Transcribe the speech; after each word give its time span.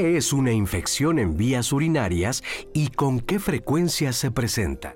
¿Qué 0.00 0.16
es 0.16 0.32
una 0.32 0.52
infección 0.52 1.18
en 1.18 1.36
vías 1.36 1.72
urinarias 1.72 2.44
y 2.72 2.90
con 2.90 3.18
qué 3.18 3.40
frecuencia 3.40 4.12
se 4.12 4.30
presenta? 4.30 4.94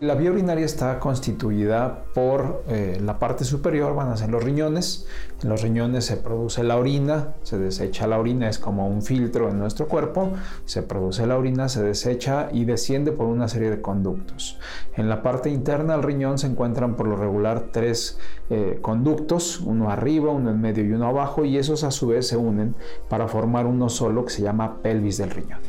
La 0.00 0.16
vía 0.16 0.32
urinaria 0.32 0.66
está 0.66 0.98
constituida 0.98 2.06
por 2.14 2.64
eh, 2.66 2.98
la 3.00 3.20
parte 3.20 3.44
superior, 3.44 3.94
van 3.94 4.08
a 4.08 4.16
ser 4.16 4.28
los 4.28 4.42
riñones. 4.42 5.06
En 5.40 5.50
los 5.50 5.62
riñones 5.62 6.04
se 6.04 6.16
produce 6.16 6.64
la 6.64 6.76
orina, 6.76 7.34
se 7.44 7.58
desecha 7.58 8.08
la 8.08 8.18
orina, 8.18 8.48
es 8.48 8.58
como 8.58 8.88
un 8.88 9.02
filtro 9.02 9.48
en 9.48 9.60
nuestro 9.60 9.86
cuerpo. 9.86 10.32
Se 10.64 10.82
produce 10.82 11.28
la 11.28 11.38
orina, 11.38 11.68
se 11.68 11.80
desecha 11.80 12.48
y 12.52 12.64
desciende 12.64 13.12
por 13.12 13.26
una 13.26 13.46
serie 13.46 13.70
de 13.70 13.80
conductos. 13.80 14.58
En 14.96 15.08
la 15.08 15.22
parte 15.22 15.48
interna 15.48 15.94
del 15.94 16.02
riñón 16.02 16.38
se 16.38 16.48
encuentran 16.48 16.96
por 16.96 17.06
lo 17.06 17.14
regular 17.14 17.68
tres 17.70 18.18
eh, 18.50 18.80
conductos, 18.82 19.60
uno 19.60 19.90
arriba, 19.90 20.32
uno 20.32 20.50
en 20.50 20.60
medio 20.60 20.84
y 20.84 20.92
uno 20.92 21.06
abajo, 21.06 21.44
y 21.44 21.56
esos 21.56 21.84
a 21.84 21.92
su 21.92 22.08
vez 22.08 22.26
se 22.26 22.36
unen 22.36 22.74
para 23.08 23.28
formar 23.28 23.66
uno 23.66 23.88
solo 23.88 24.24
que 24.24 24.32
se 24.32 24.42
llama 24.42 24.82
pelvis 24.82 25.18
del 25.18 25.30
riñón. 25.30 25.60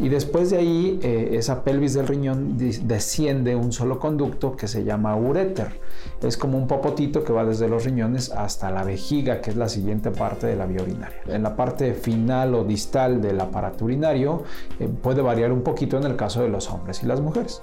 Y 0.00 0.08
después 0.08 0.50
de 0.50 0.56
ahí, 0.56 0.98
eh, 1.02 1.30
esa 1.34 1.62
pelvis 1.62 1.94
del 1.94 2.06
riñón 2.06 2.58
desciende 2.58 3.54
un 3.54 3.72
solo 3.72 3.98
conducto 3.98 4.56
que 4.56 4.66
se 4.66 4.84
llama 4.84 5.14
uréter. 5.16 5.80
Es 6.24 6.38
como 6.38 6.56
un 6.56 6.66
popotito 6.66 7.22
que 7.22 7.34
va 7.34 7.44
desde 7.44 7.68
los 7.68 7.84
riñones 7.84 8.30
hasta 8.30 8.70
la 8.70 8.82
vejiga, 8.82 9.42
que 9.42 9.50
es 9.50 9.56
la 9.56 9.68
siguiente 9.68 10.10
parte 10.10 10.46
de 10.46 10.56
la 10.56 10.64
vía 10.64 10.82
urinaria. 10.82 11.20
En 11.26 11.42
la 11.42 11.54
parte 11.54 11.92
final 11.92 12.54
o 12.54 12.64
distal 12.64 13.20
del 13.20 13.38
aparato 13.38 13.84
urinario 13.84 14.42
eh, 14.80 14.88
puede 14.88 15.20
variar 15.20 15.52
un 15.52 15.62
poquito 15.62 15.98
en 15.98 16.04
el 16.04 16.16
caso 16.16 16.40
de 16.40 16.48
los 16.48 16.70
hombres 16.70 17.02
y 17.02 17.06
las 17.06 17.20
mujeres. 17.20 17.60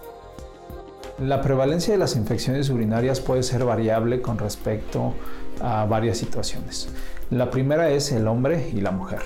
La 1.19 1.41
prevalencia 1.41 1.93
de 1.93 1.97
las 1.97 2.15
infecciones 2.15 2.69
urinarias 2.69 3.19
puede 3.19 3.41
ser 3.41 3.65
variable 3.65 4.21
con 4.21 4.37
respecto 4.37 5.13
a 5.59 5.85
varias 5.85 6.19
situaciones. 6.19 6.89
La 7.31 7.49
primera 7.49 7.89
es 7.89 8.11
el 8.11 8.27
hombre 8.27 8.69
y 8.73 8.81
la 8.81 8.91
mujer. 8.91 9.21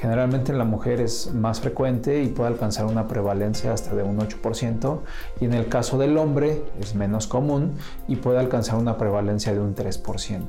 Generalmente 0.00 0.52
en 0.52 0.58
la 0.58 0.64
mujer 0.64 1.00
es 1.00 1.34
más 1.34 1.60
frecuente 1.60 2.22
y 2.22 2.28
puede 2.28 2.50
alcanzar 2.50 2.86
una 2.86 3.08
prevalencia 3.08 3.72
hasta 3.72 3.96
de 3.96 4.04
un 4.04 4.18
8% 4.18 5.00
y 5.40 5.44
en 5.44 5.54
el 5.54 5.68
caso 5.68 5.98
del 5.98 6.16
hombre 6.18 6.62
es 6.80 6.94
menos 6.94 7.26
común 7.26 7.72
y 8.06 8.14
puede 8.16 8.38
alcanzar 8.38 8.76
una 8.76 8.96
prevalencia 8.96 9.52
de 9.52 9.60
un 9.60 9.74
3%. 9.74 10.42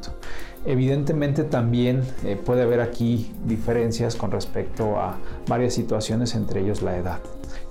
Evidentemente 0.66 1.44
también 1.44 2.04
eh, 2.24 2.36
puede 2.36 2.62
haber 2.62 2.82
aquí 2.82 3.34
diferencias 3.46 4.16
con 4.16 4.30
respecto 4.30 5.00
a 5.00 5.18
varias 5.48 5.74
situaciones, 5.74 6.36
entre 6.36 6.62
ellos 6.62 6.84
la 6.84 6.98
edad. 6.98 7.20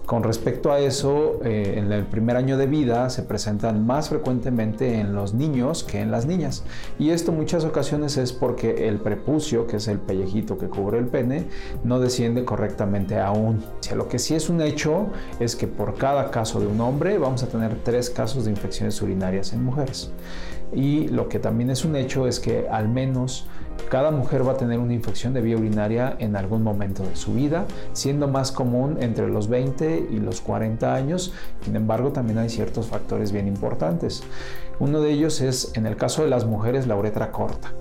Con 0.08 0.22
respecto 0.22 0.72
a 0.72 0.78
eso, 0.78 1.38
eh, 1.44 1.74
en 1.76 1.92
el 1.92 2.06
primer 2.06 2.38
año 2.38 2.56
de 2.56 2.66
vida 2.66 3.10
se 3.10 3.22
presentan 3.24 3.84
más 3.84 4.08
frecuentemente 4.08 5.00
en 5.00 5.14
los 5.14 5.34
niños 5.34 5.84
que 5.84 6.00
en 6.00 6.10
las 6.10 6.24
niñas. 6.24 6.64
Y 6.98 7.10
esto 7.10 7.30
muchas 7.30 7.66
ocasiones 7.66 8.16
es 8.16 8.32
porque 8.32 8.88
el 8.88 9.00
prepucio, 9.00 9.66
que 9.66 9.76
es 9.76 9.86
el 9.86 9.98
pellejito 9.98 10.56
que 10.56 10.66
cubre 10.66 10.98
el 10.98 11.08
pene, 11.08 11.48
no 11.84 12.00
desciende 12.00 12.46
correctamente 12.46 13.20
aún. 13.20 13.62
Lo 13.94 14.08
que 14.08 14.18
sí 14.18 14.34
es 14.34 14.48
un 14.48 14.62
hecho 14.62 15.08
es 15.40 15.54
que 15.56 15.66
por 15.66 15.96
cada 15.96 16.30
caso 16.30 16.58
de 16.58 16.68
un 16.68 16.80
hombre 16.80 17.18
vamos 17.18 17.42
a 17.42 17.48
tener 17.48 17.76
tres 17.84 18.08
casos 18.08 18.46
de 18.46 18.50
infecciones 18.52 19.02
urinarias 19.02 19.52
en 19.52 19.62
mujeres. 19.62 20.10
Y 20.72 21.08
lo 21.08 21.28
que 21.28 21.38
también 21.38 21.68
es 21.68 21.84
un 21.84 21.96
hecho 21.96 22.26
es 22.26 22.40
que 22.40 22.66
al 22.70 22.88
menos 22.88 23.46
cada 23.90 24.10
mujer 24.10 24.46
va 24.46 24.52
a 24.52 24.56
tener 24.56 24.78
una 24.78 24.92
infección 24.92 25.32
de 25.32 25.40
vía 25.40 25.56
urinaria 25.56 26.16
en 26.18 26.36
algún 26.36 26.62
momento 26.62 27.02
de 27.02 27.16
su 27.16 27.34
vida, 27.34 27.66
siendo 27.92 28.28
más 28.28 28.52
común 28.52 28.98
entre 29.00 29.28
los 29.28 29.48
20 29.48 30.08
y 30.10 30.18
los 30.18 30.40
40 30.40 30.94
años. 30.94 31.32
Sin 31.64 31.76
embargo, 31.76 32.12
también 32.12 32.38
hay 32.38 32.48
ciertos 32.48 32.86
factores 32.86 33.32
bien 33.32 33.48
importantes. 33.48 34.22
Uno 34.78 35.00
de 35.00 35.10
ellos 35.10 35.40
es, 35.40 35.72
en 35.74 35.86
el 35.86 35.96
caso 35.96 36.22
de 36.22 36.28
las 36.28 36.44
mujeres, 36.44 36.86
la 36.86 36.96
uretra 36.96 37.32
corta. 37.32 37.72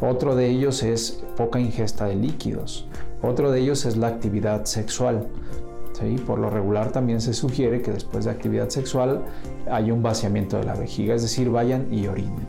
Otro 0.00 0.36
de 0.36 0.48
ellos 0.48 0.82
es 0.82 1.22
poca 1.36 1.58
ingesta 1.58 2.06
de 2.06 2.16
líquidos. 2.16 2.86
Otro 3.22 3.50
de 3.50 3.60
ellos 3.60 3.84
es 3.86 3.96
la 3.96 4.08
actividad 4.08 4.64
sexual. 4.64 5.26
Por 6.26 6.38
lo 6.38 6.48
regular 6.48 6.92
también 6.92 7.20
se 7.20 7.34
sugiere 7.34 7.82
que 7.82 7.92
después 7.92 8.24
de 8.24 8.30
actividad 8.30 8.70
sexual 8.70 9.22
hay 9.70 9.90
un 9.90 10.02
vaciamiento 10.02 10.56
de 10.56 10.64
la 10.64 10.74
vejiga, 10.74 11.14
es 11.14 11.20
decir, 11.20 11.50
vayan 11.50 11.92
y 11.92 12.06
orinen. 12.06 12.48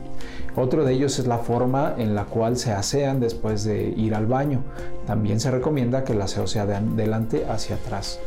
Otro 0.54 0.84
de 0.84 0.92
ellos 0.92 1.18
es 1.18 1.26
la 1.26 1.38
forma 1.38 1.94
en 1.96 2.14
la 2.14 2.24
cual 2.24 2.56
se 2.56 2.72
asean 2.72 3.20
después 3.20 3.64
de 3.64 3.88
ir 3.88 4.14
al 4.14 4.26
baño. 4.26 4.62
También 5.06 5.40
se 5.40 5.50
recomienda 5.50 6.04
que 6.04 6.12
el 6.12 6.22
aseo 6.22 6.46
sea 6.46 6.66
de 6.66 6.76
adelante 6.76 7.46
hacia 7.48 7.76
atrás. 7.76 8.20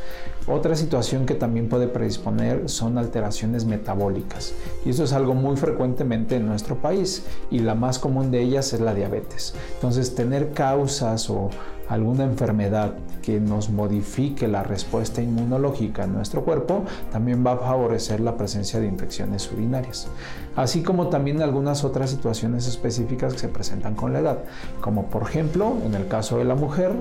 Otra 0.47 0.75
situación 0.75 1.25
que 1.25 1.33
también 1.33 1.69
puede 1.69 1.87
predisponer 1.87 2.69
son 2.69 2.99
alteraciones 2.99 3.65
metabólicas 3.65 4.53
y 4.85 4.91
eso 4.91 5.03
es 5.03 5.11
algo 5.11 5.33
muy 5.33 5.57
frecuentemente 5.57 6.35
en 6.35 6.45
nuestro 6.45 6.75
país 6.75 7.23
y 7.49 7.59
la 7.59 7.73
más 7.73 7.97
común 7.97 8.29
de 8.29 8.41
ellas 8.41 8.71
es 8.73 8.79
la 8.79 8.93
diabetes. 8.93 9.55
Entonces 9.73 10.13
tener 10.13 10.51
causas 10.51 11.31
o 11.31 11.49
alguna 11.89 12.25
enfermedad 12.25 12.93
que 13.21 13.39
nos 13.39 13.69
modifique 13.69 14.47
la 14.47 14.61
respuesta 14.61 15.21
inmunológica 15.21 16.03
en 16.03 16.13
nuestro 16.13 16.43
cuerpo 16.43 16.83
también 17.11 17.45
va 17.45 17.53
a 17.53 17.57
favorecer 17.57 18.19
la 18.19 18.37
presencia 18.37 18.79
de 18.79 18.87
infecciones 18.87 19.51
urinarias, 19.51 20.07
así 20.55 20.83
como 20.83 21.07
también 21.07 21.41
algunas 21.41 21.83
otras 21.83 22.09
situaciones 22.09 22.67
específicas 22.67 23.33
que 23.33 23.39
se 23.39 23.49
presentan 23.49 23.95
con 23.95 24.13
la 24.13 24.19
edad, 24.19 24.37
como 24.81 25.07
por 25.07 25.23
ejemplo 25.23 25.77
en 25.85 25.95
el 25.95 26.07
caso 26.07 26.37
de 26.37 26.45
la 26.45 26.55
mujer, 26.55 26.91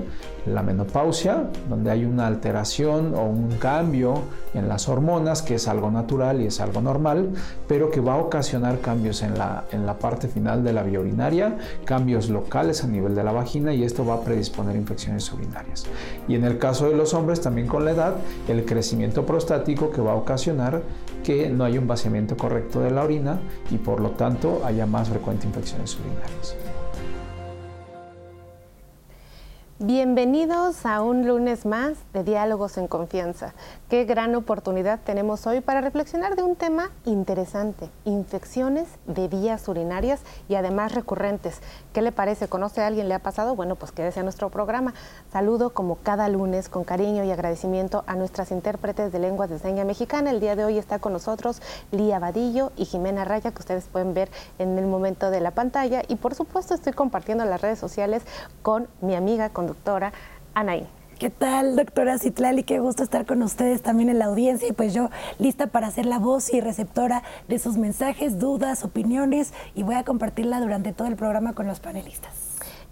la 0.45 0.61
menopausia, 0.61 1.49
donde 1.69 1.91
hay 1.91 2.05
una 2.05 2.27
alteración 2.27 3.15
o 3.15 3.23
un 3.23 3.57
cambio 3.57 4.21
en 4.53 4.67
las 4.67 4.87
hormonas, 4.87 5.41
que 5.41 5.55
es 5.55 5.67
algo 5.67 5.91
natural 5.91 6.41
y 6.41 6.47
es 6.47 6.59
algo 6.59 6.81
normal, 6.81 7.29
pero 7.67 7.89
que 7.89 7.99
va 7.99 8.13
a 8.13 8.17
ocasionar 8.17 8.79
cambios 8.79 9.21
en 9.21 9.37
la, 9.37 9.65
en 9.71 9.85
la 9.85 9.99
parte 9.99 10.27
final 10.27 10.63
de 10.63 10.73
la 10.73 10.83
vía 10.83 10.99
urinaria, 10.99 11.57
cambios 11.83 12.29
locales 12.29 12.83
a 12.83 12.87
nivel 12.87 13.15
de 13.15 13.23
la 13.23 13.31
vagina 13.31 13.73
y 13.73 13.83
esto 13.83 14.05
va 14.05 14.15
a 14.15 14.21
predisponer 14.21 14.75
infecciones 14.75 15.31
urinarias. 15.31 15.85
Y 16.27 16.35
en 16.35 16.43
el 16.43 16.57
caso 16.57 16.89
de 16.89 16.95
los 16.95 17.13
hombres, 17.13 17.41
también 17.41 17.67
con 17.67 17.85
la 17.85 17.91
edad, 17.91 18.15
el 18.47 18.65
crecimiento 18.65 19.25
prostático 19.25 19.91
que 19.91 20.01
va 20.01 20.13
a 20.13 20.15
ocasionar 20.15 20.81
que 21.25 21.49
no 21.49 21.65
haya 21.65 21.79
un 21.79 21.87
vaciamiento 21.87 22.37
correcto 22.37 22.79
de 22.81 22.91
la 22.91 23.03
orina 23.03 23.39
y 23.71 23.77
por 23.79 23.99
lo 23.99 24.11
tanto 24.11 24.61
haya 24.63 24.85
más 24.85 25.09
frecuentes 25.09 25.47
infecciones 25.47 25.97
urinarias. 25.99 26.55
Bienvenidos 29.79 30.85
a 30.85 31.01
un 31.01 31.27
lunes 31.27 31.65
más 31.65 31.97
de 32.13 32.23
Diálogos 32.23 32.77
en 32.77 32.87
Confianza. 32.87 33.55
Qué 33.89 34.03
gran 34.03 34.33
oportunidad 34.33 34.99
tenemos 35.05 35.45
hoy 35.45 35.61
para 35.61 35.79
reflexionar 35.79 36.35
de 36.35 36.41
un 36.41 36.55
tema 36.55 36.89
interesante, 37.05 37.91
infecciones 38.03 38.87
de 39.05 39.27
vías 39.27 39.67
urinarias 39.67 40.21
y 40.49 40.55
además 40.55 40.95
recurrentes. 40.95 41.61
¿Qué 41.93 42.01
le 42.01 42.11
parece? 42.11 42.47
¿Conoce 42.47 42.81
a 42.81 42.87
alguien? 42.87 43.07
¿Le 43.07 43.13
ha 43.13 43.19
pasado? 43.19 43.55
Bueno, 43.55 43.75
pues 43.75 43.91
quédese 43.91 44.21
a 44.21 44.23
nuestro 44.23 44.49
programa. 44.49 44.95
Saludo 45.31 45.69
como 45.69 45.97
cada 45.97 46.27
lunes 46.29 46.67
con 46.67 46.83
cariño 46.83 47.23
y 47.25 47.29
agradecimiento 47.29 48.03
a 48.07 48.15
nuestras 48.15 48.49
intérpretes 48.49 49.11
de 49.11 49.19
lenguas 49.19 49.51
de 49.51 49.59
seña 49.59 49.85
mexicana. 49.85 50.31
El 50.31 50.39
día 50.39 50.55
de 50.55 50.65
hoy 50.65 50.79
está 50.79 50.97
con 50.97 51.13
nosotros 51.13 51.61
Lía 51.91 52.17
Vadillo 52.17 52.71
y 52.77 52.85
Jimena 52.85 53.23
Raya, 53.23 53.51
que 53.51 53.59
ustedes 53.59 53.85
pueden 53.85 54.15
ver 54.15 54.31
en 54.57 54.79
el 54.79 54.87
momento 54.87 55.29
de 55.29 55.41
la 55.41 55.51
pantalla. 55.51 56.01
Y 56.07 56.15
por 56.15 56.33
supuesto 56.33 56.73
estoy 56.73 56.93
compartiendo 56.93 57.45
las 57.45 57.61
redes 57.61 57.77
sociales 57.77 58.23
con 58.63 58.87
mi 59.01 59.13
amiga, 59.13 59.49
con 59.49 59.67
doctora 59.67 60.11
Anaí. 60.55 60.89
¿Qué 61.19 61.29
tal, 61.29 61.77
doctora 61.77 62.19
Citlali? 62.19 62.63
Qué 62.63 62.79
gusto 62.79 63.01
estar 63.01 63.25
con 63.25 63.41
ustedes 63.41 63.81
también 63.81 64.09
en 64.09 64.19
la 64.19 64.25
audiencia 64.25 64.67
y 64.67 64.73
pues 64.73 64.93
yo 64.93 65.09
lista 65.39 65.67
para 65.67 65.89
ser 65.89 66.05
la 66.05 66.19
voz 66.19 66.53
y 66.53 66.59
receptora 66.59 67.23
de 67.47 67.57
sus 67.57 67.77
mensajes, 67.77 68.37
dudas, 68.37 68.83
opiniones 68.83 69.53
y 69.75 69.83
voy 69.83 69.95
a 69.95 70.03
compartirla 70.03 70.59
durante 70.59 70.91
todo 70.91 71.07
el 71.07 71.15
programa 71.15 71.53
con 71.53 71.67
los 71.67 71.79
panelistas. 71.79 72.33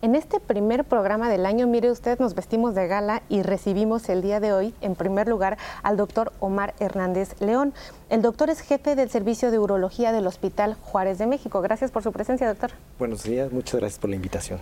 En 0.01 0.15
este 0.15 0.39
primer 0.39 0.85
programa 0.85 1.29
del 1.29 1.45
año, 1.45 1.67
mire 1.67 1.91
usted, 1.91 2.17
nos 2.17 2.33
vestimos 2.33 2.75
de 2.75 2.87
gala 2.87 3.23
y 3.27 3.41
recibimos 3.41 4.07
el 4.07 4.21
día 4.21 4.39
de 4.39 4.53
hoy, 4.53 4.73
en 4.79 4.95
primer 4.95 5.27
lugar, 5.27 5.57
al 5.81 5.97
doctor 5.97 6.31
Omar 6.39 6.75
Hernández 6.79 7.35
León. 7.41 7.73
El 8.09 8.21
doctor 8.21 8.49
es 8.49 8.61
jefe 8.61 8.95
del 8.95 9.09
Servicio 9.09 9.51
de 9.51 9.59
Urología 9.59 10.13
del 10.13 10.27
Hospital 10.27 10.77
Juárez 10.81 11.17
de 11.17 11.27
México. 11.27 11.61
Gracias 11.61 11.91
por 11.91 12.03
su 12.03 12.13
presencia, 12.13 12.47
doctor. 12.47 12.71
Buenos 12.99 13.23
días, 13.23 13.51
muchas 13.51 13.81
gracias 13.81 13.99
por 13.99 14.09
la 14.09 14.15
invitación. 14.15 14.61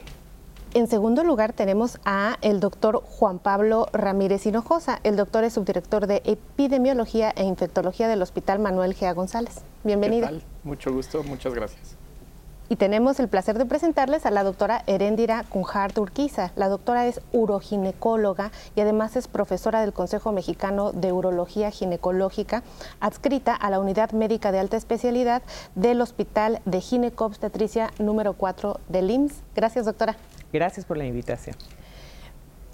En 0.74 0.88
segundo 0.88 1.26
lugar 1.26 1.52
tenemos 1.52 2.00
a 2.06 2.38
el 2.42 2.62
doctor 2.62 3.04
Juan 3.04 3.40
Pablo 3.40 3.88
Ramírez 3.92 4.46
Hinojosa. 4.46 5.02
El 5.04 5.18
doctor 5.18 5.44
es 5.44 5.54
subdirector 5.54 6.08
de 6.08 6.22
Epidemiología 6.24 7.34
e 7.36 7.44
Infectología 7.44 8.08
del 8.08 8.22
Hospital 8.22 8.60
Manuel 8.60 8.96
G. 8.96 9.14
González. 9.14 9.64
Bienvenido. 9.84 10.30
Mucho 10.64 10.94
gusto, 10.94 11.24
muchas 11.24 11.54
gracias. 11.54 11.98
Y 12.70 12.78
tenemos 12.78 13.20
el 13.20 13.28
placer 13.28 13.58
de 13.58 13.66
presentarles 13.66 14.26
a 14.26 14.32
la 14.32 14.46
doctora 14.46 14.82
Heréndira 14.88 15.44
Cunjar 15.50 15.92
Urquiza. 16.00 16.54
La 16.56 16.70
doctora 16.70 17.06
es 17.06 17.20
uroginecóloga 17.34 18.54
y 18.74 18.80
además 18.80 19.18
es 19.18 19.28
profesora 19.28 19.82
del 19.82 19.92
Consejo 19.92 20.32
Mexicano 20.32 20.94
de 20.94 21.12
Urología 21.12 21.70
Ginecológica, 21.72 22.64
adscrita 23.02 23.54
a 23.56 23.70
la 23.72 23.82
Unidad 23.82 24.12
Médica 24.12 24.54
de 24.54 24.60
Alta 24.60 24.78
Especialidad 24.78 25.42
del 25.76 26.00
Hospital 26.00 26.62
de 26.64 26.80
Ginecobstetricia 26.80 27.92
número 28.00 28.32
4 28.36 28.80
del 28.88 29.12
IMSS. 29.12 29.44
Gracias, 29.54 29.84
doctora. 29.86 30.16
Gracias 30.52 30.86
por 30.86 30.98
la 30.98 31.06
invitación. 31.06 31.56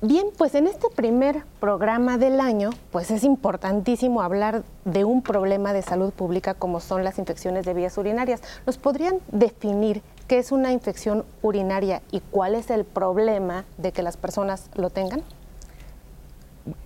Bien, 0.01 0.27
pues 0.38 0.53
en 0.53 0.68
este 0.68 0.89
primer 0.95 1.44
programa 1.59 2.19
del 2.19 2.39
año, 2.39 2.69
pues 2.91 3.09
es 3.09 3.24
importantísimo 3.24 4.21
hablar 4.21 4.63
de 4.85 5.06
un 5.06 5.24
problema 5.24 5.74
de 5.74 5.81
salud 5.81 6.13
pública 6.13 6.53
como 6.53 6.79
son 6.79 7.03
las 7.03 7.18
infecciones 7.18 7.65
de 7.65 7.74
vías 7.74 7.97
urinarias. 7.97 8.44
¿Nos 8.68 8.77
podrían 8.77 9.18
definir 9.31 10.03
qué 10.27 10.38
es 10.38 10.51
una 10.51 10.71
infección 10.71 11.25
urinaria 11.41 12.03
y 12.12 12.19
cuál 12.19 12.53
es 12.53 12.69
el 12.69 12.85
problema 12.85 13.65
de 13.79 13.91
que 13.91 14.03
las 14.03 14.18
personas 14.18 14.69
lo 14.75 14.91
tengan? 14.91 15.24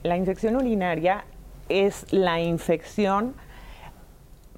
La 0.03 0.15
infección 0.15 0.55
urinaria 0.55 1.25
es 1.67 2.05
la 2.13 2.39
infección 2.39 3.33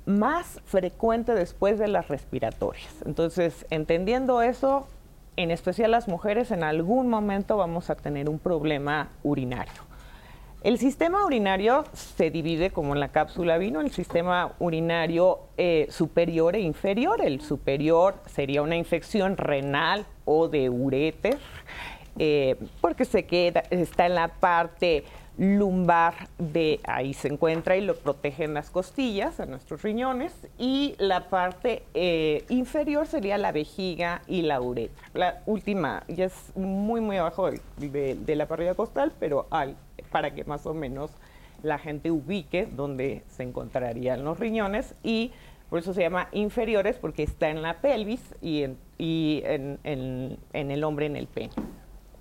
más 0.05 0.59
frecuente 0.65 1.33
después 1.33 1.79
de 1.79 1.87
las 1.87 2.07
respiratorias. 2.07 2.91
Entonces, 3.05 3.65
entendiendo 3.71 4.43
eso, 4.43 4.85
en 5.35 5.51
especial 5.51 5.91
las 5.91 6.07
mujeres, 6.07 6.51
en 6.51 6.63
algún 6.63 7.09
momento 7.09 7.57
vamos 7.57 7.89
a 7.89 7.95
tener 7.95 8.29
un 8.29 8.39
problema 8.39 9.09
urinario. 9.23 9.93
El 10.63 10.77
sistema 10.77 11.25
urinario 11.25 11.83
se 11.91 12.31
divide 12.31 12.69
como 12.69 12.93
en 12.93 13.01
la 13.01 13.09
cápsula 13.09 13.57
vino, 13.57 13.81
el 13.81 13.91
sistema 13.91 14.53
urinario 14.59 15.41
eh, 15.57 15.87
superior 15.89 16.55
e 16.55 16.61
inferior. 16.61 17.21
El 17.21 17.41
superior 17.41 18.15
sería 18.27 18.61
una 18.61 18.77
infección 18.77 19.35
renal 19.35 20.05
o 20.23 20.47
de 20.47 20.69
uréter, 20.69 21.37
eh, 22.17 22.55
porque 22.79 23.03
se 23.03 23.25
queda, 23.25 23.63
está 23.71 24.05
en 24.05 24.15
la 24.15 24.29
parte 24.29 25.03
lumbar 25.37 26.13
de 26.37 26.79
ahí 26.83 27.13
se 27.13 27.27
encuentra 27.27 27.75
y 27.75 27.81
lo 27.81 27.95
protegen 27.95 28.53
las 28.53 28.69
costillas 28.69 29.39
a 29.39 29.45
nuestros 29.45 29.81
riñones 29.81 30.31
y 30.59 30.95
la 30.99 31.29
parte 31.29 31.83
eh, 31.93 32.45
inferior 32.49 33.07
sería 33.07 33.37
la 33.37 33.51
vejiga 33.51 34.21
y 34.27 34.43
la 34.43 34.61
uretra. 34.61 35.09
La 35.13 35.41
última 35.45 36.03
ya 36.07 36.25
es 36.25 36.55
muy 36.55 37.01
muy 37.01 37.17
abajo 37.17 37.49
de, 37.77 38.35
la 38.35 38.47
parrilla 38.47 38.75
costal, 38.75 39.11
pero 39.19 39.47
para 40.11 40.33
que 40.33 40.43
más 40.43 40.65
o 40.65 40.73
menos 40.73 41.11
la 41.63 41.79
gente 41.79 42.11
ubique 42.11 42.67
dónde 42.67 43.23
se 43.27 43.43
encontrarían 43.43 44.23
los 44.23 44.39
riñones 44.39 44.93
y 45.01 45.31
por 45.69 45.79
eso 45.79 45.93
se 45.93 46.01
llama 46.01 46.27
inferiores 46.31 46.97
porque 46.97 47.23
está 47.23 47.49
en 47.49 47.63
la 47.63 47.81
pelvis 47.81 48.21
y 48.41 48.63
en, 48.63 48.77
y 48.99 49.41
en 49.45 49.79
el 50.53 50.83
hombre 50.83 51.07
en 51.07 51.15
el 51.15 51.25
pene. 51.25 51.53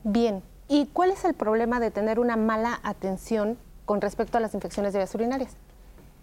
Bien, 0.04 0.42
¿Y 0.68 0.86
cuál 0.92 1.10
es 1.10 1.24
el 1.24 1.34
problema 1.34 1.80
de 1.80 1.90
tener 1.90 2.18
una 2.18 2.36
mala 2.36 2.80
atención 2.82 3.58
con 3.84 4.00
respecto 4.00 4.38
a 4.38 4.40
las 4.40 4.54
infecciones 4.54 4.92
de 4.92 5.00
vías 5.00 5.14
urinarias? 5.14 5.56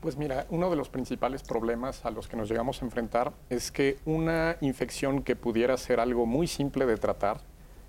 Pues 0.01 0.15
mira, 0.15 0.45
uno 0.49 0.69
de 0.69 0.77
los 0.77 0.89
principales 0.89 1.43
problemas 1.43 2.05
a 2.05 2.11
los 2.11 2.27
que 2.27 2.37
nos 2.37 2.49
llegamos 2.49 2.81
a 2.81 2.85
enfrentar 2.85 3.33
es 3.49 3.69
que 3.69 3.97
una 4.05 4.55
infección 4.61 5.23
que 5.23 5.35
pudiera 5.35 5.75
ser 5.77 5.99
algo 5.99 6.25
muy 6.25 6.47
simple 6.47 6.85
de 6.85 6.95
tratar, 6.95 7.41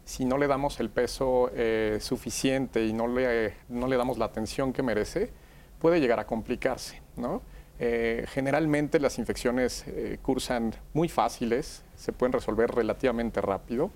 si 0.05 0.25
no 0.25 0.37
le 0.37 0.49
damos 0.49 0.81
el 0.81 0.91
peso 0.91 1.51
eh, 1.55 1.99
suficiente 2.01 2.85
y 2.85 2.93
no 2.93 3.07
le, 3.07 3.55
no 3.69 3.87
le 3.87 3.97
damos 3.97 4.19
la 4.19 4.25
atención 4.25 4.73
que 4.73 4.83
merece, 4.83 5.31
puede 5.79 6.01
llegar 6.01 6.19
a 6.19 6.27
complicarse. 6.27 7.01
¿no? 7.17 7.43
Eh, 7.79 8.27
generalmente 8.29 8.99
las 8.99 9.19
infecciones 9.21 9.85
eh, 9.87 10.19
cursan 10.21 10.75
muy 10.93 11.09
fáciles, 11.09 11.85
se 11.95 12.13
pueden 12.13 12.33
resolver 12.33 12.73
relativamente 12.73 13.41
rápido 13.41 13.93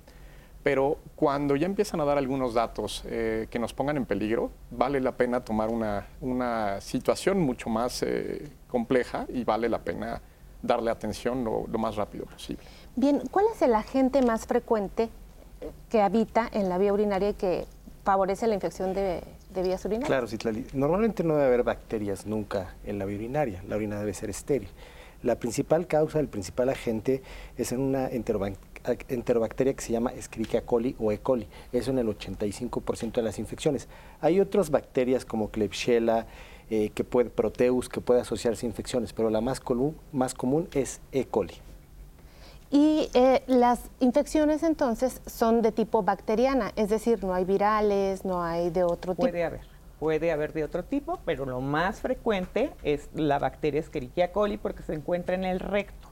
pero 0.64 0.96
cuando 1.14 1.56
ya 1.56 1.66
empiezan 1.66 2.00
a 2.00 2.04
dar 2.06 2.16
algunos 2.16 2.54
datos 2.54 3.04
eh, 3.06 3.46
que 3.50 3.58
nos 3.58 3.74
pongan 3.74 3.98
en 3.98 4.06
peligro, 4.06 4.50
vale 4.70 4.98
la 4.98 5.12
pena 5.12 5.44
tomar 5.44 5.68
una, 5.68 6.80
situación 6.80 7.38
mucho 7.38 7.68
más 7.68 8.02
eh, 8.02 8.50
compleja 8.66 9.26
y 9.28 9.44
vale 9.44 9.68
la 9.68 9.80
pena 9.80 10.22
darle 10.62 10.90
atención 10.90 11.44
lo, 11.44 11.66
más 11.78 11.96
rápido 11.96 12.24
posible. 12.24 12.64
Bien, 12.96 13.22
¿cuál 13.30 13.44
es 13.54 13.60
el 13.60 13.74
agente 13.74 14.22
más 14.22 14.46
frecuente 14.46 15.10
que 15.90 16.00
habita 16.00 16.48
en 16.50 16.70
la 16.70 16.78
vía 16.78 16.94
urinaria 16.94 17.28
y 17.28 17.34
que 17.34 17.66
favorece 18.02 18.46
la 18.46 18.54
infección 18.54 18.94
de, 18.94 19.22
vías 19.54 19.84
urinarias? 19.84 20.08
Claro, 20.08 20.26
Citlali. 20.26 20.66
Normalmente 20.72 21.22
no 21.22 21.34
debe 21.34 21.48
haber 21.48 21.62
bacterias 21.62 22.24
nunca 22.24 22.74
en 22.86 22.98
la 22.98 23.04
vía 23.04 23.18
urinaria. 23.18 23.62
La 23.68 23.76
orina 23.76 23.98
debe 23.98 24.14
ser 24.14 24.30
estéril. 24.30 24.70
La 25.22 25.36
principal 25.36 25.86
causa, 25.86 26.20
el 26.20 26.28
principal 26.28 26.70
agente 26.70 27.22
es 27.58 27.72
en 27.72 27.80
una 27.80 28.08
enterobacteria 28.08 28.73
enterobacteria 29.08 29.74
que 29.74 29.82
se 29.82 29.92
llama 29.92 30.12
Escherichia 30.12 30.62
coli 30.62 30.94
o 30.98 31.12
E. 31.12 31.18
coli. 31.18 31.46
Eso 31.72 31.90
en 31.90 31.98
el 31.98 32.06
85% 32.06 33.12
de 33.12 33.22
las 33.22 33.38
infecciones. 33.38 33.88
Hay 34.20 34.40
otras 34.40 34.70
bacterias 34.70 35.24
como 35.24 35.50
Klebsiella, 35.50 36.26
eh, 36.70 36.90
que 36.94 37.04
puede, 37.04 37.30
Proteus, 37.30 37.88
que 37.88 38.00
puede 38.00 38.20
asociarse 38.20 38.66
a 38.66 38.68
infecciones, 38.68 39.12
pero 39.12 39.30
la 39.30 39.40
más, 39.40 39.60
común, 39.60 39.96
más 40.12 40.34
común 40.34 40.68
es 40.72 41.00
E. 41.12 41.26
coli. 41.26 41.54
Y 42.70 43.08
eh, 43.14 43.42
las 43.46 43.90
infecciones 44.00 44.62
entonces 44.62 45.20
son 45.26 45.62
de 45.62 45.70
tipo 45.70 46.02
bacteriana, 46.02 46.72
es 46.74 46.88
decir, 46.88 47.22
no 47.22 47.34
hay 47.34 47.44
virales, 47.44 48.24
no 48.24 48.42
hay 48.42 48.70
de 48.70 48.82
otro 48.82 49.12
tipo. 49.14 49.28
Puede 49.28 49.44
haber, 49.44 49.60
puede 50.00 50.32
haber 50.32 50.52
de 50.52 50.64
otro 50.64 50.82
tipo, 50.82 51.20
pero 51.24 51.44
lo 51.44 51.60
más 51.60 52.00
frecuente 52.00 52.72
es 52.82 53.08
la 53.14 53.38
bacteria 53.38 53.80
Escherichia 53.80 54.32
coli 54.32 54.56
porque 54.56 54.82
se 54.82 54.94
encuentra 54.94 55.34
en 55.34 55.44
el 55.44 55.60
recto. 55.60 56.08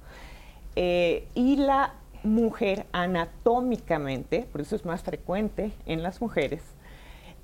Eh, 0.76 1.26
y 1.34 1.56
la 1.56 1.94
mujer 2.24 2.86
anatómicamente, 2.92 4.46
por 4.50 4.60
eso 4.60 4.76
es 4.76 4.84
más 4.84 5.02
frecuente 5.02 5.72
en 5.86 6.02
las 6.02 6.20
mujeres, 6.20 6.62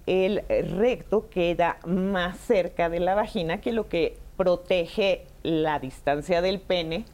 el 0.06 0.42
recto 0.48 1.28
queda 1.28 1.78
más 1.86 2.38
cerca 2.38 2.88
de 2.88 3.00
la 3.00 3.14
vagina 3.14 3.60
que 3.60 3.72
lo 3.72 3.88
que 3.88 4.16
protege 4.38 5.26
la 5.42 5.78
distancia 5.78 6.40
del 6.40 6.60
pene 6.60 7.04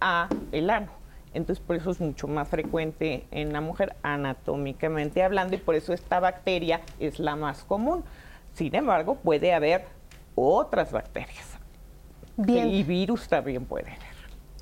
a 0.00 0.28
el 0.52 0.70
ano. 0.70 0.92
Entonces, 1.34 1.64
por 1.64 1.76
eso 1.76 1.90
es 1.90 2.00
mucho 2.00 2.28
más 2.28 2.46
frecuente 2.46 3.26
en 3.30 3.52
la 3.52 3.60
mujer 3.60 3.96
anatómicamente 4.02 5.22
hablando 5.22 5.56
y 5.56 5.58
por 5.58 5.74
eso 5.74 5.92
esta 5.92 6.20
bacteria 6.20 6.82
es 7.00 7.18
la 7.18 7.36
más 7.36 7.64
común. 7.64 8.04
Sin 8.52 8.74
embargo, 8.74 9.16
puede 9.16 9.54
haber 9.54 9.86
otras 10.34 10.92
bacterias. 10.92 11.58
Bien. 12.36 12.68
Y 12.68 12.82
virus 12.82 13.28
también 13.28 13.64
puede 13.64 13.90
haber. 13.90 14.11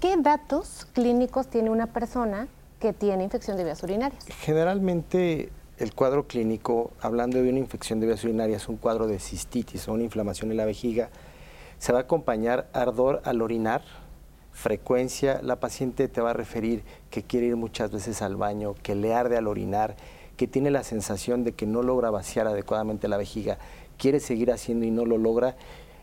¿Qué 0.01 0.17
datos 0.17 0.87
clínicos 0.95 1.49
tiene 1.49 1.69
una 1.69 1.89
persona 1.89 2.49
que 2.79 2.95
tiene 2.95 3.23
infección 3.23 3.59
de 3.59 3.65
vías 3.65 3.83
urinarias? 3.83 4.25
Generalmente 4.41 5.51
el 5.77 5.93
cuadro 5.95 6.27
clínico, 6.27 6.93
hablando 7.03 7.43
de 7.43 7.51
una 7.51 7.59
infección 7.59 8.01
de 8.01 8.07
vías 8.07 8.25
urinarias, 8.25 8.71
un 8.71 8.79
cuadro 8.79 9.07
de 9.07 9.19
cistitis 9.19 9.87
o 9.89 9.93
una 9.93 10.05
inflamación 10.05 10.51
en 10.53 10.57
la 10.57 10.65
vejiga, 10.65 11.11
se 11.79 11.93
va 11.93 11.99
a 11.99 12.03
acompañar 12.03 12.71
ardor 12.73 13.21
al 13.27 13.43
orinar, 13.43 13.83
frecuencia, 14.53 15.41
la 15.43 15.61
paciente 15.61 16.09
te 16.09 16.23
va 16.23 16.31
a 16.31 16.35
referir 16.35 16.83
que 17.11 17.23
quiere 17.23 17.49
ir 17.49 17.57
muchas 17.57 17.91
veces 17.91 18.23
al 18.23 18.37
baño, 18.37 18.77
que 18.83 18.95
le 18.95 19.13
arde 19.13 19.37
al 19.37 19.49
orinar, 19.49 19.97
que 20.39 20.47
tiene 20.47 20.71
la 20.71 20.83
sensación 20.83 21.45
de 21.45 21.53
que 21.53 21.67
no 21.67 21.83
logra 21.83 22.09
vaciar 22.09 22.47
adecuadamente 22.47 23.07
la 23.07 23.19
vejiga, 23.19 23.59
quiere 23.99 24.19
seguir 24.21 24.51
haciendo 24.51 24.87
y 24.87 24.91
no 24.91 25.05
lo 25.05 25.19
logra 25.19 25.57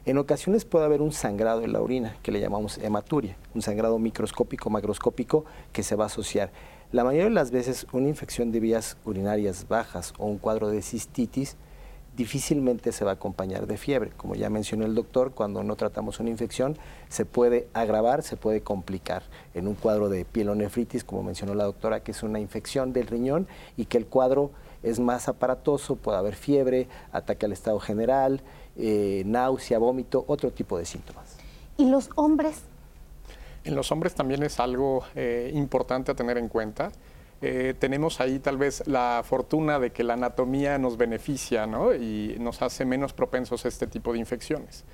en 0.07 0.17
ocasiones 0.17 0.63
puede 0.63 0.85
haber 0.85 1.01
un 1.01 1.11
sangrado 1.11 1.63
en 1.63 1.73
la 1.73 1.81
orina, 1.81 2.15
que 2.23 2.31
le 2.31 2.39
llamamos 2.39 2.77
hematuria, 2.77 3.35
un 3.53 3.61
sangrado 3.61 3.99
microscópico, 3.99 4.69
macroscópico, 4.69 5.43
que 5.73 5.83
se 5.83 5.97
va 5.97 6.05
a 6.05 6.07
asociar. 6.07 6.49
La 6.93 7.03
mayoría 7.03 7.25
de 7.25 7.31
las 7.31 7.51
veces 7.51 7.85
una 7.91 8.07
infección 8.07 8.53
de 8.53 8.61
vías 8.61 8.95
urinarias 9.03 9.67
bajas 9.67 10.13
o 10.17 10.25
un 10.27 10.37
cuadro 10.37 10.69
de 10.69 10.81
cistitis 10.81 11.57
difícilmente 12.15 12.93
se 12.93 13.03
va 13.03 13.11
a 13.11 13.13
acompañar 13.15 13.67
de 13.67 13.75
fiebre. 13.75 14.11
Como 14.15 14.35
ya 14.35 14.49
mencionó 14.49 14.85
el 14.85 14.95
doctor, 14.95 15.31
cuando 15.31 15.61
no 15.61 15.75
tratamos 15.75 16.21
una 16.21 16.29
infección 16.29 16.77
se 17.09 17.25
puede 17.25 17.67
agravar, 17.73 18.23
se 18.23 18.37
puede 18.37 18.61
complicar 18.61 19.23
en 19.53 19.67
un 19.67 19.75
cuadro 19.75 20.07
de 20.07 20.23
pielonefritis, 20.23 21.03
como 21.03 21.21
mencionó 21.21 21.53
la 21.53 21.65
doctora, 21.65 21.99
que 21.99 22.11
es 22.11 22.23
una 22.23 22.39
infección 22.39 22.93
del 22.93 23.07
riñón 23.07 23.45
y 23.75 23.85
que 23.85 23.97
el 23.97 24.05
cuadro 24.05 24.51
es 24.83 24.99
más 24.99 25.27
aparatoso, 25.27 25.95
puede 25.95 26.17
haber 26.17 26.35
fiebre, 26.35 26.87
ataque 27.11 27.45
al 27.45 27.51
estado 27.51 27.79
general, 27.79 28.41
eh, 28.77 29.23
náusea, 29.25 29.79
vómito, 29.79 30.23
otro 30.27 30.51
tipo 30.51 30.77
de 30.77 30.85
síntomas. 30.85 31.37
¿Y 31.77 31.89
los 31.89 32.09
hombres? 32.15 32.63
En 33.63 33.75
los 33.75 33.91
hombres 33.91 34.15
también 34.15 34.43
es 34.43 34.59
algo 34.59 35.03
eh, 35.15 35.51
importante 35.53 36.11
a 36.11 36.15
tener 36.15 36.37
en 36.37 36.47
cuenta. 36.47 36.91
Eh, 37.41 37.75
tenemos 37.77 38.19
ahí 38.19 38.39
tal 38.39 38.57
vez 38.57 38.87
la 38.87 39.21
fortuna 39.23 39.77
de 39.77 39.91
que 39.91 40.03
la 40.03 40.13
anatomía 40.13 40.77
nos 40.77 40.97
beneficia 40.97 41.67
¿no? 41.67 41.93
y 41.93 42.35
nos 42.39 42.61
hace 42.61 42.85
menos 42.85 43.13
propensos 43.13 43.65
a 43.65 43.67
este 43.67 43.85
tipo 43.85 44.13
de 44.13 44.19
infecciones. 44.19 44.85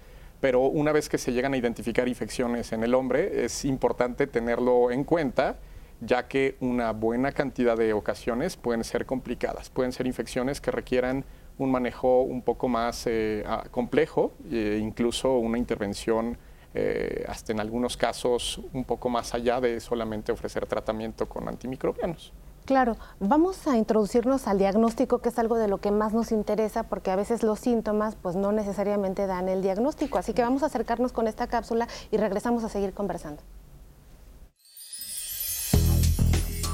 Pero 0.42 0.62
una 0.62 0.92
vez 0.92 1.08
que 1.08 1.18
se 1.18 1.32
llegan 1.32 1.54
a 1.54 1.58
identificar 1.58 2.08
infecciones 2.08 2.74
en 2.74 2.84
el 2.84 2.96
hombre, 2.96 3.46
es 3.46 3.64
importante 3.64 4.28
tenerlo 4.28 4.92
en 4.92 5.06
cuenta, 5.06 5.58
ya 6.02 6.28
que 6.28 6.58
una 6.60 6.92
buena 6.92 7.32
cantidad 7.32 7.78
de 7.78 7.94
ocasiones 7.94 8.58
pueden 8.58 8.84
ser 8.84 9.06
complicadas. 9.06 9.70
Pueden 9.70 9.94
ser 9.94 10.06
infecciones 10.06 10.60
que 10.60 10.72
requieran 10.72 11.24
un 11.64 11.72
manejo 11.72 12.22
un 12.22 12.42
poco 12.42 12.68
más 12.68 13.06
eh, 13.08 13.44
complejo, 13.72 14.34
e 14.52 14.80
incluso 14.82 15.38
una 15.38 15.58
intervención 15.58 16.38
eh, 16.76 17.24
hasta 17.28 17.52
en 17.52 17.60
algunos 17.60 17.98
casos 17.98 18.60
un 18.74 18.84
poco 18.84 19.08
más 19.08 19.34
allá 19.34 19.62
de 19.62 19.80
solamente 19.80 20.32
ofrecer 20.32 20.66
tratamiento 20.66 21.30
con 21.30 21.48
antimicrobianos. 21.48 22.34
Claro, 22.66 22.96
vamos 23.20 23.68
a 23.68 23.78
introducirnos 23.78 24.48
al 24.48 24.58
diagnóstico, 24.58 25.20
que 25.20 25.30
es 25.30 25.38
algo 25.38 25.58
de 25.58 25.68
lo 25.68 25.80
que 25.80 25.92
más 25.92 26.14
nos 26.14 26.32
interesa, 26.32 26.84
porque 26.84 27.12
a 27.12 27.16
veces 27.18 27.44
los 27.44 27.60
síntomas 27.60 28.16
pues 28.16 28.38
no 28.38 28.54
necesariamente 28.54 29.28
dan 29.28 29.50
el 29.50 29.62
diagnóstico. 29.62 30.18
Así 30.18 30.34
que 30.34 30.42
vamos 30.42 30.64
a 30.64 30.68
acercarnos 30.68 31.12
con 31.12 31.28
esta 31.28 31.48
cápsula 31.48 31.88
y 32.10 32.18
regresamos 32.18 32.64
a 32.64 32.70
seguir 32.70 32.94
conversando. 32.94 33.42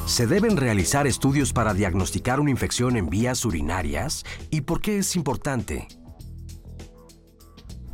¿Se 0.09 0.25
deben 0.25 0.57
realizar 0.57 1.05
estudios 1.05 1.53
para 1.53 1.75
diagnosticar 1.75 2.39
una 2.39 2.49
infección 2.49 2.97
en 2.97 3.11
vías 3.11 3.45
urinarias? 3.45 4.25
¿Y 4.49 4.61
por 4.61 4.81
qué 4.81 4.97
es 4.97 5.15
importante? 5.15 5.87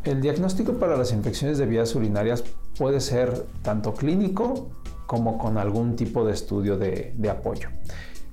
El 0.05 0.21
diagnóstico 0.21 0.75
para 0.75 0.95
las 0.95 1.11
infecciones 1.11 1.57
de 1.57 1.65
vías 1.65 1.93
urinarias 1.93 2.45
puede 2.79 3.01
ser 3.01 3.45
tanto 3.63 3.93
clínico 3.93 4.69
como 5.05 5.37
con 5.37 5.57
algún 5.57 5.97
tipo 5.97 6.25
de 6.25 6.31
estudio 6.31 6.77
de, 6.77 7.13
apoyo. 7.29 7.67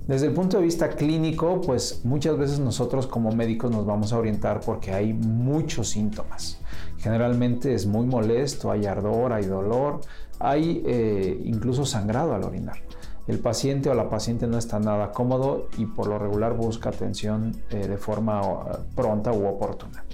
Desde 0.06 0.28
el 0.28 0.32
punto 0.32 0.58
de 0.58 0.62
vista 0.62 0.90
clínico, 0.90 1.60
pues 1.60 2.04
muchas 2.04 2.38
veces 2.38 2.60
nosotros 2.60 3.08
como 3.08 3.32
médicos 3.32 3.72
nos 3.72 3.84
vamos 3.84 4.12
a 4.12 4.18
orientar 4.18 4.60
porque 4.60 4.92
hay 4.92 5.12
muchos 5.12 5.88
síntomas. 5.88 6.60
Generalmente 6.98 7.74
es 7.74 7.84
muy 7.86 8.06
molesto, 8.06 8.70
hay 8.70 8.86
ardor, 8.86 9.32
hay 9.32 9.46
dolor, 9.46 10.02
hay 10.38 10.84
eh, 10.86 11.40
incluso 11.44 11.84
sangrado 11.84 12.32
al 12.32 12.44
orinar. 12.44 12.76
El 13.26 13.38
paciente 13.38 13.88
o 13.88 13.94
la 13.94 14.08
paciente 14.08 14.46
no 14.46 14.58
está 14.58 14.80
nada 14.80 15.12
cómodo 15.12 15.68
y 15.78 15.86
por 15.86 16.08
lo 16.08 16.18
regular 16.18 16.56
busca 16.56 16.88
atención 16.88 17.52
eh, 17.70 17.86
de 17.86 17.96
forma 17.96 18.40
pronta 18.94 19.32
u 19.32 19.46
oportuna. 19.46 20.04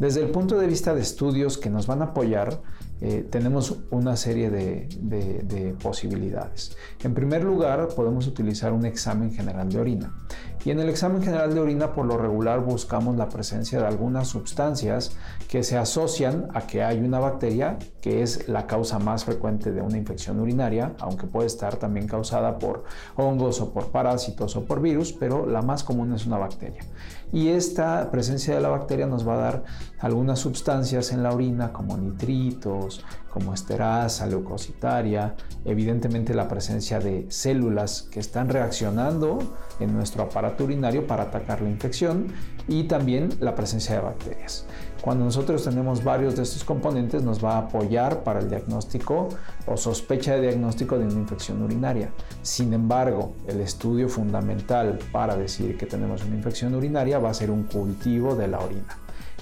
Desde 0.00 0.22
el 0.22 0.30
punto 0.30 0.58
de 0.58 0.66
vista 0.66 0.94
de 0.94 1.02
estudios 1.02 1.58
que 1.58 1.68
nos 1.68 1.86
van 1.86 2.00
a 2.00 2.06
apoyar, 2.06 2.62
eh, 3.02 3.26
tenemos 3.30 3.76
una 3.90 4.16
serie 4.16 4.50
de, 4.50 5.76
posibilidades. 5.82 6.76
En 7.02 7.14
primer 7.14 7.44
lugar, 7.44 7.88
podemos 7.88 8.26
utilizar 8.26 8.72
un 8.72 8.84
examen 8.84 9.32
general 9.32 9.70
de 9.70 9.78
orina. 9.78 10.14
Y 10.62 10.70
en 10.70 10.78
el 10.78 10.90
examen 10.90 11.22
general 11.22 11.54
de 11.54 11.60
orina, 11.60 11.94
por 11.94 12.04
lo 12.04 12.18
regular, 12.18 12.60
buscamos 12.60 13.16
la 13.16 13.30
presencia 13.30 13.80
de 13.80 13.86
algunas 13.86 14.28
sustancias 14.28 15.16
que 15.48 15.62
se 15.62 15.78
asocian 15.78 16.48
a 16.52 16.66
que 16.66 16.82
hay 16.82 16.98
una 16.98 17.18
bacteria, 17.18 17.78
que 18.02 18.22
es 18.22 18.46
la 18.46 18.66
causa 18.66 18.98
más 18.98 19.24
frecuente 19.24 19.72
de 19.72 19.80
una 19.80 19.96
infección 19.96 20.38
urinaria, 20.38 20.92
aunque 20.98 21.26
puede 21.26 21.46
estar 21.46 21.76
también 21.76 22.06
causada 22.06 22.58
por 22.58 22.84
hongos 23.16 23.60
o 23.62 23.72
por 23.72 23.86
parásitos 23.86 24.54
o 24.54 24.66
por 24.66 24.82
virus, 24.82 25.14
pero 25.14 25.46
la 25.46 25.62
más 25.62 25.82
común 25.82 26.12
es 26.12 26.26
una 26.26 26.36
bacteria. 26.36 26.82
Y 27.32 27.48
esta 27.48 28.10
presencia 28.10 28.54
de 28.54 28.60
la 28.60 28.68
bacteria 28.68 29.06
nos 29.06 29.26
va 29.26 29.34
a 29.34 29.38
dar 29.38 29.64
algunas 29.98 30.38
sustancias 30.38 31.12
en 31.12 31.22
la 31.22 31.32
orina 31.32 31.72
como 31.72 31.96
nitritos, 31.96 33.04
como 33.32 33.54
esterasa, 33.54 34.26
leucocitaria, 34.26 35.34
evidentemente 35.64 36.34
la 36.34 36.48
presencia 36.48 36.98
de 36.98 37.26
células 37.30 38.02
que 38.10 38.20
están 38.20 38.48
reaccionando 38.48 39.56
en 39.78 39.94
nuestro 39.94 40.24
aparato 40.24 40.64
urinario 40.64 41.06
para 41.06 41.24
atacar 41.24 41.60
la 41.60 41.70
infección 41.70 42.26
y 42.66 42.84
también 42.84 43.30
la 43.40 43.54
presencia 43.54 43.94
de 43.94 44.00
bacterias. 44.00 44.66
Cuando 45.00 45.24
nosotros 45.24 45.64
tenemos 45.64 46.04
varios 46.04 46.36
de 46.36 46.42
estos 46.42 46.62
componentes 46.62 47.22
nos 47.22 47.42
va 47.42 47.54
a 47.54 47.58
apoyar 47.58 48.22
para 48.22 48.40
el 48.40 48.50
diagnóstico 48.50 49.30
o 49.66 49.76
sospecha 49.76 50.34
de 50.34 50.42
diagnóstico 50.42 50.98
de 50.98 51.04
una 51.06 51.14
infección 51.14 51.62
urinaria. 51.62 52.10
Sin 52.42 52.74
embargo, 52.74 53.32
el 53.46 53.60
estudio 53.60 54.08
fundamental 54.10 54.98
para 55.10 55.36
decir 55.36 55.78
que 55.78 55.86
tenemos 55.86 56.22
una 56.24 56.36
infección 56.36 56.74
urinaria 56.74 57.18
va 57.18 57.30
a 57.30 57.34
ser 57.34 57.50
un 57.50 57.62
cultivo 57.62 58.34
de 58.34 58.48
la 58.48 58.58
orina. 58.58 58.98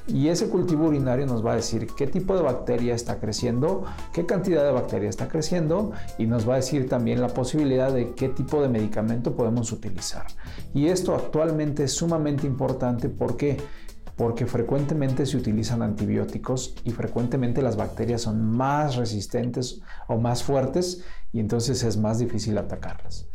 Y 0.07 0.29
ese 0.29 0.49
cultivo 0.49 0.87
urinario 0.87 1.27
nos 1.27 1.45
va 1.45 1.53
a 1.53 1.57
decir 1.57 1.87
qué 1.95 2.07
tipo 2.07 2.35
de 2.35 2.43
bacteria 2.43 2.95
está 2.95 3.19
creciendo, 3.19 3.85
qué 4.12 4.25
cantidad 4.25 4.65
de 4.65 4.73
bacteria 4.73 5.11
está 5.11 5.29
creciendo 5.29 5.93
y 6.17 6.27
nos 6.27 6.49
va 6.49 6.55
a 6.55 6.57
decir 6.57 6.88
también 6.88 7.21
la 7.21 7.29
posibilidad 7.29 7.93
de 7.93 8.12
qué 8.15 8.31
tipo 8.31 8.62
de 8.62 8.71
medicamento 8.71 9.35
podemos 9.35 9.71
utilizar. 9.71 10.25
Y 10.73 10.87
esto 10.87 11.15
actualmente 11.15 11.85
es 11.85 11.93
sumamente 11.93 12.47
importante 12.47 13.11
porque 13.11 13.59
porque 14.19 14.47
frecuentemente 14.47 15.25
se 15.27 15.37
utilizan 15.37 15.81
antibióticos 15.81 16.75
y 16.83 16.91
frecuentemente 16.91 17.63
las 17.63 17.77
bacterias 17.77 18.23
son 18.23 18.45
más 18.45 18.97
resistentes 18.97 19.81
o 20.09 20.19
más 20.19 20.43
fuertes 20.43 21.05
y 21.33 21.39
entonces 21.39 21.85
es 21.85 21.97
más 21.97 22.19
difícil 22.19 22.59
atacarlas. 22.59 23.29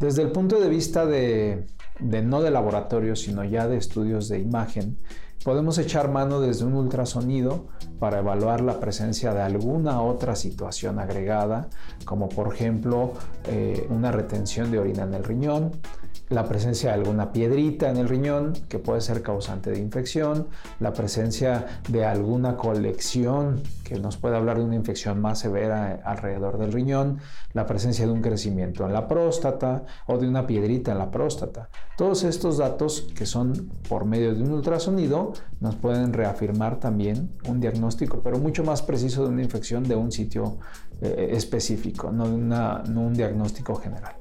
Desde 0.00 0.22
el 0.22 0.32
punto 0.32 0.58
de 0.58 0.68
vista 0.68 1.06
de, 1.06 1.68
no 2.00 2.42
de 2.42 2.50
laboratorio, 2.50 3.14
sino 3.14 3.44
ya 3.44 3.68
de 3.68 3.76
estudios 3.76 4.28
de 4.28 4.40
imagen, 4.40 4.98
Podemos 5.42 5.78
echar 5.78 6.10
mano 6.10 6.42
desde 6.42 6.66
un 6.66 6.74
ultrasonido 6.74 7.68
para 7.98 8.18
evaluar 8.18 8.60
la 8.60 8.78
presencia 8.78 9.32
de 9.32 9.40
alguna 9.40 10.02
otra 10.02 10.36
situación 10.36 10.98
agregada, 10.98 11.70
como 12.04 12.28
por 12.28 12.52
ejemplo 12.52 13.14
eh, 13.46 13.86
una 13.88 14.12
retención 14.12 14.70
de 14.70 14.78
orina 14.78 15.04
en 15.04 15.14
el 15.14 15.24
riñón, 15.24 15.80
la 16.30 16.44
presencia 16.44 16.90
de 16.90 16.94
alguna 16.94 17.32
piedrita 17.32 17.90
en 17.90 17.96
el 17.96 18.08
riñón 18.08 18.52
que 18.68 18.78
puede 18.78 19.00
ser 19.00 19.20
causante 19.20 19.70
de 19.70 19.80
infección, 19.80 20.46
la 20.78 20.92
presencia 20.92 21.66
de 21.88 22.04
alguna 22.04 22.56
colección 22.56 23.60
que 23.82 23.98
nos 23.98 24.16
puede 24.16 24.36
hablar 24.36 24.58
de 24.58 24.64
una 24.64 24.76
infección 24.76 25.20
más 25.20 25.40
severa 25.40 26.00
alrededor 26.04 26.56
del 26.56 26.72
riñón, 26.72 27.18
la 27.52 27.66
presencia 27.66 28.06
de 28.06 28.12
un 28.12 28.22
crecimiento 28.22 28.86
en 28.86 28.92
la 28.92 29.08
próstata 29.08 29.84
o 30.06 30.18
de 30.18 30.28
una 30.28 30.46
piedrita 30.46 30.92
en 30.92 30.98
la 30.98 31.10
próstata. 31.10 31.68
Todos 31.96 32.22
estos 32.22 32.58
datos 32.58 33.08
que 33.16 33.26
son 33.26 33.68
por 33.88 34.04
medio 34.04 34.32
de 34.32 34.40
un 34.40 34.52
ultrasonido 34.52 35.32
nos 35.58 35.74
pueden 35.74 36.12
reafirmar 36.12 36.78
también 36.78 37.32
un 37.48 37.58
diagnóstico, 37.60 38.20
pero 38.22 38.38
mucho 38.38 38.62
más 38.62 38.82
preciso 38.82 39.24
de 39.24 39.30
una 39.30 39.42
infección 39.42 39.82
de 39.82 39.96
un 39.96 40.12
sitio 40.12 40.58
eh, 41.00 41.30
específico, 41.32 42.12
no, 42.12 42.28
no 42.28 43.00
un 43.00 43.14
diagnóstico 43.14 43.74
general. 43.74 44.14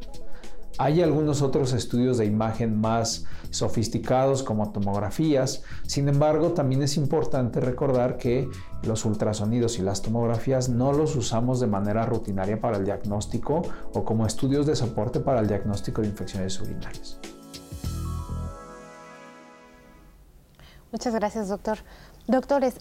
Hay 0.82 1.02
algunos 1.02 1.42
otros 1.42 1.74
estudios 1.74 2.18
de 2.18 2.26
imagen 2.26 2.80
más 2.80 3.26
sofisticados 3.50 4.44
como 4.44 4.72
tomografías, 4.72 5.62
sin 5.86 6.08
embargo 6.08 6.54
también 6.54 6.82
es 6.82 6.96
importante 6.96 7.60
recordar 7.60 8.16
que 8.16 8.48
los 8.84 9.04
ultrasonidos 9.04 9.78
y 9.78 9.82
las 9.82 10.02
tomografías 10.02 10.70
no 10.70 10.94
los 10.94 11.18
usamos 11.18 11.60
de 11.60 11.68
manera 11.68 12.06
rutinaria 12.06 12.62
para 12.62 12.78
el 12.78 12.86
diagnóstico 12.86 13.62
o 13.94 14.06
como 14.06 14.26
estudios 14.26 14.66
de 14.66 14.78
soporte 14.78 15.20
para 15.20 15.42
el 15.42 15.48
diagnóstico 15.50 16.02
de 16.02 16.08
infecciones 16.08 16.62
urinarias. 16.62 17.20
Muchas 20.94 21.14
gracias, 21.14 21.50
doctor. 21.50 21.80
Doctores, 22.26 22.76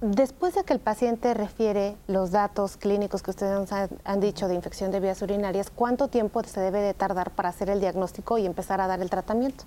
Después 0.00 0.54
de 0.54 0.64
que 0.64 0.72
el 0.72 0.80
paciente 0.80 1.34
refiere 1.34 1.94
los 2.06 2.30
datos 2.30 2.78
clínicos 2.78 3.22
que 3.22 3.32
ustedes 3.32 3.70
han, 4.04 4.20
dicho 4.20 4.48
de 4.48 4.54
infección 4.54 4.90
de 4.90 4.98
vías 4.98 5.20
urinarias, 5.20 5.68
¿cuánto 5.68 6.08
tiempo 6.08 6.42
se 6.42 6.58
debe 6.58 6.80
de 6.80 6.94
tardar 6.94 7.32
para 7.32 7.50
hacer 7.50 7.68
el 7.68 7.80
diagnóstico 7.80 8.38
y 8.38 8.46
empezar 8.46 8.80
a 8.80 8.86
dar 8.86 9.02
el 9.02 9.10
tratamiento? 9.10 9.64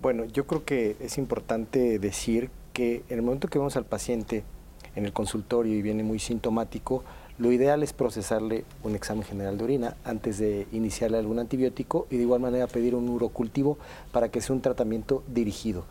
Bueno, 0.00 0.24
yo 0.24 0.46
creo 0.46 0.64
que 0.64 0.96
es 1.00 1.18
importante 1.18 1.98
decir 1.98 2.50
que 2.72 3.04
en 3.10 3.18
el 3.18 3.22
momento 3.22 3.48
que 3.48 3.58
vemos 3.58 3.76
al 3.76 3.84
paciente 3.84 4.42
en 4.96 5.04
el 5.04 5.12
consultorio 5.12 5.74
y 5.74 5.82
viene 5.82 6.02
muy 6.02 6.18
sintomático, 6.18 7.04
lo 7.36 7.52
ideal 7.52 7.82
es 7.82 7.92
procesarle 7.92 8.64
un 8.84 8.94
examen 8.94 9.22
general 9.22 9.58
de 9.58 9.64
orina 9.64 9.96
antes 10.02 10.38
de 10.38 10.66
iniciarle 10.72 11.18
algún 11.18 11.38
antibiótico 11.38 12.06
y 12.08 12.16
de 12.16 12.22
igual 12.22 12.40
manera 12.40 12.66
pedir 12.66 12.94
un 12.94 13.10
urocultivo 13.10 13.76
para 14.12 14.30
que 14.30 14.40
sea 14.40 14.56
un 14.56 14.62
tratamiento 14.62 15.22
dirigido. 15.28 15.84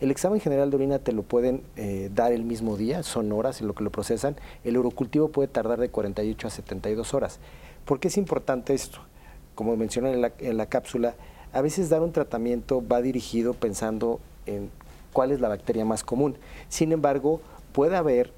El 0.00 0.10
examen 0.10 0.40
general 0.40 0.70
de 0.70 0.76
orina 0.76 0.98
te 0.98 1.12
lo 1.12 1.22
pueden 1.22 1.62
eh, 1.76 2.10
dar 2.14 2.32
el 2.32 2.42
mismo 2.42 2.78
día, 2.78 3.02
son 3.02 3.30
horas 3.32 3.60
en 3.60 3.66
lo 3.66 3.74
que 3.74 3.84
lo 3.84 3.90
procesan. 3.90 4.34
El 4.64 4.78
urocultivo 4.78 5.28
puede 5.28 5.48
tardar 5.48 5.78
de 5.78 5.90
48 5.90 6.46
a 6.46 6.50
72 6.50 7.12
horas. 7.12 7.38
¿Por 7.84 8.00
qué 8.00 8.08
es 8.08 8.16
importante 8.16 8.72
esto? 8.72 9.00
Como 9.54 9.76
mencioné 9.76 10.14
en 10.14 10.22
la, 10.22 10.32
en 10.38 10.56
la 10.56 10.66
cápsula, 10.66 11.14
a 11.52 11.60
veces 11.60 11.90
dar 11.90 12.00
un 12.00 12.12
tratamiento 12.12 12.82
va 12.86 13.02
dirigido 13.02 13.52
pensando 13.52 14.20
en 14.46 14.70
cuál 15.12 15.32
es 15.32 15.40
la 15.40 15.48
bacteria 15.48 15.84
más 15.84 16.02
común. 16.02 16.36
Sin 16.70 16.92
embargo, 16.92 17.42
puede 17.72 17.96
haber 17.96 18.32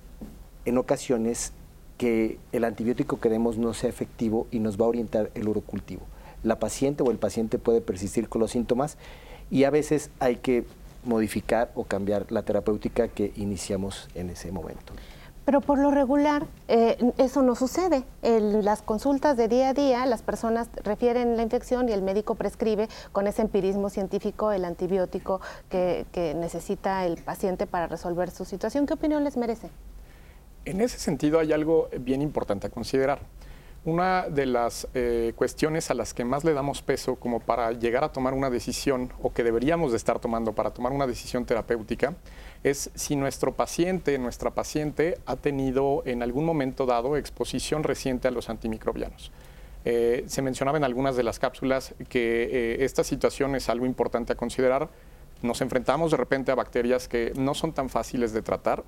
en 0.64 0.78
ocasiones 0.78 1.52
que 1.96 2.40
el 2.50 2.64
antibiótico 2.64 3.20
que 3.20 3.28
demos 3.28 3.56
no 3.56 3.72
sea 3.72 3.88
efectivo 3.88 4.48
y 4.50 4.58
nos 4.58 4.80
va 4.80 4.86
a 4.86 4.88
orientar 4.88 5.30
el 5.34 5.46
urocultivo. 5.46 6.02
La 6.42 6.58
paciente 6.58 7.04
o 7.04 7.10
el 7.12 7.18
paciente 7.18 7.58
puede 7.58 7.80
persistir 7.80 8.28
con 8.28 8.40
los 8.40 8.50
síntomas 8.50 8.98
y 9.48 9.62
a 9.62 9.70
veces 9.70 10.10
hay 10.18 10.36
que 10.36 10.64
modificar 11.04 11.70
o 11.74 11.84
cambiar 11.84 12.30
la 12.30 12.42
terapéutica 12.42 13.08
que 13.08 13.32
iniciamos 13.36 14.08
en 14.14 14.30
ese 14.30 14.52
momento. 14.52 14.92
Pero 15.44 15.60
por 15.60 15.78
lo 15.78 15.90
regular 15.90 16.46
eh, 16.68 16.96
eso 17.18 17.42
no 17.42 17.56
sucede. 17.56 18.04
En 18.22 18.64
las 18.64 18.80
consultas 18.80 19.36
de 19.36 19.48
día 19.48 19.70
a 19.70 19.74
día 19.74 20.06
las 20.06 20.22
personas 20.22 20.68
refieren 20.84 21.36
la 21.36 21.42
infección 21.42 21.88
y 21.88 21.92
el 21.92 22.02
médico 22.02 22.36
prescribe 22.36 22.88
con 23.10 23.26
ese 23.26 23.42
empirismo 23.42 23.90
científico 23.90 24.52
el 24.52 24.64
antibiótico 24.64 25.40
que, 25.68 26.06
que 26.12 26.34
necesita 26.34 27.04
el 27.06 27.16
paciente 27.16 27.66
para 27.66 27.88
resolver 27.88 28.30
su 28.30 28.44
situación. 28.44 28.86
¿Qué 28.86 28.94
opinión 28.94 29.24
les 29.24 29.36
merece? 29.36 29.68
En 30.64 30.80
ese 30.80 31.00
sentido 31.00 31.40
hay 31.40 31.52
algo 31.52 31.88
bien 31.98 32.22
importante 32.22 32.68
a 32.68 32.70
considerar. 32.70 33.18
Una 33.84 34.28
de 34.28 34.46
las 34.46 34.86
eh, 34.94 35.32
cuestiones 35.34 35.90
a 35.90 35.94
las 35.94 36.14
que 36.14 36.24
más 36.24 36.44
le 36.44 36.54
damos 36.54 36.82
peso 36.82 37.16
como 37.16 37.40
para 37.40 37.72
llegar 37.72 38.04
a 38.04 38.12
tomar 38.12 38.32
una 38.32 38.48
decisión 38.48 39.12
o 39.20 39.32
que 39.32 39.42
deberíamos 39.42 39.90
de 39.90 39.96
estar 39.96 40.20
tomando 40.20 40.52
para 40.52 40.70
tomar 40.70 40.92
una 40.92 41.08
decisión 41.08 41.46
terapéutica 41.46 42.14
es 42.62 42.92
si 42.94 43.16
nuestro 43.16 43.54
paciente, 43.54 44.16
nuestra 44.18 44.52
paciente 44.52 45.18
ha 45.26 45.34
tenido 45.34 46.04
en 46.06 46.22
algún 46.22 46.44
momento 46.44 46.86
dado 46.86 47.16
exposición 47.16 47.82
reciente 47.82 48.28
a 48.28 48.30
los 48.30 48.48
antimicrobianos. 48.50 49.32
Eh, 49.84 50.22
se 50.28 50.42
mencionaba 50.42 50.78
en 50.78 50.84
algunas 50.84 51.16
de 51.16 51.24
las 51.24 51.40
cápsulas 51.40 51.92
que 52.08 52.44
eh, 52.44 52.84
esta 52.84 53.02
situación 53.02 53.56
es 53.56 53.68
algo 53.68 53.84
importante 53.84 54.32
a 54.32 54.36
considerar. 54.36 54.90
Nos 55.42 55.60
enfrentamos 55.60 56.12
de 56.12 56.18
repente 56.18 56.52
a 56.52 56.54
bacterias 56.54 57.08
que 57.08 57.32
no 57.34 57.52
son 57.52 57.72
tan 57.72 57.88
fáciles 57.88 58.32
de 58.32 58.42
tratar 58.42 58.84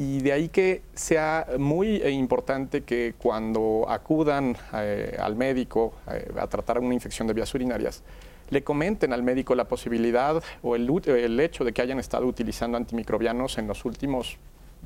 y 0.00 0.20
de 0.20 0.32
ahí 0.32 0.48
que 0.48 0.80
sea 0.94 1.46
muy 1.58 1.96
eh, 1.96 2.10
importante 2.10 2.84
que 2.84 3.12
cuando 3.18 3.84
acudan 3.86 4.56
al 4.72 5.36
médico 5.36 5.92
a 6.38 6.46
tratar 6.46 6.78
una 6.78 6.94
infección 6.94 7.28
de 7.28 7.34
vías 7.34 7.54
urinarias, 7.54 8.02
le 8.48 8.64
comenten 8.64 9.12
al 9.12 9.22
médico 9.22 9.54
la 9.54 9.68
posibilidad 9.68 10.42
o 10.62 10.74
el, 10.74 10.90
el 11.06 11.38
hecho 11.38 11.64
de 11.64 11.74
que 11.74 11.82
hayan 11.82 11.98
estado 11.98 12.26
utilizando 12.26 12.78
antimicrobianos 12.78 13.58
en 13.58 13.66
los 13.66 13.84
últimos 13.84 14.38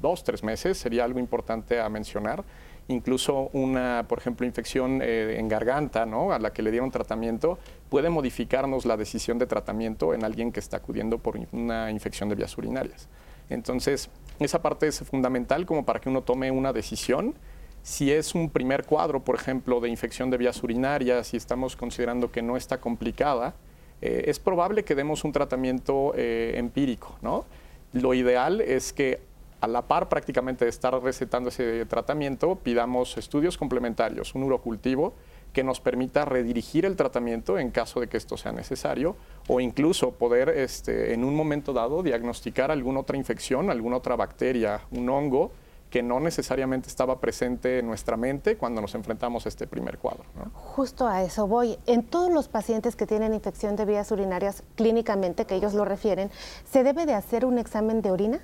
dos, 0.03 0.25
tres 0.25 0.43
meses, 0.43 0.79
sería 0.79 1.05
algo 1.05 1.21
importante 1.21 1.81
a 1.81 1.89
mencionar 1.89 2.43
incluso 2.89 3.51
una, 3.53 4.05
por 4.09 4.19
ejemplo, 4.19 4.45
infección 4.45 5.01
eh, 5.01 5.37
en 5.39 5.49
garganta, 5.49 6.05
¿no? 6.05 6.33
a 6.33 6.39
la 6.39 6.53
que 6.53 6.61
le 6.61 6.71
dieron 6.71 6.91
tratamiento, 6.91 7.59
puede 7.89 8.11
modificarnos 8.11 8.85
la 8.85 8.97
decisión 8.97 9.39
de 9.39 9.47
tratamiento 9.47 10.13
en 10.13 10.25
alguien 10.25 10.53
que 10.53 10.61
está 10.61 10.79
acudiendo 10.79 11.19
por 11.19 11.39
una 11.53 11.91
infección 11.91 12.29
de 12.29 12.35
vías 12.35 12.59
urinarias. 12.59 13.09
Entonces, 13.49 14.11
esa 14.39 14.63
parte 14.63 14.87
es 14.87 15.01
fundamental 15.01 15.67
como 15.67 15.85
para 15.85 16.01
que 16.01 16.09
uno 16.09 16.23
tome 16.23 16.51
una 16.51 16.73
decisión. 16.73 17.35
Si 17.83 18.11
es 18.11 18.35
un 18.35 18.51
primer 18.51 18.85
cuadro, 18.85 19.25
por 19.25 19.37
ejemplo, 19.37 19.81
de 19.81 19.89
infección 19.89 20.31
de 20.31 20.39
vías 20.39 20.63
urinarias 20.63 21.35
y 21.35 21.37
estamos 21.37 21.77
considerando 21.77 22.33
que 22.33 22.43
no 22.43 22.57
está 22.57 22.81
complicada, 22.81 23.55
eh, 24.01 24.25
es 24.27 24.39
probable 24.39 24.85
que 24.85 24.95
demos 24.95 25.25
un 25.25 25.33
tratamiento 25.33 26.13
eh, 26.17 26.55
empírico. 26.57 27.17
¿no? 27.23 27.45
Lo 27.93 28.15
ideal 28.15 28.61
es 28.61 28.93
que 28.93 29.21
a 29.61 29.67
la 29.67 29.83
par 29.83 30.09
prácticamente 30.09 30.65
de 30.65 30.71
estar 30.71 31.01
recetando 31.03 31.49
ese 31.49 31.87
tratamiento, 31.87 32.57
pidamos 32.57 33.17
estudios 33.17 33.57
complementarios, 33.57 34.35
un 34.35 34.43
urocultivo 34.43 35.15
que 35.55 35.65
nos 35.65 35.81
permita 35.81 36.27
redirigir 36.27 36.85
el 36.85 36.97
tratamiento 36.97 37.59
en 37.59 37.71
caso 37.71 38.01
de 38.01 38.09
que 38.09 38.19
esto 38.19 38.37
sea 38.37 38.53
necesario 38.53 39.17
o 39.49 39.61
incluso 39.61 40.11
poder 40.11 40.51
este, 40.51 41.15
en 41.15 41.25
un 41.25 41.35
momento 41.35 41.73
dado 41.73 42.03
diagnosticar 42.03 42.71
alguna 42.71 43.01
otra 43.01 43.17
infección, 43.17 43.71
alguna 43.71 43.97
otra 43.97 44.17
bacteria, 44.17 44.83
un 44.91 45.09
hongo 45.09 45.53
que 45.89 46.03
no 46.03 46.19
necesariamente 46.19 46.89
estaba 46.89 47.21
presente 47.21 47.79
en 47.79 47.87
nuestra 47.87 48.17
mente 48.17 48.57
cuando 48.57 48.81
nos 48.81 48.97
enfrentamos 48.97 49.47
a 49.47 49.49
este 49.49 49.69
primer 49.69 49.99
cuadro. 49.99 50.25
Justo 50.53 51.07
a 51.07 51.23
eso 51.23 51.47
voy. 51.47 51.79
En 51.87 52.03
todos 52.03 52.33
los 52.33 52.49
pacientes 52.49 52.97
que 52.97 53.07
tienen 53.07 53.33
infección 53.33 53.77
de 53.77 53.85
vías 53.85 54.11
urinarias 54.11 54.65
clínicamente, 54.75 55.45
que 55.45 55.55
ellos 55.55 55.73
lo 55.73 55.85
refieren, 55.85 56.31
¿se 56.69 56.83
debe 56.83 57.07
de 57.07 57.15
hacer 57.15 57.47
un 57.47 57.59
examen 57.59 58.03
de 58.03 58.11
orina? 58.11 58.41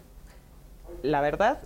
la 1.02 1.20
verdad, 1.20 1.58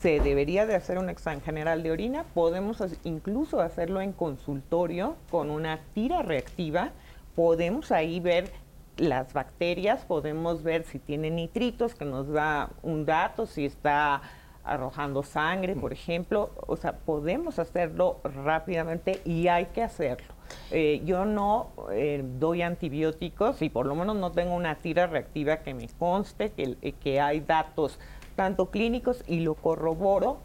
se 0.00 0.20
debería 0.20 0.64
de 0.66 0.76
hacer 0.76 0.98
un 0.98 1.10
examen 1.10 1.40
general 1.40 1.82
de 1.82 1.90
orina, 1.90 2.24
podemos 2.34 2.82
incluso 3.04 3.60
hacerlo 3.60 4.00
en 4.00 4.12
consultorio 4.12 5.16
con 5.30 5.50
una 5.50 5.80
tira 5.94 6.22
reactiva, 6.22 6.92
podemos 7.34 7.90
ahí 7.90 8.20
ver 8.20 8.50
las 8.96 9.32
bacterias, 9.32 10.04
podemos 10.04 10.62
ver 10.62 10.84
si 10.84 10.98
tiene 10.98 11.30
nitritos, 11.30 11.94
que 11.94 12.04
nos 12.04 12.28
da 12.28 12.70
un 12.82 13.06
dato, 13.06 13.46
si 13.46 13.64
está 13.64 14.22
arrojando 14.64 15.22
sangre, 15.22 15.74
por 15.74 15.92
ejemplo, 15.92 16.50
o 16.66 16.76
sea, 16.76 16.92
podemos 16.92 17.58
hacerlo 17.58 18.20
rápidamente 18.22 19.20
y 19.24 19.48
hay 19.48 19.66
que 19.66 19.82
hacerlo. 19.82 20.34
Eh, 20.70 21.02
yo 21.04 21.24
no 21.24 21.72
eh, 21.90 22.22
doy 22.38 22.62
antibióticos 22.62 23.62
y 23.62 23.70
por 23.70 23.86
lo 23.86 23.94
menos 23.94 24.16
no 24.16 24.32
tengo 24.32 24.54
una 24.54 24.76
tira 24.76 25.06
reactiva 25.06 25.58
que 25.58 25.74
me 25.74 25.88
conste 25.98 26.52
que, 26.52 26.92
que 27.00 27.20
hay 27.20 27.40
datos 27.40 27.98
tanto 28.38 28.70
clínicos 28.70 29.24
y 29.26 29.40
lo 29.40 29.54
corroboro, 29.54 30.38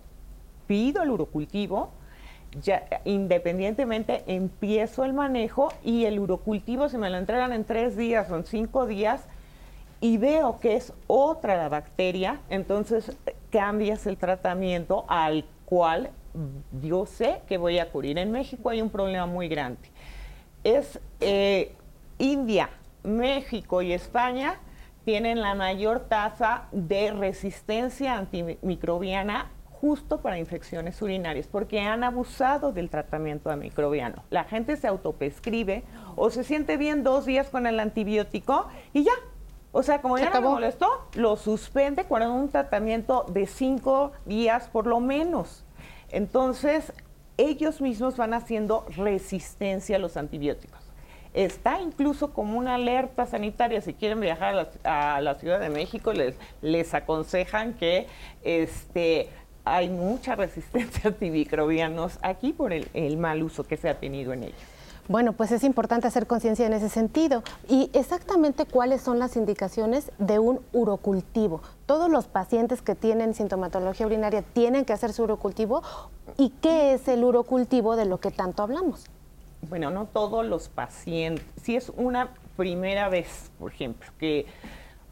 pido 0.65 1.03
el 1.03 1.11
urocultivo, 1.11 1.91
ya, 2.59 2.87
independientemente 3.05 4.23
empiezo 4.25 5.05
el 5.05 5.13
manejo 5.13 5.71
y 5.83 6.05
el 6.05 6.17
urocultivo 6.17 6.89
se 6.89 6.97
me 6.97 7.11
lo 7.11 7.17
entregan 7.19 7.53
en 7.53 7.65
tres 7.65 7.95
días 7.95 8.31
o 8.31 8.35
en 8.35 8.45
cinco 8.45 8.87
días 8.87 9.27
y 10.01 10.17
veo 10.17 10.59
que 10.59 10.75
es 10.75 10.91
otra 11.05 11.55
la 11.55 11.69
bacteria, 11.69 12.39
entonces 12.49 13.15
cambias 13.51 14.07
el 14.07 14.17
tratamiento 14.17 15.05
al 15.07 15.45
cual 15.65 16.09
yo 16.81 17.05
sé 17.05 17.41
que 17.47 17.59
voy 17.59 17.77
a 17.77 17.91
cubrir. 17.91 18.17
En 18.17 18.31
México 18.31 18.71
hay 18.71 18.81
un 18.81 18.89
problema 18.89 19.27
muy 19.27 19.47
grande. 19.47 19.87
Es 20.63 20.99
eh, 21.19 21.75
India, 22.17 22.71
México 23.03 23.83
y 23.83 23.93
España 23.93 24.59
tienen 25.05 25.41
la 25.41 25.55
mayor 25.55 26.01
tasa 26.01 26.67
de 26.71 27.11
resistencia 27.11 28.17
antimicrobiana 28.17 29.51
justo 29.83 30.21
para 30.21 30.37
infecciones 30.37 31.01
urinarias, 31.01 31.47
porque 31.47 31.81
han 31.81 32.05
abusado 32.05 32.71
del 32.71 32.89
tratamiento 32.89 33.49
antimicrobiano. 33.49 34.23
La 34.29 34.45
gente 34.45 34.77
se 34.77 34.87
autoprescribe 34.87 35.83
o 36.15 36.29
se 36.29 36.45
siente 36.45 36.77
bien 36.77 37.03
dos 37.03 37.25
días 37.25 37.49
con 37.49 37.67
el 37.67 37.79
antibiótico 37.81 38.67
y 38.93 39.03
ya. 39.03 39.11
O 39.73 39.83
sea, 39.83 40.01
como 40.01 40.17
ya 40.17 40.29
no 40.29 40.41
molestó, 40.41 40.87
lo 41.15 41.35
suspende 41.35 42.05
con 42.05 42.21
un 42.21 42.47
tratamiento 42.47 43.25
de 43.27 43.45
cinco 43.45 44.13
días 44.25 44.69
por 44.69 44.87
lo 44.87 45.01
menos. 45.01 45.65
Entonces, 46.11 46.93
ellos 47.37 47.81
mismos 47.81 48.15
van 48.15 48.33
haciendo 48.33 48.85
resistencia 48.95 49.97
a 49.97 49.99
los 49.99 50.15
antibióticos. 50.15 50.82
Está 51.33 51.81
incluso 51.81 52.31
como 52.31 52.59
una 52.59 52.75
alerta 52.75 53.25
sanitaria. 53.25 53.81
Si 53.81 53.93
quieren 53.93 54.19
viajar 54.19 54.69
a 54.83 55.21
la, 55.21 55.35
Ciudad 55.35 55.59
de 55.59 55.69
México, 55.69 56.13
les, 56.13 56.35
les 56.61 56.93
aconsejan 56.93 57.73
que 57.73 58.07
este, 58.43 59.29
hay 59.65 59.89
mucha 59.89 60.35
resistencia 60.37 61.01
a 61.05 61.07
antimicrobianos 61.07 62.19
aquí 62.21 62.53
por 62.53 62.73
el, 62.73 62.87
el 62.93 63.17
mal 63.17 63.41
uso 63.43 63.63
que 63.63 63.77
se 63.77 63.89
ha 63.89 63.99
tenido 63.99 64.33
en 64.33 64.43
ellos. 64.43 64.59
Bueno, 65.09 65.33
pues 65.33 65.51
es 65.51 65.65
importante 65.65 66.07
hacer 66.07 66.27
conciencia 66.27 66.65
en 66.65 66.71
ese 66.71 66.87
sentido. 66.87 67.43
¿Y 67.67 67.89
exactamente 67.91 68.65
cuáles 68.65 69.01
son 69.01 69.19
las 69.19 69.35
indicaciones 69.35 70.11
de 70.17 70.39
un 70.39 70.61
urocultivo? 70.71 71.61
¿Todos 71.85 72.09
los 72.09 72.27
pacientes 72.27 72.81
que 72.81 72.95
tienen 72.95 73.33
sintomatología 73.33 74.05
urinaria 74.05 74.43
tienen 74.43 74.85
que 74.85 74.93
hacer 74.93 75.11
su 75.11 75.23
urocultivo? 75.23 75.83
¿Y 76.37 76.51
qué 76.61 76.93
es 76.93 77.05
el 77.09 77.25
urocultivo 77.25 77.97
de 77.97 78.05
lo 78.05 78.21
que 78.21 78.31
tanto 78.31 78.63
hablamos? 78.63 79.09
Bueno, 79.69 79.89
no 79.89 80.05
todos 80.05 80.45
los 80.45 80.69
pacientes, 80.69 81.45
si 81.61 81.75
es 81.75 81.89
una 81.95 82.29
primera 82.57 83.09
vez, 83.09 83.51
por 83.59 83.71
ejemplo, 83.71 84.09
que 84.19 84.45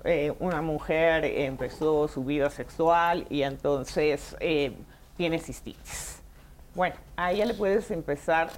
eh, 0.03 0.33
una 0.39 0.61
mujer 0.61 1.25
empezó 1.25 2.07
su 2.07 2.23
vida 2.23 2.49
sexual 2.49 3.25
y 3.29 3.43
entonces 3.43 4.35
eh, 4.39 4.73
tiene 5.17 5.39
cistitis. 5.39 6.21
Bueno, 6.73 6.95
a 7.17 7.31
ella 7.31 7.45
le 7.45 7.53
puedes 7.53 7.91
empezar, 7.91 8.49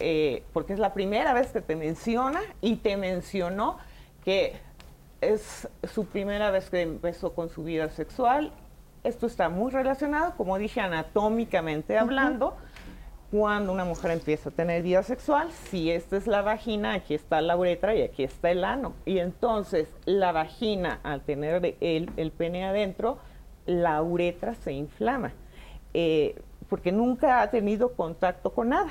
eh, 0.00 0.42
porque 0.52 0.72
es 0.72 0.78
la 0.78 0.94
primera 0.94 1.32
vez 1.34 1.48
que 1.48 1.60
te 1.60 1.76
menciona 1.76 2.40
y 2.60 2.76
te 2.76 2.96
mencionó 2.96 3.78
que 4.24 4.56
es 5.20 5.68
su 5.92 6.06
primera 6.06 6.50
vez 6.50 6.70
que 6.70 6.82
empezó 6.82 7.34
con 7.34 7.48
su 7.48 7.64
vida 7.64 7.90
sexual. 7.90 8.52
Esto 9.04 9.26
está 9.26 9.48
muy 9.48 9.70
relacionado, 9.70 10.34
como 10.36 10.58
dije, 10.58 10.80
anatómicamente 10.80 11.96
hablando 11.96 12.56
cuando 13.30 13.72
una 13.72 13.84
mujer 13.84 14.12
empieza 14.12 14.48
a 14.48 14.52
tener 14.52 14.82
vida 14.82 15.02
sexual, 15.02 15.52
si 15.52 15.90
esta 15.90 16.16
es 16.16 16.26
la 16.26 16.40
vagina, 16.40 16.94
aquí 16.94 17.14
está 17.14 17.40
la 17.42 17.56
uretra 17.56 17.94
y 17.94 18.02
aquí 18.02 18.24
está 18.24 18.50
el 18.50 18.64
ano. 18.64 18.94
Y 19.04 19.18
entonces 19.18 19.88
la 20.06 20.32
vagina, 20.32 21.00
al 21.02 21.20
tener 21.20 21.76
el, 21.80 22.10
el 22.16 22.30
pene 22.32 22.64
adentro, 22.64 23.18
la 23.66 24.02
uretra 24.02 24.54
se 24.54 24.72
inflama, 24.72 25.32
eh, 25.92 26.40
porque 26.70 26.90
nunca 26.90 27.42
ha 27.42 27.50
tenido 27.50 27.92
contacto 27.92 28.50
con 28.50 28.70
nada. 28.70 28.90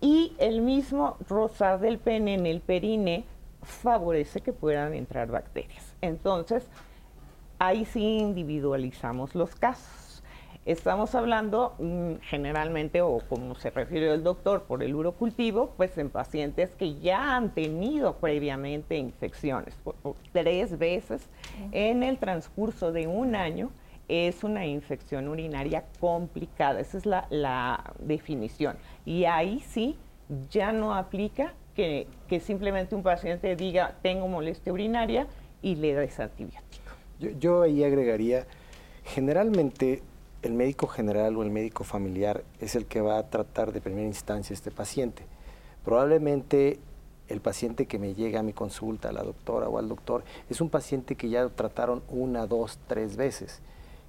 Y 0.00 0.34
el 0.38 0.60
mismo 0.60 1.16
rozar 1.28 1.80
del 1.80 1.98
pene 1.98 2.34
en 2.34 2.46
el 2.46 2.60
perine 2.60 3.24
favorece 3.62 4.40
que 4.40 4.52
puedan 4.52 4.92
entrar 4.92 5.28
bacterias. 5.28 5.94
Entonces, 6.00 6.66
ahí 7.58 7.84
sí 7.84 8.18
individualizamos 8.18 9.34
los 9.34 9.54
casos. 9.54 10.05
Estamos 10.66 11.14
hablando 11.14 11.76
mm, 11.78 12.14
generalmente, 12.22 13.00
o 13.00 13.20
como 13.28 13.54
se 13.54 13.70
refiere 13.70 14.12
el 14.12 14.24
doctor, 14.24 14.64
por 14.64 14.82
el 14.82 14.96
urocultivo, 14.96 15.72
pues 15.76 15.96
en 15.96 16.10
pacientes 16.10 16.70
que 16.70 16.96
ya 16.96 17.36
han 17.36 17.54
tenido 17.54 18.16
previamente 18.16 18.96
infecciones. 18.96 19.76
tres 20.32 20.76
veces 20.76 21.28
en 21.70 22.02
el 22.02 22.18
transcurso 22.18 22.90
de 22.90 23.06
un 23.06 23.36
año 23.36 23.70
es 24.08 24.42
una 24.42 24.66
infección 24.66 25.28
urinaria 25.28 25.84
complicada. 26.00 26.80
Esa 26.80 26.98
es 26.98 27.06
la, 27.06 27.94
definición. 28.00 28.76
Y 29.04 29.24
ahí 29.24 29.60
sí 29.60 29.96
ya 30.50 30.72
no 30.72 30.96
aplica 30.96 31.54
que, 31.76 32.08
simplemente 32.40 32.96
un 32.96 33.04
paciente 33.04 33.54
diga 33.54 33.94
tengo 34.02 34.26
molestia 34.26 34.72
urinaria 34.72 35.28
y 35.62 35.76
le 35.76 35.94
des 35.94 36.18
antibiótico. 36.18 36.90
yo 37.38 37.62
ahí 37.62 37.84
agregaría, 37.84 38.46
generalmente 39.04 40.02
el 40.46 40.54
médico 40.54 40.86
general 40.86 41.36
o 41.36 41.42
el 41.42 41.50
médico 41.50 41.84
familiar 41.84 42.44
es 42.60 42.76
el 42.76 42.86
que 42.86 43.00
va 43.00 43.18
a 43.18 43.28
tratar 43.28 43.72
de 43.72 43.80
primera 43.80 44.06
instancia 44.06 44.54
este 44.54 44.70
paciente. 44.70 45.24
Probablemente 45.84 46.78
el 47.28 47.40
paciente 47.40 47.86
que 47.86 47.98
me 47.98 48.14
llega 48.14 48.40
a 48.40 48.44
mi 48.44 48.52
consulta, 48.52 49.08
a 49.08 49.12
la 49.12 49.24
doctora 49.24 49.68
o 49.68 49.78
al 49.78 49.88
doctor, 49.88 50.22
es 50.48 50.60
un 50.60 50.70
paciente 50.70 51.16
que 51.16 51.28
ya 51.28 51.42
lo 51.42 51.50
trataron 51.50 52.02
una, 52.08 52.46
dos, 52.46 52.78
tres 52.86 53.16
veces, 53.16 53.60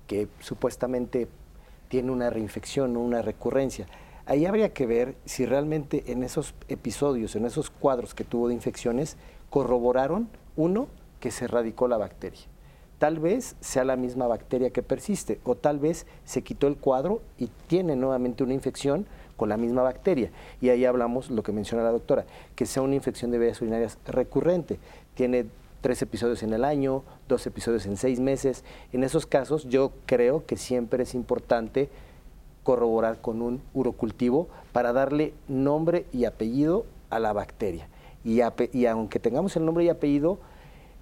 que 0.05 0.27
supuestamente 0.39 1.27
tiene 1.87 2.11
una 2.11 2.29
reinfección 2.29 2.95
o 2.95 2.99
una 2.99 3.23
recurrencia. 3.23 3.87
Ahí 4.27 4.45
habría 4.45 4.73
que 4.73 4.85
ver 4.85 5.15
si 5.25 5.45
realmente 5.45 6.03
en 6.11 6.23
esos 6.23 6.53
episodios, 6.67 7.35
en 7.35 7.45
esos 7.45 7.71
cuadros 7.71 8.13
que 8.13 8.23
tuvo 8.23 8.49
de 8.49 8.53
infecciones, 8.53 9.17
corroboraron, 9.49 10.29
uno, 10.55 10.87
que 11.19 11.31
se 11.31 11.45
erradicó 11.45 11.87
la 11.87 11.97
bacteria. 11.97 12.45
Tal 12.99 13.19
vez 13.19 13.55
sea 13.59 13.83
la 13.83 13.95
misma 13.95 14.25
bacteria 14.27 14.71
que 14.71 14.81
persiste, 14.81 15.39
o 15.43 15.55
tal 15.55 15.77
vez 15.77 16.07
se 16.25 16.41
quitó 16.41 16.67
el 16.67 16.77
cuadro 16.77 17.21
y 17.37 17.49
tiene 17.67 17.95
nuevamente 17.95 18.43
una 18.43 18.55
infección 18.55 19.05
con 19.35 19.49
la 19.49 19.57
misma 19.57 19.83
bacteria. 19.83 20.31
Y 20.61 20.69
ahí 20.69 20.83
hablamos 20.83 21.29
lo 21.29 21.43
que 21.43 21.51
menciona 21.51 21.83
la 21.83 21.91
doctora, 21.91 22.25
que 22.55 22.65
sea 22.65 22.81
una 22.81 22.95
infección 22.95 23.29
de 23.29 23.37
vías 23.37 23.61
urinarias 23.61 23.99
recurrente. 24.07 24.79
Tiene 25.13 25.45
tres 25.81 26.01
episodios 26.01 26.41
en 26.41 26.53
el 26.53 26.65
año, 26.65 27.03
dos 27.27 27.45
episodios 27.45 27.85
en 27.85 27.97
seis 27.97 28.19
meses. 28.19 28.63
En 28.91 29.03
esos 29.03 29.27
casos 29.27 29.69
yo 29.69 29.91
creo 30.07 30.45
que 30.45 30.57
siempre 30.57 31.03
es 31.03 31.13
importante 31.13 31.89
corroborar 32.63 33.21
con 33.21 33.43
un 33.43 33.61
urocultivo 33.75 34.49
para 34.73 34.91
darle 34.91 35.33
nombre 35.47 36.07
y 36.11 36.25
apellido 36.25 36.85
a 37.11 37.19
la 37.19 37.31
bacteria. 37.31 37.87
Y, 38.25 38.41
y 38.73 38.85
aunque 38.87 39.19
tengamos 39.19 39.55
el 39.55 39.65
nombre 39.65 39.85
y 39.85 39.89
apellido, 39.89 40.39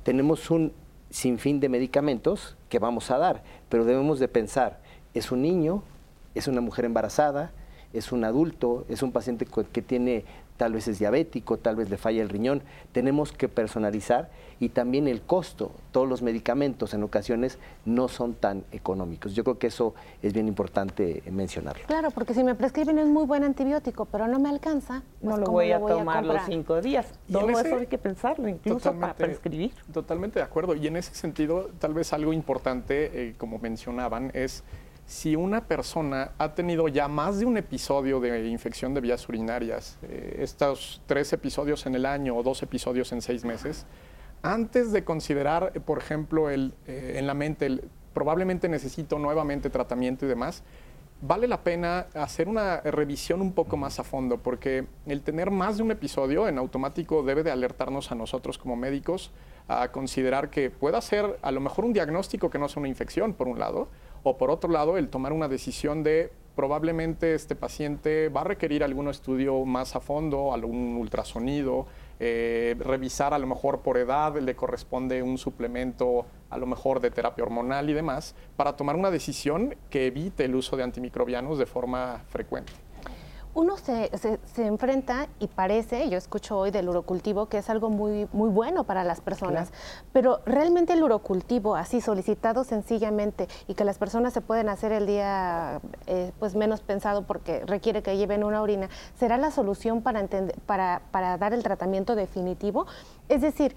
tenemos 0.04 0.52
un 0.52 0.74
sinfín 1.10 1.60
de 1.60 1.70
medicamentos 1.70 2.58
que 2.70 2.80
vamos 2.80 3.12
a 3.12 3.18
dar, 3.18 3.44
pero 3.70 3.86
debemos 3.86 4.20
de 4.20 4.28
pensar, 4.28 4.82
es 5.14 5.32
un 5.32 5.42
niño, 5.42 5.84
es 6.34 6.48
una 6.48 6.62
mujer 6.62 6.86
embarazada, 6.86 7.52
es 7.94 8.12
un 8.12 8.24
adulto, 8.26 8.86
es 8.90 9.02
un 9.02 9.12
paciente 9.12 9.46
que 9.46 9.82
tiene 9.82 10.26
tal 10.58 10.74
vez 10.74 10.88
es 10.88 11.00
diabético, 11.00 11.58
tal 11.58 11.76
vez 11.76 11.90
le 11.90 11.98
falla 11.98 12.22
el 12.22 12.30
riñón. 12.30 12.62
Tenemos 12.92 13.32
que 13.32 13.48
personalizar 13.48 14.30
y 14.60 14.70
también 14.70 15.08
el 15.08 15.22
costo. 15.22 15.72
Todos 15.92 16.08
los 16.08 16.22
medicamentos 16.22 16.94
en 16.94 17.04
ocasiones 17.04 17.60
no 17.86 18.08
son 18.08 18.34
tan 18.34 18.64
económicos. 18.72 19.36
Yo 19.36 19.44
creo 19.44 19.60
que 19.60 19.68
eso 19.68 19.94
es 20.22 20.34
bien 20.34 20.48
importante 20.48 21.24
mencionarlo. 21.32 21.86
Claro, 21.88 22.12
porque 22.12 22.34
si 22.34 22.44
me 22.44 22.56
prescriben 22.56 22.98
es 23.00 23.08
muy 23.08 23.26
buen 23.26 23.44
antibiótico, 23.44 24.06
pero 24.06 24.28
no 24.28 24.40
me 24.40 24.50
alcanza, 24.50 25.04
no 25.22 25.32
pues, 25.32 25.40
lo 25.40 25.52
voy 25.52 25.72
a 25.72 25.80
tomar 25.80 26.26
los 26.26 26.42
cinco 26.46 26.82
días. 26.82 27.08
Todo 27.32 27.50
eso 27.50 27.76
hay 27.76 27.88
que 27.88 27.98
pensarlo, 27.98 28.48
incluso 28.48 28.94
para 28.94 29.14
prescribir. 29.14 29.74
Totalmente 29.94 30.40
de 30.40 30.46
acuerdo. 30.46 30.76
Y 30.76 30.88
en 30.88 30.98
ese 30.98 31.14
sentido, 31.16 31.70
tal 31.80 31.94
vez 31.94 32.14
algo 32.14 32.34
importante, 32.34 33.30
eh, 33.30 33.36
como 33.38 33.60
mencionaban, 33.60 34.32
es 34.34 34.64
si 35.06 35.36
una 35.36 35.68
persona 35.68 36.32
ha 36.38 36.56
tenido 36.56 36.88
ya 36.88 37.08
más 37.08 37.40
de 37.40 37.46
un 37.46 37.58
episodio 37.58 38.20
de 38.20 38.48
infección 38.48 38.94
de 38.94 39.02
vías 39.02 39.28
urinarias, 39.30 40.00
eh, 40.04 40.38
estos 40.40 41.02
tres 41.06 41.32
episodios 41.32 41.86
en 41.86 41.96
el 41.96 42.06
año 42.06 42.36
o 42.36 42.42
dos 42.42 42.64
episodios 42.64 43.12
en 43.12 43.22
seis 43.22 43.46
meses, 43.46 43.86
antes 44.42 44.92
de 44.92 45.04
considerar, 45.04 45.74
por 45.86 46.00
ejemplo, 46.00 46.50
el, 46.50 46.74
eh, 46.88 47.16
en 47.18 47.28
la 47.28 47.36
mente, 47.36 47.68
el, 47.68 47.84
probablemente 48.14 48.68
necesito 48.68 49.20
nuevamente 49.20 49.70
tratamiento 49.70 50.26
y 50.26 50.30
demás, 50.30 50.64
vale 51.22 51.48
la 51.48 51.64
pena 51.64 52.08
hacer 52.14 52.48
una 52.48 52.82
revisión 52.82 53.42
un 53.42 53.54
poco 53.54 53.78
más 53.78 54.00
a 54.00 54.04
fondo, 54.04 54.38
porque 54.38 54.88
el 55.06 55.22
tener 55.22 55.52
más 55.52 55.78
de 55.78 55.84
un 55.84 55.92
episodio 55.92 56.48
en 56.48 56.58
automático 56.58 57.24
debe 57.24 57.44
de 57.44 57.52
alertarnos 57.52 58.12
a 58.12 58.16
nosotros 58.16 58.58
como 58.58 58.76
médicos 58.76 59.32
a 59.68 59.92
considerar 59.92 60.50
que 60.50 60.70
pueda 60.70 61.02
ser 61.02 61.40
a 61.42 61.52
lo 61.52 61.60
mejor 61.60 61.86
un 61.86 61.94
diagnóstico 61.94 62.50
que 62.50 62.60
no 62.60 62.68
es 62.68 62.76
una 62.76 62.88
infección, 62.88 63.34
por 63.34 63.48
un 63.48 63.60
lado, 63.60 63.90
o 64.26 64.38
por 64.38 64.50
otro 64.50 64.72
lado, 64.72 64.98
el 64.98 65.10
tomar 65.10 65.34
una 65.34 65.48
decisión 65.48 66.02
de 66.02 66.32
probablemente 66.56 67.36
este 67.36 67.56
paciente 67.56 68.30
va 68.30 68.42
a 68.42 68.44
requerir 68.46 68.84
algún 68.84 69.08
estudio 69.08 69.64
más 69.66 69.96
a 69.96 70.00
fondo, 70.00 70.52
algún 70.52 70.96
ultrasonido, 70.98 71.86
eh, 72.20 72.76
revisar 72.80 73.36
a 73.36 73.40
lo 73.40 73.46
mejor 73.46 73.82
por 73.82 73.98
edad 73.98 74.36
le 74.40 74.56
corresponde 74.56 75.22
un 75.22 75.38
suplemento 75.38 76.26
a 76.50 76.58
lo 76.58 76.66
mejor 76.66 77.02
de 77.02 77.12
terapia 77.12 77.44
hormonal 77.44 77.88
y 77.90 77.94
demás, 77.94 78.34
para 78.56 78.76
tomar 78.76 78.96
una 78.96 79.12
decisión 79.12 79.76
que 79.92 80.08
evite 80.08 80.46
el 80.46 80.56
uso 80.56 80.76
de 80.76 80.84
antimicrobianos 80.84 81.60
de 81.60 81.68
forma 81.68 82.24
frecuente 82.30 82.74
uno 83.56 83.78
se, 83.78 84.12
se, 84.18 84.66
enfrenta 84.66 85.28
y 85.40 85.48
parece, 85.48 86.10
yo 86.10 86.18
escucho 86.18 86.58
hoy 86.58 86.72
del 86.72 86.90
urocultivo, 86.90 87.46
que 87.48 87.58
es 87.58 87.70
algo 87.70 87.90
muy, 87.90 88.28
muy 88.34 88.50
bueno 88.50 88.84
para 88.84 89.06
las 89.06 89.22
personas, 89.22 89.72
pero 90.12 90.42
realmente 90.46 90.92
el 90.92 91.02
urocultivo, 91.02 91.78
así 91.78 92.02
solicitado 92.02 92.66
sencillamente 92.66 93.48
y 93.68 93.74
que 93.74 93.86
las 93.86 93.98
personas 93.98 94.34
se 94.34 94.42
pueden 94.42 94.68
hacer 94.68 94.92
el 94.92 95.08
día 95.08 95.80
eh, 96.06 96.34
pues 96.38 96.54
menos 96.54 96.82
pensado 96.82 97.24
porque 97.24 97.66
requiere 97.66 98.04
que 98.04 98.18
lleven 98.18 98.44
una 98.44 98.62
orina, 98.62 98.90
¿será 99.18 99.38
la 99.38 99.52
solución 99.52 100.02
para, 100.02 100.28
para, 100.66 101.02
para 101.12 101.38
dar 101.38 101.54
el 101.54 101.64
tratamiento 101.64 102.16
definitivo? 102.16 102.86
Es 103.30 103.42
decir, 103.42 103.76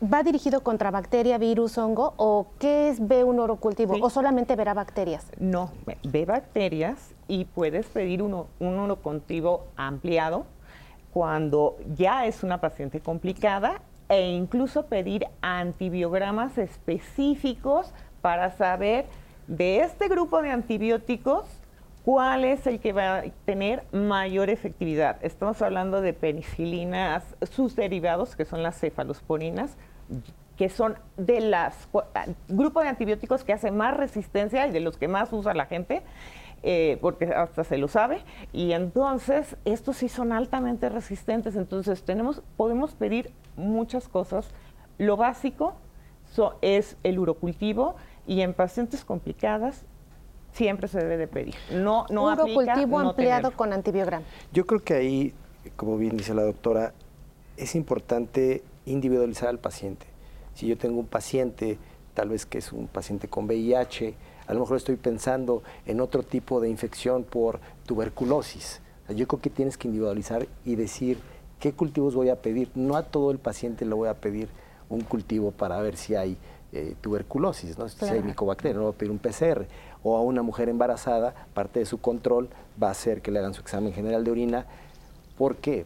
¿Va 0.00 0.22
dirigido 0.22 0.60
contra 0.60 0.92
bacteria, 0.92 1.38
virus, 1.38 1.76
hongo 1.76 2.14
o 2.18 2.46
qué 2.60 2.88
es 2.88 3.04
B 3.04 3.24
un 3.24 3.40
urocultivo 3.40 3.96
o 4.00 4.10
solamente 4.10 4.54
verá 4.54 4.72
bacterias? 4.72 5.26
No, 5.40 5.72
ve 6.04 6.24
bacterias 6.24 7.16
y 7.28 7.44
puedes 7.44 7.86
pedir 7.86 8.22
un 8.22 8.46
urocultivo 8.60 9.66
ampliado 9.76 10.46
cuando 11.12 11.76
ya 11.94 12.26
es 12.26 12.42
una 12.42 12.60
paciente 12.60 13.00
complicada 13.00 13.82
e 14.08 14.30
incluso 14.30 14.86
pedir 14.86 15.26
antibiogramas 15.42 16.58
específicos 16.58 17.92
para 18.22 18.50
saber 18.50 19.06
de 19.46 19.80
este 19.80 20.08
grupo 20.08 20.42
de 20.42 20.50
antibióticos 20.50 21.44
cuál 22.04 22.44
es 22.44 22.66
el 22.66 22.80
que 22.80 22.92
va 22.92 23.18
a 23.18 23.22
tener 23.44 23.84
mayor 23.92 24.48
efectividad. 24.48 25.18
Estamos 25.22 25.60
hablando 25.60 26.00
de 26.00 26.14
penicilinas, 26.14 27.36
sus 27.50 27.76
derivados, 27.76 28.34
que 28.34 28.46
son 28.46 28.62
las 28.62 28.80
cefalosporinas, 28.80 29.76
que 30.56 30.70
son 30.70 30.96
de 31.16 31.40
las 31.40 31.88
grupo 32.48 32.80
de 32.80 32.88
antibióticos 32.88 33.44
que 33.44 33.52
hace 33.52 33.70
más 33.70 33.96
resistencia 33.96 34.66
y 34.66 34.72
de 34.72 34.80
los 34.80 34.96
que 34.96 35.06
más 35.06 35.32
usa 35.32 35.52
la 35.54 35.66
gente, 35.66 36.02
eh, 36.62 36.98
porque 37.00 37.26
hasta 37.26 37.64
se 37.64 37.78
lo 37.78 37.88
sabe, 37.88 38.22
y 38.52 38.72
entonces 38.72 39.56
estos 39.64 39.96
sí 39.98 40.08
son 40.08 40.32
altamente 40.32 40.88
resistentes, 40.88 41.56
entonces 41.56 42.02
tenemos, 42.02 42.42
podemos 42.56 42.94
pedir 42.94 43.32
muchas 43.56 44.08
cosas. 44.08 44.50
Lo 44.98 45.16
básico 45.16 45.74
es 46.60 46.96
el 47.02 47.18
urocultivo 47.18 47.96
y 48.26 48.42
en 48.42 48.54
pacientes 48.54 49.04
complicadas 49.04 49.84
siempre 50.52 50.88
se 50.88 50.98
debe 50.98 51.16
de 51.16 51.28
pedir. 51.28 51.54
No, 51.72 52.06
no 52.10 52.24
urocultivo 52.24 52.98
ampliado 52.98 53.52
con 53.52 53.72
antibiograma. 53.72 54.24
Yo 54.52 54.66
creo 54.66 54.80
que 54.80 54.94
ahí, 54.94 55.34
como 55.76 55.96
bien 55.96 56.16
dice 56.16 56.34
la 56.34 56.42
doctora, 56.42 56.92
es 57.56 57.74
importante 57.74 58.62
individualizar 58.86 59.48
al 59.48 59.58
paciente. 59.58 60.06
Si 60.54 60.66
yo 60.66 60.76
tengo 60.76 61.00
un 61.00 61.06
paciente, 61.06 61.78
tal 62.14 62.30
vez 62.30 62.46
que 62.46 62.58
es 62.58 62.72
un 62.72 62.88
paciente 62.88 63.28
con 63.28 63.46
VIH, 63.46 64.14
a 64.48 64.54
lo 64.54 64.60
mejor 64.60 64.78
estoy 64.78 64.96
pensando 64.96 65.62
en 65.86 66.00
otro 66.00 66.22
tipo 66.22 66.60
de 66.60 66.70
infección 66.70 67.22
por 67.22 67.60
tuberculosis. 67.86 68.80
yo 69.14 69.28
creo 69.28 69.40
que 69.40 69.50
tienes 69.50 69.76
que 69.76 69.88
individualizar 69.88 70.48
y 70.64 70.74
decir 70.74 71.18
qué 71.60 71.72
cultivos 71.72 72.14
voy 72.14 72.30
a 72.30 72.36
pedir. 72.36 72.70
No 72.74 72.96
a 72.96 73.02
todo 73.02 73.30
el 73.30 73.38
paciente 73.38 73.84
le 73.84 73.94
voy 73.94 74.08
a 74.08 74.14
pedir 74.14 74.48
un 74.88 75.02
cultivo 75.02 75.50
para 75.50 75.80
ver 75.82 75.96
si 75.96 76.14
hay 76.14 76.38
eh, 76.72 76.94
tuberculosis, 77.00 77.78
¿no? 77.78 77.88
si 77.88 78.04
hay 78.06 78.22
micobacteria, 78.22 78.76
no 78.76 78.84
voy 78.84 78.94
a 78.94 78.96
pedir 78.96 79.12
un 79.12 79.18
PCR. 79.18 79.66
O 80.02 80.16
a 80.16 80.22
una 80.22 80.42
mujer 80.42 80.70
embarazada, 80.70 81.34
parte 81.52 81.80
de 81.80 81.86
su 81.86 82.00
control 82.00 82.48
va 82.82 82.90
a 82.90 82.94
ser 82.94 83.20
que 83.20 83.30
le 83.30 83.40
hagan 83.40 83.52
su 83.52 83.60
examen 83.60 83.92
general 83.92 84.24
de 84.24 84.30
orina. 84.30 84.66
¿Por 85.36 85.56
qué? 85.56 85.84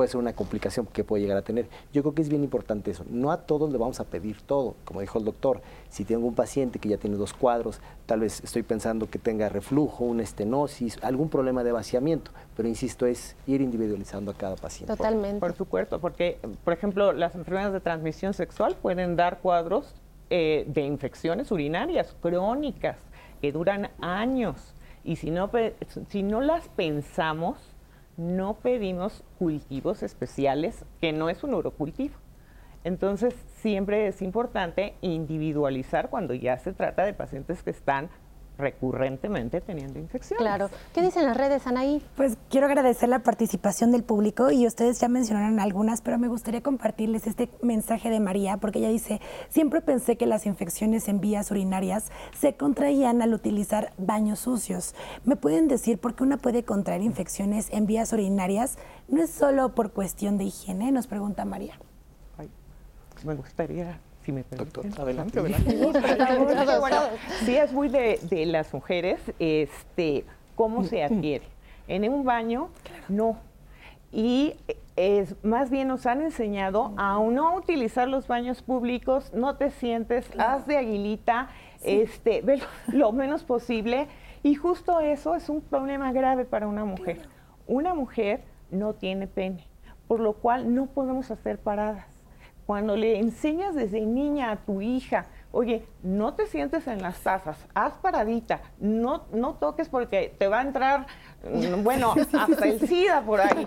Puede 0.00 0.08
ser 0.08 0.18
una 0.18 0.32
complicación 0.32 0.86
que 0.86 1.04
puede 1.04 1.24
llegar 1.24 1.36
a 1.36 1.42
tener. 1.42 1.66
Yo 1.92 2.00
creo 2.00 2.14
que 2.14 2.22
es 2.22 2.30
bien 2.30 2.42
importante 2.42 2.90
eso. 2.90 3.04
No 3.10 3.32
a 3.32 3.42
todos 3.42 3.70
le 3.70 3.76
vamos 3.76 4.00
a 4.00 4.04
pedir 4.04 4.40
todo, 4.40 4.74
como 4.86 5.02
dijo 5.02 5.18
el 5.18 5.26
doctor. 5.26 5.60
Si 5.90 6.06
tengo 6.06 6.26
un 6.26 6.34
paciente 6.34 6.78
que 6.78 6.88
ya 6.88 6.96
tiene 6.96 7.16
dos 7.16 7.34
cuadros, 7.34 7.82
tal 8.06 8.20
vez 8.20 8.42
estoy 8.42 8.62
pensando 8.62 9.10
que 9.10 9.18
tenga 9.18 9.50
reflujo, 9.50 10.04
una 10.04 10.22
estenosis, 10.22 10.96
algún 11.02 11.28
problema 11.28 11.62
de 11.64 11.72
vaciamiento, 11.72 12.30
pero 12.56 12.66
insisto, 12.66 13.04
es 13.04 13.36
ir 13.46 13.60
individualizando 13.60 14.30
a 14.30 14.34
cada 14.34 14.56
paciente. 14.56 14.96
Totalmente. 14.96 15.38
Por, 15.38 15.54
supuesto, 15.54 16.00
porque, 16.00 16.38
por 16.64 16.72
ejemplo, 16.72 17.12
las 17.12 17.34
enfermedades 17.34 17.74
de 17.74 17.80
transmisión 17.80 18.32
sexual 18.32 18.76
pueden 18.80 19.16
dar 19.16 19.40
cuadros 19.40 19.94
eh, 20.30 20.64
de 20.66 20.80
infecciones 20.80 21.50
urinarias 21.50 22.16
crónicas 22.22 22.96
que 23.42 23.52
duran 23.52 23.90
años. 24.00 24.72
Y 25.04 25.16
si 25.16 25.30
no, 25.30 25.50
si 26.08 26.22
no 26.22 26.40
las 26.40 26.68
pensamos, 26.68 27.58
no 28.20 28.58
pedimos 28.58 29.24
cultivos 29.38 30.02
especiales, 30.02 30.84
que 31.00 31.12
no 31.12 31.30
es 31.30 31.42
un 31.42 31.54
urocultivo. 31.54 32.16
Entonces, 32.84 33.34
siempre 33.56 34.06
es 34.06 34.20
importante 34.20 34.94
individualizar 35.00 36.10
cuando 36.10 36.34
ya 36.34 36.58
se 36.58 36.74
trata 36.74 37.04
de 37.04 37.14
pacientes 37.14 37.62
que 37.62 37.70
están 37.70 38.10
recurrentemente 38.58 39.60
teniendo 39.60 39.98
infecciones. 39.98 40.42
Claro. 40.42 40.70
¿Qué 40.94 41.02
dicen 41.02 41.24
las 41.24 41.36
redes, 41.36 41.66
Anaí? 41.66 42.02
Pues 42.16 42.36
quiero 42.48 42.66
agradecer 42.66 43.08
la 43.08 43.20
participación 43.20 43.90
del 43.90 44.04
público 44.04 44.50
y 44.50 44.66
ustedes 44.66 45.00
ya 45.00 45.08
mencionaron 45.08 45.60
algunas, 45.60 46.02
pero 46.02 46.18
me 46.18 46.28
gustaría 46.28 46.62
compartirles 46.62 47.26
este 47.26 47.48
mensaje 47.62 48.10
de 48.10 48.20
María, 48.20 48.58
porque 48.58 48.78
ella 48.78 48.88
dice, 48.88 49.20
siempre 49.48 49.80
pensé 49.80 50.16
que 50.16 50.26
las 50.26 50.46
infecciones 50.46 51.08
en 51.08 51.20
vías 51.20 51.50
urinarias 51.50 52.10
se 52.38 52.54
contraían 52.54 53.22
al 53.22 53.34
utilizar 53.34 53.92
baños 53.98 54.40
sucios. 54.40 54.94
¿Me 55.24 55.36
pueden 55.36 55.68
decir 55.68 55.98
por 55.98 56.14
qué 56.14 56.22
una 56.22 56.36
puede 56.36 56.64
contraer 56.64 57.02
infecciones 57.02 57.68
en 57.70 57.86
vías 57.86 58.12
urinarias? 58.12 58.78
No 59.08 59.22
es 59.22 59.30
solo 59.30 59.74
por 59.74 59.92
cuestión 59.92 60.38
de 60.38 60.44
higiene, 60.44 60.92
nos 60.92 61.06
pregunta 61.06 61.44
María. 61.44 61.78
me 63.24 63.34
gustaría 63.34 64.00
si 64.24 64.32
me 64.32 64.44
Doctor, 64.50 64.86
adelante, 64.98 65.40
adelante. 65.40 65.78
sí, 67.44 67.56
es 67.56 67.72
muy 67.72 67.88
de, 67.88 68.18
de, 68.22 68.46
las 68.46 68.72
mujeres, 68.74 69.20
este, 69.38 70.24
cómo 70.54 70.84
se 70.84 71.02
adquiere. 71.02 71.44
En 71.88 72.08
un 72.08 72.24
baño, 72.24 72.68
no. 73.08 73.38
Y 74.12 74.54
es, 74.96 75.34
más 75.44 75.70
bien 75.70 75.88
nos 75.88 76.06
han 76.06 76.20
enseñado 76.20 76.92
a 76.96 77.18
no 77.18 77.54
utilizar 77.54 78.08
los 78.08 78.28
baños 78.28 78.62
públicos, 78.62 79.32
no 79.32 79.56
te 79.56 79.70
sientes, 79.70 80.30
haz 80.38 80.66
de 80.66 80.76
aguilita, 80.76 81.48
este, 81.82 82.42
ve 82.42 82.58
lo, 82.58 82.66
lo 82.88 83.12
menos 83.12 83.44
posible. 83.44 84.08
Y 84.42 84.54
justo 84.54 85.00
eso 85.00 85.34
es 85.34 85.48
un 85.48 85.60
problema 85.60 86.12
grave 86.12 86.44
para 86.44 86.66
una 86.66 86.84
mujer. 86.84 87.20
Una 87.66 87.94
mujer 87.94 88.42
no 88.70 88.94
tiene 88.94 89.26
pene, 89.26 89.66
por 90.08 90.20
lo 90.20 90.34
cual 90.34 90.74
no 90.74 90.86
podemos 90.86 91.30
hacer 91.30 91.58
paradas 91.58 92.06
cuando 92.70 92.94
le 92.94 93.18
enseñas 93.18 93.74
desde 93.74 94.00
niña 94.02 94.52
a 94.52 94.56
tu 94.58 94.80
hija, 94.80 95.26
oye, 95.50 95.84
no 96.04 96.34
te 96.34 96.46
sientes 96.46 96.86
en 96.86 97.02
las 97.02 97.20
tazas, 97.20 97.66
haz 97.74 97.94
paradita, 97.94 98.60
no, 98.78 99.24
no 99.32 99.54
toques 99.54 99.88
porque 99.88 100.32
te 100.38 100.46
va 100.46 100.60
a 100.60 100.62
entrar, 100.62 101.08
mm, 101.42 101.82
bueno, 101.82 102.14
hasta 102.32 102.68
el 102.68 102.78
SIDA 102.78 103.22
por 103.22 103.40
ahí. 103.40 103.66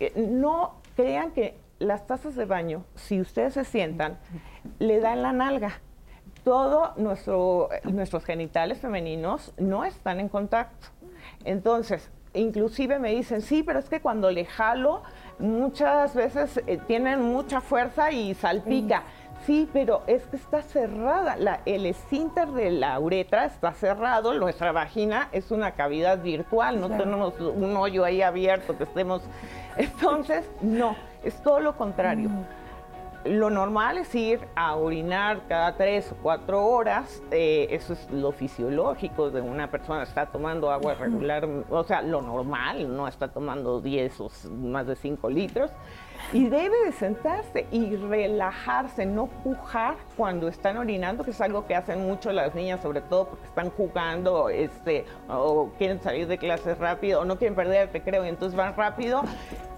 Eh, 0.00 0.14
no 0.16 0.80
crean 0.96 1.30
que 1.30 1.56
las 1.78 2.08
tazas 2.08 2.34
de 2.34 2.44
baño, 2.44 2.84
si 2.96 3.20
ustedes 3.20 3.54
se 3.54 3.64
sientan, 3.64 4.18
le 4.80 4.98
dan 4.98 5.22
la 5.22 5.32
nalga. 5.32 5.80
Todo 6.42 6.92
nuestro, 6.96 7.68
nuestros 7.84 8.24
genitales 8.24 8.80
femeninos 8.80 9.54
no 9.58 9.84
están 9.84 10.18
en 10.18 10.28
contacto. 10.28 10.88
Entonces, 11.44 12.10
inclusive 12.32 12.98
me 12.98 13.10
dicen, 13.10 13.42
sí, 13.42 13.62
pero 13.62 13.78
es 13.78 13.88
que 13.88 14.00
cuando 14.00 14.32
le 14.32 14.44
jalo, 14.44 15.04
muchas 15.38 16.14
veces 16.14 16.60
eh, 16.66 16.78
tienen 16.86 17.22
mucha 17.22 17.60
fuerza 17.60 18.10
y 18.10 18.34
salpica. 18.34 19.02
Sí, 19.46 19.68
pero 19.72 20.02
es 20.06 20.22
que 20.26 20.36
está 20.36 20.62
cerrada. 20.62 21.36
La, 21.36 21.60
el 21.66 21.84
esfínter 21.84 22.48
de 22.48 22.70
la 22.70 22.98
uretra 22.98 23.44
está 23.44 23.72
cerrado. 23.72 24.32
Nuestra 24.34 24.72
vagina 24.72 25.28
es 25.32 25.50
una 25.50 25.72
cavidad 25.72 26.22
virtual, 26.22 26.80
no 26.80 26.88
tenemos 26.88 27.38
un 27.40 27.76
hoyo 27.76 28.04
ahí 28.04 28.22
abierto 28.22 28.76
que 28.78 28.84
estemos. 28.84 29.22
Entonces, 29.76 30.50
no, 30.62 30.96
es 31.22 31.34
todo 31.42 31.60
lo 31.60 31.76
contrario. 31.76 32.30
Lo 33.24 33.48
normal 33.48 33.96
es 33.96 34.14
ir 34.14 34.40
a 34.54 34.76
orinar 34.76 35.42
cada 35.48 35.76
tres 35.76 36.12
o 36.12 36.16
cuatro 36.16 36.66
horas, 36.66 37.22
eh, 37.30 37.68
eso 37.70 37.94
es 37.94 38.10
lo 38.10 38.32
fisiológico 38.32 39.30
de 39.30 39.40
una 39.40 39.70
persona, 39.70 40.02
está 40.02 40.26
tomando 40.26 40.70
agua 40.70 40.92
regular, 40.92 41.48
o 41.70 41.84
sea, 41.84 42.02
lo 42.02 42.20
normal, 42.20 42.94
no 42.94 43.08
está 43.08 43.28
tomando 43.28 43.80
10 43.80 44.20
o 44.20 44.30
más 44.50 44.86
de 44.86 44.94
5 44.94 45.30
litros, 45.30 45.70
y 46.34 46.48
debe 46.48 46.84
de 46.84 46.92
sentarse 46.92 47.66
y 47.70 47.96
relajarse, 47.96 49.06
no 49.06 49.26
pujar 49.26 49.96
cuando 50.18 50.48
están 50.48 50.76
orinando, 50.76 51.24
que 51.24 51.30
es 51.30 51.40
algo 51.40 51.66
que 51.66 51.74
hacen 51.74 52.06
mucho 52.06 52.30
las 52.30 52.54
niñas, 52.54 52.82
sobre 52.82 53.00
todo 53.00 53.28
porque 53.28 53.46
están 53.46 53.70
jugando 53.70 54.50
este, 54.50 55.06
o 55.28 55.70
quieren 55.78 56.02
salir 56.02 56.26
de 56.26 56.36
clases 56.36 56.76
rápido, 56.76 57.22
o 57.22 57.24
no 57.24 57.38
quieren 57.38 57.54
perder 57.54 57.88
el 57.90 58.02
creo, 58.02 58.26
y 58.26 58.28
entonces 58.28 58.54
van 58.54 58.76
rápido, 58.76 59.22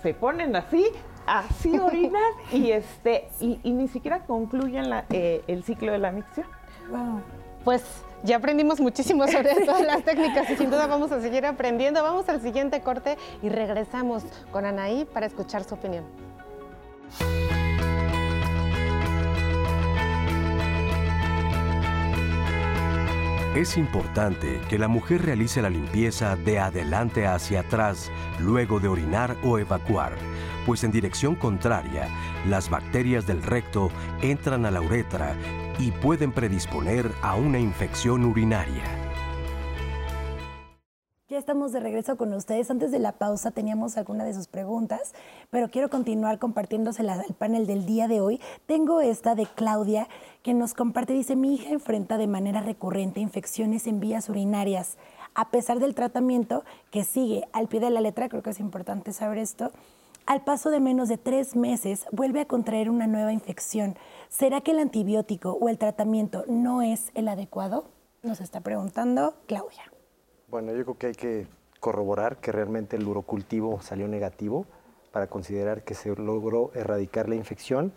se 0.02 0.14
ponen 0.14 0.56
así 0.56 0.90
así 1.27 1.79
orinan 1.79 2.23
y 2.53 2.71
este 2.71 3.29
y, 3.41 3.59
y, 3.62 3.73
ni 3.73 3.89
siquiera 3.89 4.21
concluyen 4.21 4.91
la, 4.91 5.05
eh, 5.11 5.43
el 5.47 5.65
ciclo 5.65 5.93
de 5.93 5.99
la 5.99 6.12
micción. 6.12 6.47
Wow. 6.91 7.21
Pues 7.65 7.83
ya 8.23 8.37
aprendimos 8.37 8.81
muchísimo 8.81 9.27
sobre 9.27 9.55
todas 9.65 9.83
las 9.83 10.03
técnicas 10.05 10.49
y 10.51 10.57
sin 10.57 10.71
duda 10.71 10.87
vamos 10.87 11.12
a 11.12 11.21
seguir 11.21 11.45
aprendiendo. 11.47 12.03
Vamos 12.03 12.29
al 12.29 12.41
siguiente 12.41 12.81
corte 12.81 13.17
y 13.43 13.49
regresamos 13.49 14.25
con 14.53 14.65
Anaí 14.65 15.05
para 15.05 15.27
escuchar 15.27 15.65
su 15.65 15.75
opinión. 15.75 16.05
Es 23.57 23.79
importante 23.79 24.61
que 24.69 24.79
la 24.79 24.87
mujer 24.87 25.25
realice 25.25 25.62
la 25.62 25.71
limpieza 25.71 26.37
de 26.37 26.59
adelante 26.59 27.27
hacia 27.27 27.61
atrás 27.61 28.11
luego 28.39 28.81
de 28.81 28.89
orinar 28.89 29.35
o 29.43 29.59
evacuar, 29.59 30.12
pues 30.66 30.83
en 30.83 30.90
dirección 30.90 31.37
contraria, 31.37 32.09
las 32.46 32.68
bacterias 32.68 33.26
del 33.26 33.42
recto 33.42 33.88
entran 34.20 34.66
a 34.66 34.72
la 34.72 34.83
uretra 34.83 35.37
y 35.79 35.92
pueden 35.92 36.33
predisponer 36.33 37.11
a 37.22 37.37
una 37.37 37.61
infección 37.61 38.24
urinaria. 38.24 38.83
Ya 41.29 41.38
estamos 41.38 41.72
de 41.72 41.81
regreso 41.81 42.16
con 42.16 42.33
ustedes. 42.35 42.70
Antes 42.70 42.92
de 42.92 42.98
la 42.98 43.12
pausa 43.12 43.50
teníamos 43.50 43.96
alguna 43.96 44.24
de 44.24 44.33
sus 44.33 44.46
preguntas, 44.46 45.12
pero 45.50 45.70
quiero 45.70 45.90
continuar 45.90 46.38
compartiéndoselas 46.38 47.18
al 47.18 47.35
panel 47.35 47.66
del 47.66 47.85
día 47.85 48.07
de 48.07 48.20
hoy. 48.20 48.40
Tengo 48.66 49.00
esta 49.00 49.35
de 49.35 49.46
Claudia 49.46 50.09
que 50.42 50.55
nos 50.55 50.72
comparte, 50.72 51.12
dice, 51.12 51.35
mi 51.35 51.55
hija 51.55 51.70
enfrenta 51.70 52.16
de 52.16 52.26
manera 52.26 52.61
recurrente 52.61 53.20
infecciones 53.20 53.87
en 53.87 53.98
vías 53.98 54.29
urinarias. 54.29 54.98
A 55.35 55.50
pesar 55.50 55.81
del 55.81 55.94
tratamiento 55.94 56.64
que 56.90 57.05
sigue 57.05 57.48
al 57.52 57.68
pie 57.68 57.81
de 57.81 57.90
la 57.90 58.00
letra, 58.00 58.29
creo 58.29 58.42
que 58.42 58.50
es 58.50 58.61
importante 58.61 59.12
saber 59.12 59.38
esto, 59.38 59.72
al 60.27 60.43
paso 60.43 60.71
de 60.71 60.81
menos 60.81 61.09
de 61.09 61.19
tres 61.19 61.57
meses 61.57 62.05
vuelve 62.11 62.41
a 62.41 62.47
contraer 62.47 62.91
una 62.91 63.07
nueva 63.07 63.33
infección. 63.33 63.97
¿Será 64.29 64.61
que 64.61 64.73
el 64.73 64.81
antibiótico 64.81 65.53
o 65.53 65.69
el 65.69 65.79
tratamiento 65.79 66.45
no 66.49 66.83
es 66.83 67.12
el 67.15 67.29
adecuado? 67.29 67.85
Nos 68.23 68.41
está 68.41 68.61
preguntando 68.61 69.35
Claudia. 69.47 69.85
Bueno, 70.49 70.73
yo 70.75 70.83
creo 70.85 70.99
que 70.99 71.07
hay 71.09 71.15
que 71.15 71.47
corroborar 71.79 72.39
que 72.39 72.51
realmente 72.51 72.97
el 72.97 73.07
urocultivo 73.07 73.81
salió 73.81 74.09
negativo 74.09 74.67
para 75.12 75.29
considerar 75.29 75.85
que 75.85 75.95
se 75.95 76.15
logró 76.15 76.73
erradicar 76.75 77.29
la 77.29 77.37
infección. 77.37 77.93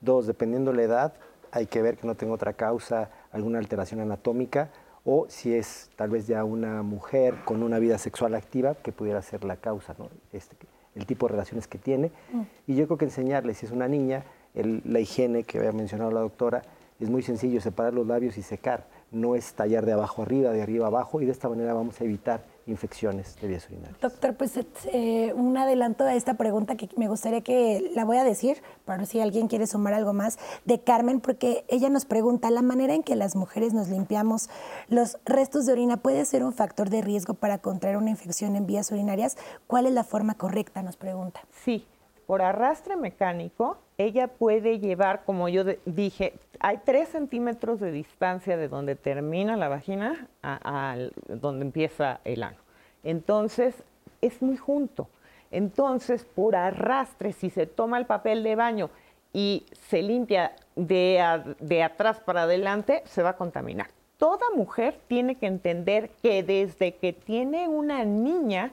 Dos, 0.00 0.26
dependiendo 0.26 0.72
la 0.72 0.82
edad, 0.82 1.14
hay 1.50 1.66
que 1.66 1.80
ver 1.80 1.96
que 1.96 2.06
no 2.06 2.14
tenga 2.14 2.34
otra 2.34 2.52
causa, 2.52 3.10
alguna 3.30 3.58
alteración 3.58 4.00
anatómica, 4.00 4.70
o 5.04 5.26
si 5.28 5.54
es 5.54 5.90
tal 5.96 6.10
vez 6.10 6.26
ya 6.26 6.44
una 6.44 6.82
mujer 6.82 7.36
con 7.44 7.62
una 7.62 7.78
vida 7.78 7.98
sexual 7.98 8.34
activa, 8.34 8.74
que 8.74 8.92
pudiera 8.92 9.22
ser 9.22 9.44
la 9.44 9.56
causa, 9.56 9.94
¿no? 9.98 10.08
este, 10.32 10.56
el 10.94 11.06
tipo 11.06 11.26
de 11.26 11.32
relaciones 11.32 11.66
que 11.66 11.78
tiene. 11.78 12.10
Mm. 12.32 12.42
Y 12.66 12.76
yo 12.76 12.86
creo 12.86 12.98
que 12.98 13.04
enseñarle, 13.06 13.54
si 13.54 13.66
es 13.66 13.72
una 13.72 13.88
niña, 13.88 14.24
el, 14.54 14.82
la 14.84 15.00
higiene 15.00 15.44
que 15.44 15.58
había 15.58 15.72
mencionado 15.72 16.10
la 16.10 16.20
doctora, 16.20 16.62
es 17.00 17.10
muy 17.10 17.22
sencillo, 17.22 17.60
separar 17.60 17.94
los 17.94 18.06
labios 18.06 18.38
y 18.38 18.42
secar 18.42 18.86
no 19.10 19.34
es 19.34 19.52
tallar 19.54 19.84
de 19.86 19.92
abajo 19.92 20.22
arriba, 20.22 20.50
de 20.52 20.62
arriba 20.62 20.86
abajo, 20.86 21.20
y 21.20 21.26
de 21.26 21.32
esta 21.32 21.48
manera 21.48 21.74
vamos 21.74 22.00
a 22.00 22.04
evitar 22.04 22.42
infecciones 22.66 23.36
de 23.40 23.48
vías 23.48 23.66
urinarias. 23.68 24.00
Doctor, 24.00 24.36
pues 24.36 24.58
eh, 24.92 25.32
un 25.34 25.56
adelanto 25.56 26.04
a 26.04 26.14
esta 26.14 26.34
pregunta 26.34 26.76
que 26.76 26.88
me 26.96 27.08
gustaría 27.08 27.40
que 27.40 27.90
la 27.94 28.04
voy 28.04 28.18
a 28.18 28.24
decir, 28.24 28.62
para 28.84 29.06
si 29.06 29.20
alguien 29.20 29.48
quiere 29.48 29.66
sumar 29.66 29.94
algo 29.94 30.12
más, 30.12 30.38
de 30.64 30.80
Carmen, 30.80 31.20
porque 31.20 31.64
ella 31.68 31.88
nos 31.88 32.04
pregunta, 32.04 32.50
¿la 32.50 32.62
manera 32.62 32.94
en 32.94 33.02
que 33.02 33.16
las 33.16 33.36
mujeres 33.36 33.74
nos 33.74 33.88
limpiamos 33.88 34.48
los 34.88 35.18
restos 35.24 35.66
de 35.66 35.72
orina 35.72 35.96
puede 35.96 36.24
ser 36.24 36.44
un 36.44 36.52
factor 36.52 36.90
de 36.90 37.02
riesgo 37.02 37.34
para 37.34 37.58
contraer 37.58 37.96
una 37.96 38.10
infección 38.10 38.56
en 38.56 38.66
vías 38.66 38.90
urinarias? 38.90 39.36
¿Cuál 39.66 39.86
es 39.86 39.92
la 39.92 40.04
forma 40.04 40.34
correcta? 40.34 40.82
Nos 40.82 40.96
pregunta. 40.96 41.40
Sí, 41.64 41.86
por 42.32 42.40
arrastre 42.40 42.96
mecánico, 42.96 43.76
ella 43.98 44.26
puede 44.26 44.78
llevar, 44.78 45.26
como 45.26 45.50
yo 45.50 45.64
dije, 45.84 46.32
hay 46.60 46.78
tres 46.82 47.10
centímetros 47.10 47.78
de 47.78 47.92
distancia 47.92 48.56
de 48.56 48.68
donde 48.68 48.96
termina 48.96 49.54
la 49.58 49.68
vagina 49.68 50.28
a, 50.42 50.96
donde 51.28 51.66
empieza 51.66 52.20
el 52.24 52.42
ano. 52.42 52.56
Entonces, 53.04 53.84
es 54.22 54.40
muy 54.40 54.56
junto. 54.56 55.10
Entonces, 55.50 56.24
por 56.24 56.56
arrastre, 56.56 57.34
si 57.34 57.50
se 57.50 57.66
toma 57.66 57.98
el 57.98 58.06
papel 58.06 58.42
de 58.42 58.56
baño 58.56 58.88
y 59.34 59.66
se 59.90 60.00
limpia 60.00 60.56
de, 60.74 61.22
de 61.60 61.82
atrás 61.82 62.18
para 62.18 62.44
adelante, 62.44 63.02
se 63.04 63.22
va 63.22 63.28
a 63.28 63.36
contaminar. 63.36 63.88
Toda 64.16 64.46
mujer 64.56 64.98
tiene 65.06 65.34
que 65.34 65.48
entender 65.48 66.08
que 66.22 66.42
desde 66.42 66.94
que 66.94 67.12
tiene 67.12 67.68
una 67.68 68.06
niña, 68.06 68.72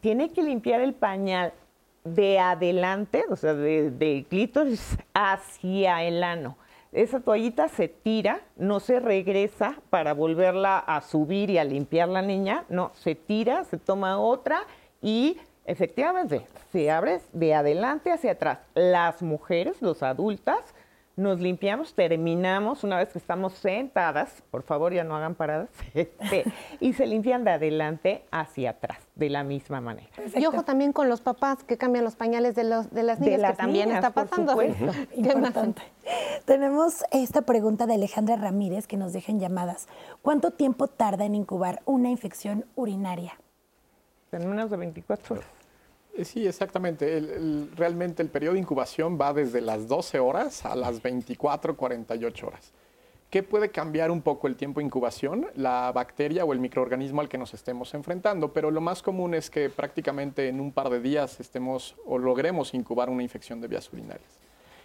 tiene 0.00 0.28
que 0.30 0.44
limpiar 0.44 0.80
el 0.80 0.94
pañal 0.94 1.52
de 2.06 2.38
adelante, 2.38 3.24
o 3.28 3.36
sea, 3.36 3.54
de, 3.54 4.26
clítoris 4.28 4.96
hacia 5.14 6.02
el 6.04 6.22
ano. 6.22 6.56
Esa 6.92 7.20
toallita 7.20 7.68
se 7.68 7.88
tira, 7.88 8.40
no 8.56 8.80
se 8.80 9.00
regresa 9.00 9.80
para 9.90 10.14
volverla 10.14 10.78
a 10.78 11.00
subir 11.02 11.50
y 11.50 11.58
a 11.58 11.64
limpiar 11.64 12.08
la 12.08 12.22
niña, 12.22 12.64
no, 12.68 12.92
se 12.94 13.14
tira, 13.14 13.64
se 13.64 13.76
toma 13.76 14.18
otra 14.18 14.62
y 15.02 15.38
efectivamente 15.66 16.46
se 16.72 16.90
abre 16.90 17.20
de 17.32 17.54
adelante 17.54 18.12
hacia 18.12 18.32
atrás. 18.32 18.60
Las 18.74 19.20
mujeres, 19.20 19.82
los 19.82 20.02
adultas, 20.02 20.74
nos 21.16 21.40
limpiamos, 21.40 21.94
terminamos 21.94 22.84
una 22.84 22.98
vez 22.98 23.08
que 23.08 23.18
estamos 23.18 23.54
sentadas, 23.54 24.42
por 24.50 24.62
favor 24.62 24.92
ya 24.92 25.02
no 25.02 25.16
hagan 25.16 25.34
paradas, 25.34 25.70
este, 25.94 26.44
y 26.78 26.92
se 26.92 27.06
limpian 27.06 27.42
de 27.42 27.52
adelante 27.52 28.24
hacia 28.30 28.70
atrás, 28.70 28.98
de 29.14 29.30
la 29.30 29.42
misma 29.42 29.80
manera. 29.80 30.08
Y 30.34 30.44
ojo 30.44 30.62
también 30.62 30.92
con 30.92 31.08
los 31.08 31.22
papás 31.22 31.64
que 31.64 31.78
cambian 31.78 32.04
los 32.04 32.16
pañales 32.16 32.54
de, 32.54 32.64
los, 32.64 32.90
de 32.90 33.02
las 33.02 33.18
niñas, 33.18 33.52
que 33.52 33.56
también 33.56 33.90
está 33.90 34.10
pasando. 34.10 34.56
Importante. 35.14 35.82
Tenemos 36.44 37.02
esta 37.10 37.42
pregunta 37.42 37.86
de 37.86 37.94
Alejandra 37.94 38.36
Ramírez 38.36 38.86
que 38.86 38.98
nos 38.98 39.12
dejan 39.14 39.40
llamadas. 39.40 39.88
¿Cuánto 40.20 40.50
tiempo 40.50 40.86
tarda 40.86 41.24
en 41.24 41.34
incubar 41.34 41.80
una 41.86 42.10
infección 42.10 42.66
urinaria? 42.76 43.38
En 44.32 44.50
menos 44.50 44.70
de 44.70 44.76
24 44.76 45.36
horas. 45.36 45.55
Eh, 46.16 46.24
sí, 46.24 46.46
exactamente. 46.46 47.20
realmente 47.76 48.22
el 48.22 48.28
periodo 48.28 48.54
de 48.54 48.60
incubación 48.60 49.18
va 49.20 49.32
desde 49.32 49.60
las 49.60 49.86
12 49.86 50.18
horas 50.18 50.64
a 50.64 50.74
las 50.74 51.02
24, 51.02 51.76
48 51.76 52.46
horas. 52.46 52.72
¿Qué 53.28 53.42
puede 53.42 53.70
cambiar 53.70 54.10
un 54.10 54.22
poco 54.22 54.46
el 54.46 54.56
tiempo 54.56 54.80
de 54.80 54.86
incubación? 54.86 55.48
La 55.56 55.90
bacteria 55.92 56.44
o 56.44 56.52
el 56.52 56.60
microorganismo 56.60 57.20
al 57.20 57.28
que 57.28 57.36
nos 57.36 57.52
estemos 57.54 57.92
enfrentando, 57.92 58.52
pero 58.52 58.70
lo 58.70 58.80
más 58.80 59.02
común 59.02 59.34
es 59.34 59.50
que 59.50 59.68
prácticamente 59.68 60.48
en 60.48 60.60
un 60.60 60.72
par 60.72 60.88
de 60.90 61.00
días 61.00 61.40
estemos 61.40 61.96
o 62.06 62.18
logremos 62.18 62.72
incubar 62.72 63.10
una 63.10 63.22
infección 63.22 63.60
de 63.60 63.68
vías 63.68 63.92
urinarias. 63.92 64.38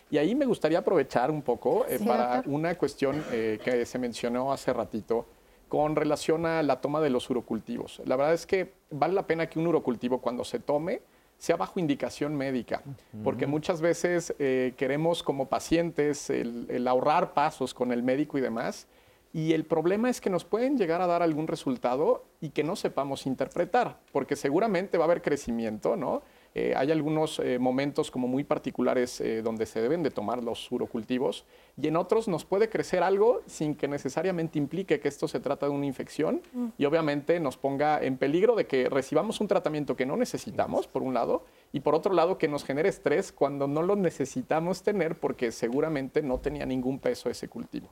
Y 0.09 0.17
ahí 0.17 0.35
me 0.35 0.45
gustaría 0.45 0.79
aprovechar 0.79 1.31
un 1.31 1.43
poco 1.43 1.85
eh, 1.87 1.99
para 2.05 2.43
una 2.47 2.75
cuestión 2.75 3.23
eh, 3.31 3.59
que 3.63 3.85
se 3.85 3.97
mencionó 3.99 4.51
hace 4.51 4.73
ratito 4.73 5.25
con 5.69 5.95
relación 5.95 6.45
a 6.45 6.61
la 6.63 6.81
toma 6.81 6.99
de 6.99 7.09
los 7.09 7.29
urocultivos. 7.29 8.01
La 8.05 8.17
verdad 8.17 8.33
es 8.33 8.45
que 8.45 8.73
vale 8.89 9.13
la 9.13 9.25
pena 9.25 9.47
que 9.47 9.57
un 9.57 9.67
urocultivo 9.67 10.19
cuando 10.19 10.43
se 10.43 10.59
tome 10.59 11.01
sea 11.41 11.57
bajo 11.57 11.79
indicación 11.79 12.35
médica, 12.35 12.83
porque 13.23 13.47
muchas 13.47 13.81
veces 13.81 14.31
eh, 14.37 14.75
queremos 14.77 15.23
como 15.23 15.49
pacientes 15.49 16.29
el, 16.29 16.87
ahorrar 16.87 17.33
pasos 17.33 17.73
con 17.73 17.91
el 17.91 18.03
médico 18.03 18.37
y 18.37 18.41
demás, 18.41 18.87
y 19.33 19.53
el 19.53 19.65
problema 19.65 20.11
es 20.11 20.21
que 20.21 20.29
nos 20.29 20.45
pueden 20.45 20.77
llegar 20.77 21.01
a 21.01 21.07
dar 21.07 21.23
algún 21.23 21.47
resultado 21.47 22.25
y 22.41 22.49
que 22.49 22.63
no 22.63 22.75
sepamos 22.75 23.25
interpretar, 23.25 23.97
porque 24.11 24.35
seguramente 24.35 24.99
va 24.99 25.05
a 25.05 25.07
haber 25.07 25.23
crecimiento, 25.23 25.95
¿no? 25.95 26.21
Eh, 26.53 26.73
hay 26.75 26.91
algunos 26.91 27.39
eh, 27.39 27.59
momentos 27.59 28.11
como 28.11 28.27
muy 28.27 28.43
particulares 28.43 29.21
eh, 29.21 29.41
donde 29.41 29.65
se 29.65 29.81
deben 29.81 30.03
de 30.03 30.11
tomar 30.11 30.43
los 30.43 30.69
urocultivos 30.69 31.45
y 31.81 31.87
en 31.87 31.95
otros 31.95 32.27
nos 32.27 32.43
puede 32.43 32.69
crecer 32.69 33.03
algo 33.03 33.41
sin 33.45 33.73
que 33.73 33.87
necesariamente 33.87 34.59
implique 34.59 34.99
que 34.99 35.07
esto 35.07 35.29
se 35.29 35.39
trata 35.39 35.67
de 35.67 35.71
una 35.71 35.85
infección 35.85 36.41
mm. 36.51 36.67
y 36.77 36.83
obviamente 36.85 37.39
nos 37.39 37.55
ponga 37.55 38.03
en 38.03 38.17
peligro 38.17 38.57
de 38.57 38.67
que 38.67 38.89
recibamos 38.89 39.39
un 39.39 39.47
tratamiento 39.47 39.95
que 39.95 40.05
no 40.05 40.17
necesitamos, 40.17 40.87
por 40.87 41.03
un 41.03 41.13
lado, 41.13 41.45
y 41.73 41.79
por 41.79 41.95
otro 41.95 42.13
lado 42.13 42.37
que 42.37 42.47
nos 42.47 42.63
genere 42.63 42.89
estrés 42.89 43.31
cuando 43.31 43.67
no 43.67 43.81
lo 43.81 43.95
necesitamos 43.95 44.83
tener 44.83 45.15
porque 45.15 45.51
seguramente 45.51 46.21
no 46.21 46.39
tenía 46.39 46.65
ningún 46.65 46.99
peso 46.99 47.29
ese 47.29 47.47
cultivo. 47.47 47.87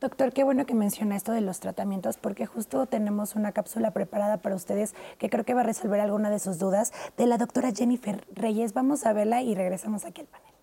Doctor, 0.00 0.32
qué 0.32 0.44
bueno 0.44 0.66
que 0.66 0.74
menciona 0.74 1.16
esto 1.16 1.32
de 1.32 1.40
los 1.40 1.60
tratamientos 1.60 2.16
porque 2.16 2.46
justo 2.46 2.86
tenemos 2.86 3.34
una 3.34 3.52
cápsula 3.52 3.90
preparada 3.92 4.38
para 4.38 4.54
ustedes 4.54 4.94
que 5.18 5.28
creo 5.28 5.44
que 5.44 5.54
va 5.54 5.60
a 5.60 5.64
resolver 5.64 6.00
alguna 6.00 6.30
de 6.30 6.38
sus 6.38 6.58
dudas 6.58 6.92
de 7.16 7.26
la 7.26 7.38
doctora 7.38 7.72
Jennifer 7.72 8.24
Reyes. 8.34 8.72
Vamos 8.72 9.06
a 9.06 9.12
verla 9.12 9.42
y 9.42 9.54
regresamos 9.54 10.04
aquí 10.04 10.22
al 10.22 10.26
panel. 10.26 10.54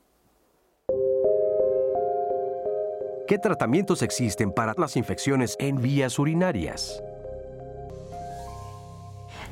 ¿Qué 3.28 3.38
tratamientos 3.38 4.02
existen 4.02 4.52
para 4.52 4.74
las 4.78 4.98
infecciones 4.98 5.56
en 5.60 5.82
vías 5.82 6.20
urinarias? 6.20 7.02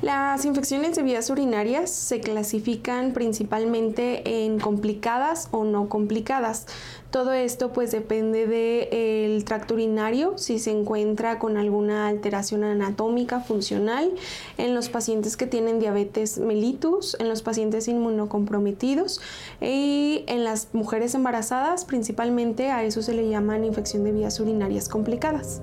Las 0.02 0.46
infecciones 0.46 0.96
de 0.96 1.02
vías 1.02 1.28
urinarias 1.28 1.90
se 1.90 2.20
clasifican 2.20 3.12
principalmente 3.12 4.44
en 4.46 4.58
complicadas 4.58 5.48
o 5.50 5.64
no 5.64 5.90
complicadas. 5.90 6.64
Todo 7.10 7.34
esto 7.34 7.74
pues 7.74 7.90
depende 7.90 8.46
del 8.46 9.44
tracto 9.44 9.74
urinario, 9.74 10.38
si 10.38 10.58
se 10.58 10.70
encuentra 10.70 11.38
con 11.38 11.58
alguna 11.58 12.08
alteración 12.08 12.64
anatómica 12.64 13.40
funcional, 13.40 14.10
en 14.56 14.74
los 14.74 14.88
pacientes 14.88 15.36
que 15.36 15.46
tienen 15.46 15.80
diabetes 15.80 16.38
mellitus, 16.38 17.14
en 17.20 17.28
los 17.28 17.42
pacientes 17.42 17.86
inmunocomprometidos 17.86 19.20
y 19.60 20.24
en 20.28 20.44
las 20.44 20.68
mujeres 20.72 21.14
embarazadas 21.14 21.84
principalmente 21.84 22.70
a 22.70 22.84
eso 22.84 23.02
se 23.02 23.12
le 23.12 23.28
llaman 23.28 23.66
infección 23.66 24.04
de 24.04 24.12
vías 24.12 24.40
urinarias 24.40 24.88
complicadas. 24.88 25.60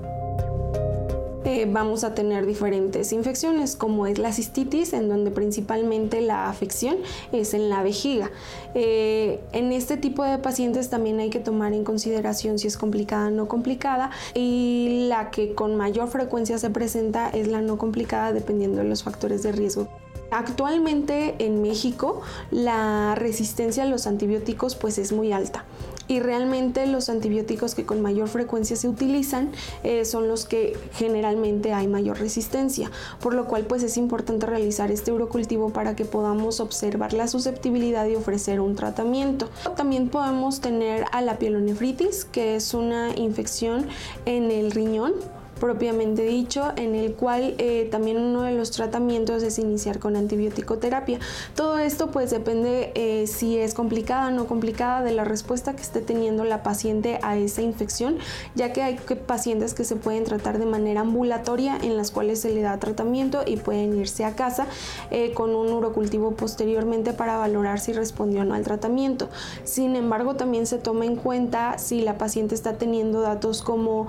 Eh, 1.47 1.65
vamos 1.65 2.03
a 2.03 2.13
tener 2.13 2.45
diferentes 2.45 3.13
infecciones, 3.13 3.77
como 3.77 4.05
es 4.05 4.19
la 4.19 4.33
cistitis, 4.33 4.91
en 4.91 5.07
donde 5.07 5.31
principalmente 5.31 6.19
la 6.19 6.49
afección 6.49 6.97
es 7.31 7.53
en 7.53 7.69
la 7.69 7.83
vejiga. 7.83 8.31
Eh, 8.75 9.39
en 9.53 9.71
este 9.71 9.95
tipo 9.95 10.25
de 10.25 10.39
pacientes 10.39 10.89
también 10.89 11.21
hay 11.21 11.29
que 11.29 11.39
tomar 11.39 11.71
en 11.71 11.86
consideración 11.86 12.60
si 12.60 12.67
es 12.67 12.75
complicada 12.75 13.27
o 13.27 13.31
no 13.31 13.47
complicada 13.47 14.12
y 14.33 15.05
la 15.07 15.31
que 15.31 15.55
con 15.55 15.77
mayor 15.77 16.10
frecuencia 16.10 16.57
se 16.57 16.69
presenta 16.69 17.29
es 17.29 17.47
la 17.47 17.62
no 17.62 17.77
complicada 17.77 18.33
dependiendo 18.33 18.79
de 18.79 18.83
los 18.83 19.03
factores 19.03 19.41
de 19.41 19.53
riesgo. 19.53 19.88
Actualmente 20.31 21.36
en 21.39 21.62
México 21.62 22.19
la 22.51 23.15
resistencia 23.15 23.83
a 23.83 23.86
los 23.86 24.05
antibióticos 24.05 24.75
pues 24.75 24.97
es 24.97 25.13
muy 25.13 25.31
alta 25.31 25.63
y 26.08 26.20
realmente 26.20 26.86
los 26.88 27.10
antibióticos 27.10 27.76
que 27.76 27.86
con 27.86 28.02
mayor 28.02 28.28
frecuencia 28.28 28.76
se 28.76 28.88
utilizan 28.88 29.52
eh, 29.84 30.06
son 30.06 30.28
los 30.28 30.46
que 30.46 30.78
generalmente 30.93 31.74
hay 31.74 31.88
mayor 31.88 32.20
resistencia, 32.20 32.91
por 33.22 33.34
lo 33.34 33.46
cual 33.46 33.65
pues 33.65 33.84
es 33.84 33.98
importante 33.98 34.46
realizar 34.46 34.91
este 34.91 35.12
urocultivo 35.12 35.70
para 35.70 35.96
que 35.96 36.06
podamos 36.06 36.60
observar 36.60 37.13
la 37.13 37.28
susceptibilidad 37.28 38.06
y 38.08 38.15
ofrecer 38.15 38.60
un 38.60 38.76
tratamiento. 38.76 39.50
También 39.76 40.10
podemos 40.10 40.62
tener 40.62 41.06
a 41.12 41.22
la 41.22 41.38
pielonefritis, 41.38 42.26
que 42.26 42.56
es 42.56 42.74
una 42.74 43.15
infección 43.15 43.88
en 44.26 44.52
el 44.52 44.72
riñón 44.72 45.13
propiamente 45.58 46.24
dicho, 46.24 46.72
en 46.76 46.96
el 46.96 47.13
cual 47.13 47.56
eh, 47.58 47.88
también 47.91 48.17
uno 48.17 48.43
de 48.43 48.54
los 48.54 48.72
tratamientos 48.72 49.43
es 49.43 49.60
iniciar 49.60 50.00
con 50.00 50.15
antibiótico 50.15 50.78
terapia. 50.78 51.20
Todo 51.56 51.78
esto 51.78 52.12
pues 52.12 52.32
depende 52.32 52.91
eh, 52.96 53.28
si 53.28 53.58
es 53.58 53.74
complicada 53.74 54.28
o 54.28 54.32
no 54.32 54.48
complicada 54.48 55.02
de 55.02 55.12
la 55.12 55.24
respuesta 55.24 55.76
que 55.76 55.82
esté 55.82 56.02
teniendo 56.02 56.43
la 56.43 56.63
paciente 56.63 57.20
a 57.22 57.38
esa 57.38 57.62
infección, 57.62 58.17
ya 58.56 58.74
que 58.74 58.82
hay 58.82 59.00
pacientes 59.26 59.74
que 59.74 59.84
se 59.84 59.96
pueden 59.96 60.24
tratar 60.24 60.60
de 60.60 60.65
manera 60.65 61.02
ambulatoria 61.02 61.78
en 61.82 61.98
las 61.98 62.12
cuales 62.12 62.41
se 62.41 62.54
le 62.54 62.62
da 62.62 62.78
tratamiento 62.80 63.43
y 63.46 63.58
pueden 63.58 63.98
irse 63.98 64.26
a 64.26 64.36
casa 64.36 64.67
eh, 65.12 65.34
con 65.34 65.56
un 65.56 65.72
urocultivo 65.72 66.32
posteriormente 66.32 67.13
para 67.13 67.38
valorar 67.38 67.80
si 67.80 67.93
respondió 67.93 68.41
o 68.41 68.43
no 68.46 68.54
al 68.54 68.63
tratamiento. 68.63 69.30
Sin 69.63 69.96
embargo, 69.96 70.36
también 70.36 70.67
se 70.67 70.78
toma 70.78 71.06
en 71.06 71.15
cuenta 71.15 71.78
si 71.78 72.02
la 72.02 72.17
paciente 72.17 72.56
está 72.56 72.78
teniendo 72.78 73.22
datos 73.22 73.62
como 73.62 74.08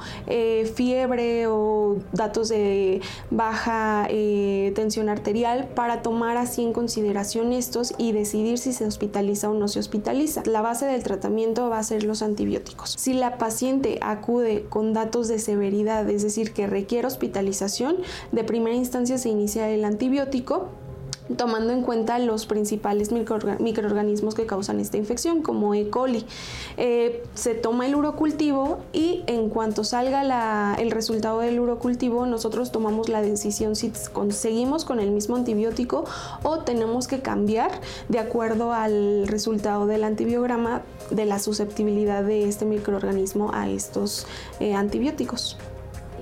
fiebre, 0.74 1.37
o 1.46 1.96
datos 2.12 2.48
de 2.48 3.00
baja 3.30 4.06
eh, 4.10 4.72
tensión 4.74 5.08
arterial 5.08 5.68
para 5.74 6.02
tomar 6.02 6.36
así 6.36 6.62
en 6.62 6.72
consideración 6.72 7.52
estos 7.52 7.94
y 7.98 8.12
decidir 8.12 8.58
si 8.58 8.72
se 8.72 8.86
hospitaliza 8.86 9.50
o 9.50 9.54
no 9.54 9.68
se 9.68 9.78
hospitaliza. 9.78 10.42
La 10.46 10.62
base 10.62 10.86
del 10.86 11.02
tratamiento 11.02 11.68
va 11.68 11.78
a 11.78 11.82
ser 11.82 12.02
los 12.04 12.22
antibióticos. 12.22 12.94
Si 12.98 13.14
la 13.14 13.38
paciente 13.38 13.98
acude 14.02 14.66
con 14.68 14.92
datos 14.92 15.28
de 15.28 15.38
severidad, 15.38 16.08
es 16.08 16.22
decir, 16.22 16.52
que 16.52 16.66
requiere 16.66 17.06
hospitalización, 17.06 17.98
de 18.32 18.44
primera 18.44 18.76
instancia 18.76 19.18
se 19.18 19.28
inicia 19.28 19.68
el 19.68 19.84
antibiótico 19.84 20.68
tomando 21.36 21.72
en 21.72 21.82
cuenta 21.82 22.18
los 22.18 22.46
principales 22.46 23.10
microorganismos 23.12 24.34
que 24.34 24.46
causan 24.46 24.80
esta 24.80 24.96
infección, 24.96 25.42
como 25.42 25.74
E. 25.74 25.90
coli. 25.90 26.24
Eh, 26.76 27.22
se 27.34 27.54
toma 27.54 27.86
el 27.86 27.94
urocultivo 27.94 28.78
y 28.92 29.22
en 29.26 29.48
cuanto 29.48 29.84
salga 29.84 30.74
el 30.78 30.90
resultado 30.90 31.40
del 31.40 31.60
urocultivo, 31.60 32.26
nosotros 32.26 32.72
tomamos 32.72 33.08
la 33.08 33.22
decisión 33.22 33.76
si 33.76 33.92
conseguimos 34.12 34.84
con 34.84 35.00
el 35.00 35.10
mismo 35.10 35.36
antibiótico 35.36 36.04
o 36.42 36.58
tenemos 36.60 37.08
que 37.08 37.20
cambiar 37.20 37.70
de 38.08 38.18
acuerdo 38.18 38.72
al 38.72 39.26
resultado 39.28 39.86
del 39.86 40.04
antibiograma 40.04 40.82
de 41.10 41.24
la 41.24 41.38
susceptibilidad 41.38 42.22
de 42.24 42.48
este 42.48 42.64
microorganismo 42.64 43.50
a 43.52 43.68
estos 43.68 44.26
eh, 44.60 44.74
antibióticos. 44.74 45.56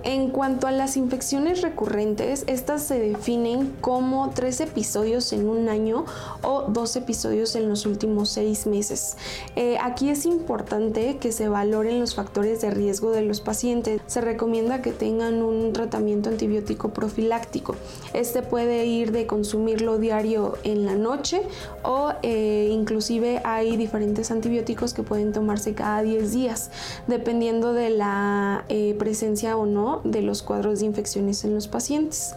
En 0.06 0.30
cuanto 0.30 0.68
a 0.68 0.70
las 0.70 0.96
infecciones 0.96 1.62
recurrentes, 1.62 2.44
estas 2.46 2.84
se 2.84 2.96
definen 2.96 3.74
como 3.80 4.30
tres 4.30 4.60
episodios 4.60 5.32
en 5.32 5.48
un 5.48 5.68
año 5.68 6.04
o 6.42 6.62
dos 6.68 6.94
episodios 6.94 7.56
en 7.56 7.68
los 7.68 7.86
últimos 7.86 8.28
seis 8.28 8.68
meses. 8.68 9.16
Eh, 9.56 9.78
aquí 9.82 10.08
es 10.08 10.24
importante 10.24 11.16
que 11.16 11.32
se 11.32 11.48
valoren 11.48 11.98
los 11.98 12.14
factores 12.14 12.60
de 12.60 12.70
riesgo 12.70 13.10
de 13.10 13.22
los 13.22 13.40
pacientes. 13.40 14.00
Se 14.06 14.20
recomienda 14.20 14.80
que 14.80 14.92
tengan 14.92 15.42
un 15.42 15.72
tratamiento 15.72 16.30
antibiótico 16.30 16.90
profiláctico. 16.90 17.74
Este 18.12 18.42
puede 18.42 18.86
ir 18.86 19.10
de 19.10 19.26
consumirlo 19.26 19.98
diario 19.98 20.56
en 20.62 20.86
la 20.86 20.94
noche 20.94 21.42
o 21.82 22.12
eh, 22.22 22.68
inclusive 22.70 23.40
hay 23.42 23.76
diferentes 23.76 24.30
antibióticos 24.30 24.94
que 24.94 25.02
pueden 25.02 25.32
tomarse 25.32 25.74
cada 25.74 26.02
10 26.02 26.32
días, 26.32 26.70
dependiendo 27.08 27.72
de 27.72 27.90
la 27.90 28.64
eh, 28.68 28.94
presencia 29.00 29.56
o 29.56 29.66
no 29.66 29.95
de 30.04 30.22
los 30.22 30.42
cuadros 30.42 30.80
de 30.80 30.86
infecciones 30.86 31.44
en 31.44 31.54
los 31.54 31.68
pacientes. 31.68 32.34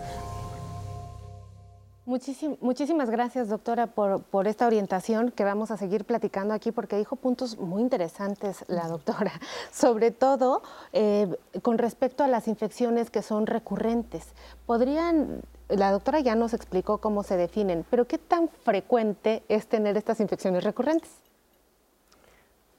muchísimas 2.05 3.09
gracias, 3.09 3.49
doctora, 3.49 3.87
por, 3.87 4.47
esta 4.47 4.67
orientación 4.67 5.31
que 5.31 5.43
vamos 5.43 5.71
a 5.71 5.77
seguir 5.77 6.05
platicando 6.05 6.53
aquí, 6.53 6.71
porque 6.71 6.97
dijo 6.97 7.15
puntos 7.15 7.57
muy 7.57 7.81
interesantes 7.81 8.65
la 8.67 8.87
doctora, 8.87 9.33
sobre 9.71 10.11
todo 10.11 10.63
eh, 10.93 11.27
con 11.61 11.77
respecto 11.77 12.23
a 12.23 12.27
las 12.27 12.47
infecciones 12.47 13.09
que 13.09 13.21
son 13.21 13.45
recurrentes. 13.45 14.27
¿Podrían 14.65 15.41
la 15.69 15.91
doctora 15.91 16.19
ya 16.19 16.35
nos 16.35 16.53
explicó 16.53 16.97
cómo 16.97 17.23
se 17.23 17.37
definen, 17.37 17.85
pero 17.89 18.07
¿qué 18.07 18.17
tan 18.17 18.49
frecuente 18.49 19.43
es 19.47 19.67
tener 19.67 19.95
estas 19.97 20.19
infecciones 20.19 20.63
recurrentes? 20.63 21.11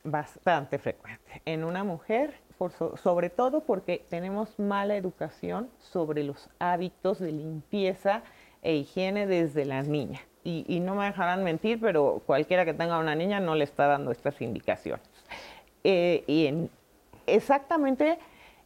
Bastante 0.03 0.79
frecuente. 0.79 1.43
En 1.45 1.63
una 1.65 1.85
mujer, 1.85 2.35
sobre 2.69 3.31
todo 3.31 3.61
porque 3.61 4.05
tenemos 4.11 4.59
mala 4.59 4.97
educación 4.97 5.71
sobre 5.79 6.25
los 6.25 6.49
hábitos 6.59 7.19
de 7.19 7.33
limpieza 7.33 8.23
e 8.63 8.75
higiene 8.75 9.27
desde 9.27 9.65
las 9.65 9.89
niñas. 9.89 10.23
Y, 10.43 10.81
no 10.81 10.95
me 10.95 11.05
dejarán 11.05 11.45
mentir, 11.45 11.79
pero 11.81 12.23
cualquiera 12.25 12.65
que 12.65 12.73
tenga 12.73 12.99
una 12.99 13.15
niña 13.15 13.41
no 13.41 13.55
le 13.55 13.65
está 13.65 13.87
dando 13.87 14.11
estas 14.11 14.41
indicaciones. 14.41 15.07
Eh, 15.85 16.25
y 16.27 16.69
exactamente 17.27 18.19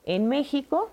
en 0.04 0.28
México 0.28 0.90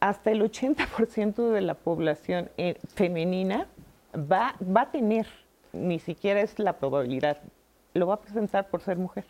hasta 0.00 0.30
el 0.30 0.42
80% 0.42 1.50
de 1.50 1.60
la 1.60 1.74
población 1.74 2.50
eh, 2.56 2.78
femenina 2.94 3.66
va, 4.14 4.54
va 4.64 4.82
a 4.82 4.90
tener, 4.90 5.26
ni 5.72 5.98
siquiera 5.98 6.40
es 6.40 6.58
la 6.58 6.78
probabilidad, 6.78 7.38
lo 7.92 8.06
va 8.06 8.14
a 8.14 8.20
presentar 8.20 8.68
por 8.68 8.80
ser 8.80 8.96
mujer. 8.96 9.26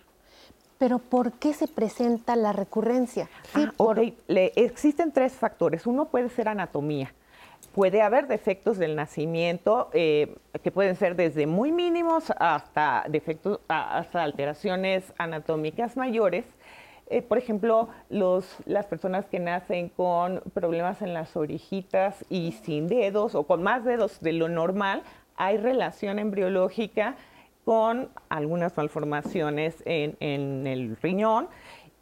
Pero 0.81 0.99
¿por 0.99 1.33
qué 1.33 1.53
se 1.53 1.69
presenta 1.69 2.37
la 2.37 2.55
recurrencia? 2.55 3.29
Ah, 3.53 3.71
existen 4.57 5.13
tres 5.13 5.35
factores. 5.35 5.87
Uno 5.87 6.07
puede 6.07 6.31
ser 6.31 6.49
anatomía. 6.49 7.13
Puede 7.75 8.01
haber 8.01 8.27
defectos 8.29 8.79
del 8.79 8.97
nacimiento 8.97 9.91
eh, 9.93 10.35
que 10.63 10.71
pueden 10.71 10.97
ser 10.97 11.17
desde 11.17 11.47
muy 11.47 11.71
mínimos 11.71 12.33
hasta 12.39 13.05
defectos, 13.11 13.61
hasta 13.69 14.23
alteraciones 14.23 15.05
anatómicas 15.19 15.99
mayores 15.99 16.47
eh, 17.13 17.23
por 17.23 17.39
ejemplo, 17.39 17.89
las 18.09 18.87
personas 18.87 19.27
que 19.27 19.41
nacen 19.41 19.89
con 19.89 20.43
problemas 20.55 21.03
en 21.03 21.13
las 21.13 21.37
orejitas 21.37 22.25
y 22.31 22.53
sin 22.53 22.87
dedos 22.87 23.35
o 23.35 23.43
con 23.43 23.65
más 23.65 23.85
dedos 23.85 24.21
de 24.21 24.33
lo 24.33 24.49
normal, 24.49 25.03
hay 25.35 25.57
relación 25.57 26.21
embriológica 26.21 27.17
con 27.71 28.09
algunas 28.31 28.77
malformaciones 28.77 29.81
en, 29.85 30.67
el 30.67 30.97
riñón, 31.01 31.47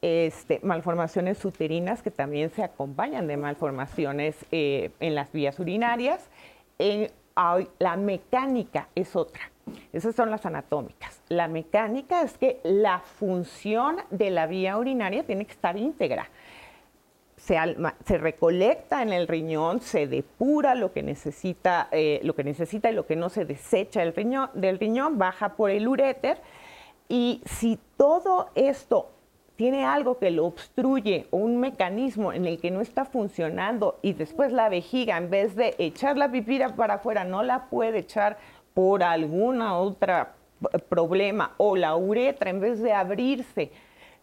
este, 0.01 0.61
malformaciones 0.63 1.45
uterinas 1.45 2.01
que 2.01 2.11
también 2.11 2.49
se 2.49 2.63
acompañan 2.63 3.27
de 3.27 3.37
malformaciones 3.37 4.35
eh, 4.51 4.93
en 4.99 5.15
las 5.15 5.31
vías 5.31 5.61
urinarias. 5.61 6.31
la 6.79 7.97
mecánica 7.99 8.89
es 8.95 9.15
otra. 9.15 9.43
Esas 9.93 10.15
son 10.15 10.31
las 10.31 10.47
anatómicas. 10.47 11.21
La 11.29 11.49
mecánica 11.49 12.23
es 12.23 12.39
que 12.39 12.63
la 12.65 13.01
función 13.01 13.99
de 14.09 14.31
la 14.31 14.47
vía 14.47 14.79
urinaria 14.79 15.25
tiene 15.25 15.45
que 15.45 15.53
estar 15.53 15.77
íntegra. 15.77 16.31
Se, 17.49 18.19
recolecta 18.19 19.01
en 19.01 19.11
el 19.11 19.27
riñón, 19.27 19.81
se 19.81 20.07
depura 20.07 20.75
lo 20.75 20.93
que 20.93 21.03
necesita, 21.03 21.89
eh, 21.93 22.21
lo 22.23 22.35
que 22.35 22.45
necesita 22.45 22.91
y 22.91 22.95
lo 22.95 23.07
que 23.07 23.17
no 23.17 23.31
se 23.31 23.47
desecha 23.47 24.01
del 24.01 24.15
riñón, 24.15 24.51
del 24.53 24.79
riñón, 24.79 25.17
baja 25.17 25.57
por 25.57 25.71
el 25.71 25.89
uréter. 25.89 26.39
Y 27.09 27.41
si 27.47 27.79
todo 27.97 28.51
esto 28.55 29.09
tiene 29.57 29.87
algo 29.87 30.19
que 30.19 30.31
lo 30.31 30.45
obstruye 30.45 31.27
o 31.31 31.39
un 31.39 31.59
mecanismo 31.59 32.35
en 32.35 32.45
el 32.45 32.61
que 32.61 32.71
no 32.71 32.83
está 32.83 33.07
funcionando 33.07 33.99
y 34.03 34.13
después 34.13 34.53
la 34.53 34.69
vejiga, 34.69 35.17
en 35.17 35.31
vez 35.31 35.57
de 35.57 35.75
echar 35.79 36.19
la 36.19 36.31
pipira 36.31 36.77
para 36.77 36.95
afuera, 36.95 37.25
no 37.25 37.43
la 37.43 37.71
puede 37.71 38.01
echar 38.01 38.37
por 38.75 39.03
alguna 39.03 39.79
otra 39.79 40.35
problema 40.91 41.55
o 41.57 41.77
la 41.77 41.97
uretra 41.97 42.51
en 42.51 42.61
vez 42.61 42.83
de 42.83 42.93
abrirse 42.93 43.73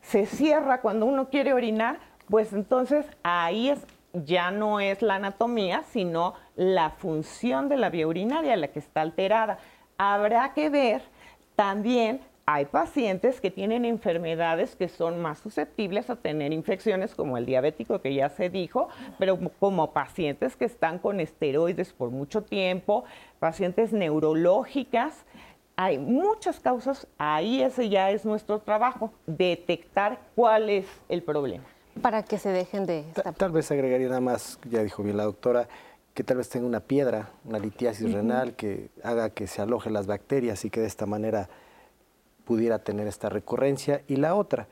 se 0.05 0.25
cierra 0.25 0.81
cuando 0.81 1.05
uno 1.05 1.29
quiere 1.29 1.53
orinar, 1.53 1.99
pues 2.29 2.53
entonces 2.53 3.05
ahí 3.23 3.69
es 3.69 3.85
ya 4.23 4.51
no 4.51 4.79
es 4.79 5.01
la 5.01 5.15
anatomía, 5.15 5.83
sino 5.91 6.35
la 6.55 6.91
función 6.91 7.67
de 7.67 7.77
la 7.77 7.89
vía 7.89 8.07
urinaria 8.07 8.55
la 8.55 8.69
que 8.69 8.79
está 8.79 9.01
alterada. 9.01 9.57
Habrá 9.97 10.53
que 10.53 10.69
ver 10.69 11.01
también 11.55 12.21
hay 12.47 12.65
pacientes 12.65 13.41
que 13.41 13.49
tienen 13.49 13.85
enfermedades 13.85 14.75
que 14.75 14.87
son 14.87 15.19
más 15.19 15.39
susceptibles 15.39 16.11
a 16.11 16.15
tener 16.15 16.53
infecciones 16.53 17.15
como 17.15 17.37
el 17.37 17.45
diabético 17.45 18.01
que 18.01 18.13
ya 18.13 18.29
se 18.29 18.49
dijo, 18.49 18.87
pero 19.17 19.39
como 19.59 19.93
pacientes 19.93 20.55
que 20.55 20.65
están 20.65 20.99
con 20.99 21.19
esteroides 21.19 21.91
por 21.91 22.11
mucho 22.11 22.43
tiempo, 22.43 23.03
pacientes 23.39 23.93
neurológicas, 23.93 25.25
hay 25.75 25.97
muchas 25.97 26.59
causas, 26.59 27.07
ahí 27.17 27.61
ese 27.61 27.89
ya 27.89 28.11
es 28.11 28.25
nuestro 28.25 28.59
trabajo, 28.59 29.11
detectar 29.25 30.19
cuál 30.35 30.69
es 30.69 30.85
el 31.09 31.23
problema. 31.23 31.65
Para 32.01 32.23
que 32.23 32.37
se 32.37 32.49
dejen 32.49 32.85
de... 32.85 33.05
Tal, 33.37 33.51
vez 33.51 33.71
agregaría 33.71 34.07
nada 34.07 34.21
más, 34.21 34.59
ya 34.69 34.83
dijo 34.83 35.03
bien 35.03 35.17
la 35.17 35.23
doctora, 35.23 35.67
que 36.13 36.23
tal 36.23 36.37
vez 36.37 36.49
tenga 36.49 36.65
una 36.65 36.79
piedra, 36.79 37.31
una 37.45 37.59
litiasis 37.59 38.11
renal, 38.11 38.55
que 38.55 38.89
haga 39.03 39.29
que 39.29 39.47
se 39.47 39.61
alojen 39.61 39.93
las 39.93 40.07
bacterias 40.07 40.63
y 40.65 40.69
que 40.69 40.81
de 40.81 40.87
esta 40.87 41.05
manera 41.05 41.49
pudiera 42.45 42.79
tener 42.79 43.07
esta 43.07 43.29
recurrencia. 43.29 44.01
Y 44.07 44.17
la 44.17 44.35
otra, 44.35 44.67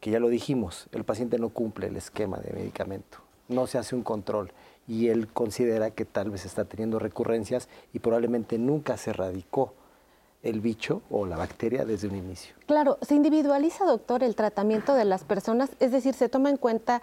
que 0.00 0.10
ya 0.10 0.20
lo 0.20 0.28
dijimos, 0.28 0.88
el 0.92 1.04
paciente 1.04 1.38
no 1.38 1.48
cumple 1.50 1.88
el 1.88 1.96
esquema 1.96 2.38
de 2.38 2.52
medicamento, 2.52 3.18
no 3.48 3.66
se 3.66 3.78
hace 3.78 3.94
un 3.94 4.02
control 4.02 4.52
y 4.88 5.08
él 5.08 5.28
considera 5.28 5.90
que 5.90 6.04
tal 6.04 6.30
vez 6.30 6.44
está 6.44 6.64
teniendo 6.64 6.98
recurrencias 6.98 7.68
y 7.92 7.98
probablemente 7.98 8.58
nunca 8.58 8.96
se 8.96 9.10
erradicó 9.10 9.74
el 10.48 10.60
bicho 10.60 11.02
o 11.10 11.26
la 11.26 11.36
bacteria 11.36 11.84
desde 11.84 12.08
un 12.08 12.16
inicio. 12.16 12.54
Claro, 12.66 12.98
se 13.02 13.14
individualiza, 13.14 13.84
doctor, 13.84 14.22
el 14.22 14.34
tratamiento 14.34 14.94
de 14.94 15.04
las 15.04 15.24
personas, 15.24 15.70
es 15.80 15.92
decir, 15.92 16.14
se 16.14 16.28
toma 16.28 16.50
en 16.50 16.56
cuenta 16.56 17.02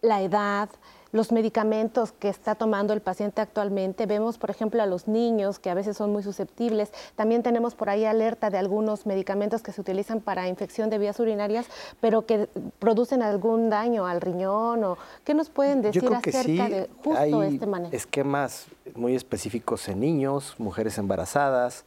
la 0.00 0.22
edad, 0.22 0.68
los 1.12 1.30
medicamentos 1.30 2.10
que 2.12 2.28
está 2.28 2.54
tomando 2.54 2.94
el 2.94 3.02
paciente 3.02 3.40
actualmente. 3.42 4.06
Vemos, 4.06 4.38
por 4.38 4.50
ejemplo, 4.50 4.82
a 4.82 4.86
los 4.86 5.06
niños 5.06 5.58
que 5.58 5.70
a 5.70 5.74
veces 5.74 5.96
son 5.96 6.10
muy 6.10 6.22
susceptibles. 6.22 6.90
También 7.14 7.42
tenemos 7.42 7.74
por 7.74 7.90
ahí 7.90 8.06
alerta 8.06 8.48
de 8.50 8.58
algunos 8.58 9.06
medicamentos 9.06 9.62
que 9.62 9.72
se 9.72 9.80
utilizan 9.80 10.20
para 10.20 10.48
infección 10.48 10.88
de 10.88 10.98
vías 10.98 11.20
urinarias, 11.20 11.66
pero 12.00 12.26
que 12.26 12.48
producen 12.78 13.22
algún 13.22 13.68
daño 13.68 14.06
al 14.06 14.22
riñón. 14.22 14.82
O, 14.84 14.98
¿Qué 15.22 15.34
nos 15.34 15.50
pueden 15.50 15.82
decir 15.82 16.12
acerca 16.12 16.68
de 16.68 16.88
justo 17.04 17.42
este 17.42 17.66
manejo? 17.66 17.94
Esquemas 17.94 18.66
muy 18.94 19.14
específicos 19.14 19.88
en 19.88 20.00
niños, 20.00 20.54
mujeres 20.58 20.96
embarazadas, 20.96 21.84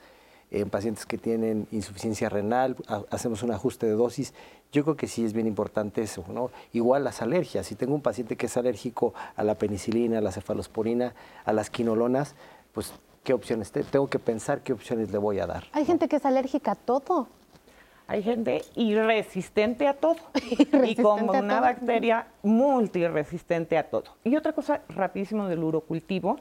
en 0.61 0.69
pacientes 0.69 1.05
que 1.05 1.17
tienen 1.17 1.67
insuficiencia 1.71 2.29
renal, 2.29 2.75
hacemos 3.09 3.43
un 3.43 3.51
ajuste 3.51 3.85
de 3.85 3.93
dosis. 3.93 4.33
Yo 4.71 4.83
creo 4.83 4.95
que 4.95 5.07
sí 5.07 5.25
es 5.25 5.33
bien 5.33 5.47
importante 5.47 6.01
eso, 6.01 6.23
¿no? 6.29 6.49
Igual 6.73 7.03
las 7.03 7.21
alergias. 7.21 7.67
Si 7.67 7.75
tengo 7.75 7.93
un 7.93 8.01
paciente 8.01 8.35
que 8.35 8.45
es 8.45 8.57
alérgico 8.57 9.13
a 9.35 9.43
la 9.43 9.55
penicilina, 9.55 10.19
a 10.19 10.21
la 10.21 10.31
cefalosporina, 10.31 11.13
a 11.43 11.53
las 11.53 11.69
quinolonas, 11.69 12.35
pues 12.73 12.93
qué 13.23 13.33
opciones 13.33 13.71
tengo 13.71 14.07
que 14.07 14.19
pensar 14.19 14.61
qué 14.61 14.71
opciones 14.73 15.11
le 15.11 15.17
voy 15.17 15.39
a 15.39 15.47
dar. 15.47 15.65
Hay 15.73 15.85
gente 15.85 16.07
que 16.07 16.17
es 16.17 16.25
alérgica 16.25 16.71
a 16.71 16.75
todo. 16.75 17.27
Hay 18.07 18.21
gente 18.21 18.63
irresistente 18.75 19.87
a 19.87 19.95
todo 19.95 20.17
y 20.85 20.95
como 20.95 21.31
una 21.33 21.59
bacteria 21.59 22.27
multiresistente 22.43 23.77
a 23.77 23.89
todo. 23.89 24.03
Y 24.23 24.35
otra 24.35 24.53
cosa 24.53 24.81
rapidísimo 24.89 25.47
del 25.47 25.63
urocultivo 25.63 26.37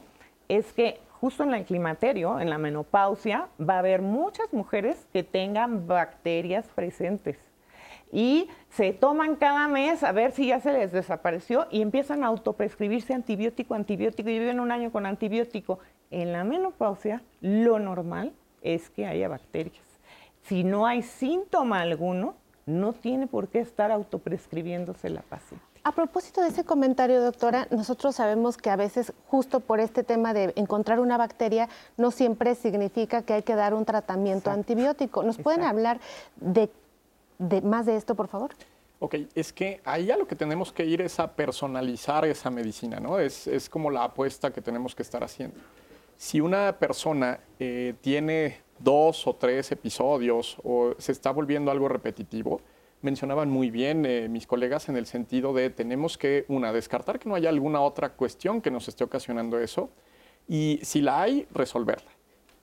es 0.47 0.71
que 0.73 0.99
justo 1.19 1.43
en 1.43 1.53
el 1.53 1.65
climaterio, 1.65 2.39
en 2.39 2.49
la 2.49 2.57
menopausia, 2.57 3.47
va 3.59 3.75
a 3.75 3.79
haber 3.79 4.01
muchas 4.01 4.51
mujeres 4.53 5.07
que 5.11 5.23
tengan 5.23 5.87
bacterias 5.87 6.67
presentes. 6.67 7.37
Y 8.11 8.49
se 8.69 8.93
toman 8.93 9.35
cada 9.35 9.67
mes 9.67 10.03
a 10.03 10.11
ver 10.11 10.31
si 10.31 10.47
ya 10.47 10.59
se 10.59 10.71
les 10.71 10.91
desapareció 10.91 11.67
y 11.71 11.81
empiezan 11.81 12.23
a 12.23 12.27
autoprescribirse 12.27 13.13
antibiótico, 13.13 13.73
antibiótico 13.73 14.29
y 14.29 14.39
viven 14.39 14.59
un 14.59 14.71
año 14.71 14.91
con 14.91 15.05
antibiótico. 15.05 15.79
En 16.11 16.31
la 16.31 16.43
menopausia, 16.43 17.23
lo 17.41 17.79
normal 17.79 18.31
es 18.61 18.89
que 18.89 19.05
haya 19.05 19.27
bacterias. 19.27 19.83
Si 20.43 20.63
no 20.63 20.85
hay 20.85 21.01
síntoma 21.01 21.81
alguno, 21.81 22.35
no 22.65 22.93
tiene 22.93 23.27
por 23.27 23.47
qué 23.47 23.59
estar 23.59 23.91
autoprescribiéndose 23.91 25.09
la 25.09 25.21
paciente. 25.21 25.74
A 25.87 25.91
propósito 25.91 26.41
de 26.41 26.47
ese 26.47 26.63
comentario, 26.63 27.21
doctora, 27.21 27.67
nosotros 27.69 28.15
sabemos 28.15 28.57
que 28.57 28.71
a 28.71 28.75
veces 28.75 29.13
justo 29.27 29.59
por 29.59 29.79
este 29.79 30.03
tema 30.03 30.33
de 30.33 30.51
encontrar 30.55 30.99
una 30.99 31.15
bacteria 31.15 31.69
no 31.95 32.09
siempre 32.09 32.55
significa 32.55 33.21
que 33.21 33.33
hay 33.33 33.43
que 33.43 33.53
dar 33.53 33.75
un 33.75 33.85
tratamiento 33.85 34.49
antibiótico. 34.49 35.21
¿Nos 35.21 35.37
pueden 35.37 35.61
hablar 35.61 35.99
de, 36.37 36.71
más 37.61 37.85
de 37.85 37.97
esto, 37.97 38.15
por 38.15 38.27
favor? 38.27 38.55
Ok, 38.97 39.13
es 39.35 39.53
que 39.53 39.79
ahí 39.85 40.09
a 40.09 40.17
lo 40.17 40.25
que 40.25 40.35
tenemos 40.35 40.73
que 40.73 40.85
ir 40.85 41.01
es 41.01 41.19
a 41.19 41.31
personalizar 41.31 42.25
esa 42.25 42.49
medicina, 42.49 42.99
¿no? 42.99 43.19
Es, 43.19 43.69
como 43.69 43.91
la 43.91 44.05
apuesta 44.05 44.51
que 44.51 44.61
tenemos 44.61 44.95
que 44.95 45.03
estar 45.03 45.23
haciendo. 45.23 45.59
Si 46.17 46.41
una 46.41 46.79
persona 46.79 47.39
eh, 47.59 47.93
tiene 48.01 48.57
dos 48.79 49.27
o 49.27 49.35
tres 49.35 49.71
episodios 49.71 50.57
o 50.63 50.95
se 50.97 51.11
está 51.11 51.29
volviendo 51.29 51.69
algo 51.69 51.87
repetitivo, 51.87 52.59
mencionaban 53.05 53.49
muy 53.49 53.69
bien 53.69 54.05
eh, 54.05 54.27
mis 54.27 54.47
colegas 54.47 54.89
en 54.89 54.97
el 54.97 55.05
sentido 55.05 55.53
de 55.53 55.69
tenemos 55.69 56.17
que, 56.17 56.43
una, 56.49 56.73
descartar 56.73 57.19
que 57.19 57.29
no 57.29 57.35
haya 57.35 57.49
alguna 57.49 57.79
otra 57.79 58.09
cuestión 58.13 58.61
que 58.61 58.71
nos 58.71 58.87
esté 58.89 59.03
ocasionando 59.03 59.59
eso 59.59 59.89
y 60.47 60.79
si 60.83 61.01
la 61.01 61.21
hay, 61.21 61.47
resolverla. 61.53 62.11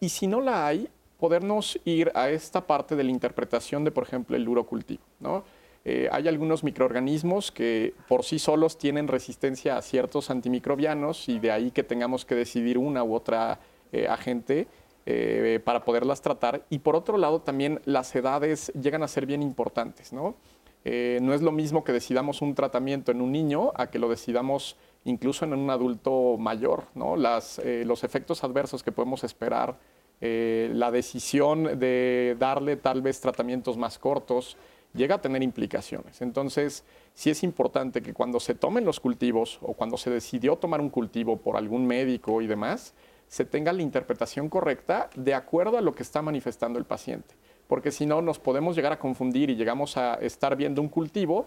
Y 0.01 0.09
si 0.09 0.26
no 0.26 0.40
la 0.40 0.66
hay, 0.66 0.88
podernos 1.18 1.78
ir 1.84 2.11
a 2.14 2.28
esta 2.30 2.66
parte 2.66 2.97
de 2.97 3.05
la 3.05 3.11
interpretación 3.11 3.84
de, 3.84 3.93
por 3.93 4.05
ejemplo, 4.05 4.36
el 4.36 4.49
urocultivo. 4.49 5.03
¿no? 5.20 5.45
Eh, 5.84 6.09
hay 6.11 6.28
algunos 6.28 6.64
microorganismos 6.64 7.53
que 7.53 7.95
por 8.09 8.24
sí 8.24 8.38
solos 8.38 8.78
tienen 8.78 9.09
resistencia 9.09 9.76
a 9.76 9.82
ciertos 9.82 10.30
antimicrobianos 10.30 11.28
y 11.28 11.38
de 11.38 11.53
ahí 11.53 11.70
que 11.70 11.84
tengamos 11.84 12.24
que 12.24 12.34
decidir 12.34 12.78
una 12.78 13.05
u 13.05 13.14
otra 13.14 13.61
eh, 13.93 14.07
agente 14.09 14.66
eh, 15.07 15.61
para 15.64 15.84
poderlas 15.84 16.22
tratar. 16.22 16.64
Y 16.70 16.80
por 16.80 16.96
otro 16.96 17.18
lado, 17.18 17.40
también 17.40 17.80
las 17.84 18.14
edades 18.14 18.72
llegan 18.80 19.03
a 19.03 19.09
ser 19.09 19.26
bien 19.26 19.42
importantes. 19.42 20.12
¿no? 20.12 20.36
no 20.84 21.32
es 21.32 21.42
lo 21.42 21.53
mismo 21.53 21.84
que 21.84 21.92
decidamos 21.92 22.42
un 22.42 22.57
tratamiento 22.57 23.12
en 23.12 23.20
un 23.20 23.30
niño 23.30 23.70
a 23.76 23.88
que 23.88 24.00
lo 24.00 24.09
decidamos 24.09 24.76
incluso 25.05 25.44
en 25.44 25.55
un 25.55 25.70
adulto 25.70 26.36
mayor. 26.38 26.84
¿no? 26.94 27.16
Las, 27.16 27.61
los 27.64 28.03
efectos 28.03 28.42
adversos 28.42 28.82
que 28.82 28.90
podemos 28.90 29.22
esperar 29.22 29.76
eh, 30.24 30.70
la 30.72 30.92
decisión 30.92 31.80
de 31.80 32.36
darle 32.38 32.76
tal 32.76 33.03
vez 33.03 33.20
tratamientos 33.20 33.76
más 33.76 33.98
cortos 33.98 34.57
llega 34.94 35.16
a 35.16 35.20
tener 35.20 35.42
implicaciones. 35.42 36.22
Entonces, 36.22 36.84
sí 37.12 37.30
es 37.30 37.42
importante 37.42 38.03
que 38.03 38.14
cuando 38.14 38.38
se 38.38 38.55
tomen 38.55 38.84
los 38.84 39.00
cultivos 39.00 39.59
o 39.62 39.72
cuando 39.72 39.96
se 39.96 40.11
decidió 40.11 40.55
tomar 40.55 40.80
un 40.80 40.90
cultivo 40.90 41.38
por 41.38 41.57
algún 41.57 41.88
médico 41.88 42.40
y 42.40 42.46
demás, 42.46 42.94
se 43.32 43.46
tenga 43.46 43.72
la 43.72 43.80
interpretación 43.80 44.50
correcta 44.50 45.08
de 45.16 45.32
acuerdo 45.32 45.78
a 45.78 45.80
lo 45.80 45.94
que 45.94 46.02
está 46.02 46.20
manifestando 46.20 46.78
el 46.78 46.84
paciente. 46.84 47.34
Porque 47.66 47.90
si 47.90 48.04
no, 48.04 48.20
nos 48.20 48.38
podemos 48.38 48.76
llegar 48.76 48.92
a 48.92 48.98
confundir 48.98 49.48
y 49.48 49.56
llegamos 49.56 49.96
a 49.96 50.16
estar 50.16 50.54
viendo 50.54 50.82
un 50.82 50.90
cultivo 50.90 51.46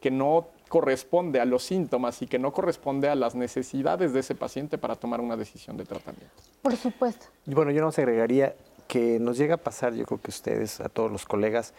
que 0.00 0.10
no 0.10 0.48
corresponde 0.68 1.38
a 1.38 1.44
los 1.44 1.62
síntomas 1.62 2.20
y 2.22 2.26
que 2.26 2.40
no 2.40 2.52
corresponde 2.52 3.08
a 3.08 3.14
las 3.14 3.36
necesidades 3.36 4.12
de 4.12 4.18
ese 4.18 4.34
paciente 4.34 4.76
para 4.76 4.96
tomar 4.96 5.20
una 5.20 5.36
decisión 5.36 5.76
de 5.76 5.84
tratamiento. 5.84 6.34
Por 6.62 6.74
supuesto. 6.74 7.26
Bueno, 7.46 7.70
yo 7.70 7.80
nos 7.80 7.96
agregaría 7.96 8.56
que 8.88 9.20
nos 9.20 9.38
llega 9.38 9.54
a 9.54 9.58
pasar, 9.58 9.94
yo 9.94 10.06
creo 10.06 10.20
que 10.20 10.30
ustedes, 10.30 10.80
a 10.80 10.88
todos 10.88 11.12
los 11.12 11.26
colegas, 11.26 11.74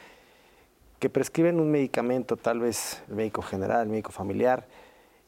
que 0.97 1.09
prescriben 1.09 1.59
un 1.59 1.69
medicamento, 1.69 2.37
tal 2.37 2.61
vez 2.61 3.03
el 3.09 3.15
médico 3.15 3.41
general, 3.41 3.81
el 3.81 3.89
médico 3.89 4.13
familiar, 4.13 4.65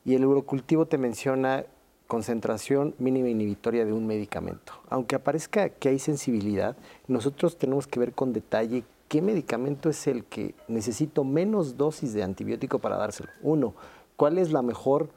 y 0.05 0.15
el 0.15 0.23
urocultivo 0.23 0.85
te 0.85 0.97
menciona 0.97 1.65
concentración 2.07 2.95
mínima 2.99 3.29
inhibitoria 3.29 3.85
de 3.85 3.93
un 3.93 4.05
medicamento. 4.05 4.73
Aunque 4.89 5.15
aparezca 5.15 5.69
que 5.69 5.89
hay 5.89 5.99
sensibilidad, 5.99 6.75
nosotros 7.07 7.57
tenemos 7.57 7.87
que 7.87 7.99
ver 7.99 8.13
con 8.13 8.33
detalle 8.33 8.83
¿qué 9.13 9.21
medicamento 9.21 9.91
es 9.91 10.07
el 10.07 10.23
que 10.23 10.55
necesito 10.67 11.23
menos 11.23 11.77
dosis 11.77 12.13
de 12.13 12.23
antibiótico 12.23 12.79
para 12.79 12.97
dárselo? 12.97 13.29
Uno, 13.43 13.75
¿cuál 14.15 14.39
es 14.39 14.51
la 14.51 14.63
mejor 14.63 15.09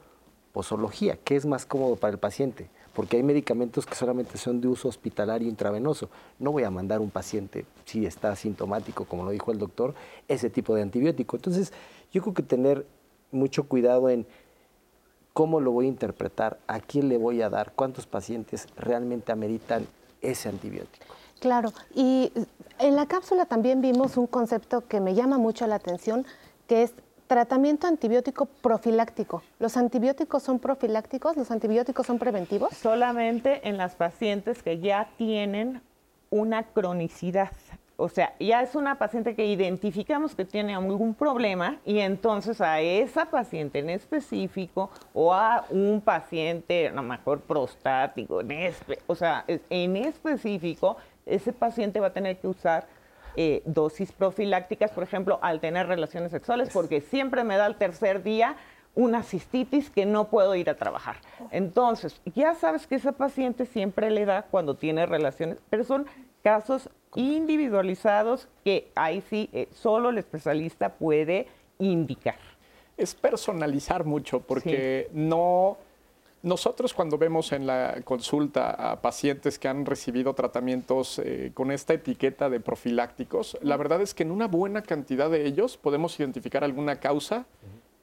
posología? 0.53 1.17
¿Qué 1.23 1.35
es 1.35 1.47
más 1.47 1.65
cómodo 1.65 1.95
para 1.95 2.13
el 2.13 2.19
paciente? 2.19 2.69
Porque 2.93 3.17
hay 3.17 3.23
medicamentos 3.23 3.87
que 3.87 3.95
solamente 3.95 4.37
son 4.37 4.61
de 4.61 4.67
uso 4.67 4.87
hospitalario 4.87 5.49
intravenoso. 5.49 6.11
No 6.37 6.51
voy 6.51 6.61
a 6.61 6.69
mandar 6.69 6.99
un 6.99 7.09
paciente, 7.09 7.65
si 7.85 8.05
está 8.05 8.31
asintomático, 8.31 9.05
como 9.05 9.23
lo 9.23 9.31
dijo 9.31 9.51
el 9.51 9.57
doctor, 9.57 9.95
ese 10.27 10.51
tipo 10.51 10.75
de 10.75 10.83
antibiótico. 10.83 11.35
Entonces, 11.35 11.73
yo 12.11 12.21
creo 12.21 12.35
que 12.35 12.43
tener 12.43 12.85
mucho 13.31 13.63
cuidado 13.63 14.11
en 14.11 14.27
cómo 15.37 15.59
lo 15.59 15.71
voy 15.71 15.85
a 15.85 15.89
interpretar, 15.89 16.57
a 16.65 16.79
quién 16.79 17.09
le 17.09 17.19
voy 17.19 17.43
a 17.43 17.49
dar, 17.51 17.71
cuántos 17.75 18.07
pacientes 18.07 18.67
realmente 18.75 19.31
ameritan 19.31 19.85
ese 20.19 20.49
antibiótico. 20.49 21.05
Claro, 21.39 21.73
y 21.93 22.31
en 22.79 22.95
la 22.95 23.05
cápsula 23.05 23.45
también 23.45 23.79
vimos 23.79 24.17
un 24.17 24.25
concepto 24.25 24.87
que 24.87 24.99
me 24.99 25.13
llama 25.13 25.37
mucho 25.37 25.67
la 25.67 25.75
atención, 25.75 26.25
que 26.65 26.81
es 26.81 26.93
tratamiento 27.27 27.85
antibiótico 27.85 28.45
profiláctico. 28.47 29.43
¿Los 29.59 29.77
antibióticos 29.77 30.41
son 30.41 30.57
profilácticos? 30.57 31.37
¿Los 31.37 31.51
antibióticos 31.51 32.07
son 32.07 32.17
preventivos? 32.17 32.75
Solamente 32.75 33.69
en 33.69 33.77
las 33.77 33.93
pacientes 33.93 34.63
que 34.63 34.79
ya 34.79 35.07
tienen 35.17 35.83
una 36.31 36.63
cronicidad. 36.63 37.51
O 37.99 38.09
sea, 38.09 38.35
ya 38.39 38.61
es 38.61 38.75
una 38.75 38.99
paciente 38.99 39.35
que 39.35 39.47
identificamos 39.47 40.35
que 40.35 40.45
tiene 40.45 40.75
algún 40.75 41.15
problema 41.15 41.77
y 41.83 41.97
entonces 41.97 42.61
a 42.61 42.79
esa 42.79 43.25
paciente 43.25 43.79
en 43.79 43.89
específico 43.89 44.91
o 45.15 45.33
a 45.33 45.65
un 45.71 46.01
paciente, 46.01 46.89
a 46.89 46.91
lo 46.91 47.01
mejor 47.01 47.41
prostático, 47.41 48.41
en 48.41 48.71
o 49.07 49.15
sea, 49.15 49.45
en 49.47 49.97
específico, 49.97 50.97
ese 51.25 51.51
paciente 51.53 51.99
va 51.99 52.07
a 52.07 52.13
tener 52.13 52.37
que 52.37 52.47
usar 52.47 52.85
eh, 53.35 53.63
dosis 53.65 54.11
profilácticas, 54.11 54.91
por 54.91 55.03
ejemplo, 55.03 55.39
al 55.41 55.59
tener 55.59 55.87
relaciones 55.87 56.31
sexuales, 56.31 56.69
porque 56.71 57.01
siempre 57.01 57.43
me 57.43 57.57
da 57.57 57.65
el 57.65 57.77
tercer 57.77 58.21
día 58.21 58.57
una 58.93 59.21
cistitis 59.23 59.89
que 59.89 60.05
no 60.05 60.27
puedo 60.29 60.55
ir 60.55 60.69
a 60.69 60.75
trabajar. 60.75 61.17
Entonces, 61.51 62.19
ya 62.33 62.53
sabes 62.55 62.87
que 62.87 62.95
esa 62.95 63.11
paciente 63.11 63.65
siempre 63.65 64.09
le 64.11 64.25
da 64.25 64.43
cuando 64.43 64.75
tiene 64.75 65.05
relaciones, 65.05 65.59
pero 65.69 65.83
son 65.83 66.07
casos 66.47 66.89
individualizados 67.13 68.47
que 68.63 68.89
ahí 68.95 69.21
sí 69.29 69.49
eh, 69.51 69.67
solo 69.73 70.11
el 70.11 70.17
especialista 70.17 70.93
puede 70.93 71.47
indicar. 71.77 72.39
Es 72.95 73.13
personalizar 73.13 74.05
mucho 74.05 74.39
porque 74.39 75.09
no 75.11 75.77
nosotros 76.43 76.93
cuando 76.93 77.17
vemos 77.17 77.51
en 77.51 77.67
la 77.67 77.99
consulta 78.05 78.69
a 78.69 79.01
pacientes 79.01 79.59
que 79.59 79.67
han 79.67 79.85
recibido 79.85 80.33
tratamientos 80.35 81.19
eh, 81.19 81.51
con 81.53 81.69
esta 81.69 81.93
etiqueta 81.93 82.49
de 82.49 82.61
profilácticos, 82.61 83.57
la 83.61 83.75
verdad 83.75 84.01
es 84.01 84.13
que 84.13 84.23
en 84.23 84.31
una 84.31 84.47
buena 84.47 84.83
cantidad 84.83 85.29
de 85.29 85.45
ellos 85.45 85.75
podemos 85.75 86.17
identificar 86.17 86.63
alguna 86.63 87.01
causa 87.01 87.45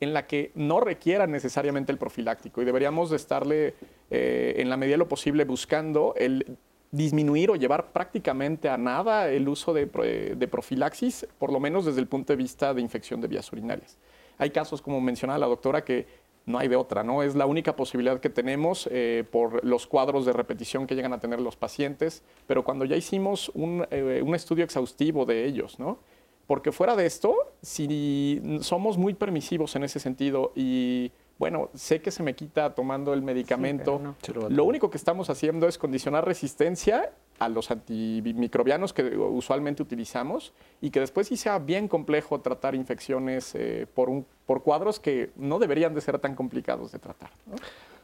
en 0.01 0.13
la 0.13 0.27
que 0.27 0.53
no 0.55 0.81
requiera 0.81 1.27
necesariamente 1.27 1.93
el 1.93 1.97
profiláctico 1.97 2.61
y 2.61 2.67
deberíamos 2.67 3.09
de 3.09 3.17
estarle 3.17 3.75
eh, 4.11 4.57
en 4.59 4.69
la 4.69 4.77
medida 4.77 4.95
de 4.95 4.99
lo 4.99 5.09
posible 5.09 5.45
buscando 5.47 6.13
el 6.19 6.59
disminuir 6.95 7.51
o 7.51 7.57
llevar 7.57 7.93
prácticamente 7.93 8.69
a 8.69 8.79
nada 8.79 9.29
el 9.29 9.49
uso 9.49 9.75
de, 9.75 9.87
profilaxis, 9.87 11.27
por 11.39 11.53
lo 11.53 11.59
menos 11.59 11.85
desde 11.85 12.01
el 12.01 12.07
punto 12.07 12.33
de 12.33 12.37
vista 12.37 12.73
de 12.73 12.81
infección 12.81 13.21
de 13.21 13.27
vías 13.27 13.53
urinarias. 13.53 13.99
Hay 14.39 14.51
casos, 14.51 14.81
como 14.81 15.01
mencionaba 15.01 15.39
la 15.39 15.47
doctora, 15.47 15.85
que 15.85 16.07
no 16.47 16.59
hay 16.59 16.69
de 16.69 16.77
otra, 16.77 17.03
¿no? 17.03 17.23
Es 17.23 17.35
la 17.35 17.47
única 17.47 17.75
posibilidad 17.75 18.21
que 18.21 18.31
tenemos 18.31 18.89
eh, 18.93 19.25
por 19.29 19.65
los 19.65 19.87
cuadros 19.89 20.25
de 20.25 20.33
repetición 20.33 20.87
que 20.87 20.95
llegan 20.95 21.13
a 21.13 21.19
tener 21.19 21.41
los 21.41 21.57
pacientes, 21.57 22.23
pero 22.47 22.63
cuando 22.63 22.85
ya 22.85 22.97
hicimos 22.97 23.51
un, 23.55 23.85
eh, 23.91 24.23
un, 24.25 24.35
estudio 24.35 24.63
exhaustivo 24.63 25.25
de 25.25 25.47
ellos, 25.47 25.79
¿no? 25.81 25.99
Porque 26.47 26.71
fuera 26.71 26.95
de 26.95 27.07
esto, 27.07 27.35
si 27.63 28.41
somos 28.61 28.99
muy 28.99 29.15
permisivos 29.15 29.75
en 29.75 29.85
ese 29.85 29.99
sentido 29.99 30.53
y 30.55 31.11
bueno, 31.45 31.69
sé 31.75 32.01
que 32.01 32.11
se 32.11 32.23
me 32.23 32.35
quita 32.35 32.75
tomando 32.75 33.13
el 33.13 33.21
medicamento. 33.21 34.01
Lo 34.49 34.65
único 34.65 34.89
que 34.89 34.97
estamos 34.97 35.29
haciendo 35.29 35.69
es 35.69 35.77
condicionar 35.77 36.25
resistencia 36.25 37.13
a 37.39 37.51
los 37.51 37.71
antimicrobianos 37.71 38.95
que 38.95 39.15
usualmente 39.15 39.83
utilizamos 39.83 40.55
y 40.81 40.89
que 40.89 41.01
después 41.01 41.27
sí 41.27 41.37
sea 41.37 41.59
bien 41.59 41.87
complejo 41.87 42.41
tratar 42.41 42.75
infecciones 42.75 43.55
eh, 43.57 43.87
por, 43.93 44.09
un, 44.09 44.25
por 44.47 44.63
cuadros 44.63 44.99
que 44.99 45.33
no 45.37 45.59
deberían 45.59 45.93
de 45.93 46.01
ser 46.01 46.19
tan 46.19 46.35
complicados 46.35 46.93
de 46.93 46.99
tratar. 46.99 47.29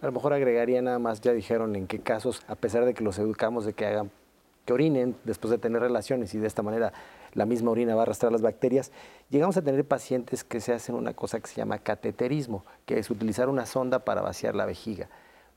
A 0.03 0.05
lo 0.05 0.13
mejor 0.13 0.35
agregaría 0.35 0.83
nada 0.83 0.99
más, 0.99 1.23
ya 1.23 1.33
dijeron 1.33 1.75
en 1.77 1.87
qué 1.87 2.01
casos, 2.01 2.43
a 2.47 2.57
pesar 2.57 2.85
de 2.85 2.93
que 2.93 3.03
los 3.03 3.19
educamos 3.19 3.65
de 3.65 3.73
que 3.73 3.87
hagan, 3.87 4.11
orinen 4.73 5.17
después 5.25 5.51
de 5.51 5.59
tener 5.59 5.81
relaciones 5.81 6.35
y 6.35 6.39
de 6.39 6.47
esta 6.47 6.63
manera 6.63 6.93
la 7.33 7.47
misma 7.47 7.71
orina 7.71 7.95
va 7.95 8.03
a 8.03 8.05
arrastrar 8.05 8.33
las 8.33 8.43
bacterias, 8.43 8.93
llegamos 9.31 9.57
a 9.57 9.63
tener 9.63 9.85
pacientes 9.85 10.45
que 10.45 10.61
se 10.61 10.73
hacen 10.73 10.95
una 10.95 11.15
cosa 11.15 11.41
que 11.41 11.49
se 11.49 11.57
llama 11.57 11.79
cateterismo, 11.79 12.65
que 12.87 12.99
es 12.99 13.11
utilizar 13.11 13.49
una 13.49 13.67
sonda 13.67 14.01
para 14.01 14.23
vaciar 14.23 14.55
la 14.55 14.67
vejiga, 14.67 15.09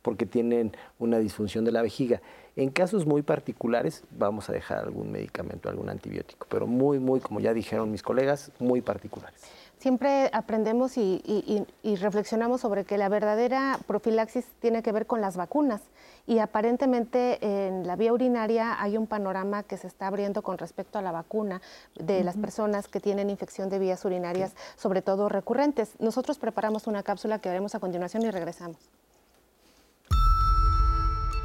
porque 0.01 0.25
tienen 0.25 0.75
una 0.99 1.19
disfunción 1.19 1.65
de 1.65 1.71
la 1.71 1.81
vejiga. 1.81 2.21
En 2.55 2.69
casos 2.69 3.05
muy 3.05 3.21
particulares 3.23 4.03
vamos 4.11 4.49
a 4.49 4.53
dejar 4.53 4.79
algún 4.79 5.11
medicamento, 5.11 5.69
algún 5.69 5.89
antibiótico, 5.89 6.45
pero 6.49 6.67
muy, 6.67 6.99
muy, 6.99 7.19
como 7.19 7.39
ya 7.39 7.53
dijeron 7.53 7.89
mis 7.89 8.03
colegas, 8.03 8.51
muy 8.59 8.81
particulares 8.81 9.41
siempre 9.83 10.29
aprendemos 10.31 10.97
y, 10.97 11.67
reflexionamos 11.99 12.61
sobre 12.61 12.85
que 12.85 12.97
la 12.97 13.09
verdadera 13.09 13.77
profilaxis 13.85 14.45
tiene 14.61 14.81
que 14.81 14.93
ver 14.93 15.05
con 15.05 15.19
las 15.19 15.35
vacunas 15.35 15.81
y 16.25 16.39
aparentemente 16.39 17.67
en 17.67 17.85
la 17.85 17.95
vía 17.95 18.13
urinaria 18.13 18.81
hay 18.81 18.97
un 18.97 19.07
panorama 19.07 19.63
que 19.63 19.77
se 19.77 19.87
está 19.87 20.07
abriendo 20.07 20.41
con 20.41 20.57
respecto 20.57 20.97
a 20.97 21.01
la 21.01 21.11
vacuna 21.11 21.61
de 21.95 22.23
las 22.23 22.37
personas 22.37 22.87
que 22.87 22.99
tienen 22.99 23.29
infección 23.29 23.69
de 23.69 23.79
vías 23.79 24.05
urinarias, 24.05 24.55
sobre 24.75 25.01
todo 25.01 25.29
recurrentes. 25.29 25.95
Nosotros 25.99 26.39
preparamos 26.39 26.87
una 26.87 27.03
cápsula 27.03 27.39
que 27.39 27.49
veremos 27.49 27.75
a 27.75 27.79
continuación 27.79 28.23
y 28.23 28.31
regresamos. 28.31 28.77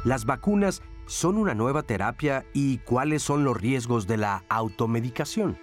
Las 0.05 0.25
vacunas 0.25 0.81
son 1.07 1.37
una 1.37 1.53
nueva 1.55 1.83
terapia 1.83 2.45
y 2.53 2.77
cuáles 2.79 3.21
son 3.21 3.43
los 3.43 3.57
riesgos 3.57 4.07
de 4.07 4.15
la 4.15 4.43
automedicación. 4.47 5.57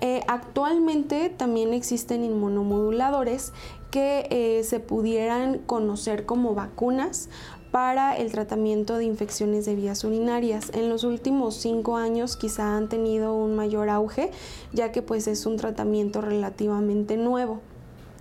Eh, 0.00 0.22
actualmente 0.26 1.28
también 1.30 1.72
existen 1.72 2.24
inmunomoduladores 2.24 3.52
que 3.90 4.26
eh, 4.30 4.64
se 4.64 4.80
pudieran 4.80 5.58
conocer 5.58 6.26
como 6.26 6.54
vacunas 6.54 7.28
para 7.70 8.16
el 8.16 8.30
tratamiento 8.32 8.96
de 8.96 9.04
infecciones 9.04 9.64
de 9.64 9.74
vías 9.74 10.04
urinarias. 10.04 10.70
En 10.74 10.88
los 10.88 11.04
últimos 11.04 11.54
cinco 11.54 11.96
años 11.96 12.36
quizá 12.36 12.76
han 12.76 12.88
tenido 12.88 13.34
un 13.34 13.54
mayor 13.56 13.88
auge, 13.88 14.30
ya 14.72 14.92
que 14.92 15.02
pues 15.02 15.26
es 15.26 15.46
un 15.46 15.56
tratamiento 15.56 16.20
relativamente 16.20 17.16
nuevo. 17.16 17.60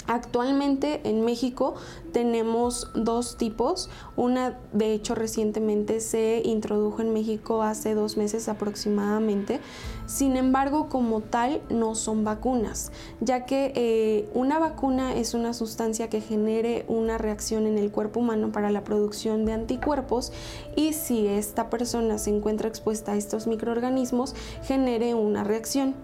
Actualmente 0.07 1.01
en 1.03 1.23
México 1.23 1.75
tenemos 2.11 2.91
dos 2.95 3.37
tipos. 3.37 3.89
Una, 4.15 4.57
de 4.73 4.93
hecho, 4.93 5.15
recientemente 5.15 5.99
se 5.99 6.41
introdujo 6.43 7.01
en 7.01 7.13
México 7.13 7.61
hace 7.63 7.93
dos 7.93 8.17
meses 8.17 8.49
aproximadamente. 8.49 9.59
Sin 10.07 10.35
embargo, 10.35 10.89
como 10.89 11.21
tal, 11.21 11.61
no 11.69 11.95
son 11.95 12.23
vacunas, 12.23 12.91
ya 13.21 13.45
que 13.45 13.71
eh, 13.75 14.29
una 14.33 14.59
vacuna 14.59 15.15
es 15.15 15.33
una 15.33 15.53
sustancia 15.53 16.09
que 16.09 16.19
genere 16.19 16.83
una 16.87 17.17
reacción 17.17 17.65
en 17.65 17.77
el 17.77 17.91
cuerpo 17.91 18.19
humano 18.19 18.51
para 18.51 18.71
la 18.71 18.83
producción 18.83 19.45
de 19.45 19.53
anticuerpos 19.53 20.33
y 20.75 20.93
si 20.93 21.27
esta 21.27 21.69
persona 21.69 22.17
se 22.17 22.29
encuentra 22.29 22.67
expuesta 22.67 23.13
a 23.13 23.15
estos 23.15 23.47
microorganismos, 23.47 24.35
genere 24.63 25.13
una 25.13 25.43
reacción. 25.43 25.95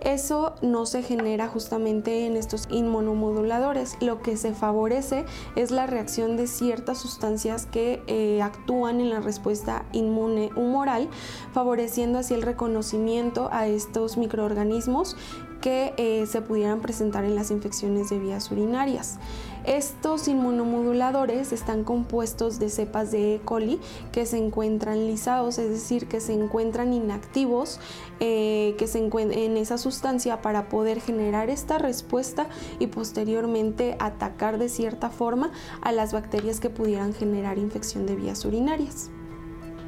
Eso 0.00 0.54
no 0.62 0.86
se 0.86 1.02
genera 1.02 1.48
justamente 1.48 2.26
en 2.26 2.36
estos 2.36 2.68
inmunomoduladores. 2.70 3.96
Lo 4.00 4.22
que 4.22 4.36
se 4.36 4.54
favorece 4.54 5.24
es 5.56 5.70
la 5.70 5.86
reacción 5.86 6.36
de 6.36 6.46
ciertas 6.46 6.98
sustancias 6.98 7.66
que 7.66 8.02
eh, 8.06 8.40
actúan 8.42 9.00
en 9.00 9.10
la 9.10 9.20
respuesta 9.20 9.84
inmune 9.92 10.50
humoral, 10.56 11.08
favoreciendo 11.52 12.18
así 12.18 12.34
el 12.34 12.42
reconocimiento 12.42 13.48
a 13.52 13.66
estos 13.66 14.16
microorganismos 14.16 15.16
que 15.60 15.92
eh, 15.96 16.26
se 16.26 16.40
pudieran 16.40 16.80
presentar 16.80 17.24
en 17.24 17.34
las 17.34 17.50
infecciones 17.50 18.10
de 18.10 18.18
vías 18.18 18.50
urinarias. 18.50 19.18
Estos 19.64 20.28
inmunomoduladores 20.28 21.52
están 21.52 21.84
compuestos 21.84 22.58
de 22.58 22.70
cepas 22.70 23.10
de 23.10 23.34
E. 23.36 23.40
coli 23.40 23.80
que 24.12 24.26
se 24.26 24.38
encuentran 24.38 25.06
lisados, 25.06 25.58
es 25.58 25.70
decir, 25.70 26.08
que 26.08 26.20
se 26.20 26.32
encuentran 26.32 26.92
inactivos 26.92 27.80
eh, 28.20 28.74
que 28.78 28.86
se 28.86 28.98
en 28.98 29.56
esa 29.56 29.78
sustancia 29.78 30.42
para 30.42 30.68
poder 30.68 31.00
generar 31.00 31.50
esta 31.50 31.78
respuesta 31.78 32.46
y 32.78 32.88
posteriormente 32.88 33.96
atacar 33.98 34.58
de 34.58 34.68
cierta 34.68 35.10
forma 35.10 35.50
a 35.80 35.92
las 35.92 36.12
bacterias 36.12 36.60
que 36.60 36.70
pudieran 36.70 37.14
generar 37.14 37.58
infección 37.58 38.06
de 38.06 38.16
vías 38.16 38.44
urinarias. 38.44 39.10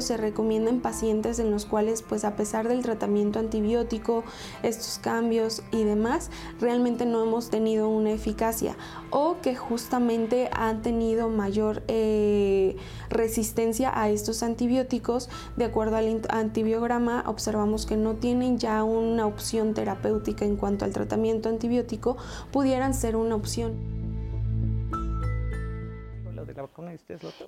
Se 0.00 0.16
recomienda 0.16 0.70
en 0.70 0.80
pacientes 0.80 1.38
en 1.38 1.50
los 1.50 1.66
cuales, 1.66 2.02
pues 2.02 2.24
a 2.24 2.36
pesar 2.36 2.68
del 2.68 2.82
tratamiento 2.82 3.38
antibiótico, 3.38 4.24
estos 4.62 4.98
cambios 4.98 5.62
y 5.70 5.84
demás, 5.84 6.30
realmente 6.60 7.06
no 7.06 7.22
hemos 7.22 7.50
tenido 7.50 7.88
una 7.88 8.12
eficacia 8.12 8.76
o 9.10 9.36
que 9.42 9.54
justamente 9.54 10.48
han 10.52 10.82
tenido 10.82 11.28
mayor 11.28 11.82
eh, 11.88 12.76
resistencia 13.08 13.92
a 13.94 14.08
estos 14.08 14.42
antibióticos. 14.42 15.28
De 15.56 15.64
acuerdo 15.64 15.96
al 15.96 16.22
antibiograma, 16.28 17.24
observamos 17.26 17.86
que 17.86 17.96
no 17.96 18.14
tienen 18.14 18.58
ya 18.58 18.82
una 18.84 19.26
opción 19.26 19.74
terapéutica 19.74 20.44
en 20.44 20.56
cuanto 20.56 20.84
al 20.84 20.92
tratamiento 20.92 21.48
antibiótico, 21.48 22.16
pudieran 22.52 22.94
ser 22.94 23.16
una 23.16 23.34
opción. 23.34 23.99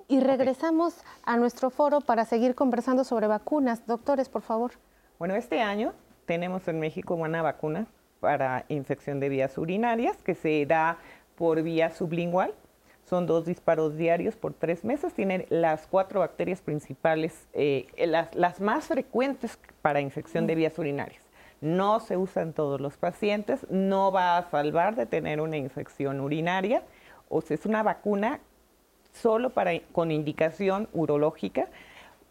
Y 0.07 0.19
regresamos 0.19 1.03
a 1.23 1.37
nuestro 1.37 1.69
foro 1.69 2.01
para 2.01 2.25
seguir 2.25 2.55
conversando 2.55 3.03
sobre 3.03 3.27
vacunas. 3.27 3.85
Doctores, 3.87 4.29
por 4.29 4.41
favor. 4.41 4.71
Bueno, 5.19 5.35
este 5.35 5.61
año 5.61 5.93
tenemos 6.25 6.67
en 6.67 6.79
México 6.79 7.15
una 7.15 7.41
vacuna 7.41 7.87
para 8.19 8.65
infección 8.69 9.19
de 9.19 9.29
vías 9.29 9.57
urinarias 9.57 10.17
que 10.23 10.35
se 10.35 10.65
da 10.65 10.97
por 11.35 11.61
vía 11.61 11.91
sublingual. 11.91 12.53
Son 13.05 13.27
dos 13.27 13.45
disparos 13.45 13.97
diarios 13.97 14.35
por 14.35 14.53
tres 14.53 14.85
meses. 14.85 15.13
Tienen 15.13 15.45
las 15.49 15.87
cuatro 15.87 16.21
bacterias 16.21 16.61
principales, 16.61 17.47
eh, 17.53 17.87
las, 18.07 18.33
las 18.33 18.61
más 18.61 18.85
frecuentes 18.85 19.59
para 19.81 19.99
infección 19.99 20.47
de 20.47 20.55
vías 20.55 20.77
urinarias 20.79 21.23
no 21.63 22.01
se 22.01 22.17
usa 22.17 22.41
en 22.41 22.51
todos 22.51 22.81
los 22.81 22.97
pacientes, 22.97 23.65
no 23.69 24.11
va 24.11 24.37
a 24.37 24.49
salvar 24.49 24.97
de 24.97 25.05
tener 25.05 25.39
una 25.39 25.55
infección 25.55 26.19
urinaria, 26.19 26.83
o 27.29 27.41
sea, 27.41 27.55
es 27.55 27.65
una 27.65 27.83
vacuna 27.83 28.41
solo 29.13 29.51
para, 29.51 29.79
con 29.91 30.11
indicación 30.11 30.89
urológica, 30.93 31.67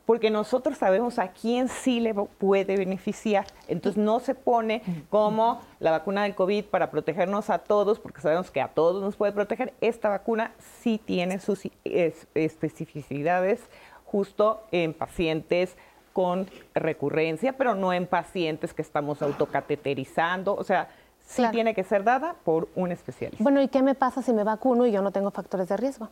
porque 0.06 0.30
nosotros 0.30 0.78
sabemos 0.78 1.18
a 1.18 1.28
quién 1.28 1.68
sí 1.68 2.00
le 2.00 2.12
puede 2.12 2.76
beneficiar. 2.76 3.46
Entonces 3.68 4.02
no 4.02 4.20
se 4.20 4.34
pone 4.34 4.82
como 5.10 5.60
la 5.78 5.92
vacuna 5.92 6.24
del 6.24 6.34
COVID 6.34 6.64
para 6.64 6.90
protegernos 6.90 7.50
a 7.50 7.58
todos, 7.58 8.00
porque 8.00 8.20
sabemos 8.20 8.50
que 8.50 8.60
a 8.60 8.68
todos 8.68 9.02
nos 9.02 9.16
puede 9.16 9.32
proteger. 9.32 9.72
Esta 9.80 10.08
vacuna 10.08 10.52
sí 10.80 11.00
tiene 11.02 11.38
sus 11.38 11.68
especificidades 11.84 13.60
justo 14.04 14.62
en 14.72 14.92
pacientes 14.92 15.76
con 16.12 16.46
recurrencia, 16.74 17.54
pero 17.54 17.74
no 17.74 17.92
en 17.92 18.06
pacientes 18.06 18.74
que 18.74 18.82
estamos 18.82 19.22
autocateterizando. 19.22 20.54
O 20.54 20.64
sea, 20.64 20.88
sí 21.20 21.44
tiene 21.52 21.74
que 21.74 21.84
ser 21.84 22.04
dada 22.04 22.34
por 22.44 22.68
un 22.74 22.92
especialista. 22.92 23.42
Bueno, 23.42 23.62
¿y 23.62 23.68
qué 23.68 23.82
me 23.82 23.94
pasa 23.94 24.20
si 24.20 24.32
me 24.32 24.44
vacuno 24.44 24.86
y 24.86 24.92
yo 24.92 25.00
no 25.00 25.12
tengo 25.12 25.30
factores 25.30 25.68
de 25.68 25.76
riesgo? 25.76 26.10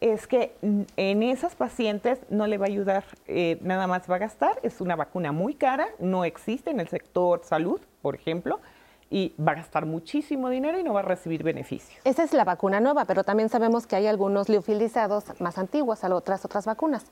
Es 0.00 0.26
que 0.26 0.56
en 0.62 1.22
esas 1.22 1.54
pacientes 1.54 2.20
no 2.30 2.46
le 2.46 2.56
va 2.56 2.64
a 2.64 2.68
ayudar, 2.68 3.04
eh, 3.26 3.58
nada 3.60 3.86
más 3.86 4.10
va 4.10 4.16
a 4.16 4.18
gastar, 4.18 4.58
es 4.62 4.80
una 4.80 4.96
vacuna 4.96 5.30
muy 5.30 5.54
cara, 5.54 5.88
no 5.98 6.24
existe 6.24 6.70
en 6.70 6.80
el 6.80 6.88
sector 6.88 7.42
salud, 7.44 7.80
por 8.00 8.14
ejemplo, 8.14 8.60
y 9.10 9.34
va 9.36 9.52
a 9.52 9.56
gastar 9.56 9.84
muchísimo 9.84 10.48
dinero 10.48 10.78
y 10.78 10.84
no 10.84 10.94
va 10.94 11.00
a 11.00 11.02
recibir 11.02 11.42
beneficios. 11.42 12.00
Esa 12.04 12.24
es 12.24 12.32
la 12.32 12.44
vacuna 12.44 12.80
nueva, 12.80 13.04
pero 13.04 13.24
también 13.24 13.50
sabemos 13.50 13.86
que 13.86 13.96
hay 13.96 14.06
algunos 14.06 14.48
liofilizados 14.48 15.38
más 15.40 15.58
antiguos, 15.58 16.02
otras 16.04 16.44
otras 16.44 16.64
vacunas. 16.64 17.04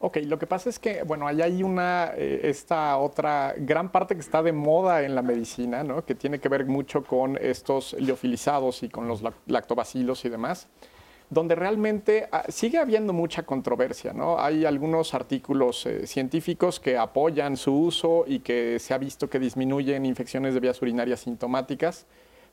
Ok, 0.00 0.18
lo 0.24 0.38
que 0.38 0.46
pasa 0.46 0.68
es 0.68 0.78
que, 0.78 1.02
bueno, 1.04 1.28
ahí 1.28 1.40
hay 1.40 1.62
una, 1.62 2.12
eh, 2.16 2.40
esta 2.44 2.96
otra 2.98 3.54
gran 3.56 3.90
parte 3.90 4.14
que 4.14 4.20
está 4.20 4.42
de 4.42 4.52
moda 4.52 5.02
en 5.02 5.14
la 5.14 5.22
medicina, 5.22 5.84
¿no? 5.84 6.04
Que 6.04 6.14
tiene 6.14 6.40
que 6.40 6.48
ver 6.48 6.66
mucho 6.66 7.04
con 7.04 7.38
estos 7.40 7.94
liofilizados 7.94 8.82
y 8.82 8.88
con 8.88 9.06
los 9.06 9.22
lactobacilos 9.46 10.24
y 10.24 10.28
demás 10.30 10.68
donde 11.34 11.56
realmente 11.56 12.28
ah, 12.32 12.44
sigue 12.48 12.78
habiendo 12.78 13.12
mucha 13.12 13.42
controversia. 13.42 14.12
¿no? 14.12 14.38
Hay 14.40 14.64
algunos 14.64 15.12
artículos 15.12 15.84
eh, 15.84 16.06
científicos 16.06 16.80
que 16.80 16.96
apoyan 16.96 17.56
su 17.56 17.76
uso 17.76 18.24
y 18.26 18.38
que 18.38 18.78
se 18.78 18.94
ha 18.94 18.98
visto 18.98 19.28
que 19.28 19.38
disminuyen 19.38 20.06
infecciones 20.06 20.54
de 20.54 20.60
vías 20.60 20.80
urinarias 20.80 21.20
sintomáticas, 21.20 22.06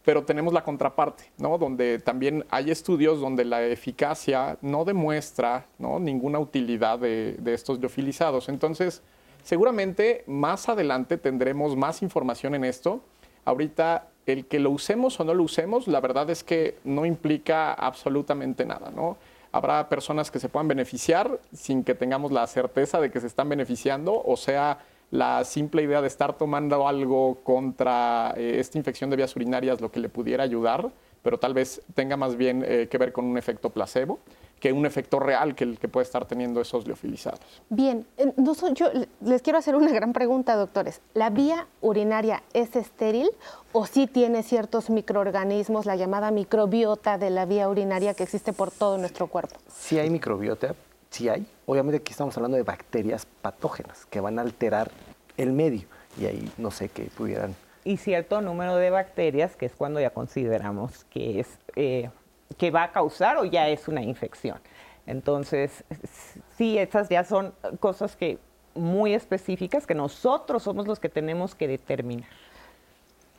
pero 0.04 0.26
tenemos 0.26 0.52
la 0.52 0.64
contraparte, 0.64 1.32
¿no? 1.38 1.60
donde 1.60 2.00
también 2.00 2.44
hay 2.50 2.72
estudios 2.72 3.22
donde 3.22 3.46
la 3.46 3.64
eficacia 3.64 4.58
no 4.62 4.84
demuestra 4.84 5.68
¿no? 5.78 6.00
ninguna 6.00 6.40
utilidad 6.40 6.98
de, 6.98 7.38
estos 7.46 7.80
liofilizados. 7.80 8.50
Entonces, 8.50 9.04
seguramente 9.44 10.24
más 10.26 10.70
adelante 10.70 11.20
tendremos 11.20 11.76
más 11.76 12.02
información 12.02 12.56
en 12.56 12.66
esto. 12.66 13.04
Ahorita 13.46 14.08
el 14.26 14.46
que 14.46 14.60
lo 14.60 14.72
usemos 14.72 15.20
o 15.20 15.24
no 15.24 15.34
lo 15.34 15.44
usemos, 15.44 15.88
la 15.88 16.00
verdad 16.00 16.30
es 16.30 16.44
que 16.44 16.78
no 16.84 17.06
implica 17.06 17.74
absolutamente 17.74 18.66
nada, 18.66 18.92
¿no? 18.96 19.18
Habrá 19.52 19.90
personas 19.90 20.32
que 20.32 20.40
se 20.40 20.48
puedan 20.48 20.68
beneficiar 20.68 21.40
sin 21.54 21.84
que 21.84 21.94
tengamos 21.94 22.32
la 22.32 22.48
certeza 22.48 23.02
de 23.02 23.12
que 23.12 23.20
se 23.20 23.28
están 23.28 23.50
beneficiando, 23.50 24.22
o 24.24 24.38
sea, 24.38 24.80
la 25.12 25.44
simple 25.44 25.84
idea 25.84 26.02
de 26.02 26.08
estar 26.08 26.38
tomando 26.38 26.88
algo 26.88 27.40
contra 27.44 28.34
eh, 28.38 28.58
esta 28.60 28.78
infección 28.78 29.10
de 29.10 29.18
vías 29.18 29.36
urinarias 29.36 29.82
lo 29.82 29.92
que 29.92 30.00
le 30.00 30.08
pudiera 30.08 30.44
ayudar, 30.44 30.90
pero 31.22 31.38
tal 31.38 31.54
vez 31.54 31.82
tenga 31.94 32.16
más 32.16 32.38
bien 32.38 32.64
eh, 32.66 32.88
que 32.90 32.98
ver 32.98 33.12
con 33.12 33.26
un 33.26 33.38
efecto 33.38 33.70
placebo 33.70 34.20
que 34.62 34.72
un 34.72 34.86
efecto 34.86 35.20
real 35.20 35.56
que 35.56 35.64
el 35.64 35.80
que 35.80 35.90
puede 35.90 36.06
estar 36.06 36.26
teniendo 36.26 36.62
esos 36.62 36.86
liofilizados. 36.86 37.42
Bien, 37.70 38.06
eh, 38.18 38.32
no 38.38 38.54
yo 38.74 38.90
les 39.20 39.42
quiero 39.42 39.58
hacer 39.58 39.76
una 39.76 39.92
gran 39.92 40.14
pregunta, 40.14 40.56
doctores. 40.56 41.02
¿La 41.16 41.32
vía 41.32 41.68
urinaria 41.82 42.44
es 42.54 42.76
estéril 42.76 43.32
o 43.74 43.88
sí 43.88 44.06
tiene 44.06 44.44
ciertos 44.44 44.92
microorganismos, 44.92 45.88
la 45.88 45.96
llamada 45.96 46.30
microbiota 46.30 47.18
de 47.18 47.32
la 47.32 47.46
vía 47.46 47.68
urinaria 47.68 48.14
que 48.14 48.24
existe 48.24 48.54
por 48.54 48.70
todo 48.70 49.00
nuestro 49.00 49.28
cuerpo? 49.28 49.56
Sí 49.74 49.98
hay 49.98 50.12
microbiota, 50.12 50.76
sí 51.10 51.28
hay. 51.28 51.46
Obviamente 51.66 51.98
aquí 51.98 52.12
estamos 52.12 52.38
hablando 52.38 52.56
de 52.56 52.64
bacterias 52.64 53.26
patógenas 53.42 54.06
que 54.06 54.22
van 54.22 54.38
a 54.38 54.44
alterar 54.44 54.92
el 55.38 55.54
medio 55.54 55.88
y 56.20 56.26
ahí 56.28 56.52
no 56.60 56.70
sé 56.70 56.90
qué 56.90 57.10
pudieran 57.18 57.56
y 57.84 57.98
cierto 57.98 58.42
número 58.42 58.76
de 58.76 58.90
bacterias, 58.90 59.56
que 59.56 59.66
es 59.66 59.74
cuando 59.74 60.00
ya 60.00 60.12
consideramos 60.12 61.06
que 61.06 61.40
es 61.40 61.48
eh, 61.76 62.12
que 62.58 62.72
va 62.72 62.84
a 62.84 62.92
causar 62.92 63.38
o 63.38 63.46
ya 63.46 63.70
es 63.70 63.88
una 63.88 64.02
infección. 64.02 64.60
Entonces, 65.08 65.84
sí, 66.58 66.78
estas 66.78 67.10
ya 67.10 67.24
son 67.24 67.54
cosas 67.80 68.16
que 68.16 68.38
muy 68.76 69.14
específicas 69.14 69.86
que 69.86 69.96
nosotros 69.96 70.64
somos 70.64 70.88
los 70.88 71.00
que 71.00 71.10
tenemos 71.10 71.56
que 71.56 71.68
determinar. 71.68 72.30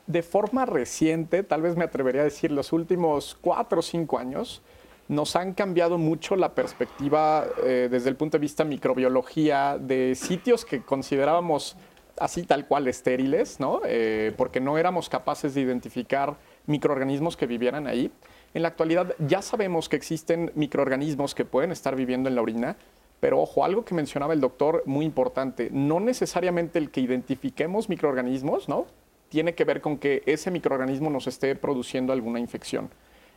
De 0.05 0.21
forma 0.21 0.65
reciente, 0.65 1.43
tal 1.43 1.61
vez 1.61 1.77
me 1.77 1.85
atrevería 1.85 2.21
a 2.21 2.25
decir 2.25 2.51
los 2.51 2.73
últimos 2.73 3.37
cuatro 3.39 3.79
o 3.79 3.81
cinco 3.81 4.19
años, 4.19 4.61
nos 5.07 5.35
han 5.35 5.53
cambiado 5.53 5.97
mucho 5.97 6.35
la 6.35 6.53
perspectiva 6.53 7.45
eh, 7.63 7.87
desde 7.89 8.09
el 8.09 8.15
punto 8.15 8.37
de 8.37 8.41
vista 8.41 8.63
microbiología 8.63 9.77
de 9.79 10.15
sitios 10.15 10.65
que 10.65 10.81
considerábamos 10.81 11.75
así 12.17 12.43
tal 12.43 12.67
cual 12.67 12.87
estériles, 12.87 13.59
¿no? 13.59 13.81
Eh, 13.85 14.33
porque 14.37 14.59
no 14.59 14.77
éramos 14.77 15.09
capaces 15.09 15.55
de 15.55 15.61
identificar 15.61 16.35
microorganismos 16.67 17.35
que 17.35 17.47
vivieran 17.47 17.87
ahí. 17.87 18.11
En 18.53 18.61
la 18.61 18.67
actualidad 18.67 19.15
ya 19.19 19.41
sabemos 19.41 19.89
que 19.89 19.95
existen 19.95 20.51
microorganismos 20.55 21.33
que 21.33 21.45
pueden 21.45 21.71
estar 21.71 21.95
viviendo 21.95 22.29
en 22.29 22.35
la 22.35 22.41
orina, 22.41 22.77
pero 23.19 23.41
ojo, 23.41 23.65
algo 23.65 23.83
que 23.83 23.95
mencionaba 23.95 24.33
el 24.33 24.41
doctor 24.41 24.83
muy 24.85 25.05
importante, 25.05 25.69
no 25.71 25.99
necesariamente 25.99 26.77
el 26.77 26.91
que 26.91 27.01
identifiquemos 27.01 27.89
microorganismos, 27.89 28.69
¿no? 28.69 28.85
Tiene 29.29 29.55
que 29.55 29.63
ver 29.63 29.81
con 29.81 29.97
que 29.97 30.21
ese 30.25 30.51
microorganismo 30.51 31.09
nos 31.09 31.25
esté 31.25 31.55
produciendo 31.55 32.13
alguna 32.13 32.39
infección. 32.39 32.91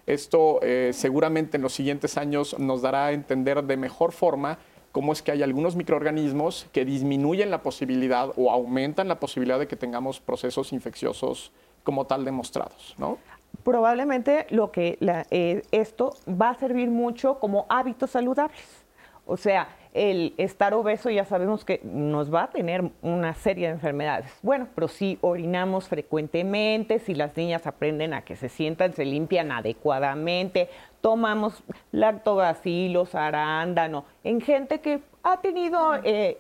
Esto 0.07 0.61
eh, 0.63 0.91
seguramente 0.93 1.57
en 1.57 1.63
los 1.63 1.73
siguientes 1.73 2.19
años 2.19 2.59
nos 2.59 2.83
dará 2.83 3.07
a 3.07 3.13
entender 3.13 3.63
de 3.65 3.77
mejor 3.77 4.13
forma 4.13 4.59
cómo 4.93 5.13
es 5.13 5.23
que 5.23 5.33
hay 5.33 5.43
algunos 5.43 5.77
microorganismos 5.77 6.67
que 6.73 6.85
disminuyen 6.85 7.51
la 7.51 7.63
posibilidad 7.63 8.33
o 8.37 8.51
aumentan 8.51 9.09
la 9.09 9.19
posibilidad 9.19 9.59
de 9.59 9.67
que 9.67 9.77
tengamos 9.77 10.21
procesos 10.21 10.73
infecciosos 10.73 11.53
como 11.85 12.07
tal 12.07 12.25
demostrados, 12.25 12.95
¿no? 12.99 13.19
Probablemente 13.67 14.47
lo 14.51 14.71
que 14.71 14.97
eh, 15.33 15.63
esto 15.73 16.15
va 16.41 16.51
a 16.51 16.55
servir 16.55 16.89
mucho 16.89 17.41
como 17.41 17.67
hábitos 17.69 18.13
saludables. 18.13 18.87
O 19.27 19.37
sea, 19.37 19.67
el 19.93 20.35
estar 20.37 20.73
obeso 20.73 21.11
ya 21.11 21.25
sabemos 21.25 21.65
que 21.65 21.81
nos 21.83 22.33
va 22.33 22.45
a 22.45 22.51
tener 22.51 22.89
una 23.03 23.35
serie 23.35 23.67
de 23.67 23.73
enfermedades. 23.73 24.31
Bueno, 24.41 24.69
pero 24.73 24.87
si 24.87 25.19
orinamos 25.21 25.89
frecuentemente, 25.89 27.01
si 27.01 27.17
las 27.17 27.37
niñas 27.37 27.67
aprenden 27.67 28.15
a 28.15 28.23
que 28.23 28.37
se 28.37 28.49
sientan, 28.49 28.93
se 28.93 29.05
limpian 29.05 29.51
adecuadamente, 29.51 30.69
tomamos 31.01 31.65
lactobacilos, 31.91 33.17
arándano, 33.17 34.05
en 34.23 34.41
gente 34.43 34.81
que 34.81 35.01
ha 35.25 35.41
tenido 35.41 35.97
eh, 36.05 36.39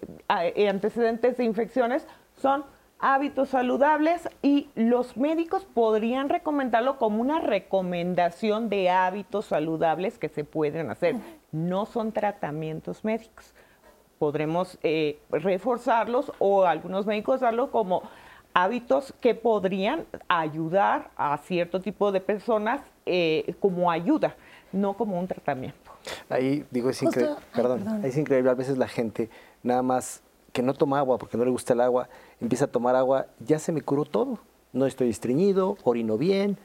eh, 0.54 0.68
antecedentes 0.68 1.38
de 1.38 1.44
infecciones, 1.44 2.06
son 2.36 2.64
hábitos 2.98 3.50
saludables 3.50 4.28
y 4.42 4.68
los 4.74 5.16
médicos 5.16 5.64
podrían 5.64 6.28
recomendarlo 6.28 6.98
como 6.98 7.20
una 7.20 7.40
recomendación 7.40 8.68
de 8.68 8.90
hábitos 8.90 9.46
saludables 9.46 10.18
que 10.18 10.28
se 10.28 10.44
pueden 10.44 10.90
hacer. 10.90 11.16
No 11.52 11.86
son 11.86 12.12
tratamientos 12.12 13.04
médicos. 13.04 13.54
Podremos 14.18 14.78
eh, 14.82 15.20
reforzarlos 15.30 16.32
o 16.38 16.64
algunos 16.64 17.04
médicos 17.04 17.40
darlo 17.40 17.70
como 17.70 18.02
hábitos 18.54 19.12
que 19.20 19.34
podrían 19.34 20.06
ayudar 20.28 21.10
a 21.16 21.36
cierto 21.38 21.82
tipo 21.82 22.10
de 22.10 22.22
personas 22.22 22.80
eh, 23.04 23.54
como 23.60 23.90
ayuda, 23.90 24.34
no 24.72 24.94
como 24.94 25.20
un 25.20 25.28
tratamiento. 25.28 25.92
Ahí 26.30 26.64
digo, 26.70 26.88
es 26.88 27.02
increíble, 27.02 27.36
perdón, 27.54 28.04
es 28.04 28.16
increíble, 28.16 28.50
a 28.50 28.54
veces 28.54 28.78
la 28.78 28.88
gente 28.88 29.28
nada 29.62 29.82
más 29.82 30.22
que 30.52 30.62
no 30.62 30.74
toma 30.74 30.98
agua 30.98 31.18
porque 31.18 31.36
no 31.36 31.44
le 31.44 31.50
gusta 31.50 31.72
el 31.72 31.80
agua, 31.80 32.08
empieza 32.40 32.66
a 32.66 32.68
tomar 32.68 32.96
agua, 32.96 33.26
ya 33.40 33.58
se 33.58 33.72
me 33.72 33.82
curó 33.82 34.04
todo. 34.04 34.38
No 34.72 34.86
estoy 34.86 35.08
estreñido, 35.10 35.78
orino 35.84 36.18
bien, 36.18 36.58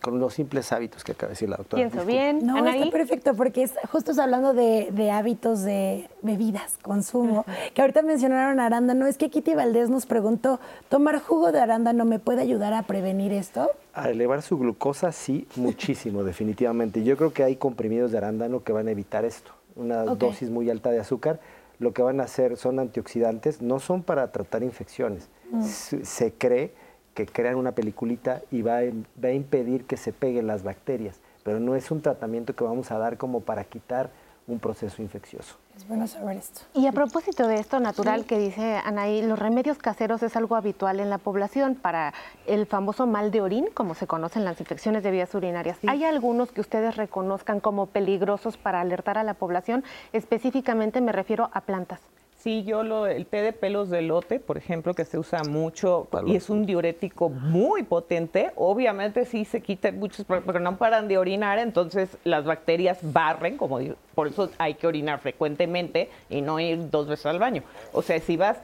con 0.00 0.20
los 0.20 0.34
simples 0.34 0.72
hábitos 0.72 1.02
que 1.02 1.12
acaba 1.12 1.28
de 1.28 1.32
decir 1.32 1.48
la 1.48 1.56
doctora. 1.56 1.88
Pienso 1.88 2.06
bien. 2.06 2.46
No, 2.46 2.64
está 2.66 2.90
perfecto, 2.90 3.34
porque 3.34 3.62
es, 3.64 3.74
justo 3.90 4.12
hablando 4.20 4.54
de, 4.54 5.10
hábitos 5.10 5.62
de 5.62 6.08
bebidas, 6.22 6.78
consumo, 6.82 7.44
que 7.74 7.80
ahorita 7.80 8.02
mencionaron 8.02 8.60
arándano. 8.60 9.06
Es 9.06 9.18
que 9.18 9.30
Kitty 9.30 9.54
Valdés 9.54 9.90
nos 9.90 10.06
preguntó, 10.06 10.60
¿tomar 10.88 11.20
jugo 11.20 11.52
de 11.52 11.60
arándano 11.60 12.04
me 12.04 12.18
puede 12.18 12.42
ayudar 12.42 12.74
a 12.74 12.82
prevenir 12.82 13.32
esto? 13.32 13.70
A 13.92 14.10
elevar 14.10 14.42
su 14.42 14.58
glucosa, 14.58 15.12
sí, 15.12 15.46
muchísimo, 15.56 16.22
definitivamente. 16.24 17.02
Yo 17.02 17.16
creo 17.16 17.32
que 17.32 17.42
hay 17.42 17.56
comprimidos 17.56 18.12
de 18.12 18.18
arándano 18.18 18.62
que 18.62 18.72
van 18.72 18.88
a 18.88 18.92
evitar 18.92 19.24
esto, 19.24 19.52
una 19.74 20.04
dosis 20.04 20.50
muy 20.50 20.70
alta 20.70 20.90
de 20.90 21.00
azúcar 21.00 21.40
lo 21.78 21.92
que 21.92 22.02
van 22.02 22.20
a 22.20 22.24
hacer 22.24 22.56
son 22.56 22.78
antioxidantes, 22.78 23.62
no 23.62 23.78
son 23.78 24.02
para 24.02 24.30
tratar 24.32 24.62
infecciones. 24.62 25.28
Mm. 25.50 25.62
Se, 25.62 26.32
cree 26.32 26.72
que 27.14 27.26
crean 27.26 27.56
una 27.56 27.72
peliculita 27.72 28.42
y 28.50 28.62
va, 28.62 28.80
va 29.22 29.28
a 29.28 29.32
impedir 29.32 29.84
que 29.84 29.96
se 29.96 30.12
peguen 30.12 30.46
las 30.46 30.62
bacterias, 30.62 31.20
pero 31.42 31.60
no 31.60 31.74
es 31.74 31.90
un 31.90 32.02
tratamiento 32.02 32.54
que 32.54 32.64
vamos 32.64 32.90
a 32.90 32.98
dar 32.98 33.16
como 33.16 33.40
para 33.40 33.64
quitar 33.64 34.10
un 34.46 34.58
proceso 34.58 35.02
infeccioso. 35.02 35.56
Es 35.78 35.86
bueno 35.86 36.08
saber 36.08 36.38
esto. 36.38 36.62
Y 36.74 36.88
a 36.88 36.92
propósito 36.92 37.46
de 37.46 37.60
esto 37.60 37.78
natural 37.78 38.24
que 38.24 38.36
dice 38.36 38.80
Anaí, 38.84 39.22
los 39.22 39.38
remedios 39.38 39.78
caseros 39.78 40.24
es 40.24 40.34
algo 40.34 40.56
habitual 40.56 40.98
en 40.98 41.08
la 41.08 41.18
población 41.18 41.76
para 41.76 42.14
el 42.48 42.66
famoso 42.66 43.06
mal 43.06 43.30
de 43.30 43.42
orín, 43.42 43.68
como 43.74 43.94
se 43.94 44.08
conocen 44.08 44.44
las 44.44 44.58
infecciones 44.58 45.04
de 45.04 45.12
vías 45.12 45.32
urinarias. 45.36 45.78
¿Hay 45.86 46.02
algunos 46.02 46.50
que 46.50 46.60
ustedes 46.60 46.96
reconozcan 46.96 47.60
como 47.60 47.86
peligrosos 47.86 48.56
para 48.56 48.80
alertar 48.80 49.18
a 49.18 49.22
la 49.22 49.34
población? 49.34 49.84
Específicamente 50.12 51.00
me 51.00 51.12
refiero 51.12 51.48
a 51.52 51.60
plantas. 51.60 52.00
Sí, 52.48 52.64
yo 52.64 52.82
lo, 52.82 53.06
el 53.06 53.26
té 53.26 53.42
de 53.42 53.52
pelos 53.52 53.90
de 53.90 54.00
lote, 54.00 54.40
por 54.40 54.56
ejemplo, 54.56 54.94
que 54.94 55.04
se 55.04 55.18
usa 55.18 55.42
mucho 55.44 56.08
y 56.24 56.34
es 56.34 56.48
un 56.48 56.64
diurético 56.64 57.28
muy 57.28 57.82
potente, 57.82 58.52
obviamente 58.56 59.26
sí 59.26 59.44
se 59.44 59.60
quita 59.60 59.92
muchos, 59.92 60.24
porque 60.24 60.58
no 60.58 60.78
paran 60.78 61.08
de 61.08 61.18
orinar, 61.18 61.58
entonces 61.58 62.16
las 62.24 62.46
bacterias 62.46 63.00
barren, 63.02 63.58
como 63.58 63.80
por 64.14 64.28
eso 64.28 64.48
hay 64.56 64.76
que 64.76 64.86
orinar 64.86 65.20
frecuentemente 65.20 66.08
y 66.30 66.40
no 66.40 66.58
ir 66.58 66.88
dos 66.88 67.06
veces 67.06 67.26
al 67.26 67.38
baño. 67.38 67.64
O 67.92 68.00
sea, 68.00 68.18
si 68.18 68.38
vas 68.38 68.56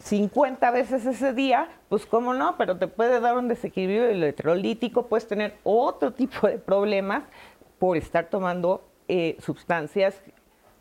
50 0.00 0.72
veces 0.72 1.06
ese 1.06 1.32
día, 1.32 1.68
pues 1.88 2.06
cómo 2.06 2.34
no, 2.34 2.56
pero 2.58 2.76
te 2.76 2.88
puede 2.88 3.20
dar 3.20 3.36
un 3.36 3.46
desequilibrio 3.46 4.06
electrolítico, 4.06 5.06
puedes 5.06 5.28
tener 5.28 5.54
otro 5.62 6.12
tipo 6.12 6.48
de 6.48 6.58
problemas 6.58 7.22
por 7.78 7.96
estar 7.96 8.30
tomando 8.30 8.82
eh, 9.06 9.36
sustancias 9.38 10.20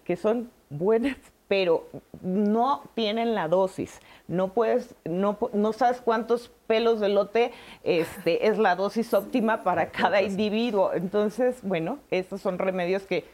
que 0.04 0.16
son 0.16 0.50
buenas 0.72 1.18
pero 1.48 1.88
no 2.22 2.84
tienen 2.96 3.36
la 3.36 3.48
dosis. 3.48 4.00
No 4.28 4.50
puedes, 4.50 4.96
no, 5.06 5.38
no 5.54 5.74
sabes 5.74 6.02
cuántos 6.02 6.52
pelos 6.68 7.00
de 7.00 7.10
lote 7.10 7.52
este, 7.84 8.48
es 8.48 8.58
la 8.58 8.76
dosis 8.76 9.14
óptima 9.14 9.64
para 9.64 9.90
cada 9.90 10.22
individuo. 10.22 10.92
Entonces, 10.94 11.60
bueno, 11.64 12.00
estos 12.12 12.42
son 12.42 12.60
remedios 12.60 13.04
que, 13.04 13.26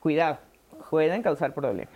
cuidado, 0.00 0.38
pueden 0.90 1.22
causar 1.22 1.54
problemas. 1.54 1.92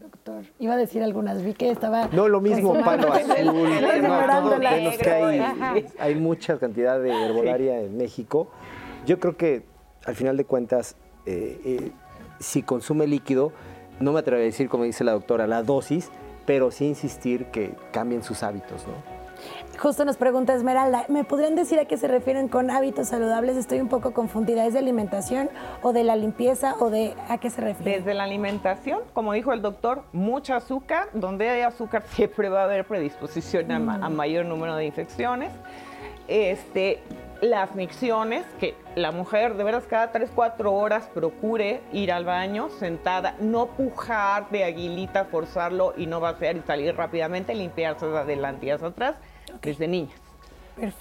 Doctor, 0.00 0.44
iba 0.58 0.72
a 0.72 0.76
decir 0.78 1.02
algunas, 1.02 1.42
vi 1.44 1.52
que 1.52 1.70
estaba... 1.70 2.08
No, 2.12 2.26
lo 2.26 2.40
mismo, 2.40 2.72
palo 2.82 3.12
azul, 3.12 3.44
no, 4.02 4.58
menos 4.58 4.96
que 4.96 5.10
hay, 5.10 5.86
hay 5.98 6.14
mucha 6.14 6.58
cantidad 6.58 6.98
de 6.98 7.10
herbolaria 7.10 7.82
en 7.82 7.98
México. 7.98 8.48
Yo 9.04 9.20
creo 9.20 9.36
que, 9.36 9.62
al 10.06 10.14
final 10.14 10.38
de 10.38 10.46
cuentas, 10.46 10.96
eh, 11.26 11.60
eh, 11.64 11.92
si 12.38 12.62
consume 12.62 13.06
líquido, 13.06 13.52
no 14.00 14.12
me 14.12 14.20
atrevo 14.20 14.40
a 14.40 14.44
decir, 14.44 14.68
como 14.68 14.84
dice 14.84 15.04
la 15.04 15.12
doctora, 15.12 15.46
la 15.46 15.62
dosis, 15.62 16.10
pero 16.46 16.70
sí 16.70 16.86
insistir 16.86 17.46
que 17.46 17.74
cambien 17.92 18.22
sus 18.22 18.42
hábitos, 18.42 18.86
¿no? 18.86 19.20
Justo 19.78 20.04
nos 20.04 20.18
pregunta 20.18 20.54
Esmeralda, 20.54 21.06
¿me 21.08 21.24
podrían 21.24 21.54
decir 21.54 21.78
a 21.78 21.86
qué 21.86 21.96
se 21.96 22.06
refieren 22.06 22.48
con 22.48 22.70
hábitos 22.70 23.08
saludables? 23.08 23.56
Estoy 23.56 23.80
un 23.80 23.88
poco 23.88 24.12
confundida. 24.12 24.66
¿Es 24.66 24.74
de 24.74 24.78
alimentación 24.78 25.48
o 25.80 25.94
de 25.94 26.04
la 26.04 26.16
limpieza 26.16 26.74
o 26.80 26.90
de 26.90 27.14
a 27.28 27.38
qué 27.38 27.48
se 27.48 27.62
refiere? 27.62 27.98
Desde 27.98 28.12
la 28.12 28.24
alimentación, 28.24 29.00
como 29.14 29.32
dijo 29.32 29.54
el 29.54 29.62
doctor, 29.62 30.02
mucha 30.12 30.56
azúcar. 30.56 31.08
Donde 31.14 31.48
hay 31.48 31.62
azúcar 31.62 32.02
siempre 32.10 32.50
va 32.50 32.60
a 32.60 32.64
haber 32.64 32.84
predisposición 32.84 33.70
a, 33.70 33.76
a, 33.76 34.08
mayor 34.10 34.44
número 34.44 34.76
de 34.76 34.84
infecciones. 34.84 35.50
Este, 36.28 37.00
las 37.40 37.74
micciones, 37.74 38.44
que 38.58 38.74
la 38.96 39.12
mujer 39.12 39.56
de 39.56 39.64
veras 39.64 39.84
cada 39.86 40.12
3, 40.12 40.30
4 40.34 40.72
horas 40.72 41.08
procure 41.12 41.80
ir 41.92 42.12
al 42.12 42.24
baño 42.24 42.68
sentada, 42.78 43.34
no 43.40 43.66
pujar 43.66 44.50
de 44.50 44.64
aguilita, 44.64 45.24
forzarlo 45.24 45.94
y 45.96 46.06
no 46.06 46.20
vaciar 46.20 46.56
y 46.56 46.62
salir 46.62 46.94
rápidamente, 46.96 47.54
limpiarse 47.54 48.06
de 48.06 48.18
adelante 48.18 48.66
y 48.66 48.70
hacia 48.70 48.88
atrás 48.88 49.16
desde 49.62 49.88
niñas. 49.88 50.18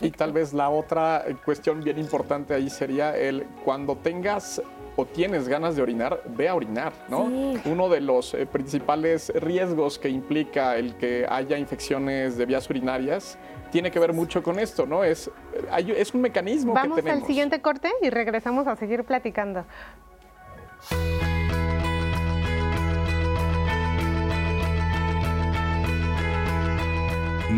Y 0.01 0.11
tal 0.11 0.33
vez 0.33 0.53
la 0.53 0.69
otra 0.69 1.23
cuestión 1.45 1.81
bien 1.81 1.97
importante 1.99 2.53
ahí 2.53 2.69
sería 2.69 3.15
el 3.15 3.45
cuando 3.63 3.95
tengas 3.95 4.61
o 4.95 5.05
tienes 5.05 5.47
ganas 5.47 5.77
de 5.77 5.81
orinar, 5.81 6.21
ve 6.25 6.49
a 6.49 6.55
orinar, 6.55 6.91
¿no? 7.07 7.23
Uno 7.63 7.87
de 7.87 8.01
los 8.01 8.33
eh, 8.33 8.45
principales 8.45 9.31
riesgos 9.35 9.97
que 9.97 10.09
implica 10.09 10.75
el 10.75 10.95
que 10.95 11.25
haya 11.29 11.57
infecciones 11.57 12.35
de 12.35 12.45
vías 12.45 12.69
urinarias 12.69 13.37
tiene 13.71 13.91
que 13.91 13.99
ver 13.99 14.13
mucho 14.13 14.43
con 14.43 14.59
esto, 14.59 14.85
¿no? 14.85 15.03
Es, 15.03 15.29
es 15.77 16.13
un 16.13 16.21
mecanismo 16.21 16.73
Vamos 16.73 16.97
que 16.97 17.03
tenemos. 17.03 17.23
al 17.23 17.27
siguiente 17.27 17.61
corte 17.61 17.91
y 18.01 18.09
regresamos 18.09 18.67
a 18.67 18.75
seguir 18.75 19.03
platicando. 19.03 19.65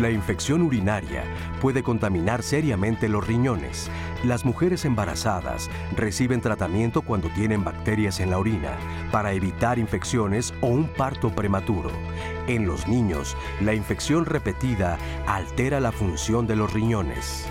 La 0.00 0.10
infección 0.10 0.62
urinaria 0.62 1.22
puede 1.60 1.82
contaminar 1.82 2.42
seriamente 2.42 3.08
los 3.08 3.26
riñones. 3.26 3.90
Las 4.24 4.44
mujeres 4.44 4.84
embarazadas 4.84 5.68
reciben 5.96 6.40
tratamiento 6.40 7.02
cuando 7.02 7.28
tienen 7.30 7.64
bacterias 7.64 8.20
en 8.20 8.30
la 8.30 8.38
orina 8.38 8.78
para 9.10 9.32
evitar 9.32 9.80
infecciones 9.80 10.54
o 10.60 10.68
un 10.68 10.86
parto 10.86 11.30
prematuro. 11.30 11.90
En 12.46 12.64
los 12.64 12.86
niños, 12.86 13.36
la 13.60 13.74
infección 13.74 14.24
repetida 14.24 14.96
altera 15.26 15.80
la 15.80 15.90
función 15.90 16.46
de 16.46 16.54
los 16.54 16.72
riñones. 16.72 17.46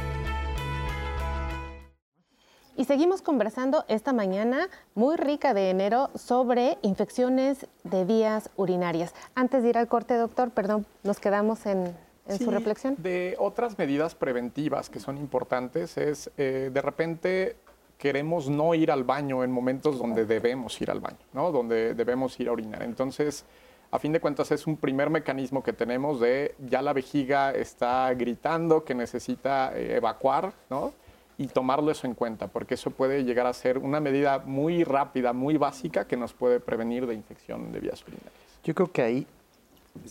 Y 2.77 2.85
seguimos 2.85 3.21
conversando 3.21 3.83
esta 3.89 4.13
mañana 4.13 4.69
muy 4.95 5.17
rica 5.17 5.53
de 5.53 5.71
enero 5.71 6.09
sobre 6.15 6.77
infecciones 6.83 7.67
de 7.83 8.05
vías 8.05 8.49
urinarias. 8.55 9.13
Antes 9.35 9.63
de 9.63 9.69
ir 9.69 9.77
al 9.77 9.89
corte, 9.89 10.15
doctor, 10.15 10.51
perdón, 10.51 10.85
nos 11.03 11.19
quedamos 11.19 11.65
en 11.65 11.93
en 12.27 12.39
su 12.39 12.51
reflexión? 12.51 12.95
De 12.97 13.35
otras 13.39 13.77
medidas 13.77 14.15
preventivas 14.15 14.89
que 14.89 14.99
son 14.99 15.17
importantes 15.17 15.97
es 15.97 16.31
eh, 16.37 16.69
de 16.73 16.81
repente 16.81 17.55
queremos 17.97 18.49
no 18.49 18.73
ir 18.73 18.91
al 18.91 19.03
baño 19.03 19.43
en 19.43 19.51
momentos 19.51 19.99
donde 19.99 20.25
debemos 20.25 20.79
ir 20.81 20.89
al 20.89 20.99
baño, 20.99 21.19
¿no? 21.33 21.51
donde 21.51 21.93
debemos 21.93 22.39
ir 22.39 22.49
a 22.49 22.51
orinar. 22.51 22.81
Entonces, 22.81 23.45
a 23.91 23.99
fin 23.99 24.11
de 24.11 24.19
cuentas 24.19 24.51
es 24.51 24.65
un 24.65 24.77
primer 24.77 25.09
mecanismo 25.11 25.61
que 25.61 25.71
tenemos 25.71 26.19
de 26.19 26.55
ya 26.57 26.81
la 26.81 26.93
vejiga 26.93 27.51
está 27.51 28.11
gritando 28.15 28.83
que 28.83 28.95
necesita 28.95 29.77
eh, 29.77 29.97
evacuar, 29.97 30.53
¿no? 30.69 30.93
y 31.37 31.47
tomarlo 31.47 31.91
eso 31.91 32.07
en 32.07 32.13
cuenta, 32.13 32.47
porque 32.47 32.75
eso 32.75 32.91
puede 32.91 33.23
llegar 33.23 33.47
a 33.47 33.53
ser 33.53 33.79
una 33.79 33.99
medida 33.99 34.39
muy 34.45 34.83
rápida, 34.83 35.33
muy 35.33 35.57
básica 35.57 36.05
que 36.05 36.15
nos 36.15 36.33
puede 36.33 36.59
prevenir 36.59 37.07
de 37.07 37.15
infección 37.15 37.71
de 37.71 37.79
vías 37.79 38.01
urinarias. 38.03 38.33
Yo 38.63 38.75
creo 38.75 38.91
que 38.91 39.01
ahí, 39.01 39.27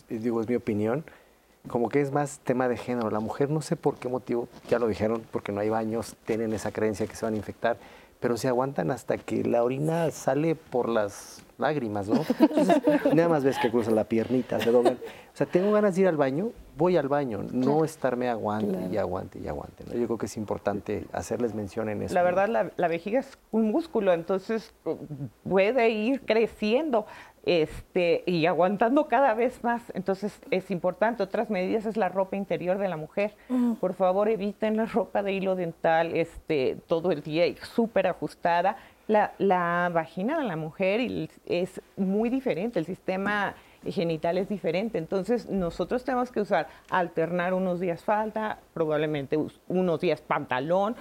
digo, 0.08 0.40
es 0.40 0.48
mi 0.48 0.56
opinión, 0.56 1.04
como 1.68 1.88
que 1.88 2.00
es 2.00 2.12
más 2.12 2.40
tema 2.40 2.68
de 2.68 2.76
género. 2.76 3.10
La 3.10 3.20
mujer 3.20 3.50
no 3.50 3.60
sé 3.60 3.76
por 3.76 3.96
qué 3.96 4.08
motivo, 4.08 4.48
ya 4.68 4.78
lo 4.78 4.88
dijeron, 4.88 5.22
porque 5.30 5.52
no 5.52 5.60
hay 5.60 5.68
baños, 5.68 6.16
tienen 6.24 6.52
esa 6.52 6.72
creencia 6.72 7.06
que 7.06 7.14
se 7.14 7.24
van 7.24 7.34
a 7.34 7.36
infectar, 7.36 7.76
pero 8.20 8.36
se 8.36 8.48
aguantan 8.48 8.90
hasta 8.90 9.16
que 9.16 9.44
la 9.44 9.64
orina 9.64 10.10
sale 10.10 10.54
por 10.54 10.88
las 10.88 11.42
lágrimas, 11.60 12.08
¿no? 12.08 12.22
nada 13.14 13.28
más 13.28 13.44
ves 13.44 13.58
que 13.58 13.70
cruzan 13.70 13.94
la 13.94 14.04
piernita, 14.04 14.60
se 14.60 14.70
doblan. 14.70 14.94
O 14.94 15.36
sea, 15.36 15.46
tengo 15.46 15.72
ganas 15.72 15.94
de 15.94 16.02
ir 16.02 16.08
al 16.08 16.16
baño, 16.16 16.50
voy 16.76 16.96
al 16.96 17.08
baño, 17.08 17.44
no 17.52 17.84
estarme 17.84 18.28
aguante 18.28 18.88
y 18.90 18.96
aguante 18.96 19.38
y 19.38 19.48
aguante. 19.48 19.84
¿no? 19.86 19.94
Yo 19.94 20.06
creo 20.06 20.18
que 20.18 20.26
es 20.26 20.36
importante 20.36 21.06
hacerles 21.12 21.54
mención 21.54 21.88
en 21.88 22.02
eso. 22.02 22.14
La 22.14 22.22
verdad, 22.22 22.48
la, 22.48 22.70
la, 22.76 22.88
vejiga 22.88 23.20
es 23.20 23.38
un 23.52 23.70
músculo, 23.70 24.12
entonces 24.12 24.74
puede 25.48 25.90
ir 25.90 26.22
creciendo 26.22 27.06
este, 27.44 28.22
y 28.26 28.46
aguantando 28.46 29.08
cada 29.08 29.34
vez 29.34 29.62
más. 29.64 29.82
Entonces 29.94 30.40
es 30.50 30.70
importante. 30.70 31.22
Otras 31.22 31.50
medidas 31.50 31.86
es 31.86 31.96
la 31.96 32.08
ropa 32.08 32.36
interior 32.36 32.78
de 32.78 32.88
la 32.88 32.96
mujer. 32.96 33.34
Por 33.80 33.94
favor, 33.94 34.28
eviten 34.28 34.76
la 34.76 34.86
ropa 34.86 35.22
de 35.22 35.32
hilo 35.32 35.56
dental 35.56 36.16
este, 36.16 36.76
todo 36.86 37.12
el 37.12 37.22
día 37.22 37.46
y 37.46 37.56
súper 37.56 38.06
ajustada. 38.06 38.76
La, 39.08 39.32
la, 39.38 39.90
vagina 39.92 40.38
de 40.38 40.44
la 40.44 40.54
mujer 40.54 41.00
es 41.46 41.80
muy 41.96 42.30
diferente, 42.30 42.78
el 42.78 42.86
sistema 42.86 43.56
genital 43.84 44.38
es 44.38 44.48
diferente. 44.48 44.98
Entonces 44.98 45.48
nosotros 45.48 46.04
tenemos 46.04 46.30
que 46.30 46.40
usar, 46.40 46.68
alternar 46.90 47.54
unos 47.54 47.80
días 47.80 48.04
falda, 48.04 48.58
probablemente 48.72 49.36
unos 49.68 50.00
días 50.00 50.20
pantalón, 50.20 50.94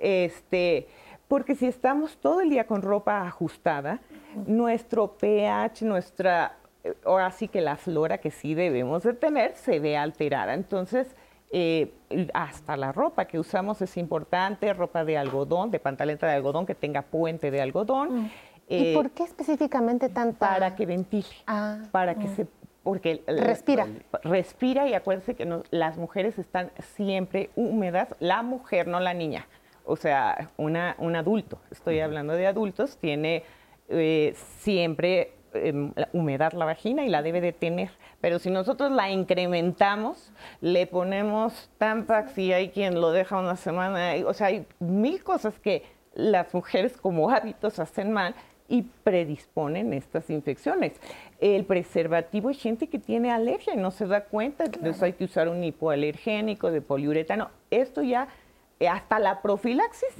este, 0.00 0.88
porque 1.28 1.54
si 1.54 1.66
estamos 1.66 2.16
todo 2.18 2.40
el 2.40 2.50
día 2.50 2.66
con 2.66 2.82
ropa 2.82 3.26
ajustada, 3.26 4.00
nuestro 4.46 5.16
pH, 5.16 5.84
nuestra, 5.84 6.56
ahora 7.04 7.30
sí 7.30 7.48
que 7.48 7.60
la 7.60 7.76
flora 7.76 8.18
que 8.18 8.30
sí 8.30 8.54
debemos 8.54 9.02
de 9.02 9.14
tener 9.14 9.54
se 9.56 9.80
ve 9.80 9.96
alterada. 9.96 10.54
Entonces, 10.54 11.14
eh, 11.50 11.92
hasta 12.32 12.76
la 12.76 12.92
ropa 12.92 13.26
que 13.26 13.38
usamos 13.38 13.82
es 13.82 13.96
importante, 13.96 14.72
ropa 14.72 15.04
de 15.04 15.18
algodón, 15.18 15.70
de 15.70 15.78
pantaleta 15.78 16.26
de 16.26 16.34
algodón 16.34 16.66
que 16.66 16.74
tenga 16.74 17.02
puente 17.02 17.50
de 17.50 17.60
algodón. 17.60 18.30
¿Y 18.68 18.92
eh, 18.92 18.94
por 18.94 19.10
qué 19.10 19.24
específicamente 19.24 20.08
tanta? 20.08 20.48
Para 20.48 20.74
que 20.74 20.86
ventile, 20.86 21.28
ah, 21.46 21.78
para 21.90 22.14
que 22.14 22.26
mm. 22.26 22.36
se 22.36 22.46
porque 22.82 23.22
respira. 23.26 23.86
respira 24.24 24.88
y 24.88 24.94
acuérdense 24.94 25.34
que 25.34 25.62
las 25.70 25.96
mujeres 25.98 26.38
están 26.38 26.72
siempre 26.96 27.50
húmedas, 27.54 28.14
la 28.18 28.42
mujer, 28.42 28.88
no 28.88 28.98
la 28.98 29.14
niña. 29.14 29.46
O 29.84 29.96
sea, 29.96 30.50
una, 30.56 30.94
un 30.98 31.16
adulto, 31.16 31.60
estoy 31.70 32.00
hablando 32.00 32.34
de 32.34 32.46
adultos, 32.46 32.96
tiene 32.98 33.42
eh, 33.88 34.34
siempre 34.60 35.32
em, 35.54 35.92
humedad 36.12 36.52
la 36.52 36.64
vagina 36.64 37.04
y 37.04 37.08
la 37.08 37.22
debe 37.22 37.40
de 37.40 37.52
tener. 37.52 37.90
Pero 38.20 38.38
si 38.38 38.50
nosotros 38.50 38.90
la 38.92 39.10
incrementamos, 39.10 40.32
le 40.60 40.86
ponemos 40.86 41.70
Tampax 41.78 42.38
y 42.38 42.52
hay 42.52 42.68
quien 42.70 43.00
lo 43.00 43.10
deja 43.10 43.38
una 43.38 43.56
semana, 43.56 44.14
o 44.26 44.32
sea, 44.32 44.48
hay 44.48 44.66
mil 44.78 45.22
cosas 45.24 45.58
que 45.58 45.82
las 46.14 46.52
mujeres 46.54 46.96
como 46.96 47.30
hábitos 47.30 47.78
hacen 47.78 48.12
mal 48.12 48.34
y 48.68 48.82
predisponen 49.04 49.92
estas 49.92 50.30
infecciones. 50.30 50.94
El 51.40 51.64
preservativo 51.66 52.48
hay 52.48 52.54
gente 52.54 52.86
que 52.86 52.98
tiene 52.98 53.30
alergia 53.30 53.74
y 53.74 53.76
no 53.76 53.90
se 53.90 54.06
da 54.06 54.24
cuenta, 54.24 54.64
entonces 54.64 55.02
hay 55.02 55.12
que 55.12 55.24
usar 55.24 55.48
un 55.48 55.62
hipoalergénico 55.62 56.70
de 56.70 56.80
poliuretano. 56.80 57.50
Esto 57.70 58.02
ya, 58.02 58.28
hasta 58.88 59.18
la 59.18 59.42
profilaxis 59.42 60.14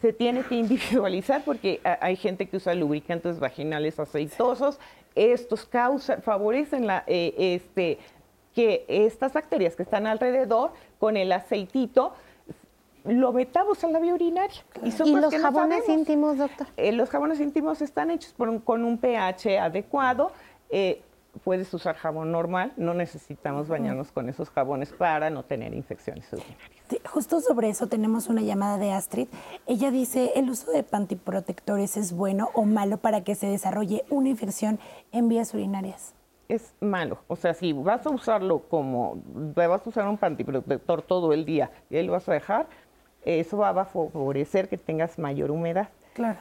se 0.00 0.12
tiene 0.12 0.42
que 0.42 0.54
individualizar 0.54 1.42
porque 1.44 1.80
hay 2.00 2.16
gente 2.16 2.48
que 2.48 2.56
usa 2.56 2.74
lubricantes 2.74 3.40
vaginales 3.40 3.98
aceitosos. 3.98 4.78
Estos 5.14 5.64
causan, 5.64 6.22
favorecen 6.22 6.86
la, 6.86 7.02
eh, 7.06 7.34
este, 7.36 7.98
que 8.54 8.84
estas 8.88 9.32
bacterias 9.32 9.74
que 9.74 9.82
están 9.82 10.06
alrededor 10.06 10.72
con 10.98 11.16
el 11.16 11.32
aceitito 11.32 12.12
lo 13.04 13.32
metamos 13.32 13.82
en 13.84 13.92
la 13.92 13.98
vía 13.98 14.14
urinaria. 14.14 14.62
¿Y, 14.82 14.90
los 15.16 15.34
jabones 15.34 15.88
íntimos, 15.88 16.36
doctor? 16.36 16.66
Eh, 16.76 16.92
los 16.92 17.08
jabones 17.08 17.40
íntimos 17.40 17.80
están 17.80 18.10
hechos 18.10 18.34
con 18.64 18.84
un 18.84 18.98
pH 18.98 19.58
adecuado. 19.58 20.30
Eh, 20.70 21.02
puedes 21.38 21.72
usar 21.72 21.96
jabón 21.96 22.32
normal, 22.32 22.72
no 22.76 22.94
necesitamos 22.94 23.68
bañarnos 23.68 24.12
con 24.12 24.28
esos 24.28 24.50
jabones 24.50 24.92
para 24.92 25.30
no 25.30 25.44
tener 25.44 25.74
infecciones 25.74 26.26
urinarias. 26.32 26.68
justo 27.04 27.40
sobre 27.40 27.68
eso 27.68 27.86
tenemos 27.86 28.28
una 28.28 28.42
llamada 28.42 28.78
de 28.78 28.92
Astrid. 28.92 29.28
Ella 29.66 29.90
dice, 29.90 30.32
¿el 30.36 30.50
uso 30.50 30.70
de 30.70 30.82
pantiprotectores 30.82 31.96
es 31.96 32.12
bueno 32.12 32.50
o 32.54 32.64
malo 32.64 32.98
para 32.98 33.22
que 33.22 33.34
se 33.34 33.46
desarrolle 33.46 34.04
una 34.10 34.28
infección 34.28 34.78
en 35.12 35.28
vías 35.28 35.54
urinarias? 35.54 36.14
Es 36.48 36.74
malo. 36.80 37.18
O 37.28 37.36
sea, 37.36 37.52
si 37.52 37.72
vas 37.74 38.06
a 38.06 38.10
usarlo 38.10 38.60
como, 38.68 39.22
vas 39.54 39.86
a 39.86 39.88
usar 39.88 40.08
un 40.08 40.16
pantiprotector 40.16 41.02
todo 41.02 41.32
el 41.34 41.44
día 41.44 41.70
y 41.90 41.96
ahí 41.96 42.06
lo 42.06 42.12
vas 42.12 42.28
a 42.28 42.32
dejar, 42.32 42.68
eso 43.24 43.58
va 43.58 43.70
a 43.70 43.84
favorecer 43.84 44.68
que 44.68 44.78
tengas 44.78 45.18
mayor 45.18 45.50
humedad. 45.50 45.88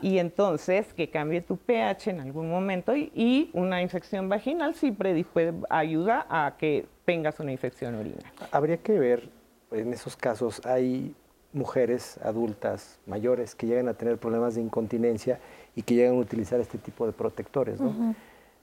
Y 0.02 0.18
entonces 0.18 0.94
que 0.94 1.10
cambie 1.10 1.42
tu 1.42 1.58
pH 1.58 2.10
en 2.10 2.20
algún 2.20 2.50
momento 2.50 2.96
y, 2.96 3.52
una 3.54 3.82
infección 3.82 4.30
vaginal 4.30 4.74
sí 4.76 4.92
puede 4.92 5.54
ayuda 5.70 6.26
a 6.30 6.56
que 6.58 6.88
tengas 7.06 7.40
una 7.40 7.52
infección 7.52 7.96
urinaria. 7.96 8.32
Habría 8.52 8.78
que 8.78 8.98
ver, 8.98 9.30
en 9.72 9.94
esos 9.94 10.16
casos 10.16 10.66
hay 10.66 11.16
mujeres 11.54 12.20
adultas 12.24 13.00
mayores 13.06 13.56
que 13.56 13.68
llegan 13.68 13.88
a 13.88 13.94
tener 13.94 14.18
problemas 14.18 14.56
de 14.56 14.62
incontinencia 14.62 15.40
y 15.76 15.82
que 15.84 15.96
llegan 15.96 16.16
a 16.16 16.20
utilizar 16.20 16.60
este 16.60 16.78
tipo 16.78 17.06
de 17.06 17.14
protectores. 17.14 17.80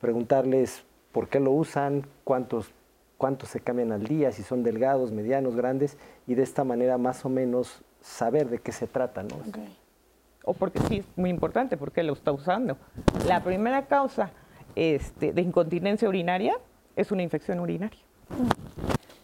Preguntarles 0.01 0.85
por 1.12 1.29
qué 1.29 1.41
lo 1.41 1.53
usan, 1.53 2.07
cuántos, 2.25 2.73
cuántos 3.17 3.49
se 3.49 3.61
cambian 3.61 3.93
al 3.93 4.05
día, 4.05 4.33
si 4.33 4.43
son 4.43 4.62
delgados, 4.62 5.12
medianos, 5.12 5.57
grandes, 5.57 5.97
y 6.27 6.35
de 6.35 6.43
esta 6.43 6.65
manera 6.65 6.99
más 6.99 7.25
o 7.25 7.29
menos 7.29 7.83
saber 8.05 8.49
de 8.49 8.59
qué 8.59 8.71
se 8.71 8.87
trata. 8.87 9.23
¿no? 9.23 9.37
o 10.45 10.53
porque 10.53 10.79
sí 10.89 10.99
es 10.99 11.07
muy 11.17 11.31
importante, 11.31 11.77
porque 11.77 12.03
lo 12.03 12.13
está 12.13 12.31
usando. 12.31 12.77
La 13.27 13.43
primera 13.43 13.87
causa 13.87 14.31
este, 14.77 15.33
de 15.33 15.41
incontinencia 15.43 16.09
urinaria 16.09 16.55
es 16.97 17.11
una 17.11 17.23
infección 17.23 17.61
urinaria. 17.61 18.01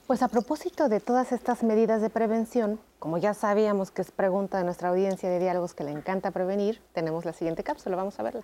Pues 0.07 0.23
a 0.23 0.29
propósito 0.29 0.89
de 0.89 0.99
todas 0.99 1.31
estas 1.31 1.63
medidas 1.63 2.03
de 2.03 2.11
prevención, 2.11 2.81
como 2.99 3.19
ya 3.19 3.35
sabíamos 3.35 3.91
que 3.91 4.03
es 4.03 4.11
pregunta 4.11 4.59
de 4.59 4.65
nuestra 4.65 4.89
audiencia 4.89 5.29
de 5.29 5.39
diálogos 5.39 5.75
que 5.75 5.85
le 5.85 5.93
encanta 5.93 6.31
prevenir, 6.33 6.81
tenemos 6.93 7.25
la 7.25 7.33
siguiente 7.33 7.63
cápsula, 7.63 7.97
vamos 7.97 8.19
a 8.19 8.23
verla. 8.23 8.43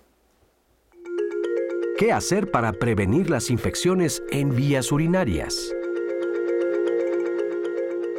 ¿Qué 1.97 2.13
hacer 2.13 2.51
para 2.51 2.73
prevenir 2.73 3.29
las 3.29 3.49
infecciones 3.49 4.21
en 4.31 4.55
vías 4.55 4.91
urinarias? 4.91 5.73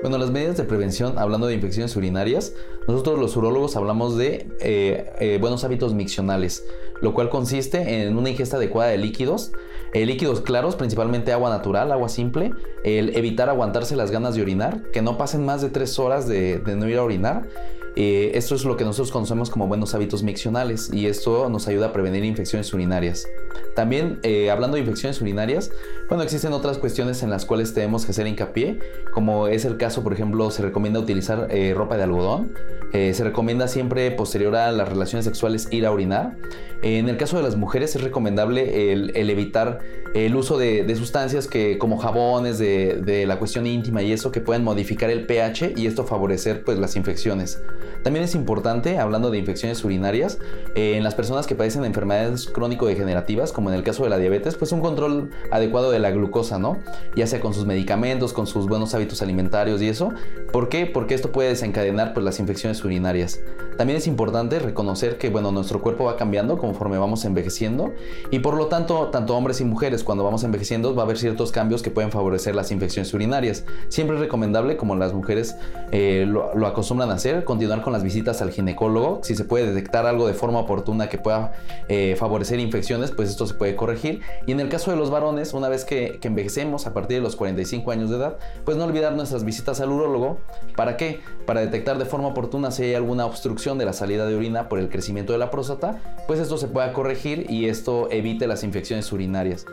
Bueno, 0.01 0.16
las 0.16 0.30
medidas 0.30 0.57
de 0.57 0.62
prevención, 0.62 1.18
hablando 1.18 1.49
de 1.49 1.55
infecciones 1.55 1.96
urinarias, 1.96 2.55
nosotros 2.86 3.18
los 3.18 3.36
urólogos 3.36 3.74
hablamos 3.74 4.16
de 4.16 4.46
eh, 4.61 5.12
eh, 5.18 5.38
buenos 5.40 5.64
hábitos 5.64 5.92
miccionales, 5.92 6.64
lo 7.01 7.14
cual 7.14 7.30
consiste 7.30 8.03
en 8.03 8.16
una 8.16 8.30
ingesta 8.30 8.59
adecuada 8.59 8.92
de 8.92 8.99
líquidos, 8.99 9.51
eh, 9.94 10.07
líquidos 10.07 10.40
claros, 10.40 10.76
principalmente 10.76 11.32
agua 11.32 11.51
natural, 11.51 11.90
agua 11.90 12.09
simple, 12.09 12.53
el 12.84 13.16
evitar 13.16 13.49
aguantarse 13.49 13.96
las 13.96 14.12
ganas 14.12 14.36
de 14.36 14.42
orinar, 14.42 14.82
que 14.92 15.03
no 15.03 15.18
pasen 15.18 15.44
más 15.44 15.62
de 15.62 15.70
tres 15.70 15.99
horas 15.99 16.28
de, 16.28 16.61
de 16.61 16.76
no 16.76 16.88
ir 16.88 16.99
a 16.99 17.03
orinar, 17.03 17.49
esto 17.96 18.55
es 18.55 18.64
lo 18.64 18.76
que 18.76 18.84
nosotros 18.84 19.11
conocemos 19.11 19.51
como 19.51 19.66
buenos 19.66 19.92
hábitos 19.92 20.22
miccionales 20.22 20.88
y 20.92 21.09
esto 21.09 21.49
nos 21.49 21.66
ayuda 21.66 21.86
a 21.86 21.92
prevenir 21.92 22.22
infecciones 22.22 22.72
urinarias. 22.72 23.26
También, 23.75 24.19
eh, 24.23 24.51
hablando 24.51 24.77
de 24.77 24.81
infecciones 24.81 25.21
urinarias, 25.21 25.71
bueno, 26.09 26.23
existen 26.23 26.53
otras 26.53 26.79
cuestiones 26.79 27.23
en 27.23 27.31
las 27.31 27.45
cuales 27.45 27.75
tenemos 27.75 28.05
que 28.05 28.13
hacer 28.13 28.27
hincapié, 28.27 28.79
como 29.13 29.49
es 29.49 29.65
el 29.65 29.77
caso, 29.77 30.03
por 30.03 30.13
ejemplo, 30.13 30.51
se 30.51 30.63
recomienda 30.63 31.01
utilizar 31.01 31.49
eh, 31.51 31.75
ropa 31.77 31.97
de 31.97 32.05
algodón, 32.05 32.53
se 32.91 33.23
recomienda 33.23 33.69
siempre 33.69 34.11
posterior 34.13 34.57
a 34.57 34.73
las 34.73 34.89
relaciones 34.89 35.27
sexuales 35.27 35.69
ir 35.71 35.85
a 35.85 35.93
orinar. 35.93 36.39
en 36.81 37.11
el 37.11 37.19
caso 37.19 37.37
de 37.37 37.43
las 37.43 37.55
mujeres 37.55 37.95
es 37.95 38.03
recomendable 38.03 38.93
el, 38.93 39.29
evitar 39.29 39.81
el 40.15 40.35
uso 40.35 40.57
de, 40.57 40.97
sustancias 40.97 41.47
que, 41.49 41.77
como 41.77 41.99
jabones 41.99 42.59
de, 42.59 43.03
de, 43.05 43.27
la 43.27 43.39
cuestión 43.39 43.67
íntima 43.67 44.01
y 44.01 44.13
eso 44.13 44.33
que 44.33 44.41
pueden 44.41 44.65
modificar 44.65 45.11
el 45.11 45.27
pH 45.27 45.75
y 45.77 45.87
esto 45.87 46.05
favorecer 46.05 46.65
pues 46.65 46.79
las 46.79 46.97
infecciones. 46.97 47.61
También 48.03 48.25
es 48.25 48.35
importante, 48.35 48.99
hablando 48.99 49.31
de 49.31 49.39
infecciones 49.39 49.85
urinarias, 49.85 50.39
eh, 50.75 50.95
en 50.97 51.05
las 51.05 51.15
personas 51.15 51.47
que 51.47 51.55
padecen 51.55 51.85
enfermedades 51.85 52.47
crónico-degenerativas, 52.49 53.47
como 53.53 53.70
en 53.70 53.76
el 53.76 53.82
caso 53.82 54.05
de 54.05 54.11
la 54.11 54.18
diabetes, 54.18 54.57
pues 54.57 54.72
un 54.72 54.80
control 54.80 55.30
adecuado 55.51 55.90
de 55.90 55.99
la 55.99 56.11
glucosa, 56.11 56.59
¿no? 56.59 56.78
Ya 57.16 57.26
sea 57.26 57.40
con 57.40 57.55
sus 57.55 57.66
medicamentos, 57.66 58.32
con 58.32 58.46
sus 58.46 58.66
buenos 58.66 58.94
hábitos 58.94 59.22
alimentarios 59.22 59.82
y 59.82 59.88
eso. 59.88 60.12
¿Por 60.53 60.68
qué? 60.68 60.86
Porque 60.86 61.14
esto 61.14 61.32
puede 61.32 61.51
desencadenar 61.51 62.14
pues, 62.14 62.24
las 62.24 62.40
infecciones 62.40 62.84
urinarias. 62.84 63.40
También 63.76 63.96
es 63.96 64.09
importante 64.09 64.59
reconocer 64.59 65.18
que, 65.18 65.30
bueno, 65.30 65.53
nuestro 65.53 65.80
cuerpo 65.80 66.05
va 66.05 66.16
cambiando 66.16 66.59
conforme 66.59 66.99
vamos 66.99 67.24
envejeciendo 67.24 67.94
y 68.30 68.40
por 68.40 68.55
lo 68.55 68.66
tanto, 68.66 69.07
tanto 69.12 69.36
hombres 69.36 69.61
y 69.61 69.64
mujeres 69.64 70.03
cuando 70.03 70.24
vamos 70.24 70.42
envejeciendo 70.42 70.96
va 70.96 71.03
a 71.03 71.05
haber 71.05 71.16
ciertos 71.16 71.53
cambios 71.53 71.80
que 71.80 71.92
pueden 71.92 72.11
favorecer 72.11 72.57
las 72.57 72.72
infecciones 72.72 73.14
urinarias. 73.14 73.64
Siempre 73.88 74.16
es 74.16 74.20
recomendable, 74.20 74.76
como 74.76 74.96
las 74.96 75.12
mujeres 75.12 75.55
eh, 75.92 76.26
lo, 76.26 76.66
acostumbran 76.66 77.11
a 77.11 77.14
hacer, 77.14 77.44
continuar 77.44 77.82
con 77.82 77.92
las 77.92 78.03
visitas 78.03 78.42
al 78.42 78.51
ginecólogo. 78.51 79.20
Si 79.22 79.36
se 79.36 79.44
puede 79.44 79.72
detectar 79.72 80.07
algo 80.07 80.26
de 80.26 80.34
forma 80.34 80.59
oportuna 80.59 81.09
que 81.09 81.18
pueda 81.18 81.53
eh, 81.88 82.16
favorecer 82.18 82.59
infecciones, 82.59 83.12
pues 83.12 83.28
esto 83.31 83.47
se 83.47 83.55
puede 83.55 83.76
corregir. 83.76 84.22
Y 84.47 84.53
en 84.53 84.61
el 84.61 84.68
caso 84.68 84.91
de 84.91 84.97
los 84.97 85.11
varones, 85.11 85.55
una 85.55 85.68
vez 85.68 85.85
que, 85.85 86.18
que 86.20 86.29
envejecemos 86.29 86.87
a 86.87 86.95
partir 86.95 87.18
de 87.18 87.22
los 87.22 87.37
45 87.37 87.91
años 87.91 88.11
de 88.11 88.16
edad, 88.16 88.39
pues 88.64 88.76
no 88.76 88.85
olvidar 88.85 89.14
nuestras 89.14 89.45
visitas 89.45 89.81
al 89.81 89.93
urólogo. 89.93 90.39
¿Para 90.76 90.97
qué? 90.97 91.20
Para 91.47 91.61
detectar 91.61 91.99
de 91.99 92.05
forma 92.05 92.29
oportuna 92.29 92.70
si 92.70 92.85
hay 92.85 92.95
alguna 92.95 93.26
obstrucción 93.26 93.79
de 93.79 93.85
la 93.85 93.93
salida 93.93 94.26
de 94.26 94.35
orina 94.35 94.68
por 94.68 94.79
el 94.79 94.89
crecimiento 94.89 95.33
de 95.33 95.39
la 95.39 95.51
próstata, 95.51 96.01
pues 96.26 96.41
esto 96.41 96.59
se 96.59 96.68
pueda 96.68 96.93
corregir 96.93 97.47
y 97.51 97.68
esto 97.68 98.09
evite 98.11 98.47
las 98.47 98.64
infecciones 98.64 99.11
urinarias. 99.12 99.66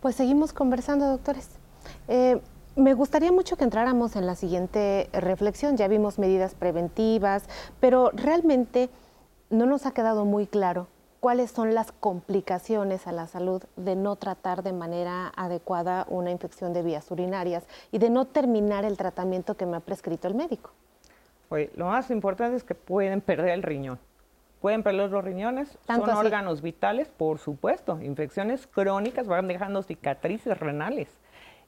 Pues 0.00 0.16
seguimos 0.16 0.52
conversando, 0.52 1.06
doctores. 1.06 1.48
Eh, 2.08 2.40
me 2.74 2.94
gustaría 2.94 3.30
mucho 3.30 3.56
que 3.56 3.64
entráramos 3.64 4.16
en 4.16 4.26
la 4.26 4.34
siguiente 4.34 5.08
reflexión. 5.12 5.76
Ya 5.76 5.88
vimos 5.88 6.18
medidas 6.18 6.54
preventivas, 6.54 7.44
pero 7.80 8.10
realmente 8.12 8.90
no 9.52 9.66
nos 9.66 9.84
ha 9.84 9.92
quedado 9.92 10.24
muy 10.24 10.46
claro 10.46 10.88
cuáles 11.20 11.50
son 11.50 11.74
las 11.74 11.92
complicaciones 11.92 13.06
a 13.06 13.12
la 13.12 13.26
salud 13.26 13.62
de 13.76 13.94
no 13.94 14.16
tratar 14.16 14.62
de 14.62 14.72
manera 14.72 15.30
adecuada 15.36 16.06
una 16.08 16.30
infección 16.30 16.72
de 16.72 16.82
vías 16.82 17.10
urinarias 17.10 17.64
y 17.92 17.98
de 17.98 18.10
no 18.10 18.24
terminar 18.24 18.84
el 18.84 18.96
tratamiento 18.96 19.54
que 19.54 19.66
me 19.66 19.76
ha 19.76 19.80
prescrito 19.80 20.26
el 20.26 20.34
médico. 20.34 20.70
Pues 21.48 21.68
lo 21.76 21.86
más 21.86 22.10
importante 22.10 22.56
es 22.56 22.64
que 22.64 22.74
pueden 22.74 23.20
perder 23.20 23.50
el 23.50 23.62
riñón. 23.62 23.98
Pueden 24.62 24.82
perder 24.82 25.10
los 25.10 25.24
riñones, 25.24 25.76
son 25.86 26.08
órganos 26.08 26.62
vitales, 26.62 27.08
por 27.08 27.38
supuesto. 27.38 28.00
Infecciones 28.00 28.66
crónicas 28.66 29.26
van 29.26 29.48
dejando 29.48 29.82
cicatrices 29.82 30.58
renales. 30.58 31.08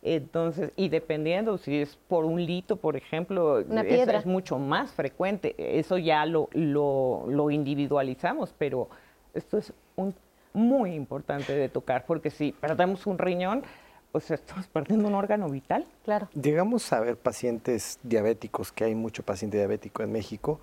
Entonces, 0.07 0.71
y 0.77 0.91
dependiendo 0.91 1.57
si 1.57 1.81
es 1.81 1.97
por 1.97 2.27
un 2.27 2.45
lito, 2.45 2.77
por 2.77 2.95
ejemplo, 2.95 3.61
Es, 3.61 4.27
mucho 4.27 4.59
más 4.59 4.93
frecuente. 4.93 5.55
Eso 5.57 5.97
ya 5.97 6.27
lo, 6.27 6.51
lo, 6.53 7.51
individualizamos, 7.51 8.55
pero 8.59 8.91
esto 9.33 9.57
es 9.57 9.73
un, 9.97 10.15
muy 10.53 10.93
importante 10.93 11.55
de 11.55 11.71
tocar, 11.71 12.05
porque 12.05 12.29
si 12.29 12.53
perdemos 12.53 13.07
un 13.07 13.17
riñón, 13.17 13.63
pues 14.13 14.31
estamos 14.31 14.67
perdiendo 14.67 15.09
un 15.09 15.15
órgano 15.15 15.49
vital. 15.49 15.87
Claro. 16.05 16.29
Llegamos 16.35 16.93
a 16.93 17.01
ver 17.01 17.17
pacientes 17.17 17.99
diabéticos, 18.03 18.73
que 18.73 18.85
hay 18.85 18.95
mucho 18.95 19.23
paciente 19.23 19.57
diabético 19.57 20.03
en 20.03 20.13
México, 20.13 20.61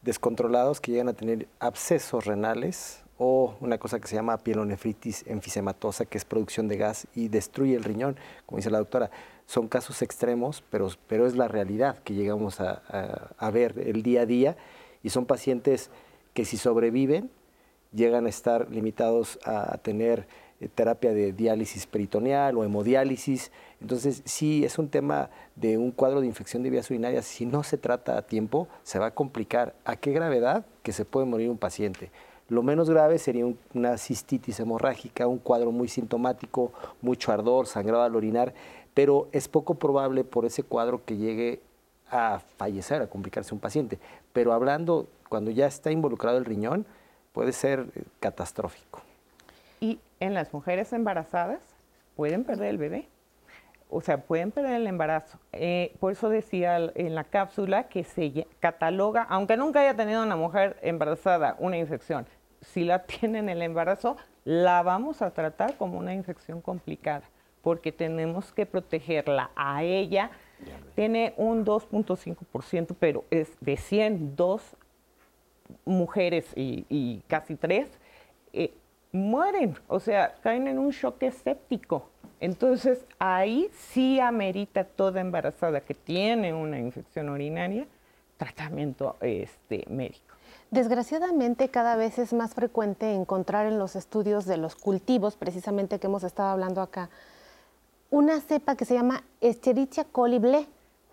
descontrolados 0.00 0.80
que 0.80 0.92
llegan 0.92 1.10
a 1.10 1.12
tener 1.12 1.46
abscesos 1.60 2.24
renales 2.24 3.04
o 3.18 3.54
una 3.60 3.78
cosa 3.78 3.98
que 3.98 4.08
se 4.08 4.16
llama 4.16 4.38
pielonefritis 4.38 5.24
enfisematosa, 5.26 6.04
que 6.04 6.18
es 6.18 6.24
producción 6.24 6.68
de 6.68 6.76
gas 6.76 7.06
y 7.14 7.28
destruye 7.28 7.74
el 7.74 7.84
riñón, 7.84 8.16
como 8.44 8.58
dice 8.58 8.70
la 8.70 8.78
doctora. 8.78 9.10
Son 9.46 9.68
casos 9.68 10.02
extremos, 10.02 10.62
pero, 10.70 10.88
pero 11.06 11.26
es 11.26 11.36
la 11.36 11.48
realidad 11.48 11.98
que 11.98 12.14
llegamos 12.14 12.60
a, 12.60 13.50
ver 13.52 13.78
el 13.78 14.02
día 14.02 14.22
a 14.22 14.26
día 14.26 14.56
y 15.02 15.10
son 15.10 15.24
pacientes 15.24 15.90
que 16.34 16.44
si 16.44 16.56
sobreviven 16.56 17.30
llegan 17.92 18.26
a 18.26 18.28
estar 18.28 18.68
limitados 18.70 19.38
a 19.44 19.78
tener 19.78 20.26
eh, 20.60 20.68
terapia 20.68 21.12
de 21.12 21.32
diálisis 21.32 21.86
peritoneal 21.86 22.56
o 22.56 22.64
hemodiálisis. 22.64 23.52
Entonces, 23.80 24.22
sí, 24.24 24.64
es 24.64 24.78
un 24.78 24.88
tema 24.88 25.30
de 25.54 25.78
un 25.78 25.92
cuadro 25.92 26.20
de 26.20 26.26
infección 26.26 26.62
de 26.62 26.70
vías 26.70 26.90
urinarias. 26.90 27.24
Si 27.24 27.46
no 27.46 27.62
se 27.62 27.78
trata 27.78 28.18
a 28.18 28.22
tiempo, 28.22 28.68
se 28.82 28.98
va 28.98 29.06
a 29.06 29.14
complicar. 29.14 29.74
¿A 29.84 29.96
qué 29.96 30.12
gravedad? 30.12 30.66
Que 30.82 30.92
se 30.92 31.04
puede 31.04 31.26
morir 31.26 31.48
un 31.48 31.58
paciente. 31.58 32.10
Lo 32.48 32.62
menos 32.62 32.88
grave 32.88 33.18
sería 33.18 33.44
una 33.74 33.98
cistitis 33.98 34.60
hemorrágica, 34.60 35.26
un 35.26 35.38
cuadro 35.38 35.72
muy 35.72 35.88
sintomático, 35.88 36.72
mucho 37.02 37.32
ardor, 37.32 37.66
sangrado 37.66 38.04
al 38.04 38.14
orinar, 38.14 38.54
pero 38.94 39.28
es 39.32 39.48
poco 39.48 39.74
probable 39.74 40.22
por 40.22 40.44
ese 40.44 40.62
cuadro 40.62 41.04
que 41.04 41.16
llegue 41.16 41.60
a 42.08 42.40
fallecer, 42.56 43.02
a 43.02 43.08
complicarse 43.08 43.52
un 43.52 43.60
paciente. 43.60 43.98
Pero 44.32 44.52
hablando, 44.52 45.08
cuando 45.28 45.50
ya 45.50 45.66
está 45.66 45.90
involucrado 45.90 46.38
el 46.38 46.44
riñón, 46.44 46.86
puede 47.32 47.52
ser 47.52 47.86
eh, 47.94 48.02
catastrófico. 48.20 49.00
Y 49.80 49.98
en 50.20 50.32
las 50.32 50.52
mujeres 50.52 50.92
embarazadas 50.92 51.60
pueden 52.14 52.44
perder 52.44 52.68
el 52.68 52.78
bebé. 52.78 53.08
O 53.88 54.00
sea, 54.00 54.18
pueden 54.18 54.50
perder 54.50 54.80
el 54.80 54.86
embarazo. 54.86 55.38
Eh, 55.52 55.94
por 56.00 56.12
eso 56.12 56.28
decía 56.28 56.76
en 56.94 57.14
la 57.14 57.24
cápsula 57.24 57.84
que 57.84 58.04
se 58.04 58.46
cataloga, 58.58 59.22
aunque 59.28 59.56
nunca 59.56 59.80
haya 59.80 59.94
tenido 59.94 60.22
una 60.22 60.36
mujer 60.36 60.76
embarazada 60.82 61.56
una 61.58 61.78
infección, 61.78 62.26
si 62.60 62.84
la 62.84 63.02
tiene 63.06 63.38
en 63.38 63.48
el 63.48 63.62
embarazo, 63.62 64.16
la 64.44 64.82
vamos 64.82 65.22
a 65.22 65.30
tratar 65.30 65.76
como 65.76 65.98
una 65.98 66.14
infección 66.14 66.60
complicada, 66.60 67.22
porque 67.62 67.92
tenemos 67.92 68.52
que 68.52 68.66
protegerla 68.66 69.50
a 69.56 69.82
ella. 69.82 70.30
Tiene 70.94 71.34
un 71.36 71.66
2.5%, 71.66 72.96
pero 72.98 73.24
es 73.30 73.50
de 73.60 73.76
100, 73.76 74.36
dos 74.36 74.76
mujeres 75.84 76.46
y, 76.54 77.22
casi 77.26 77.56
tres. 77.56 77.88
Eh, 78.52 78.72
mueren, 79.12 79.76
o 79.88 80.00
sea, 80.00 80.34
caen 80.42 80.68
en 80.68 80.78
un 80.78 80.90
shock 80.90 81.22
escéptico. 81.22 82.08
Entonces, 82.40 82.98
ahí 83.18 83.70
sí 83.92 84.20
amerita 84.20 84.84
toda 84.84 85.20
embarazada 85.20 85.80
que 85.80 85.94
tiene 85.94 86.52
una 86.52 86.78
infección 86.78 87.28
urinaria 87.28 87.86
tratamiento 88.36 89.16
este, 89.20 89.84
médico. 89.88 90.34
Desgraciadamente 90.70 91.68
cada 91.68 91.96
vez 91.96 92.18
es 92.18 92.32
más 92.32 92.54
frecuente 92.54 93.12
encontrar 93.12 93.66
en 93.66 93.78
los 93.78 93.96
estudios 93.96 94.46
de 94.46 94.56
los 94.56 94.74
cultivos, 94.74 95.36
precisamente 95.36 95.98
que 95.98 96.06
hemos 96.08 96.24
estado 96.24 96.50
hablando 96.50 96.82
acá, 96.82 97.08
una 98.10 98.40
cepa 98.40 98.76
que 98.76 98.84
se 98.84 98.94
llama 98.94 99.24
Escherichia 99.40 100.04
coli 100.04 100.38
ble. 100.38 100.66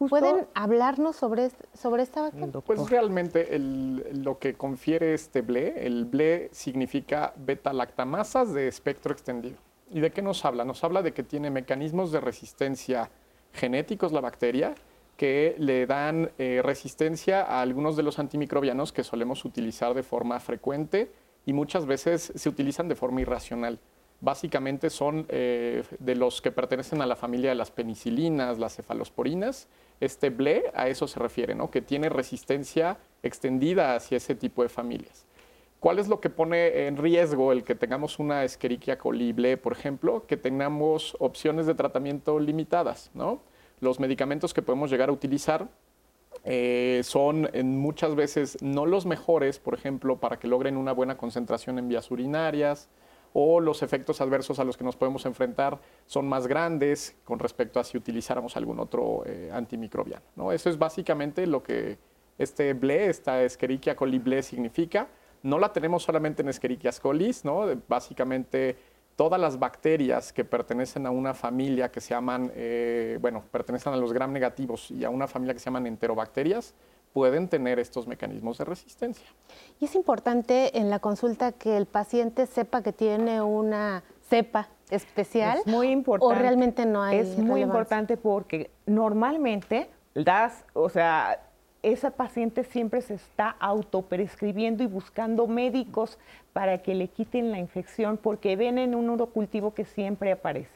¿Pueden 0.09 0.47
hablarnos 0.53 1.15
sobre, 1.15 1.51
sobre 1.74 2.03
esta 2.03 2.24
bacteria? 2.24 2.59
Pues 2.65 2.89
realmente 2.89 3.57
lo 3.57 4.38
que 4.38 4.55
confiere 4.55 5.13
este 5.13 5.41
BLE, 5.41 5.86
el 5.86 6.05
BLE 6.05 6.49
significa 6.51 7.32
beta-lactamasas 7.38 8.53
de 8.53 8.67
espectro 8.67 9.13
extendido. 9.13 9.55
¿Y 9.94 10.00
de 10.00 10.12
qué 10.12 10.22
nos 10.22 10.44
habla? 10.44 10.66
Nos 10.66 10.84
habla 10.84 11.02
de 11.02 11.14
que 11.14 11.24
tiene 11.24 11.50
mecanismos 11.52 12.12
de 12.12 12.20
resistencia 12.20 13.10
genéticos 13.54 14.12
la 14.12 14.22
bacteria 14.22 14.74
que 15.16 15.56
le 15.60 15.86
dan 15.86 16.32
eh, 16.39 16.62
resistencia 16.64 17.44
a 17.44 17.62
algunos 17.62 17.96
de 17.96 18.04
los 18.04 18.18
antimicrobianos 18.18 18.91
que 18.91 19.04
solemos 19.04 19.46
utilizar 19.46 19.94
de 19.94 20.02
forma 20.02 20.39
frecuente 20.39 21.12
y 21.46 21.54
muchas 21.54 21.86
veces 21.86 22.34
se 22.36 22.50
utilizan 22.50 22.88
de 22.88 22.96
forma 22.96 23.22
irracional 23.22 23.80
básicamente 24.24 24.89
son 24.89 25.26
eh, 25.28 25.84
de 26.00 26.16
los 26.16 26.41
que 26.41 26.52
pertenecen 26.52 27.02
a 27.02 27.06
la 27.06 27.18
familia 27.18 27.50
de 27.50 27.56
las 27.56 27.72
penicilinas, 27.72 28.58
las 28.58 28.78
cefalosporinas. 28.78 29.68
Este 30.00 30.30
BLE 30.30 30.72
a 30.74 30.88
eso 30.88 31.08
se 31.08 31.20
refiere, 31.20 31.56
¿no? 31.56 31.70
que 31.70 31.82
tiene 31.82 32.08
resistencia 32.08 32.98
extendida 33.22 33.96
hacia 33.96 34.18
ese 34.18 34.34
tipo 34.34 34.64
de 34.64 34.70
familias. 34.70 35.26
¿Cuál 35.84 36.00
es 36.00 36.08
lo 36.08 36.22
que 36.22 36.30
pone 36.30 36.88
en 36.88 36.96
riesgo 36.96 37.52
el 37.52 37.66
que 37.66 37.76
tengamos 37.76 38.18
una 38.18 38.46
Escherichia 38.46 38.98
coli 38.98 39.34
BLE, 39.34 39.58
por 39.58 39.74
ejemplo? 39.74 40.26
Que 40.26 40.38
tengamos 40.38 41.18
opciones 41.20 41.66
de 41.66 41.76
tratamiento 41.76 42.40
limitadas. 42.40 43.12
¿no? 43.14 43.42
Los 43.82 44.00
medicamentos 44.00 44.54
que 44.54 44.62
podemos 44.62 44.90
llegar 44.90 45.10
a 45.10 45.12
utilizar 45.12 45.68
eh, 46.46 47.02
son 47.04 47.50
muchas 47.66 48.16
veces 48.16 48.58
no 48.62 48.86
los 48.86 49.06
mejores, 49.06 49.60
por 49.60 49.74
ejemplo, 49.74 50.22
para 50.22 50.40
que 50.40 50.48
logren 50.48 50.78
una 50.78 50.94
buena 50.94 51.18
concentración 51.18 51.78
en 51.78 51.90
vías 51.90 52.10
urinarias, 52.12 52.88
o 53.34 53.60
los 53.60 53.84
efectos 53.84 54.22
adversos 54.22 54.60
a 54.60 54.64
los 54.64 54.78
que 54.78 54.86
nos 54.86 54.96
podemos 54.96 55.26
enfrentar 55.26 55.82
son 56.06 56.30
más 56.30 56.48
grandes 56.48 57.18
con 57.26 57.40
respecto 57.40 57.82
a 57.82 57.84
si 57.84 57.98
utilizáramos 57.98 58.56
algún 58.56 58.80
otro 58.80 59.24
eh, 59.26 59.50
antimicrobiano. 59.52 60.24
¿no? 60.38 60.54
Eso 60.54 60.70
es 60.70 60.78
básicamente 60.78 61.46
lo 61.46 61.62
que 61.62 61.98
este 62.38 62.74
BLE, 62.74 63.08
esta 63.08 63.44
Escherichia 63.44 63.98
coli 63.98 64.20
BLE 64.20 64.44
significa. 64.44 65.10
No 65.44 65.60
la 65.60 65.72
tenemos 65.72 66.04
solamente 66.04 66.41
en 66.41 66.50
Escherichia 66.50 66.91
coli, 67.02 67.36
¿no? 67.44 67.66
básicamente 67.88 68.78
todas 69.16 69.39
las 69.39 69.60
bacterias 69.60 70.34
que 70.34 70.44
pertenecen 70.44 71.06
a 71.06 71.12
una 71.12 71.34
familia 71.34 71.91
que 71.91 72.02
se 72.02 72.10
llaman, 72.10 72.52
eh, 72.56 73.18
bueno, 73.22 73.44
pertenecen 73.52 73.94
a 73.94 73.98
los 73.98 74.12
gram 74.12 74.32
negativos 74.32 74.89
y 74.91 75.04
a 75.04 75.10
una 75.10 75.28
familia 75.28 75.54
que 75.54 75.60
se 75.60 75.66
llaman 75.66 75.88
enterobacterias, 75.88 76.74
pueden 77.14 77.48
tener 77.48 77.78
estos 77.78 78.08
mecanismos 78.08 78.58
de 78.58 78.66
resistencia. 78.66 79.28
Y 79.80 79.86
es 79.86 79.96
importante 79.96 80.78
en 80.78 80.89
la 80.89 81.00
consulta 81.00 81.52
que 81.52 81.78
el 81.78 81.86
paciente 81.86 82.48
sepa 82.48 82.82
que 82.82 82.91
tiene 82.91 83.41
una 83.41 84.04
cepa 84.28 84.70
especial. 84.89 85.60
Es 85.60 85.68
muy 85.68 85.91
importante. 85.91 86.36
O 86.36 86.39
realmente 86.39 86.86
no 86.86 87.04
hay. 87.04 87.18
Es 87.20 87.38
muy 87.38 87.62
importante 87.62 88.18
porque 88.18 88.72
normalmente 88.88 89.89
das, 90.16 90.66
o 90.74 90.89
sea, 90.89 91.39
esa 91.84 92.12
paciente 92.12 92.64
siempre 92.64 93.02
se 93.02 93.16
está 93.16 93.50
autoprescribiendo 93.60 94.84
y 94.84 94.88
buscando 94.88 95.48
médicos 95.48 96.18
para 96.54 96.78
que 96.80 96.96
le 96.96 97.10
quiten 97.10 97.52
la 97.52 97.60
infección 97.60 98.18
porque 98.18 98.56
ven 98.56 98.78
en 98.78 98.96
un 98.96 99.10
urocultivo 99.10 99.74
que 99.74 99.84
siempre 99.84 100.32
aparece. 100.32 100.72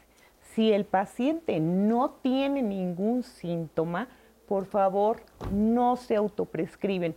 Si 0.53 0.73
el 0.73 0.85
paciente 0.85 1.59
no 1.59 2.11
tiene 2.21 2.61
ningún 2.61 3.23
síntoma, 3.23 4.09
por 4.47 4.65
favor, 4.65 5.21
no 5.51 5.95
se 5.95 6.15
autoprescriben, 6.15 7.15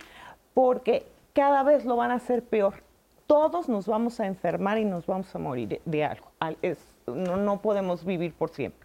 porque 0.53 1.05
cada 1.33 1.63
vez 1.63 1.85
lo 1.85 1.95
van 1.95 2.11
a 2.11 2.15
hacer 2.15 2.43
peor. 2.43 2.75
Todos 3.27 3.69
nos 3.69 3.87
vamos 3.87 4.19
a 4.19 4.25
enfermar 4.25 4.77
y 4.77 4.85
nos 4.85 5.05
vamos 5.05 5.33
a 5.33 5.39
morir 5.39 5.81
de 5.85 6.03
algo. 6.03 6.27
no 7.07 7.61
podemos 7.61 8.05
vivir 8.05 8.33
por 8.33 8.49
siempre. 8.49 8.80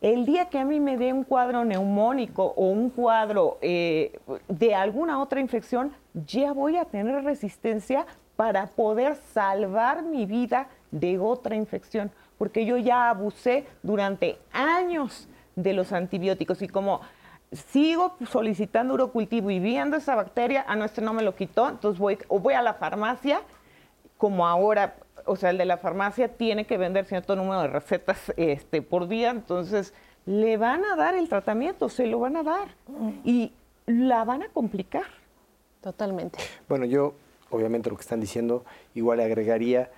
El 0.00 0.24
día 0.24 0.46
que 0.46 0.58
a 0.58 0.64
mí 0.64 0.80
me 0.80 0.96
dé 0.96 1.12
un 1.12 1.24
cuadro 1.24 1.62
neumónico 1.64 2.54
o 2.56 2.68
un 2.70 2.88
cuadro 2.88 3.58
eh, 3.60 4.18
de 4.48 4.74
alguna 4.74 5.20
otra 5.20 5.40
infección, 5.40 5.92
ya 6.14 6.52
voy 6.52 6.78
a 6.78 6.86
tener 6.86 7.22
resistencia 7.22 8.06
para 8.34 8.66
poder 8.68 9.16
salvar 9.16 10.02
mi 10.02 10.24
vida 10.24 10.68
de 10.90 11.18
otra 11.18 11.54
infección, 11.54 12.10
porque 12.38 12.64
yo 12.64 12.78
ya 12.78 13.10
abusé 13.10 13.66
durante 13.82 14.38
años 14.52 15.28
de 15.54 15.74
los 15.74 15.92
antibióticos 15.92 16.62
y 16.62 16.68
como 16.68 17.02
sigo 17.52 18.16
solicitando 18.30 18.94
urocultivo 18.94 19.50
y 19.50 19.60
viendo 19.60 19.98
esa 19.98 20.14
bacteria, 20.14 20.64
a 20.66 20.76
no, 20.76 20.86
no 21.02 21.12
me 21.12 21.22
lo 21.22 21.34
quitó, 21.34 21.68
entonces 21.68 21.98
voy, 21.98 22.16
o 22.28 22.38
voy 22.38 22.54
a 22.54 22.62
la 22.62 22.72
farmacia, 22.72 23.42
como 24.16 24.46
ahora 24.46 24.96
o 25.26 25.36
sea, 25.36 25.50
el 25.50 25.58
de 25.58 25.64
la 25.64 25.78
farmacia 25.78 26.28
tiene 26.28 26.66
que 26.66 26.78
vender 26.78 27.04
cierto 27.06 27.36
número 27.36 27.62
de 27.62 27.68
recetas 27.68 28.32
este, 28.36 28.82
por 28.82 29.08
día, 29.08 29.30
entonces 29.30 29.94
le 30.26 30.56
van 30.56 30.84
a 30.84 30.96
dar 30.96 31.14
el 31.14 31.28
tratamiento, 31.28 31.88
se 31.88 32.06
lo 32.06 32.20
van 32.20 32.36
a 32.36 32.42
dar 32.42 32.68
y 33.24 33.52
la 33.86 34.24
van 34.24 34.42
a 34.42 34.48
complicar. 34.48 35.04
Totalmente. 35.80 36.38
Bueno, 36.68 36.84
yo 36.84 37.14
obviamente 37.50 37.90
lo 37.90 37.96
que 37.96 38.02
están 38.02 38.20
diciendo, 38.20 38.64
igual 38.94 39.18
le 39.18 39.24
agregaría, 39.24 39.90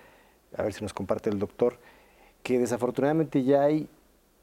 a 0.56 0.62
ver 0.62 0.72
si 0.72 0.82
nos 0.82 0.92
comparte 0.92 1.30
el 1.30 1.38
doctor, 1.38 1.78
que 2.42 2.58
desafortunadamente 2.58 3.44
ya 3.44 3.62
hay 3.62 3.88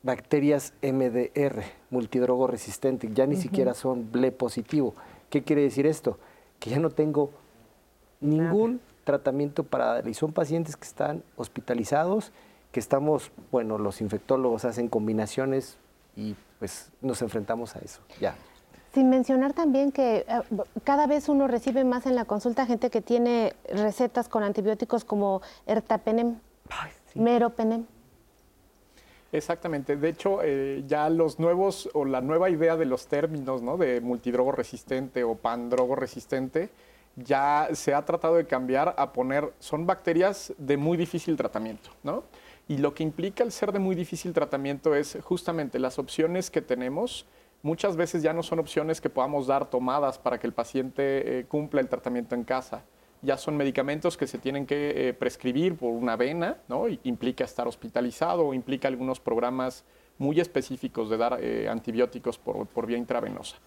bacterias 0.03 0.73
MDR, 0.81 1.63
multidrogo 1.89 2.47
resistente, 2.47 3.09
ya 3.13 3.25
ni 3.25 3.35
siquiera 3.35 3.73
son 3.73 4.11
BLE 4.11 4.31
positivo. 4.31 4.93
¿Qué 5.29 5.43
quiere 5.43 5.61
decir 5.61 5.85
esto? 5.85 6.17
Que 6.59 6.69
ya 6.69 6.79
no 6.79 6.89
tengo 6.89 7.31
ningún 8.21 8.79
tratamiento 9.09 9.63
para 9.63 10.07
y 10.07 10.13
son 10.13 10.33
pacientes 10.33 10.77
que 10.77 10.85
están 10.85 11.23
hospitalizados, 11.35 12.31
que 12.71 12.79
estamos, 12.79 13.31
bueno, 13.51 13.79
los 13.79 14.01
infectólogos 14.01 14.65
hacen 14.65 14.87
combinaciones 14.87 15.77
y 16.15 16.35
pues 16.59 16.91
nos 17.01 17.23
enfrentamos 17.23 17.75
a 17.75 17.79
eso, 17.79 18.01
ya. 18.21 18.35
Sin 18.93 19.09
mencionar 19.09 19.53
también 19.53 19.91
que 19.91 20.25
eh, 20.27 20.41
cada 20.83 21.07
vez 21.07 21.27
uno 21.27 21.47
recibe 21.47 21.83
más 21.83 22.05
en 22.05 22.13
la 22.15 22.25
consulta 22.25 22.67
gente 22.67 22.91
que 22.91 23.01
tiene 23.01 23.55
recetas 23.73 24.29
con 24.29 24.43
antibióticos 24.43 25.05
como 25.05 25.41
ertapenem, 25.65 26.35
meropenem. 27.15 27.85
Exactamente. 29.31 29.95
De 29.95 30.09
hecho, 30.09 30.41
eh, 30.43 30.83
ya 30.87 31.09
los 31.09 31.39
nuevos 31.39 31.89
o 31.93 32.05
la 32.05 32.21
nueva 32.21 32.51
idea 32.51 32.77
de 32.77 32.85
los 32.85 33.07
términos, 33.07 33.63
¿no? 33.63 33.77
De 33.77 34.01
multidrogo 34.01 34.51
resistente 34.51 35.23
o 35.23 35.35
pandrogo 35.35 35.95
resistente, 35.95 36.69
ya 37.23 37.69
se 37.73 37.93
ha 37.93 38.03
tratado 38.05 38.35
de 38.35 38.45
cambiar 38.45 38.95
a 38.97 39.13
poner, 39.13 39.53
son 39.59 39.85
bacterias 39.85 40.53
de 40.57 40.77
muy 40.77 40.97
difícil 40.97 41.35
tratamiento, 41.35 41.89
¿no? 42.03 42.23
Y 42.67 42.77
lo 42.77 42.93
que 42.93 43.03
implica 43.03 43.43
el 43.43 43.51
ser 43.51 43.71
de 43.71 43.79
muy 43.79 43.95
difícil 43.95 44.31
tratamiento 44.33 44.93
es 44.93 45.17
justamente 45.23 45.79
las 45.79 45.97
opciones 45.97 46.51
que 46.51 46.61
tenemos, 46.61 47.25
muchas 47.63 47.95
veces 47.95 48.21
ya 48.21 48.31
no 48.31 48.43
son 48.43 48.59
opciones 48.59 49.01
que 49.01 49.09
podamos 49.09 49.47
dar 49.47 49.69
tomadas 49.69 50.19
para 50.19 50.39
que 50.39 50.47
el 50.47 50.53
paciente 50.53 51.39
eh, 51.39 51.45
cumpla 51.45 51.81
el 51.81 51.89
tratamiento 51.89 52.35
en 52.35 52.43
casa. 52.43 52.83
Ya 53.21 53.37
son 53.37 53.57
medicamentos 53.57 54.15
que 54.15 54.27
se 54.27 54.37
tienen 54.37 54.65
que 54.65 55.09
eh, 55.09 55.13
prescribir 55.13 55.75
por 55.75 55.91
una 55.91 56.15
vena, 56.15 56.57
¿no? 56.69 56.85
implica 57.03 57.43
estar 57.43 57.67
hospitalizado 57.67 58.47
o 58.47 58.53
implica 58.53 58.87
algunos 58.87 59.19
programas 59.19 59.83
muy 60.17 60.39
específicos 60.39 61.09
de 61.09 61.17
dar 61.17 61.39
eh, 61.41 61.67
antibióticos 61.67 62.37
por 62.37 62.85
vía 62.85 62.97
intravenosa. 62.97 63.57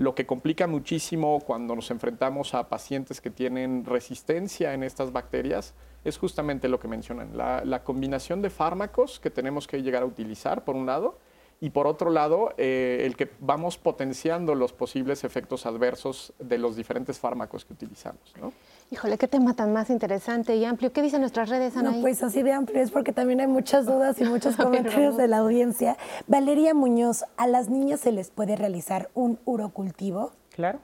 Lo 0.00 0.14
que 0.14 0.24
complica 0.24 0.66
muchísimo 0.66 1.40
cuando 1.40 1.76
nos 1.76 1.90
enfrentamos 1.90 2.54
a 2.54 2.70
pacientes 2.70 3.20
que 3.20 3.28
tienen 3.28 3.84
resistencia 3.84 4.72
en 4.72 4.82
estas 4.82 5.12
bacterias 5.12 5.74
es 6.04 6.16
justamente 6.16 6.70
lo 6.70 6.80
que 6.80 6.88
mencionan, 6.88 7.36
la, 7.36 7.84
combinación 7.84 8.40
de 8.40 8.48
fármacos 8.48 9.20
que 9.20 9.28
tenemos 9.28 9.66
que 9.66 9.82
llegar 9.82 10.02
a 10.02 10.06
utilizar, 10.06 10.64
por 10.64 10.74
un 10.74 10.86
lado, 10.86 11.18
y 11.60 11.70
por 11.70 11.86
otro 11.86 12.10
lado, 12.10 12.54
eh, 12.56 13.02
el 13.04 13.16
que 13.16 13.30
vamos 13.38 13.76
potenciando 13.76 14.54
los 14.54 14.72
posibles 14.72 15.24
efectos 15.24 15.66
adversos 15.66 16.32
de 16.38 16.56
los 16.56 16.74
diferentes 16.74 17.18
fármacos 17.18 17.66
que 17.66 17.74
utilizamos. 17.74 18.34
¿no? 18.40 18.54
Híjole, 18.90 19.18
qué 19.18 19.28
tema 19.28 19.54
tan 19.54 19.70
más 19.72 19.90
interesante 19.90 20.56
y 20.56 20.64
amplio. 20.64 20.90
¿Qué 20.90 21.02
dicen 21.02 21.20
nuestras 21.20 21.50
redes, 21.50 21.76
Ana? 21.76 21.90
No, 21.90 22.00
pues 22.00 22.22
así 22.22 22.42
de 22.42 22.52
amplio 22.52 22.80
es 22.80 22.90
porque 22.90 23.12
también 23.12 23.40
hay 23.40 23.46
muchas 23.46 23.84
dudas 23.84 24.18
y 24.20 24.24
muchos 24.24 24.56
comentarios 24.56 25.18
de 25.18 25.28
la 25.28 25.38
audiencia. 25.38 25.98
Valeria 26.26 26.72
Muñoz, 26.72 27.24
¿a 27.36 27.46
las 27.46 27.68
niñas 27.68 28.00
se 28.00 28.12
les 28.12 28.30
puede 28.30 28.56
realizar 28.56 29.10
un 29.12 29.38
urocultivo? 29.44 30.32
Claro. 30.50 30.80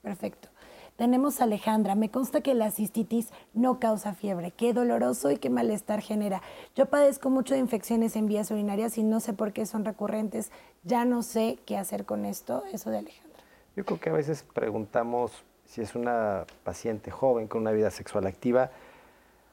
Perfecto. 0.00 0.48
Tenemos 0.96 1.40
a 1.40 1.44
Alejandra, 1.44 1.94
me 1.94 2.10
consta 2.10 2.40
que 2.40 2.54
la 2.54 2.70
cistitis 2.70 3.28
no 3.52 3.78
causa 3.78 4.14
fiebre, 4.14 4.50
qué 4.50 4.72
doloroso 4.72 5.30
y 5.30 5.36
qué 5.36 5.50
malestar 5.50 6.00
genera. 6.00 6.40
Yo 6.74 6.86
padezco 6.86 7.28
mucho 7.28 7.52
de 7.52 7.60
infecciones 7.60 8.16
en 8.16 8.26
vías 8.26 8.50
urinarias 8.50 8.96
y 8.96 9.02
no 9.02 9.20
sé 9.20 9.34
por 9.34 9.52
qué 9.52 9.66
son 9.66 9.84
recurrentes. 9.84 10.50
Ya 10.84 11.04
no 11.04 11.22
sé 11.22 11.58
qué 11.66 11.76
hacer 11.76 12.06
con 12.06 12.24
esto, 12.24 12.62
eso 12.72 12.88
de 12.88 12.98
Alejandra. 12.98 13.42
Yo 13.76 13.84
creo 13.84 14.00
que 14.00 14.08
a 14.08 14.14
veces 14.14 14.42
preguntamos 14.54 15.32
si 15.66 15.82
es 15.82 15.94
una 15.94 16.46
paciente 16.64 17.10
joven 17.10 17.46
con 17.46 17.60
una 17.60 17.72
vida 17.72 17.90
sexual 17.90 18.26
activa, 18.26 18.70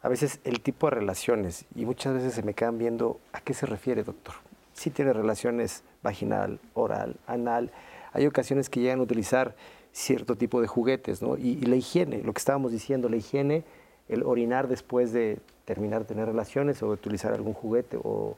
a 0.01 0.07
veces 0.07 0.39
el 0.45 0.61
tipo 0.61 0.87
de 0.87 0.91
relaciones, 0.91 1.65
y 1.75 1.85
muchas 1.85 2.13
veces 2.13 2.33
se 2.33 2.43
me 2.43 2.53
quedan 2.53 2.77
viendo 2.77 3.19
a 3.33 3.41
qué 3.41 3.53
se 3.53 3.65
refiere, 3.65 4.03
doctor. 4.03 4.35
Si 4.73 4.91
tiene 4.91 5.11
relaciones 5.11 5.83
vaginal, 6.03 6.59
oral, 6.73 7.17
anal, 7.27 7.71
hay 8.13 8.27
ocasiones 8.27 8.69
que 8.69 8.79
llegan 8.79 8.99
a 8.99 9.03
utilizar 9.03 9.55
cierto 9.93 10.35
tipo 10.35 10.59
de 10.59 10.67
juguetes, 10.67 11.21
¿no? 11.21 11.37
Y, 11.37 11.55
la 11.61 11.75
higiene, 11.75 12.21
lo 12.23 12.33
que 12.33 12.39
estábamos 12.39 12.71
diciendo, 12.71 13.07
la 13.07 13.15
higiene, 13.15 13.63
el 14.09 14.23
orinar 14.23 14.67
después 14.67 15.13
de 15.13 15.39
terminar 15.65 16.01
de 16.01 16.05
tener 16.05 16.25
relaciones 16.25 16.81
o 16.83 16.89
utilizar 16.89 17.33
algún 17.33 17.53
juguete, 17.53 17.97
o 18.03 18.35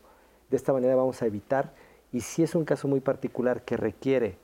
de 0.49 0.57
esta 0.57 0.73
manera 0.73 0.95
vamos 0.95 1.21
a 1.21 1.25
evitar. 1.25 1.73
Y 2.11 2.21
si 2.21 2.43
es 2.43 2.53
un 2.53 2.65
caso 2.65 2.87
muy 2.87 2.99
particular 2.99 3.63
que 3.63 3.77
requiere 3.77 4.37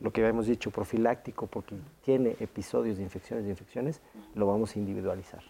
lo 0.00 0.12
que 0.12 0.20
habíamos 0.20 0.46
dicho, 0.46 0.70
profiláctico, 0.70 1.46
porque 1.46 1.74
tiene 2.04 2.36
episodios 2.38 2.98
de 2.98 3.02
infecciones 3.02 3.44
de 3.44 3.50
infecciones, 3.50 4.00
lo 4.34 4.46
vamos 4.46 4.76
a 4.76 4.78
individualizar. 4.78 5.42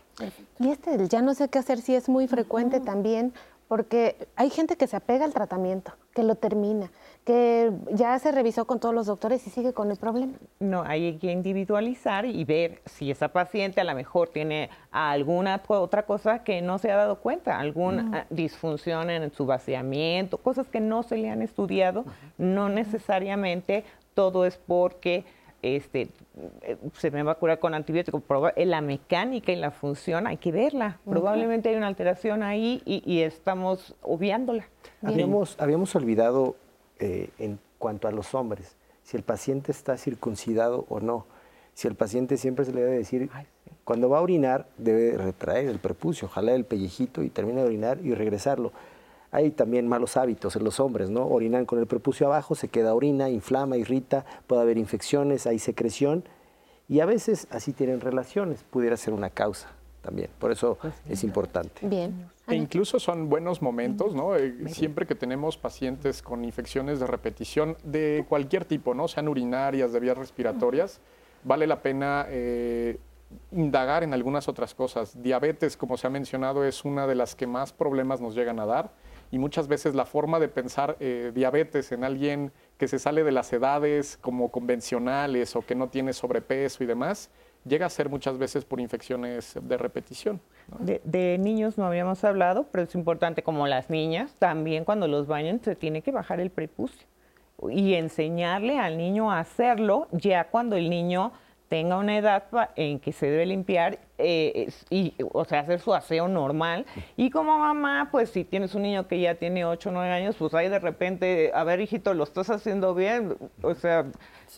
Y 0.59 0.71
este 0.71 1.07
ya 1.07 1.21
no 1.21 1.35
sé 1.35 1.49
qué 1.51 1.59
hacer 1.59 1.81
si 1.83 1.95
es 1.95 2.09
muy 2.09 2.29
frecuente 2.29 2.81
también, 2.81 3.35
porque 3.67 4.29
hay 4.37 4.49
gente 4.49 4.77
que 4.77 4.87
se 4.87 4.97
apega 4.97 5.27
al 5.27 5.35
tratamiento, 5.35 5.93
que 6.19 6.25
lo 6.25 6.35
termina, 6.35 6.91
que 7.25 7.71
ya 7.93 8.19
se 8.19 8.33
revisó 8.33 8.65
con 8.65 8.81
todos 8.81 8.93
los 8.93 9.07
doctores 9.07 9.47
y 9.47 9.51
sigue 9.51 9.73
con 9.73 9.93
el 9.93 9.99
problema. 9.99 10.33
No, 10.59 10.83
hay 10.83 11.17
que 11.19 11.31
individualizar 11.31 12.27
y 12.27 12.45
ver 12.45 12.83
si 12.87 13.13
esa 13.13 13.29
paciente 13.29 13.81
a 13.81 13.85
lo 13.85 13.95
mejor 13.95 14.31
tiene 14.31 14.69
alguna 14.91 15.63
otra 15.69 16.07
cosa 16.07 16.43
que 16.43 16.61
no 16.61 16.79
se 16.79 16.91
ha 16.91 16.97
dado 16.97 17.21
cuenta, 17.21 17.61
alguna 17.61 18.27
disfunción 18.31 19.11
en 19.11 19.33
su 19.33 19.47
vaciamiento, 19.47 20.39
cosas 20.39 20.67
que 20.67 20.81
no 20.81 21.05
se 21.05 21.19
le 21.19 21.31
han 21.31 21.41
estudiado, 21.41 22.05
no 22.37 22.69
necesariamente 22.69 23.85
todo 24.15 24.45
es 24.45 24.57
porque 24.57 25.25
este, 25.63 26.09
se 26.95 27.11
me 27.11 27.23
va 27.23 27.33
a 27.33 27.35
curar 27.35 27.59
con 27.59 27.75
antibióticos. 27.75 28.23
La 28.57 28.81
mecánica 28.81 29.53
y 29.53 29.57
la 29.57 29.71
función 29.71 30.27
hay 30.27 30.37
que 30.37 30.53
verla. 30.53 30.99
Probablemente 31.05 31.69
hay 31.69 31.77
una 31.77 31.89
alteración 31.89 32.43
ahí 32.43 32.83
y, 32.85 33.21
estamos 33.21 33.95
obviándola. 34.03 34.69
Habíamos, 35.03 35.57
habíamos 35.61 35.95
olvidado 35.95 36.57
eh, 36.99 37.31
en 37.39 37.59
cuanto 37.79 38.09
a 38.09 38.13
los 38.13 38.35
hombres, 38.35 38.77
si 39.03 39.17
el 39.17 39.23
paciente 39.23 39.73
está 39.73 39.97
circuncidado 39.97 40.87
o 40.89 41.01
no. 41.01 41.27
Si 41.75 41.87
el 41.87 41.95
paciente 41.95 42.37
siempre 42.37 42.65
se 42.65 42.73
le 42.73 42.83
debe 42.83 42.99
decir, 42.99 43.31
cuando 43.85 44.09
va 44.09 44.19
a 44.19 44.21
orinar, 44.21 44.67
debe 44.79 45.17
retraer 45.17 45.69
el 45.69 45.79
prepucio, 45.79 46.29
jalar 46.29 46.57
el 46.57 46.65
pellejito 46.65 47.23
y 47.23 47.31
termina 47.31 47.61
de 47.61 47.67
orinar 47.69 48.01
y 48.03 48.15
regresarlo. 48.15 48.73
Hay 49.31 49.51
también 49.51 49.87
malos 49.87 50.17
hábitos 50.17 50.57
en 50.57 50.65
los 50.65 50.81
hombres, 50.81 51.11
¿no? 51.11 51.27
Orinan 51.27 51.67
con 51.67 51.79
el 51.79 51.87
prepucio 51.87 52.27
abajo, 52.27 52.55
se 52.55 52.69
queda 52.69 52.95
orina, 52.95 53.29
inflama, 53.29 53.77
irrita, 53.77 54.25
puede 54.47 54.63
haber 54.63 54.79
infecciones, 54.79 55.47
hay 55.47 55.59
secreción 55.59 56.25
y 56.89 57.01
a 57.01 57.07
veces 57.07 57.47
así 57.51 57.73
tienen 57.73 58.01
relaciones, 58.01 58.65
pudiera 58.65 58.97
ser 58.97 59.13
una 59.13 59.29
causa 59.29 59.69
también. 60.01 60.31
Por 60.39 60.51
eso 60.51 60.79
pues 60.81 60.95
es 61.09 61.23
importante. 61.25 61.87
Bien. 61.87 62.31
E 62.47 62.55
incluso 62.55 62.99
son 62.99 63.29
buenos 63.29 63.61
momentos, 63.61 64.15
¿no? 64.15 64.35
Eh, 64.35 64.55
siempre 64.69 65.07
que 65.07 65.15
tenemos 65.15 65.59
pacientes 65.59 66.23
con 66.23 66.47
infecciones 66.47 66.99
de 66.99 67.07
repetición 67.07 67.77
de 67.85 68.25
cualquier 68.27 68.65
tipo, 68.65 68.95
¿no? 68.95 69.07
Sean 69.07 69.29
urinarias, 69.29 69.93
de 69.93 70.01
vías 70.01 70.17
respiratorias, 70.17 71.01
vale 71.45 71.67
la 71.67 71.83
pena 71.83 72.25
eh, 72.31 72.99
indagar 73.53 74.03
en 74.03 74.15
algunas 74.15 74.49
otras 74.49 74.75
cosas. 74.75 75.23
Diabetes, 75.23 75.77
como 75.77 75.99
se 75.99 76.07
ha 76.07 76.11
mencionado, 76.11 76.65
es 76.65 76.87
una 76.87 77.07
de 77.07 77.15
las 77.15 77.35
que 77.35 77.47
más 77.47 77.75
problemas 77.75 78.23
nos 78.23 78.35
llegan 78.35 78.61
a 78.61 78.65
dar 78.65 78.91
y 79.31 79.39
muchas 79.39 79.69
veces 79.69 79.95
la 79.95 80.05
forma 80.05 80.39
de 80.39 80.49
pensar 80.49 80.97
eh, 81.01 81.33
diabetes 81.35 81.93
en 81.93 82.05
alguien 82.05 82.53
que 82.79 82.89
se 82.89 82.99
sale 82.99 83.25
de 83.25 83.33
las 83.33 83.53
edades 83.53 84.19
como 84.21 84.51
convencionales 84.51 85.55
o 85.57 85.63
que 85.63 85.75
no 85.75 85.89
tiene 85.89 86.13
sobrepeso 86.13 86.83
y 86.85 86.87
demás, 86.87 87.31
llega 87.65 87.87
a 87.87 87.91
ser 87.91 88.09
muchas 88.09 88.39
veces 88.39 88.65
por 88.65 88.81
infecciones 88.81 89.57
de 89.61 89.77
repetición. 89.77 90.41
De, 90.79 91.01
de, 91.05 91.39
niños 91.39 91.77
no 91.77 91.87
habíamos 91.87 92.25
hablado, 92.25 92.67
pero 92.71 92.85
es 92.85 92.95
importante 92.95 93.43
como 93.43 93.67
las 93.67 93.91
niñas, 93.91 94.35
también 94.39 94.85
cuando 94.85 95.09
los 95.09 95.27
bañan 95.27 95.61
se 95.63 95.77
tiene 95.77 96.03
que 96.03 96.13
bajar 96.13 96.41
el 96.41 96.51
prepucio 96.51 97.07
y 97.71 97.95
enseñarle 97.95 98.79
al 98.79 98.97
niño 98.97 99.33
a 99.33 99.41
hacerlo 99.41 100.07
ya 100.13 100.45
cuando 100.45 100.77
el 100.77 100.89
niño 100.89 101.33
tenga 101.69 101.97
una 101.97 102.17
edad 102.17 102.45
en 102.77 103.01
que 103.01 103.13
se 103.13 103.27
debe 103.27 103.47
limpiar 103.47 103.99
eh, 104.19 104.71
y, 104.91 105.15
o 105.33 105.45
sea, 105.45 105.61
hacer 105.61 105.81
su 105.81 105.95
aseo 105.95 106.29
normal. 106.29 106.85
Y 107.17 107.31
como 107.31 107.59
mamá, 107.59 108.09
pues 108.11 108.31
si 108.31 108.45
tienes 108.45 108.75
un 108.75 108.83
niño 108.83 109.07
que 109.07 109.21
ya 109.21 109.37
tiene 109.37 109.65
8 109.65 109.89
o 109.89 109.93
9 109.93 110.11
años, 110.13 110.37
pues 110.39 110.53
ahí 110.55 110.69
de 110.69 110.79
repente, 110.79 111.51
a 111.55 111.65
ver, 111.65 111.81
hijito, 111.81 112.15
lo 112.15 112.25
estás 112.25 112.51
haciendo 112.51 112.95
bien, 112.95 113.37
o 113.63 113.75
sea, 113.75 114.07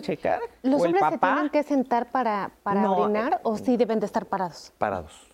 checar. 0.02 0.40
¿Los 0.62 0.80
o 0.80 0.84
el 0.86 0.94
hombres 0.94 1.10
se 1.10 1.18
tienen 1.18 1.48
que 1.50 1.62
sentar 1.62 2.10
para, 2.10 2.50
para 2.62 2.82
No, 2.82 2.96
orinar 2.96 3.34
eh, 3.34 3.40
o 3.42 3.56
sí 3.56 3.76
deben 3.76 4.00
de 4.00 4.06
estar 4.06 4.26
parados? 4.26 4.72
Parados. 4.78 5.29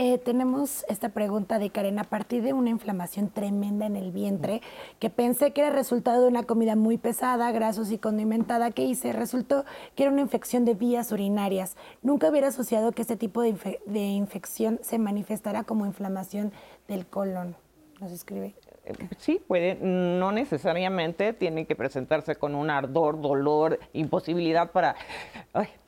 Eh, 0.00 0.16
tenemos 0.18 0.84
esta 0.88 1.08
pregunta 1.08 1.58
de 1.58 1.70
Karen. 1.70 1.98
A 1.98 2.04
partir 2.04 2.44
de 2.44 2.52
una 2.52 2.70
inflamación 2.70 3.30
tremenda 3.30 3.84
en 3.84 3.96
el 3.96 4.12
vientre, 4.12 4.62
que 5.00 5.10
pensé 5.10 5.52
que 5.52 5.62
era 5.62 5.70
resultado 5.70 6.22
de 6.22 6.28
una 6.28 6.44
comida 6.44 6.76
muy 6.76 6.98
pesada, 6.98 7.50
grasos 7.50 7.90
y 7.90 7.98
condimentada 7.98 8.70
que 8.70 8.84
hice, 8.84 9.12
resultó 9.12 9.64
que 9.96 10.04
era 10.04 10.12
una 10.12 10.20
infección 10.20 10.64
de 10.64 10.74
vías 10.74 11.10
urinarias. 11.10 11.76
Nunca 12.00 12.30
hubiera 12.30 12.46
asociado 12.46 12.92
que 12.92 13.02
este 13.02 13.16
tipo 13.16 13.42
de, 13.42 13.54
infe- 13.54 13.80
de 13.86 13.98
infección 13.98 14.78
se 14.82 15.00
manifestara 15.00 15.64
como 15.64 15.84
inflamación 15.84 16.52
del 16.86 17.04
colon. 17.04 17.56
Nos 18.00 18.12
escribe. 18.12 18.54
Sí, 19.18 19.42
puede, 19.48 19.78
no 19.82 20.30
necesariamente 20.30 21.32
tiene 21.32 21.66
que 21.66 21.74
presentarse 21.74 22.36
con 22.36 22.54
un 22.54 22.70
ardor, 22.70 23.20
dolor, 23.20 23.80
imposibilidad 23.92 24.70
para, 24.70 24.94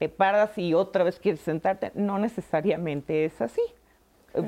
te 0.01 0.09
paras 0.09 0.59
y 0.59 0.75
otra 0.75 1.05
vez 1.05 1.21
quieres 1.21 1.43
sentarte. 1.43 1.93
No 1.95 2.19
necesariamente 2.19 3.25
es 3.25 3.41
así. 3.41 3.63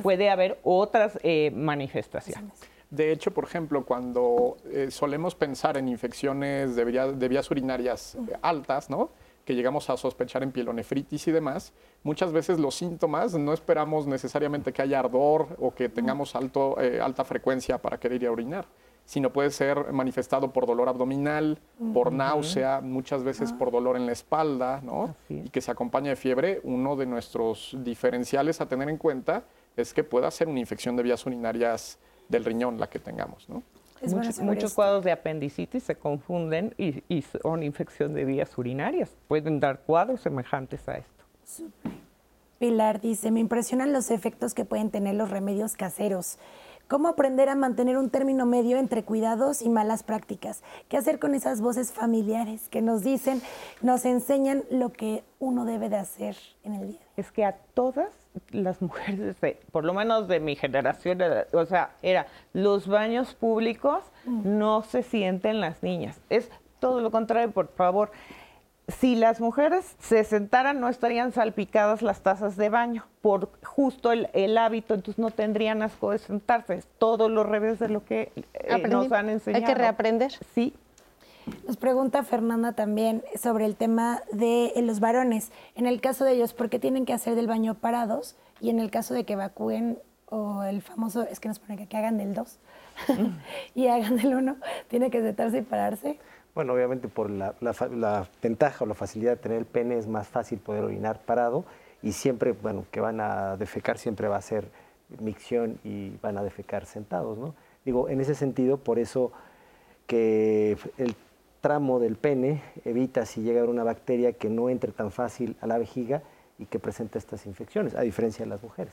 Puede 0.03 0.31
haber 0.31 0.59
otras 0.63 1.19
eh, 1.23 1.51
manifestaciones. 1.55 2.53
De 2.91 3.11
hecho, 3.11 3.31
por 3.33 3.45
ejemplo, 3.45 3.85
cuando 3.87 4.59
eh, 4.71 4.91
solemos 4.91 5.35
pensar 5.35 5.77
en 5.79 5.89
infecciones 5.89 6.77
de, 6.77 6.85
vía- 6.85 7.07
de 7.13 7.29
vías 7.29 7.51
urinarias 7.51 8.15
eh, 8.17 8.37
altas, 8.43 8.91
¿no? 8.91 9.11
que 9.45 9.55
llegamos 9.57 9.91
a 9.91 9.97
sospechar 9.97 10.43
en 10.45 10.53
pielonefritis 10.53 11.27
y 11.27 11.33
demás, 11.33 11.73
muchas 12.05 12.33
veces 12.33 12.61
los 12.61 12.77
síntomas 12.77 13.35
no 13.35 13.53
esperamos 13.53 14.07
necesariamente 14.07 14.73
que 14.73 14.83
haya 14.83 15.01
ardor 15.01 15.49
o 15.59 15.75
que 15.75 15.89
tengamos 15.89 16.37
alto, 16.37 16.77
alta 17.03 17.25
frecuencia 17.25 17.79
para 17.79 17.99
querer 17.99 18.23
ir 18.23 18.29
a 18.29 18.31
orinar, 18.31 18.67
sino 19.05 19.33
puede 19.33 19.51
ser 19.51 19.93
manifestado 19.93 20.53
por 20.53 20.65
dolor 20.65 20.89
abdominal, 20.89 21.59
por 21.93 22.13
náusea, 22.13 22.81
muchas 22.83 23.25
veces 23.25 23.53
por 23.53 23.73
dolor 23.73 23.97
en 23.97 24.07
la 24.07 24.13
espalda, 24.13 24.81
¿no? 24.81 25.17
Es. 25.29 25.47
y 25.47 25.49
que 25.51 25.61
se 25.61 25.73
acompaña 25.73 26.11
de 26.11 26.17
fiebre. 26.17 26.61
Uno 26.63 26.95
de 26.95 27.07
nuestros 27.07 27.77
diferenciales 27.81 28.61
a 28.61 28.67
tener 28.67 28.89
en 28.89 28.97
cuenta 28.97 29.43
es 29.77 29.95
que 29.95 30.05
pueda 30.05 30.31
ser 30.31 30.49
una 30.49 30.61
infección 30.61 30.97
de 30.97 31.03
vías 31.03 31.25
urinarias 31.27 31.99
del 32.29 32.45
riñón 32.45 32.79
la 32.79 32.89
que 32.89 32.99
tengamos, 32.99 33.49
¿no? 33.49 33.63
Muchos, 34.03 34.35
saber 34.35 34.51
muchos 34.51 34.65
esto. 34.71 34.75
cuadros 34.75 35.05
de 35.05 35.13
apendicitis 35.13 35.85
se 35.85 35.95
confunden 35.95 36.75
y, 36.77 37.05
y 37.09 37.23
son 37.23 37.63
infección 37.63 38.15
de 38.15 38.25
vías 38.25 38.57
urinarias. 38.59 39.11
Pueden 39.29 39.61
dar 39.61 39.81
cuadros 39.81 40.21
semejantes 40.23 40.89
a 40.89 40.97
esto. 40.97 41.25
Pilar 42.59 43.01
dice, 43.01 43.31
me 43.31 43.41
impresionan 43.41 43.93
los 43.93 44.11
efectos 44.11 44.55
que 44.55 44.65
pueden 44.65 44.91
tener 44.91 45.15
los 45.15 45.31
remedios 45.31 45.77
caseros. 45.77 46.39
¿Cómo 46.89 47.09
aprender 47.09 47.49
a 47.49 47.55
mantener 47.55 47.97
un 47.97 48.11
término 48.11 48.45
medio 48.45 48.77
entre 48.79 49.03
cuidados 49.03 49.63
y 49.63 49.69
malas 49.69 50.03
prácticas? 50.03 50.63
¿Qué 50.89 50.97
hacer 50.97 51.19
con 51.19 51.35
esas 51.35 51.61
voces 51.61 51.93
familiares 51.93 52.69
que 52.69 52.83
nos 52.83 53.03
dicen, 53.03 53.41
nos 53.81 54.05
enseñan 54.05 54.65
lo 54.71 54.93
que 54.93 55.25
uno 55.39 55.65
debe 55.65 55.89
de 55.89 55.97
hacer 55.97 56.37
en 56.65 56.75
el 56.75 56.89
día? 56.89 57.01
Es 57.17 57.31
que 57.31 57.45
a 57.45 57.53
todas 57.75 58.09
las 58.51 58.81
mujeres, 58.81 59.41
de- 59.41 59.59
por 59.71 59.85
lo 59.85 59.93
menos 59.95 60.29
de 60.29 60.41
mi 60.41 60.57
generación, 60.57 61.21
era- 61.21 61.47
o 61.53 61.65
sea, 61.67 61.91
era 62.03 62.27
los 62.53 62.87
baños 62.87 63.35
públicos 63.35 64.03
no 64.27 64.83
se 64.83 65.03
sienten 65.03 65.61
las 65.61 65.83
niñas. 65.83 66.21
Es 66.31 66.51
todo 66.81 67.01
lo 67.01 67.11
contrario, 67.11 67.51
por 67.51 67.69
favor. 67.69 68.11
Si 68.89 69.15
las 69.15 69.41
mujeres 69.41 69.95
se 70.01 70.25
sentaran, 70.25 70.81
no 70.81 70.89
estarían 70.89 71.33
salpicadas 71.33 72.03
las 72.03 72.21
tazas 72.23 72.57
de 72.57 72.69
baño 72.69 73.05
por 73.21 73.51
justo 73.63 74.11
el, 74.11 74.29
el 74.33 74.59
hábito, 74.59 74.95
entonces 74.95 75.19
no 75.21 75.31
tendrían 75.31 75.83
asco 75.83 76.11
de 76.11 76.19
sentarse. 76.19 76.75
Es 76.75 76.89
todo 76.99 77.29
lo 77.29 77.45
revés 77.45 77.79
de 77.79 77.89
lo 77.89 78.05
que 78.05 78.33
eh, 78.55 78.89
nos 78.89 79.13
han 79.13 79.29
enseñado. 79.29 79.65
Hay 79.65 79.73
que 79.73 79.79
reaprender. 79.79 80.33
Sí, 80.55 80.75
Nos 81.67 81.77
pregunta 81.77 82.23
Fernanda 82.23 82.73
también 82.73 83.23
sobre 83.41 83.67
el 83.67 83.77
tema 83.77 84.23
de 84.33 84.67
eh, 84.77 84.83
los 84.83 85.01
varones. 85.01 85.51
En 85.75 85.87
el 85.87 86.01
caso 86.01 86.25
de 86.25 86.33
ellos, 86.33 86.55
¿por 86.55 86.69
qué 86.69 86.79
tienen 86.79 87.05
que 87.05 87.13
hacer 87.13 87.35
del 87.35 87.47
baño 87.47 87.75
parados? 87.75 88.37
Y 88.61 88.71
en 88.71 88.79
el 88.79 88.91
caso 88.91 89.15
de 89.15 89.25
que 89.25 89.33
evacúen 89.33 89.99
o 90.29 90.63
el 90.63 90.83
famoso, 90.83 91.23
es 91.23 91.41
que 91.41 91.49
nos 91.49 91.59
pone 91.59 91.87
que, 91.87 91.97
hagan 91.97 92.17
del 92.17 92.35
2 92.35 92.59
y 93.75 93.89
hagan 93.89 94.17
del 94.17 94.35
1, 94.35 94.57
¿tiene 94.89 95.11
que 95.11 95.21
sentarse 95.21 95.59
y 95.59 95.63
pararse? 95.63 96.19
Bueno, 96.55 96.73
obviamente 96.75 97.09
por 97.09 97.31
la 97.31 98.29
ventaja 98.43 98.85
o 98.85 98.87
la 98.87 98.95
facilidad 98.95 99.33
de 99.33 99.37
tener 99.37 99.59
el 99.59 99.67
pene 99.67 99.99
es 99.99 100.07
más 100.07 100.29
fácil 100.29 100.59
poder 100.59 100.85
orinar 100.85 101.21
parado 101.21 101.65
y 102.03 102.13
siempre, 102.13 102.53
bueno, 102.53 102.85
que 102.91 103.01
van 103.01 103.21
a 103.21 103.57
defecar 103.57 103.99
siempre 103.99 104.29
va 104.29 104.37
a 104.37 104.43
ser 104.43 104.69
micción 105.21 105.79
y 105.85 106.11
van 106.23 106.39
a 106.39 106.43
defecar 106.43 106.87
sentados, 106.87 107.39
¿no? 107.39 107.55
Digo, 107.85 108.09
en 108.09 108.21
ese 108.21 108.35
sentido, 108.35 108.79
por 108.79 108.99
eso 108.99 109.33
que 110.07 110.77
el 110.99 111.17
tramo 111.63 112.01
del 112.01 112.17
pene 112.17 112.61
evita 112.85 113.25
si 113.25 113.41
llega 113.41 113.65
una 113.65 113.85
bacteria 113.85 114.33
que 114.33 114.51
no 114.51 114.69
entre 114.69 114.93
tan 114.93 115.11
fácil 115.11 115.57
a 115.63 115.67
la 115.67 115.79
vejiga 115.79 116.23
y 116.59 116.67
que 116.67 116.79
presente 116.79 117.19
estas 117.19 117.47
infecciones, 117.47 117.95
a 117.95 118.03
diferencia 118.03 118.45
de 118.45 118.51
las 118.51 118.63
mujeres. 118.63 118.93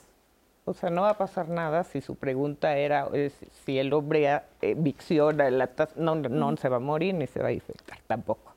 O 0.65 0.73
sea, 0.73 0.91
no 0.91 1.01
va 1.01 1.09
a 1.09 1.17
pasar 1.17 1.49
nada 1.49 1.83
si 1.83 1.99
su 1.99 2.15
pregunta 2.15 2.77
era 2.77 3.07
es, 3.11 3.33
si 3.65 3.79
el 3.79 3.91
hombre 3.91 4.41
eh, 4.61 4.75
vicciona 4.77 5.49
la 5.49 5.67
taza. 5.67 5.93
No, 5.95 6.13
no 6.13 6.55
se 6.57 6.69
va 6.69 6.77
a 6.77 6.79
morir 6.79 7.15
ni 7.15 7.25
se 7.25 7.41
va 7.41 7.47
a 7.47 7.51
infectar 7.51 7.97
tampoco. 8.05 8.53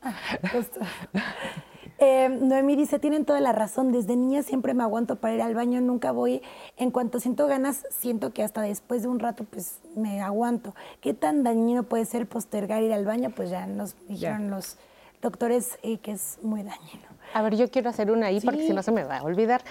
Justo. 0.52 0.80
Eh, 2.04 2.28
Noemí 2.28 2.74
dice, 2.74 2.98
tienen 2.98 3.24
toda 3.24 3.38
la 3.38 3.52
razón, 3.52 3.92
desde 3.92 4.16
niña 4.16 4.42
siempre 4.42 4.74
me 4.74 4.82
aguanto 4.82 5.14
para 5.14 5.34
ir 5.34 5.40
al 5.40 5.54
baño, 5.54 5.80
nunca 5.80 6.10
voy, 6.10 6.42
en 6.76 6.90
cuanto 6.90 7.20
siento 7.20 7.46
ganas, 7.46 7.86
siento 7.90 8.32
que 8.32 8.42
hasta 8.42 8.60
después 8.60 9.02
de 9.02 9.08
un 9.08 9.20
rato 9.20 9.44
pues 9.44 9.78
me 9.94 10.20
aguanto. 10.20 10.74
¿Qué 11.00 11.14
tan 11.14 11.44
dañino 11.44 11.84
puede 11.84 12.04
ser 12.04 12.26
postergar 12.26 12.82
ir 12.82 12.92
al 12.92 13.04
baño? 13.04 13.30
Pues 13.30 13.50
ya 13.50 13.66
nos 13.66 13.94
dijeron 14.08 14.50
los 14.50 14.78
doctores 15.20 15.78
eh, 15.84 15.98
que 15.98 16.10
es 16.10 16.40
muy 16.42 16.64
dañino. 16.64 17.06
A 17.34 17.42
ver, 17.42 17.54
yo 17.54 17.70
quiero 17.70 17.90
hacer 17.90 18.10
una 18.10 18.26
ahí 18.26 18.40
porque 18.40 18.66
si 18.66 18.72
no 18.72 18.82
se 18.82 18.90
me 18.90 19.04
va 19.04 19.18
a 19.18 19.22
olvidar. 19.22 19.62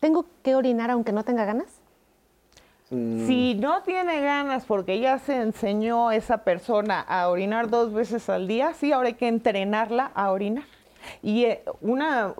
¿Tengo 0.00 0.26
que 0.42 0.56
orinar 0.56 0.90
aunque 0.90 1.12
no 1.12 1.22
tenga 1.22 1.44
ganas? 1.44 1.68
Si 2.88 3.54
no 3.54 3.82
tiene 3.84 4.20
ganas 4.20 4.64
porque 4.64 4.98
ya 4.98 5.20
se 5.20 5.36
enseñó 5.36 6.10
esa 6.10 6.38
persona 6.38 7.00
a 7.02 7.28
orinar 7.28 7.70
dos 7.70 7.92
veces 7.92 8.28
al 8.28 8.48
día, 8.48 8.74
sí, 8.74 8.90
ahora 8.90 9.08
hay 9.08 9.14
que 9.14 9.28
entrenarla 9.28 10.10
a 10.12 10.32
orinar. 10.32 10.64
Y 11.22 11.44
eh, 11.44 11.62
una, 11.80 12.34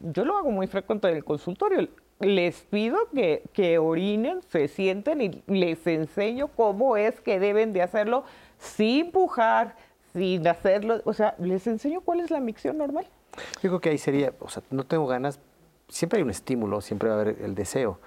yo 0.00 0.24
lo 0.24 0.36
hago 0.36 0.50
muy 0.50 0.66
frecuente 0.66 1.08
en 1.08 1.16
el 1.16 1.24
consultorio. 1.24 1.88
Les 2.20 2.62
pido 2.62 2.96
que, 3.14 3.42
que 3.52 3.78
orinen, 3.78 4.40
se 4.48 4.68
sienten 4.68 5.20
y 5.20 5.42
les 5.46 5.86
enseño 5.86 6.48
cómo 6.48 6.96
es 6.96 7.20
que 7.20 7.40
deben 7.40 7.72
de 7.72 7.82
hacerlo 7.82 8.24
sin 8.58 9.10
pujar, 9.10 9.76
sin 10.12 10.46
hacerlo. 10.46 11.00
O 11.04 11.12
sea, 11.12 11.34
les 11.38 11.66
enseño 11.66 12.00
cuál 12.00 12.20
es 12.20 12.30
la 12.30 12.40
micción 12.40 12.78
normal. 12.78 13.06
Yo 13.62 13.70
creo 13.70 13.80
que 13.80 13.90
ahí 13.90 13.98
sería, 13.98 14.32
o 14.38 14.48
sea, 14.48 14.62
no 14.70 14.84
tengo 14.84 15.06
ganas, 15.06 15.40
siempre 15.88 16.18
hay 16.18 16.22
un 16.22 16.30
estímulo, 16.30 16.80
siempre 16.80 17.08
va 17.08 17.16
a 17.16 17.20
haber 17.20 17.42
el 17.42 17.54
deseo, 17.54 17.98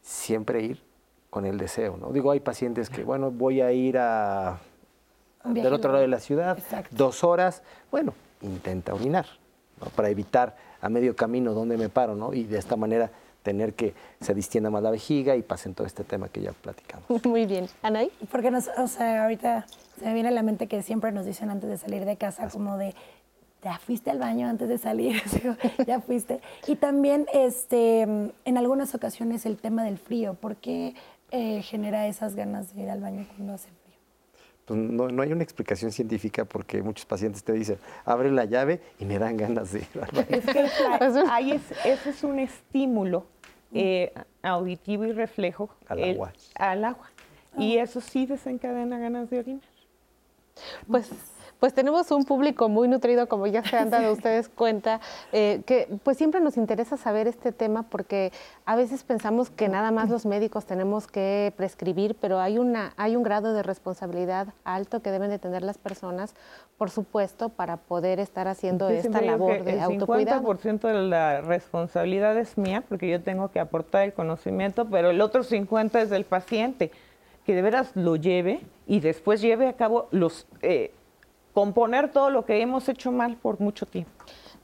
siempre 0.00 0.62
ir 0.62 0.82
con 1.28 1.44
el 1.44 1.58
deseo, 1.58 1.96
¿no? 1.96 2.10
Digo, 2.10 2.30
hay 2.30 2.40
pacientes 2.40 2.90
que, 2.90 3.04
bueno, 3.04 3.30
voy 3.30 3.60
a 3.60 3.72
ir 3.72 3.98
a, 3.98 4.58
del 5.44 5.72
otro 5.72 5.92
lado 5.92 6.02
de 6.02 6.08
la 6.08 6.20
ciudad, 6.20 6.58
Exacto. 6.58 6.94
dos 6.96 7.22
horas, 7.22 7.62
bueno, 7.90 8.14
intenta 8.42 8.94
orinar, 8.94 9.26
¿no? 9.80 9.86
Para 9.90 10.10
evitar 10.10 10.56
a 10.80 10.88
medio 10.88 11.14
camino 11.14 11.52
dónde 11.52 11.76
me 11.76 11.88
paro, 11.88 12.14
¿no? 12.14 12.32
Y 12.32 12.44
de 12.44 12.58
esta 12.58 12.76
manera 12.76 13.10
tener 13.42 13.74
que 13.74 13.94
se 14.20 14.34
distienda 14.34 14.70
más 14.70 14.82
la 14.82 14.90
vejiga 14.90 15.36
y 15.36 15.42
pasen 15.42 15.74
todo 15.74 15.86
este 15.86 16.04
tema 16.04 16.28
que 16.28 16.42
ya 16.42 16.52
platicamos. 16.52 17.04
Muy 17.24 17.46
bien. 17.46 17.68
Anaí. 17.82 18.10
Porque 18.30 18.50
nos, 18.50 18.68
o 18.68 18.86
sea, 18.86 19.24
ahorita 19.24 19.66
se 19.98 20.04
me 20.04 20.14
viene 20.14 20.28
a 20.28 20.32
la 20.32 20.42
mente 20.42 20.66
que 20.66 20.82
siempre 20.82 21.12
nos 21.12 21.26
dicen 21.26 21.50
antes 21.50 21.68
de 21.70 21.78
salir 21.78 22.04
de 22.04 22.16
casa 22.16 22.48
como 22.48 22.76
de 22.76 22.94
ya 23.62 23.78
fuiste 23.78 24.10
al 24.10 24.18
baño 24.18 24.48
antes 24.48 24.70
de 24.70 24.78
salir, 24.78 25.22
ya 25.86 26.00
fuiste. 26.00 26.40
Y 26.66 26.76
también 26.76 27.26
este 27.32 28.02
en 28.02 28.56
algunas 28.56 28.94
ocasiones 28.94 29.44
el 29.44 29.58
tema 29.58 29.84
del 29.84 29.98
frío, 29.98 30.34
¿por 30.34 30.56
qué 30.56 30.94
eh, 31.30 31.62
genera 31.62 32.06
esas 32.06 32.34
ganas 32.34 32.74
de 32.74 32.82
ir 32.82 32.90
al 32.90 33.00
baño 33.00 33.26
cuando 33.36 33.52
hace 33.52 33.68
no, 34.74 35.08
no 35.08 35.22
hay 35.22 35.32
una 35.32 35.42
explicación 35.42 35.92
científica 35.92 36.44
porque 36.44 36.82
muchos 36.82 37.04
pacientes 37.06 37.42
te 37.44 37.52
dicen, 37.52 37.78
abre 38.04 38.30
la 38.30 38.44
llave 38.44 38.80
y 38.98 39.04
me 39.04 39.18
dan 39.18 39.36
ganas 39.36 39.72
de 39.72 39.80
ir 39.80 39.88
al 40.02 40.10
baño. 40.12 40.26
Es 40.30 40.46
que 40.46 40.60
es 40.64 41.14
la- 41.14 41.34
ahí 41.34 41.52
es, 41.52 41.62
ese 41.84 42.10
es 42.10 42.22
un 42.24 42.38
estímulo 42.38 43.26
eh, 43.72 44.12
auditivo 44.42 45.04
y 45.04 45.12
reflejo 45.12 45.70
Al 45.88 45.98
el- 46.00 46.10
agua. 46.16 46.32
al 46.56 46.84
agua. 46.84 47.10
Y 47.58 47.76
eso 47.78 48.00
sí 48.00 48.26
desencadena 48.26 48.98
ganas 48.98 49.28
de 49.30 49.38
orinar. 49.40 49.62
Pues 50.88 51.10
pues 51.60 51.74
tenemos 51.74 52.10
un 52.10 52.24
público 52.24 52.68
muy 52.68 52.88
nutrido, 52.88 53.28
como 53.28 53.46
ya 53.46 53.62
se 53.62 53.76
han 53.76 53.90
dado 53.90 54.12
ustedes 54.12 54.48
cuenta, 54.48 55.00
eh, 55.32 55.62
que 55.66 55.88
pues 56.02 56.16
siempre 56.16 56.40
nos 56.40 56.56
interesa 56.56 56.96
saber 56.96 57.28
este 57.28 57.52
tema 57.52 57.84
porque 57.84 58.32
a 58.64 58.74
veces 58.76 59.04
pensamos 59.04 59.50
que 59.50 59.68
nada 59.68 59.90
más 59.90 60.08
los 60.08 60.26
médicos 60.26 60.64
tenemos 60.64 61.06
que 61.06 61.52
prescribir, 61.56 62.16
pero 62.20 62.40
hay, 62.40 62.58
una, 62.58 62.94
hay 62.96 63.14
un 63.14 63.22
grado 63.22 63.52
de 63.52 63.62
responsabilidad 63.62 64.48
alto 64.64 65.02
que 65.02 65.10
deben 65.10 65.30
de 65.30 65.38
tener 65.38 65.62
las 65.62 65.76
personas, 65.76 66.34
por 66.78 66.90
supuesto, 66.90 67.50
para 67.50 67.76
poder 67.76 68.18
estar 68.18 68.48
haciendo 68.48 68.88
esta 68.88 69.20
labor 69.20 69.62
de 69.62 69.80
autocuidado. 69.80 70.50
El 70.50 70.58
50% 70.58 70.80
de 70.80 71.02
la 71.08 71.42
responsabilidad 71.42 72.38
es 72.38 72.56
mía 72.56 72.82
porque 72.88 73.10
yo 73.10 73.22
tengo 73.22 73.50
que 73.50 73.60
aportar 73.60 74.04
el 74.04 74.14
conocimiento, 74.14 74.86
pero 74.86 75.10
el 75.10 75.20
otro 75.20 75.44
50% 75.44 76.00
es 76.00 76.08
del 76.08 76.24
paciente 76.24 76.90
que 77.44 77.54
de 77.54 77.62
veras 77.62 77.92
lo 77.94 78.16
lleve 78.16 78.60
y 78.86 79.00
después 79.00 79.40
lleve 79.40 79.66
a 79.66 79.72
cabo 79.74 80.08
los 80.10 80.46
eh, 80.62 80.92
componer 81.52 82.10
todo 82.12 82.30
lo 82.30 82.44
que 82.44 82.62
hemos 82.62 82.88
hecho 82.88 83.12
mal 83.12 83.36
por 83.36 83.60
mucho 83.60 83.86
tiempo. 83.86 84.10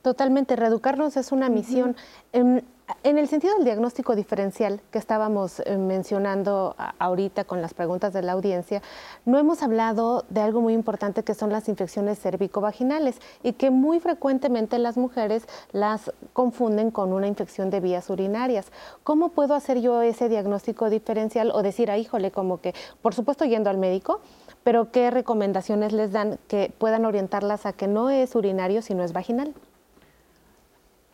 Totalmente, 0.06 0.54
reeducarnos 0.54 1.16
es 1.16 1.32
una 1.32 1.48
misión. 1.48 1.96
Em, 2.32 2.60
en, 3.02 3.18
el 3.18 3.26
sentido 3.26 3.56
del 3.56 3.64
diagnóstico 3.64 4.14
diferencial 4.14 4.80
que 4.92 4.98
estábamos 4.98 5.58
eh, 5.58 5.76
mencionando 5.76 6.76
ahorita 7.00 7.42
con 7.42 7.60
las 7.60 7.74
preguntas 7.74 8.12
de 8.12 8.22
la 8.22 8.30
audiencia, 8.30 8.82
no 9.24 9.36
hemos 9.36 9.64
hablado 9.64 10.24
de 10.28 10.42
algo 10.42 10.60
muy 10.60 10.74
importante 10.74 11.24
que 11.24 11.34
son 11.34 11.50
las 11.50 11.68
infecciones 11.68 12.20
cervicovaginales 12.20 13.20
y 13.42 13.54
que 13.54 13.70
muy 13.70 13.98
frecuentemente 13.98 14.78
las 14.78 14.96
mujeres 14.96 15.48
las 15.72 16.12
confunden 16.32 16.92
con 16.92 17.12
una 17.12 17.26
infección 17.26 17.70
de 17.70 17.80
vías 17.80 18.08
urinarias. 18.08 18.70
¿Cómo 19.02 19.30
puedo 19.30 19.54
hacer 19.54 19.80
yo 19.80 20.02
ese 20.02 20.28
diagnóstico 20.28 20.88
diferencial 20.88 21.50
o 21.52 21.64
decir, 21.64 21.90
ah, 21.90 21.98
híjole, 21.98 22.30
como 22.30 22.60
que, 22.60 22.76
por 23.02 23.12
supuesto, 23.12 23.44
yendo 23.44 23.70
al 23.70 23.78
médico, 23.78 24.20
pero 24.66 24.90
¿qué 24.90 25.12
recomendaciones 25.12 25.92
les 25.92 26.10
dan 26.10 26.40
que 26.48 26.72
puedan 26.76 27.04
orientarlas 27.04 27.66
a 27.66 27.72
que 27.72 27.86
no 27.86 28.10
es 28.10 28.34
urinario, 28.34 28.82
sino 28.82 29.04
es 29.04 29.12
vaginal? 29.12 29.54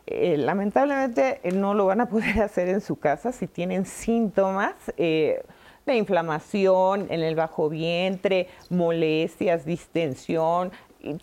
Eh, 0.07 0.39
lamentablemente 0.39 1.39
eh, 1.43 1.53
no 1.53 1.75
lo 1.75 1.85
van 1.85 2.01
a 2.01 2.07
poder 2.07 2.41
hacer 2.43 2.71
en 2.71 2.81
su 2.81 2.97
casa 2.97 3.31
si 3.31 3.47
tienen 3.47 3.85
síntomas 3.85 4.73
eh, 4.97 5.45
de 5.85 5.97
inflamación 5.97 7.09
en 7.11 7.21
el 7.21 7.35
bajo 7.35 7.69
vientre, 7.69 8.49
molestias, 8.71 9.67
distensión, 9.67 10.73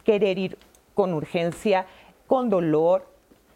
querer 0.03 0.38
ir 0.38 0.60
con 0.93 1.15
urgencia, 1.15 1.88
con 2.27 2.51
dolor, 2.51 3.07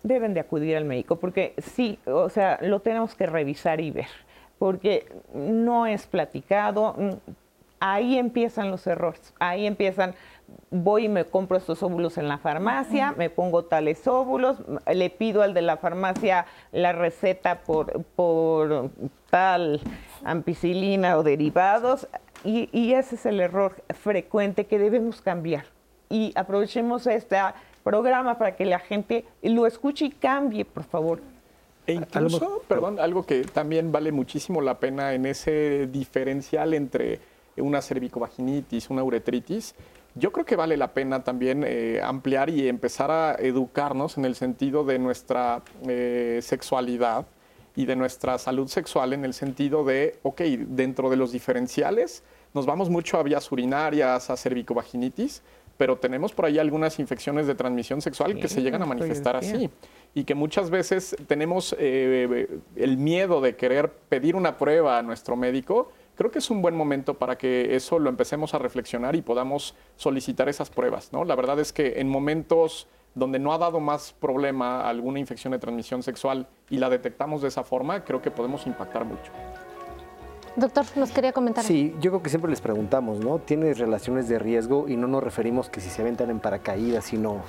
deben 0.01 0.33
de 0.33 0.39
acudir 0.39 0.77
al 0.77 0.85
médico 0.85 1.17
porque 1.17 1.53
sí, 1.59 1.99
o 2.07 2.27
sea, 2.27 2.57
lo 2.63 2.79
tenemos 2.79 3.13
que 3.13 3.27
revisar 3.27 3.79
y 3.81 3.91
ver 3.91 4.07
porque 4.57 5.05
no 5.33 5.85
es 5.85 6.07
platicado, 6.07 6.95
ahí 7.83 8.17
empiezan 8.17 8.71
los 8.71 8.87
errores, 8.87 9.33
ahí 9.39 9.67
empiezan, 9.67 10.15
voy 10.71 11.05
y 11.05 11.09
me 11.09 11.25
compro 11.25 11.57
estos 11.57 11.83
óvulos 11.83 12.17
en 12.17 12.29
la 12.29 12.37
farmacia, 12.37 13.13
me 13.17 13.29
pongo 13.29 13.65
tales 13.65 14.07
óvulos, 14.07 14.55
le 14.89 15.09
pido 15.09 15.41
al 15.41 15.53
de 15.53 15.63
la 15.63 15.75
farmacia 15.75 16.45
la 16.71 16.93
receta 16.93 17.59
por, 17.59 18.01
por 18.15 18.89
tal 19.29 19.81
ampicilina 20.23 21.17
o 21.17 21.23
derivados, 21.23 22.07
y, 22.45 22.69
y 22.71 22.93
ese 22.93 23.15
es 23.15 23.25
el 23.25 23.41
error 23.41 23.75
frecuente 23.93 24.65
que 24.65 24.79
debemos 24.79 25.21
cambiar. 25.21 25.65
Y 26.09 26.31
aprovechemos 26.35 27.05
este 27.07 27.37
programa 27.83 28.37
para 28.37 28.55
que 28.55 28.63
la 28.63 28.79
gente 28.79 29.25
lo 29.41 29.67
escuche 29.67 30.05
y 30.05 30.11
cambie, 30.11 30.63
por 30.63 30.85
favor. 30.85 31.19
E 31.85 31.95
incluso, 31.95 32.61
perdón, 32.65 32.97
algo 33.01 33.25
que 33.25 33.43
también 33.43 33.91
vale 33.91 34.13
muchísimo 34.13 34.61
la 34.61 34.79
pena 34.79 35.13
en 35.13 35.25
ese 35.25 35.87
diferencial 35.87 36.73
entre 36.73 37.19
una 37.57 37.81
cervicovaginitis, 37.81 38.89
una 38.89 39.03
uretritis, 39.03 39.75
yo 40.15 40.31
creo 40.31 40.45
que 40.45 40.55
vale 40.55 40.77
la 40.77 40.93
pena 40.93 41.23
también 41.23 41.63
eh, 41.65 41.99
ampliar 42.03 42.49
y 42.49 42.67
empezar 42.67 43.09
a 43.09 43.35
educarnos 43.35 44.17
en 44.17 44.25
el 44.25 44.35
sentido 44.35 44.83
de 44.83 44.99
nuestra 44.99 45.63
eh, 45.87 46.39
sexualidad 46.43 47.25
y 47.75 47.85
de 47.85 47.95
nuestra 47.95 48.37
salud 48.37 48.67
sexual 48.67 49.13
en 49.13 49.25
el 49.25 49.33
sentido 49.33 49.83
de, 49.83 50.19
ok, 50.21 50.41
dentro 50.41 51.09
de 51.09 51.15
los 51.15 51.31
diferenciales 51.31 52.23
nos 52.53 52.65
vamos 52.67 52.89
mucho 52.89 53.17
a 53.17 53.23
vías 53.23 53.51
urinarias, 53.51 54.29
a 54.29 54.37
cervicovaginitis, 54.37 55.41
pero 55.77 55.97
tenemos 55.97 56.33
por 56.33 56.45
ahí 56.45 56.59
algunas 56.59 56.99
infecciones 56.99 57.47
de 57.47 57.55
transmisión 57.55 57.99
sexual 58.01 58.35
que 58.35 58.47
se 58.47 58.61
llegan 58.61 58.83
a 58.83 58.85
manifestar 58.85 59.35
así. 59.35 59.71
Y 60.13 60.25
que 60.25 60.35
muchas 60.35 60.69
veces 60.69 61.15
tenemos 61.27 61.75
eh, 61.79 62.47
el 62.75 62.97
miedo 62.97 63.41
de 63.41 63.55
querer 63.55 63.91
pedir 63.91 64.35
una 64.35 64.59
prueba 64.59 64.99
a 64.99 65.01
nuestro 65.01 65.35
médico 65.35 65.91
creo 66.15 66.31
que 66.31 66.39
es 66.39 66.49
un 66.49 66.61
buen 66.61 66.75
momento 66.75 67.15
para 67.15 67.37
que 67.37 67.75
eso 67.75 67.99
lo 67.99 68.09
empecemos 68.09 68.53
a 68.53 68.59
reflexionar 68.59 69.15
y 69.15 69.21
podamos 69.21 69.75
solicitar 69.95 70.49
esas 70.49 70.69
pruebas. 70.69 71.11
¿no? 71.11 71.23
La 71.25 71.35
verdad 71.35 71.59
es 71.59 71.73
que 71.73 71.99
en 71.99 72.09
momentos 72.09 72.87
donde 73.15 73.39
no 73.39 73.53
ha 73.53 73.57
dado 73.57 73.79
más 73.79 74.13
problema 74.13 74.87
alguna 74.87 75.19
infección 75.19 75.51
de 75.51 75.59
transmisión 75.59 76.01
sexual 76.03 76.47
y 76.69 76.77
la 76.77 76.89
detectamos 76.89 77.41
de 77.41 77.47
esa 77.49 77.63
forma, 77.63 78.03
creo 78.03 78.21
que 78.21 78.31
podemos 78.31 78.65
impactar 78.65 79.05
mucho. 79.05 79.31
Doctor, 80.55 80.85
nos 80.95 81.11
quería 81.11 81.33
comentar. 81.33 81.63
Sí, 81.63 81.95
yo 81.99 82.11
creo 82.11 82.21
que 82.21 82.29
siempre 82.29 82.49
les 82.49 82.61
preguntamos, 82.61 83.19
¿no? 83.19 83.39
¿Tienes 83.39 83.79
relaciones 83.79 84.27
de 84.27 84.37
riesgo? 84.37 84.87
Y 84.87 84.95
no 84.95 85.07
nos 85.07 85.23
referimos 85.23 85.69
que 85.69 85.81
si 85.81 85.89
se 85.89 86.03
aventan 86.03 86.29
en 86.29 86.39
paracaídas, 86.39 87.05
sino 87.05 87.41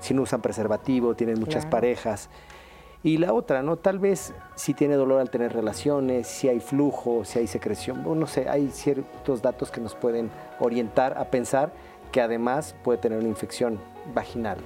si 0.00 0.14
no 0.14 0.22
usan 0.22 0.40
preservativo, 0.40 1.14
tienen 1.14 1.38
muchas 1.38 1.66
parejas. 1.66 2.30
Y 3.02 3.18
la 3.18 3.32
otra, 3.32 3.62
¿no? 3.62 3.76
Tal 3.76 3.98
vez 3.98 4.34
si 4.54 4.74
tiene 4.74 4.96
dolor 4.96 5.20
al 5.20 5.30
tener 5.30 5.52
relaciones, 5.52 6.26
si 6.26 6.48
hay 6.48 6.60
flujo, 6.60 7.24
si 7.24 7.38
hay 7.38 7.46
secreción, 7.46 8.02
no 8.18 8.26
sé, 8.26 8.48
hay 8.48 8.70
ciertos 8.70 9.42
datos 9.42 9.70
que 9.70 9.80
nos 9.80 9.94
pueden 9.94 10.30
orientar 10.58 11.16
a 11.18 11.30
pensar 11.30 11.72
que 12.10 12.20
además 12.20 12.74
puede 12.82 12.98
tener 12.98 13.18
una 13.18 13.28
infección 13.28 13.78
vaginal. 14.14 14.58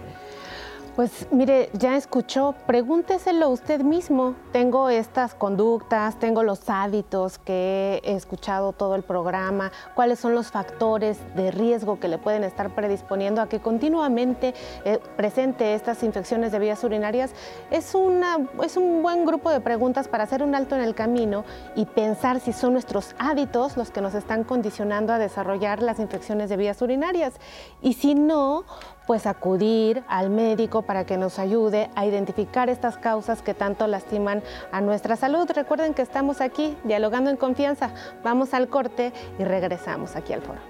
Pues 1.01 1.29
mire, 1.31 1.71
ya 1.73 1.97
escuchó, 1.97 2.55
pregúnteselo 2.67 3.49
usted 3.49 3.81
mismo. 3.81 4.35
Tengo 4.53 4.91
estas 4.91 5.35
conductas, 5.35 6.19
tengo 6.19 6.43
los 6.43 6.69
hábitos 6.69 7.39
que 7.39 8.03
he 8.05 8.17
escuchado 8.17 8.75
todo 8.75 8.97
el 8.97 9.03
programa, 9.03 9.73
cuáles 9.95 10.19
son 10.19 10.35
los 10.35 10.51
factores 10.51 11.17
de 11.35 11.53
riesgo 11.53 11.99
que 11.99 12.09
le 12.09 12.19
pueden 12.19 12.45
estar 12.45 12.75
predisponiendo 12.75 13.41
a 13.41 13.49
que 13.49 13.61
continuamente 13.61 14.53
eh, 14.85 14.99
presente 15.17 15.73
estas 15.73 16.03
infecciones 16.03 16.53
de 16.53 16.59
vías 16.59 16.85
urinarias. 16.85 17.31
Es, 17.71 17.95
una, 17.95 18.37
es 18.63 18.77
un 18.77 19.03
buen 19.03 19.25
grupo 19.25 19.49
de 19.49 19.63
preguntas 19.63 20.07
para 20.07 20.25
hacer 20.25 20.43
un 20.43 20.55
alto 20.55 20.75
en 20.75 20.83
el 20.83 20.95
camino 20.95 21.47
y 21.77 21.87
pensar 21.87 22.41
si 22.41 22.53
son 22.53 22.75
nuestros 22.75 23.15
hábitos 23.19 23.79
los 23.79 23.91
que 23.91 24.03
nos 24.03 24.15
están 24.15 24.45
condicionando 24.45 25.15
a 25.15 25.19
desarrollar 25.19 25.81
las 25.81 25.99
infecciones 25.99 26.51
de 26.51 26.59
vías 26.59 26.83
urinarias. 26.83 27.33
Y 27.81 27.95
si 27.95 28.15
no, 28.15 28.67
pues 29.11 29.27
acudir 29.27 30.05
al 30.07 30.31
médico 30.31 30.83
para 30.83 31.05
que 31.05 31.17
nos 31.17 31.41
ayude 31.41 31.91
a 31.97 32.07
identificar 32.07 32.71
estas 32.71 32.97
causas 32.97 33.43
que 33.43 33.55
tanto 33.55 33.89
lastiman 33.89 34.41
a 34.71 34.81
nuestra 34.81 35.17
salud. 35.17 35.51
Recuerden 35.53 35.95
que 35.95 36.03
estamos 36.03 36.41
aquí 36.41 36.77
dialogando 36.85 37.29
en 37.29 37.37
confianza. 37.37 37.91
Vamos 38.23 38.55
al 38.55 38.69
corte 38.69 39.13
y 39.37 39.43
regresamos 39.43 40.15
aquí 40.15 40.33
al 40.33 40.43
foro. 40.43 40.61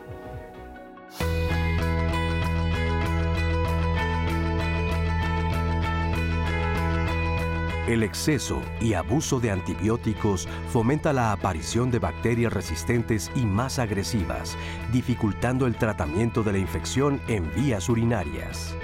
El 7.91 8.05
exceso 8.05 8.63
y 8.81 8.95
abuso 8.95 9.41
de 9.41 9.51
antibióticos 9.51 10.47
fomenta 10.69 11.13
la 11.13 11.33
aparición 11.33 11.91
de 11.91 11.99
bacterias 11.99 12.53
resistentes 12.53 13.33
y 13.35 13.41
más 13.41 13.81
agresivas, 13.81 14.57
dificultando 14.93 15.67
el 15.67 15.75
tratamiento 15.75 16.45
de 16.45 16.53
la 16.53 16.59
infección 16.59 17.21
en 17.27 17.53
vías 17.53 17.89
urinarias. 17.89 18.77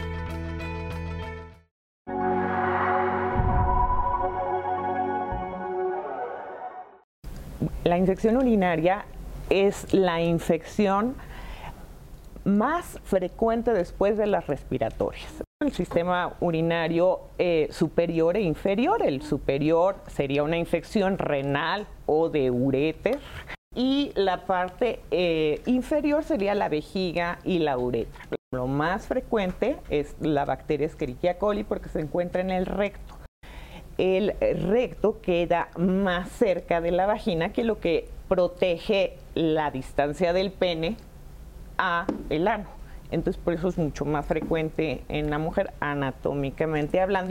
La 7.85 7.97
infección 7.97 8.39
urinaria 8.39 9.05
es 9.51 9.95
la 9.95 10.21
infección 10.21 11.15
más 12.47 13.01
frecuente 13.03 13.73
después 13.73 14.17
de 14.17 14.27
las 14.27 14.47
respiratorias. 14.47 15.43
El 15.61 15.73
sistema 15.73 16.37
urinario 16.41 17.23
eh, 17.39 17.69
superior 17.71 18.37
e 18.37 18.43
inferior. 18.43 19.03
El 19.03 19.23
superior 19.23 19.97
sería 20.07 20.45
una 20.45 20.57
infección 20.57 21.19
renal 21.19 21.87
o 22.07 22.29
de 22.29 22.51
ureter 22.51 23.19
y 23.75 24.13
la 24.15 24.47
parte 24.47 25.01
eh, 25.11 25.61
inferior 25.67 26.23
sería 26.23 26.55
la 26.55 26.69
vejiga 26.69 27.41
y 27.43 27.59
la 27.59 27.77
uretra. 27.77 28.25
Lo 28.53 28.69
más 28.69 29.09
frecuente 29.09 29.77
es 29.91 30.15
la 30.21 30.45
bacteria 30.45 30.87
Escherichia 30.87 31.39
coli 31.39 31.65
porque 31.65 31.89
se 31.89 32.01
encuentra 32.01 32.41
en 32.43 32.51
el 32.51 32.65
recto. 32.65 33.17
El 33.99 34.35
recto 34.69 35.21
queda 35.21 35.69
más 35.77 36.31
cerca 36.31 36.81
de 36.81 36.93
la 36.93 37.07
vagina 37.07 37.53
que 37.53 37.65
lo 37.65 37.81
que 37.81 38.09
protege 38.29 39.17
la 39.35 39.71
distancia 39.71 40.33
del 40.33 40.53
pene 40.53 40.97
a 41.79 42.07
el 42.31 42.49
ano. 42.49 42.67
Entonces, 43.11 43.41
por 43.43 43.55
eso 43.55 43.69
es 43.69 43.79
mucho 43.79 44.05
más 44.05 44.27
frecuente 44.27 45.05
en 45.09 45.31
la 45.31 45.39
mujer 45.39 45.73
anatómicamente 45.81 47.01
hablando. 47.01 47.31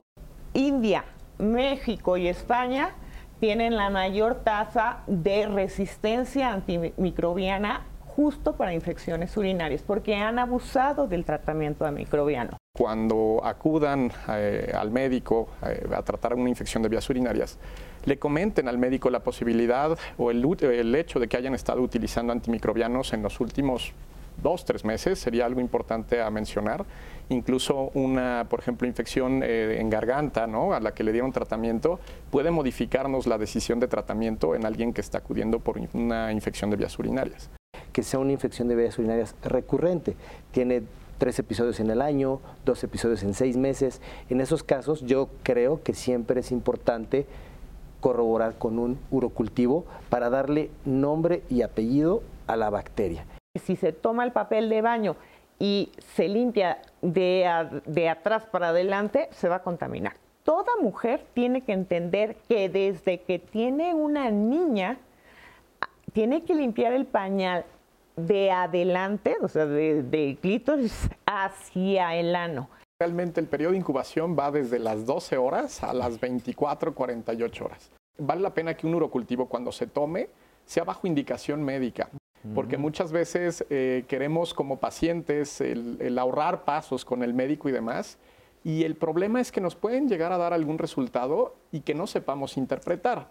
India, 0.54 1.04
México 1.38 2.18
y 2.18 2.28
España 2.28 2.92
tienen 3.40 3.76
la 3.76 3.90
mayor 3.90 4.36
tasa 4.44 5.00
de 5.08 5.48
resistencia 5.48 6.54
antimicrobiana 6.54 7.86
justo 8.16 8.56
para 8.56 8.74
infecciones 8.74 9.36
urinarias, 9.36 9.84
porque 9.86 10.16
han 10.16 10.40
abusado 10.40 11.06
del 11.06 11.26
tratamiento 11.26 11.90
microbiano. 11.92 12.58
Cuando 12.78 13.42
acudan 13.44 14.10
eh, 14.30 14.72
al 14.74 14.90
médico 14.92 15.50
eh, 15.62 15.86
a 15.94 16.02
tratar 16.02 16.34
una 16.34 16.48
infección 16.48 16.82
de 16.82 16.88
vías 16.88 17.10
urinarias, 17.10 17.60
le 18.06 18.18
comenten 18.18 18.70
al 18.70 18.78
médico 18.78 19.10
la 19.10 19.20
posibilidad 19.20 19.98
o 20.18 20.32
el, 20.32 20.46
el 20.62 20.96
hecho 20.96 21.20
de 21.20 21.28
que 21.28 21.36
hayan 21.36 21.56
estado 21.56 21.82
utilizando 21.82 22.32
antimicrobianos 22.32 23.12
en 23.12 23.22
los 23.22 23.42
últimos 23.42 23.94
dos, 24.42 24.66
tres 24.66 24.86
meses, 24.86 25.20
sería 25.20 25.46
algo 25.46 25.62
importante 25.62 26.22
a 26.22 26.30
mencionar. 26.30 26.86
Incluso 27.30 27.92
una, 27.94 28.46
por 28.50 28.60
ejemplo, 28.60 28.88
infección 28.88 29.42
eh, 29.44 29.78
en 29.80 29.90
garganta, 29.90 30.46
¿no? 30.48 30.74
A 30.74 30.80
la 30.80 30.94
que 30.94 31.04
le 31.04 31.12
dieron 31.12 31.32
tratamiento, 31.32 32.00
puede 32.30 32.52
modificarnos 32.52 33.26
la 33.26 33.38
decisión 33.38 33.80
de 33.80 33.88
tratamiento 33.88 34.56
en 34.56 34.66
alguien 34.66 34.94
que 34.94 35.02
está 35.02 35.20
acudiendo 35.20 35.60
por 35.60 35.80
una 35.94 36.32
infección 36.32 36.70
de 36.70 36.78
vías 36.78 36.98
urinarias. 37.00 37.50
Que 37.92 38.04
sea 38.04 38.20
una 38.20 38.32
infección 38.32 38.68
de 38.68 38.76
vías 38.76 38.98
urinarias 39.00 39.36
recurrente. 39.44 40.16
Tiene 40.52 40.84
tres 41.18 41.40
episodios 41.40 41.80
en 41.80 41.90
el 41.90 42.02
año, 42.02 42.42
dos 42.66 42.84
episodios 42.84 43.24
en 43.24 43.34
seis 43.34 43.58
meses. 43.58 44.02
En 44.30 44.42
esos 44.42 44.64
casos 44.64 45.02
yo 45.02 45.30
creo 45.44 45.82
que 45.82 45.94
siempre 45.94 46.42
es 46.42 46.52
importante 46.52 47.26
corroborar 48.02 48.56
con 48.60 48.78
un 48.78 49.00
urocultivo 49.10 49.86
para 50.10 50.30
darle 50.30 50.70
nombre 50.86 51.42
y 51.50 51.64
apellido 51.64 52.22
a 52.46 52.56
la 52.56 52.70
bacteria 52.70 53.26
si 53.60 53.76
se 53.76 53.94
toma 53.94 54.24
el 54.24 54.32
papel 54.32 54.70
de 54.70 54.82
baño 54.82 55.16
y 55.60 55.92
se 56.16 56.28
limpia 56.28 56.82
de, 57.02 57.82
de 57.86 58.10
atrás 58.10 58.46
para 58.46 58.70
adelante, 58.70 59.30
se 59.32 59.50
va 59.50 59.58
a 59.58 59.64
contaminar. 59.64 60.14
Toda 60.44 60.72
mujer 60.82 61.26
tiene 61.34 61.62
que 61.62 61.72
entender 61.72 62.36
que 62.48 62.70
desde 62.70 63.22
que 63.22 63.40
tiene 63.40 63.94
una 63.94 64.30
niña, 64.30 64.98
tiene 66.14 66.44
que 66.44 66.54
limpiar 66.54 66.94
el 66.94 67.06
pañal 67.06 67.66
de 68.16 68.52
adelante, 68.52 69.36
o 69.42 69.48
sea, 69.48 69.66
de, 69.66 70.04
de 70.04 70.38
clítoris 70.42 71.10
hacia 71.26 72.16
el 72.16 72.36
ano. 72.36 72.70
Realmente 73.00 73.42
el 73.42 73.48
periodo 73.48 73.72
de 73.72 73.80
incubación 73.80 74.38
va 74.38 74.52
desde 74.52 74.80
las 74.80 75.06
12 75.06 75.38
horas 75.38 75.84
a 75.84 75.94
las 75.94 76.20
24, 76.20 76.94
48 76.94 77.66
horas. 77.66 77.92
Vale 78.18 78.42
la 78.42 78.54
pena 78.54 78.76
que 78.76 78.88
un 78.88 78.96
urocultivo 78.96 79.50
cuando 79.50 79.72
se 79.72 79.88
tome 79.88 80.30
sea 80.66 80.84
bajo 80.86 81.06
indicación 81.06 81.64
médica 81.64 82.10
porque 82.54 82.78
muchas 82.78 83.12
veces 83.12 83.66
eh, 83.70 84.06
queremos 84.08 84.54
como 84.54 84.80
pacientes 84.80 85.62
el, 85.62 86.18
ahorrar 86.20 86.64
pasos 86.64 87.04
con 87.06 87.24
el 87.24 87.34
médico 87.34 87.70
y 87.70 87.72
demás, 87.72 88.18
y 88.64 88.84
el 88.84 88.96
problema 88.96 89.42
es 89.42 89.52
que 89.52 89.62
nos 89.62 89.76
pueden 89.76 90.08
llegar 90.08 90.32
a 90.32 90.38
dar 90.38 90.54
algún 90.54 90.78
resultado 90.78 91.56
y 91.72 91.82
que 91.82 91.94
no 91.94 92.08
sepamos 92.08 92.58
interpretar. 92.58 93.30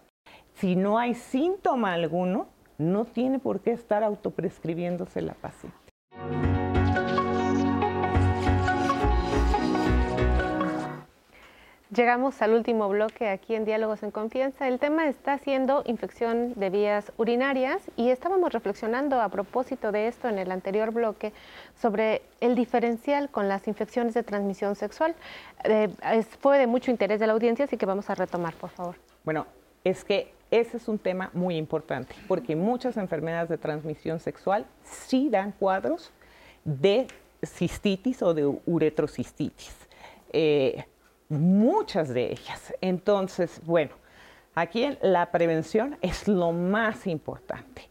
Si 0.53 0.75
no 0.75 0.97
hay 0.97 1.13
síntoma 1.13 1.93
alguno, 1.93 2.47
no 2.77 3.05
tiene 3.05 3.39
por 3.39 3.59
qué 3.59 3.71
estar 3.71 4.03
autoprescribiéndose 4.03 5.21
la 5.21 5.33
paciente. 5.33 6.54
Llegamos 11.95 12.41
al 12.41 12.51
último 12.51 12.89
bloque 12.89 13.29
aquí 13.29 13.55
en 13.55 13.63
Diálogos 13.63 14.03
en 14.03 14.11
Confianza. 14.11 14.67
El 14.67 14.79
tema 14.79 15.07
está 15.07 15.37
siendo 15.37 15.81
infección 15.85 16.53
de 16.55 16.69
vías 16.69 17.13
urinarias 17.15 17.81
y 17.95 18.09
estábamos 18.09 18.51
reflexionando 18.51 19.21
a 19.21 19.29
propósito 19.29 19.93
de 19.93 20.09
esto 20.09 20.27
en 20.27 20.37
el 20.37 20.51
anterior 20.51 20.91
bloque 20.91 21.31
sobre 21.79 22.21
el 22.41 22.53
diferencial 22.53 23.29
con 23.29 23.47
las 23.47 23.65
infecciones 23.69 24.13
de 24.13 24.23
transmisión 24.23 24.75
sexual. 24.75 25.15
Eh, 25.63 25.87
fue 26.41 26.57
de 26.59 26.67
mucho 26.67 26.91
interés 26.91 27.21
de 27.21 27.27
la 27.27 27.33
audiencia, 27.33 27.63
así 27.63 27.77
que 27.77 27.85
vamos 27.85 28.09
a 28.09 28.15
retomar, 28.15 28.55
por 28.55 28.71
favor. 28.71 28.95
Bueno, 29.23 29.47
es 29.85 30.03
que 30.03 30.33
ese 30.51 30.75
es 30.75 30.89
un 30.89 30.99
tema 30.99 31.29
muy 31.31 31.55
importante 31.55 32.13
porque 32.27 32.57
muchas 32.57 32.97
enfermedades 32.97 33.47
de 33.47 33.57
transmisión 33.57 34.19
sexual 34.19 34.65
sí 34.83 35.29
dan 35.29 35.53
cuadros 35.53 36.11
de 36.65 37.07
cistitis 37.41 38.21
o 38.21 38.33
de 38.33 38.45
uretrocistitis. 38.65 39.73
Eh, 40.33 40.83
muchas 41.29 42.09
de 42.13 42.31
ellas. 42.31 42.73
Entonces, 42.81 43.61
bueno, 43.65 43.91
aquí 44.53 44.87
la 45.01 45.31
prevención 45.31 45.97
es 46.01 46.27
lo 46.27 46.51
más 46.51 47.07
importante. 47.07 47.89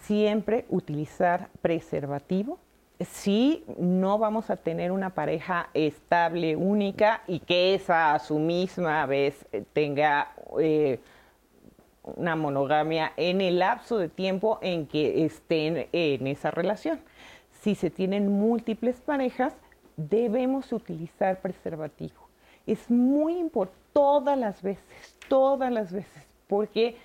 Siempre 0.00 0.66
utilizar 0.68 1.48
preservativo. 1.60 2.58
Si 3.00 3.64
no 3.78 4.18
vamos 4.18 4.50
a 4.50 4.56
tener 4.56 4.92
una 4.92 5.10
pareja 5.10 5.70
estable, 5.74 6.54
única, 6.54 7.22
y 7.26 7.40
que 7.40 7.74
esa 7.74 8.14
a 8.14 8.18
su 8.18 8.38
misma 8.38 9.04
vez 9.06 9.44
tenga 9.72 10.32
eh, 10.60 11.00
una 12.04 12.36
monogamia 12.36 13.12
en 13.16 13.40
el 13.40 13.58
lapso 13.58 13.98
de 13.98 14.08
tiempo 14.08 14.58
en 14.62 14.86
que 14.86 15.24
estén 15.24 15.88
en 15.92 16.26
esa 16.26 16.50
relación. 16.50 17.00
Si 17.60 17.74
se 17.74 17.90
tienen 17.90 18.28
múltiples 18.28 19.00
parejas, 19.00 19.54
debemos 19.96 20.72
utilizar 20.72 21.40
preservativo 21.40 22.21
es 22.66 22.90
muy 22.90 23.38
importante 23.38 23.82
todas 23.92 24.38
las 24.38 24.62
veces, 24.62 24.84
todas 25.28 25.70
las 25.70 25.92
veces, 25.92 26.26
porque 26.46 26.96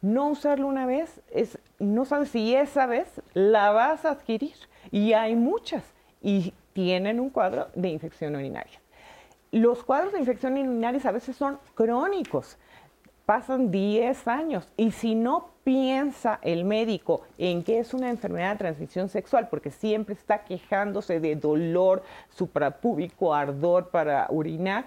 no 0.00 0.28
usarlo 0.28 0.66
una 0.66 0.86
vez 0.86 1.20
es, 1.32 1.58
no 1.78 2.04
sabes 2.04 2.30
si 2.30 2.54
esa 2.54 2.86
vez 2.86 3.08
la 3.32 3.70
vas 3.72 4.04
a 4.04 4.10
adquirir. 4.10 4.54
Y 4.90 5.14
hay 5.14 5.34
muchas 5.34 5.82
y 6.22 6.52
tienen 6.72 7.20
un 7.20 7.30
cuadro 7.30 7.68
de 7.74 7.88
infección 7.88 8.36
urinaria. 8.36 8.80
Los 9.50 9.84
cuadros 9.84 10.12
de 10.12 10.18
infección 10.18 10.54
urinaria 10.54 11.00
a 11.04 11.12
veces 11.12 11.36
son 11.36 11.58
crónicos, 11.74 12.58
pasan 13.24 13.70
10 13.70 14.28
años 14.28 14.68
y 14.76 14.90
si 14.90 15.14
no 15.14 15.54
piensa 15.62 16.40
el 16.42 16.64
médico 16.64 17.22
en 17.38 17.62
que 17.62 17.78
es 17.78 17.94
una 17.94 18.10
enfermedad 18.10 18.52
de 18.52 18.58
transmisión 18.58 19.08
sexual, 19.08 19.48
porque 19.48 19.70
siempre 19.70 20.14
está 20.14 20.44
quejándose 20.44 21.20
de 21.20 21.36
dolor 21.36 22.02
suprapúbico, 22.30 23.32
ardor 23.32 23.88
para 23.88 24.26
orinar, 24.28 24.84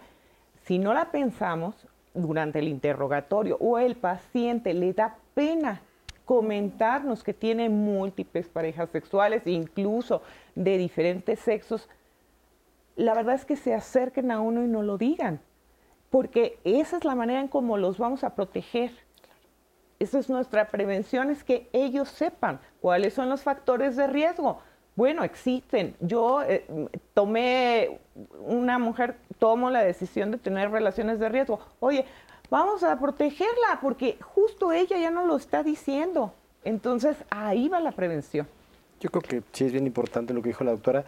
si 0.68 0.80
no 0.80 0.94
la 0.94 1.12
pensamos 1.12 1.88
durante 2.14 2.60
el 2.60 2.68
interrogatorio 2.68 3.56
o 3.62 3.80
el 3.80 3.96
paciente 3.96 4.74
le 4.74 4.92
da 4.92 5.16
pena 5.34 5.82
comentarnos 6.26 7.24
que 7.24 7.34
tiene 7.34 7.70
múltiples 7.70 8.50
parejas 8.50 8.90
sexuales, 8.90 9.48
incluso 9.48 10.22
de 10.56 10.78
diferentes 10.78 11.40
sexos, 11.40 11.88
la 12.98 13.14
verdad 13.14 13.36
es 13.36 13.46
que 13.46 13.56
se 13.56 13.74
acerquen 13.74 14.30
a 14.30 14.42
uno 14.42 14.62
y 14.62 14.68
no 14.68 14.84
lo 14.84 14.98
digan, 14.98 15.40
porque 16.10 16.60
esa 16.66 16.98
es 16.98 17.06
la 17.06 17.16
manera 17.16 17.40
en 17.40 17.48
cómo 17.48 17.78
los 17.78 17.98
vamos 17.98 18.26
a 18.26 18.36
proteger. 18.36 18.92
Esa 20.00 20.20
es 20.20 20.30
nuestra 20.30 20.68
prevención, 20.68 21.30
es 21.30 21.46
que 21.46 21.70
ellos 21.72 22.10
sepan 22.10 22.60
cuáles 22.82 23.14
son 23.14 23.30
los 23.30 23.42
factores 23.42 23.96
de 23.96 24.08
riesgo. 24.08 24.60
Bueno, 24.98 25.24
existen. 25.24 25.96
Yo 26.02 26.42
eh, 26.42 26.66
tomé, 27.14 28.00
una 28.40 28.80
mujer 28.80 29.16
tomo 29.38 29.70
la 29.70 29.84
decisión 29.84 30.32
de 30.32 30.40
tener 30.40 30.72
relaciones 30.72 31.20
de 31.20 31.30
riesgo. 31.30 31.60
Oye, 31.80 32.04
vamos 32.50 32.82
a 32.82 33.00
protegerla 33.00 33.80
porque 33.80 34.18
justo 34.20 34.72
ella 34.72 34.98
ya 34.98 35.12
no 35.12 35.28
lo 35.28 35.38
está 35.38 35.62
diciendo. 35.62 36.34
Entonces, 36.64 37.16
ahí 37.30 37.70
va 37.70 37.80
la 37.80 37.92
prevención. 37.92 38.48
Yo 39.00 39.12
creo 39.12 39.22
que 39.22 39.44
sí 39.52 39.66
es 39.66 39.72
bien 39.72 39.86
importante 39.86 40.34
lo 40.34 40.42
que 40.42 40.50
dijo 40.50 40.64
la 40.64 40.72
doctora, 40.72 41.06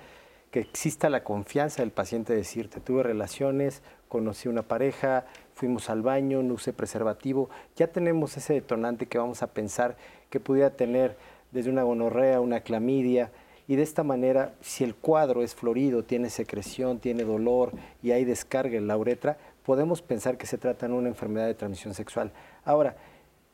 que 0.51 0.59
exista 0.59 1.09
la 1.09 1.23
confianza 1.23 1.81
del 1.81 1.91
paciente 1.91 2.33
de 2.33 2.39
decirte, 2.39 2.79
tuve 2.81 3.01
relaciones, 3.01 3.81
conocí 4.07 4.49
una 4.49 4.61
pareja, 4.61 5.25
fuimos 5.55 5.89
al 5.89 6.03
baño, 6.03 6.43
no 6.43 6.53
usé 6.53 6.73
preservativo. 6.73 7.49
Ya 7.75 7.87
tenemos 7.87 8.37
ese 8.37 8.53
detonante 8.53 9.07
que 9.07 9.17
vamos 9.17 9.41
a 9.41 9.47
pensar 9.47 9.97
que 10.29 10.39
pudiera 10.39 10.69
tener 10.69 11.17
desde 11.51 11.71
una 11.71 11.81
gonorrea, 11.81 12.39
una 12.39 12.59
clamidia, 12.59 13.31
y 13.69 13.75
de 13.75 13.83
esta 13.83 14.03
manera, 14.03 14.55
si 14.61 14.83
el 14.83 14.95
cuadro 14.95 15.43
es 15.43 15.53
florido, 15.53 16.01
tiene 16.01 16.31
secreción, 16.31 16.97
tiene 16.97 17.23
dolor 17.23 17.71
y 18.01 18.09
hay 18.09 18.25
descarga 18.25 18.75
en 18.75 18.87
la 18.87 18.97
uretra, 18.97 19.37
podemos 19.63 20.01
pensar 20.01 20.39
que 20.39 20.47
se 20.47 20.57
trata 20.57 20.87
de 20.87 20.93
una 20.95 21.07
enfermedad 21.07 21.45
de 21.45 21.53
transmisión 21.53 21.93
sexual. 21.93 22.31
Ahora, 22.65 22.97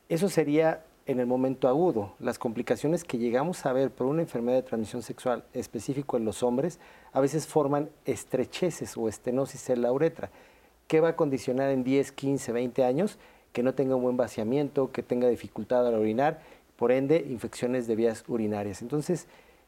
eso 0.08 0.30
sería 0.30 0.82
en 1.04 1.20
el 1.20 1.26
momento 1.26 1.68
agudo. 1.68 2.14
Las 2.18 2.38
complicaciones 2.38 3.04
que 3.04 3.18
llegamos 3.18 3.66
a 3.66 3.74
ver 3.74 3.90
por 3.90 4.06
una 4.06 4.22
enfermedad 4.22 4.56
de 4.56 4.62
transmisión 4.62 5.02
sexual 5.02 5.44
específico 5.52 6.16
en 6.16 6.24
los 6.24 6.42
hombres 6.42 6.80
a 7.12 7.20
veces 7.20 7.46
forman 7.46 7.90
estrecheces 8.06 8.96
o 8.96 9.10
estenosis 9.10 9.68
en 9.68 9.82
la 9.82 9.92
uretra. 9.92 10.30
¿Qué 10.88 11.00
va 11.00 11.10
a 11.10 11.16
condicionar 11.16 11.68
en 11.68 11.84
10, 11.84 12.12
15, 12.12 12.52
20 12.52 12.84
años? 12.84 13.18
Que 13.52 13.62
no 13.62 13.74
tenga 13.74 13.96
un 13.96 14.02
buen 14.02 14.16
vaciamiento, 14.16 14.92
que 14.92 15.02
tenga 15.02 15.28
dificultad 15.28 15.86
al 15.86 15.94
orinar, 15.94 16.40
por 16.76 16.90
ende, 16.90 17.26
infecciones 17.28 17.86
de 17.86 17.96
vías 17.96 18.24
urinarias. 18.28 18.80
Entonces, 18.80 19.26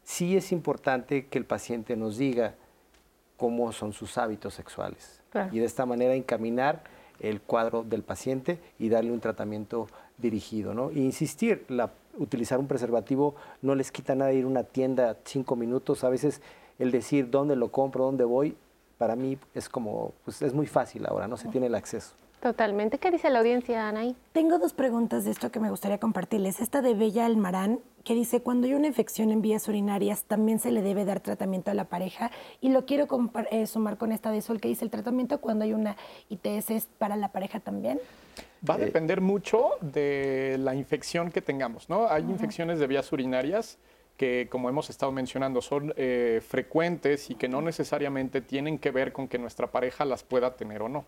sí 0.08 0.38
es 0.38 0.52
importante 0.52 1.26
que 1.26 1.36
el 1.36 1.44
paciente 1.44 1.94
nos 1.94 2.16
diga 2.16 2.54
cómo 3.36 3.72
son 3.72 3.92
sus 3.92 4.16
hábitos 4.16 4.54
sexuales 4.54 5.20
y 5.52 5.58
de 5.58 5.66
esta 5.66 5.84
manera 5.84 6.14
encaminar 6.14 6.82
el 7.20 7.42
cuadro 7.42 7.82
del 7.82 8.02
paciente 8.02 8.58
y 8.78 8.88
darle 8.88 9.12
un 9.12 9.20
tratamiento 9.20 9.86
dirigido. 10.16 10.72
¿no? 10.72 10.88
E 10.88 11.00
insistir, 11.00 11.66
la, 11.68 11.92
utilizar 12.16 12.58
un 12.58 12.66
preservativo 12.66 13.34
no 13.60 13.74
les 13.74 13.92
quita 13.92 14.14
nada 14.14 14.32
ir 14.32 14.44
a 14.44 14.46
una 14.46 14.64
tienda 14.64 15.18
cinco 15.24 15.56
minutos, 15.56 16.02
a 16.04 16.08
veces 16.08 16.40
el 16.78 16.90
decir 16.90 17.28
dónde 17.28 17.54
lo 17.54 17.70
compro, 17.70 18.04
dónde 18.04 18.24
voy, 18.24 18.56
para 18.96 19.14
mí 19.14 19.36
es 19.54 19.68
como, 19.68 20.14
pues 20.24 20.40
es 20.40 20.54
muy 20.54 20.66
fácil 20.66 21.04
ahora, 21.06 21.28
no 21.28 21.36
se 21.36 21.48
tiene 21.48 21.66
el 21.66 21.74
acceso. 21.74 22.14
Totalmente. 22.40 22.98
¿Qué 22.98 23.10
dice 23.10 23.30
la 23.30 23.40
audiencia, 23.40 23.88
Anaí? 23.88 24.14
Tengo 24.32 24.58
dos 24.58 24.72
preguntas 24.72 25.24
de 25.24 25.32
esto 25.32 25.50
que 25.50 25.58
me 25.58 25.70
gustaría 25.70 25.98
compartirles. 25.98 26.60
Esta 26.60 26.82
de 26.82 26.94
Bella 26.94 27.26
Almarán, 27.26 27.80
que 28.04 28.14
dice, 28.14 28.40
cuando 28.42 28.68
hay 28.68 28.74
una 28.74 28.86
infección 28.86 29.32
en 29.32 29.42
vías 29.42 29.66
urinarias, 29.66 30.22
también 30.22 30.60
se 30.60 30.70
le 30.70 30.82
debe 30.82 31.04
dar 31.04 31.18
tratamiento 31.18 31.72
a 31.72 31.74
la 31.74 31.86
pareja. 31.86 32.30
Y 32.60 32.68
lo 32.68 32.86
quiero 32.86 33.08
eh, 33.50 33.66
sumar 33.66 33.98
con 33.98 34.12
esta 34.12 34.30
de 34.30 34.40
Sol, 34.40 34.60
que 34.60 34.68
dice, 34.68 34.84
el 34.84 34.90
tratamiento 34.90 35.40
cuando 35.40 35.64
hay 35.64 35.72
una 35.72 35.96
ITS 36.28 36.70
es 36.70 36.86
para 36.98 37.16
la 37.16 37.32
pareja 37.32 37.58
también. 37.58 38.00
Va 38.68 38.74
a 38.74 38.78
depender 38.78 39.20
mucho 39.20 39.70
de 39.80 40.56
la 40.60 40.76
infección 40.76 41.32
que 41.32 41.42
tengamos, 41.42 41.88
¿no? 41.88 42.06
Hay 42.08 42.22
infecciones 42.22 42.78
de 42.78 42.86
vías 42.86 43.10
urinarias 43.10 43.78
que, 44.16 44.46
como 44.48 44.68
hemos 44.68 44.90
estado 44.90 45.10
mencionando, 45.10 45.60
son 45.60 45.92
eh, 45.96 46.40
frecuentes 46.46 47.30
y 47.30 47.34
que 47.34 47.48
no 47.48 47.62
necesariamente 47.62 48.40
tienen 48.40 48.78
que 48.78 48.92
ver 48.92 49.12
con 49.12 49.26
que 49.26 49.38
nuestra 49.38 49.68
pareja 49.72 50.04
las 50.04 50.22
pueda 50.22 50.56
tener 50.56 50.82
o 50.82 50.88
no. 50.88 51.04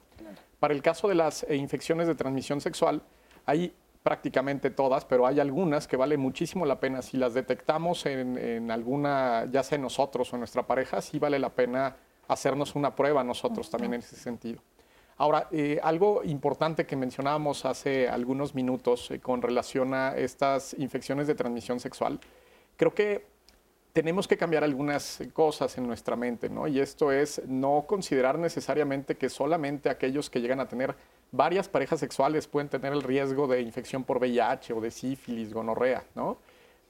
Para 0.60 0.74
el 0.74 0.82
caso 0.82 1.08
de 1.08 1.14
las 1.14 1.42
eh, 1.44 1.56
infecciones 1.56 2.06
de 2.06 2.14
transmisión 2.14 2.60
sexual, 2.60 3.02
hay 3.46 3.74
prácticamente 4.02 4.70
todas, 4.70 5.04
pero 5.04 5.26
hay 5.26 5.40
algunas 5.40 5.88
que 5.88 5.96
vale 5.96 6.16
muchísimo 6.16 6.64
la 6.66 6.78
pena. 6.78 7.02
Si 7.02 7.16
las 7.16 7.34
detectamos 7.34 8.06
en, 8.06 8.70
alguna, 8.70 9.46
ya 9.50 9.62
sea 9.62 9.76
en 9.76 9.82
nosotros 9.82 10.32
o 10.32 10.36
en 10.36 10.40
nuestra 10.40 10.66
pareja, 10.66 11.00
sí 11.00 11.18
vale 11.18 11.38
la 11.38 11.50
pena 11.50 11.96
hacernos 12.28 12.74
una 12.74 12.94
prueba 12.94 13.24
nosotros 13.24 13.68
también 13.68 13.94
en 13.94 14.00
ese 14.00 14.16
sentido. 14.16 14.62
Ahora, 15.16 15.48
eh, 15.50 15.78
algo 15.82 16.22
importante 16.24 16.86
que 16.86 16.96
mencionábamos 16.96 17.66
hace 17.66 18.08
algunos 18.08 18.54
minutos 18.54 19.10
eh, 19.10 19.20
con 19.20 19.42
relación 19.42 19.92
a 19.92 20.16
estas 20.16 20.74
infecciones 20.78 21.26
de 21.26 21.34
transmisión 21.34 21.78
sexual, 21.78 22.20
creo 22.76 22.94
que 22.94 23.26
tenemos 23.92 24.28
que 24.28 24.36
cambiar 24.36 24.64
algunas 24.64 25.20
cosas 25.32 25.76
en 25.78 25.86
nuestra 25.86 26.16
mente, 26.16 26.48
¿no? 26.48 26.68
Y 26.68 26.80
esto 26.80 27.10
es 27.10 27.42
no 27.46 27.84
considerar 27.86 28.38
necesariamente 28.38 29.16
que 29.16 29.28
solamente 29.28 29.90
aquellos 29.90 30.30
que 30.30 30.40
llegan 30.40 30.60
a 30.60 30.68
tener 30.68 30.94
varias 31.32 31.68
parejas 31.68 32.00
sexuales 32.00 32.46
pueden 32.46 32.68
tener 32.68 32.92
el 32.92 33.02
riesgo 33.02 33.46
de 33.46 33.60
infección 33.62 34.04
por 34.04 34.18
VIH 34.18 34.72
o 34.72 34.80
de 34.80 34.90
sífilis, 34.90 35.52
gonorrea, 35.52 36.04
¿no? 36.14 36.38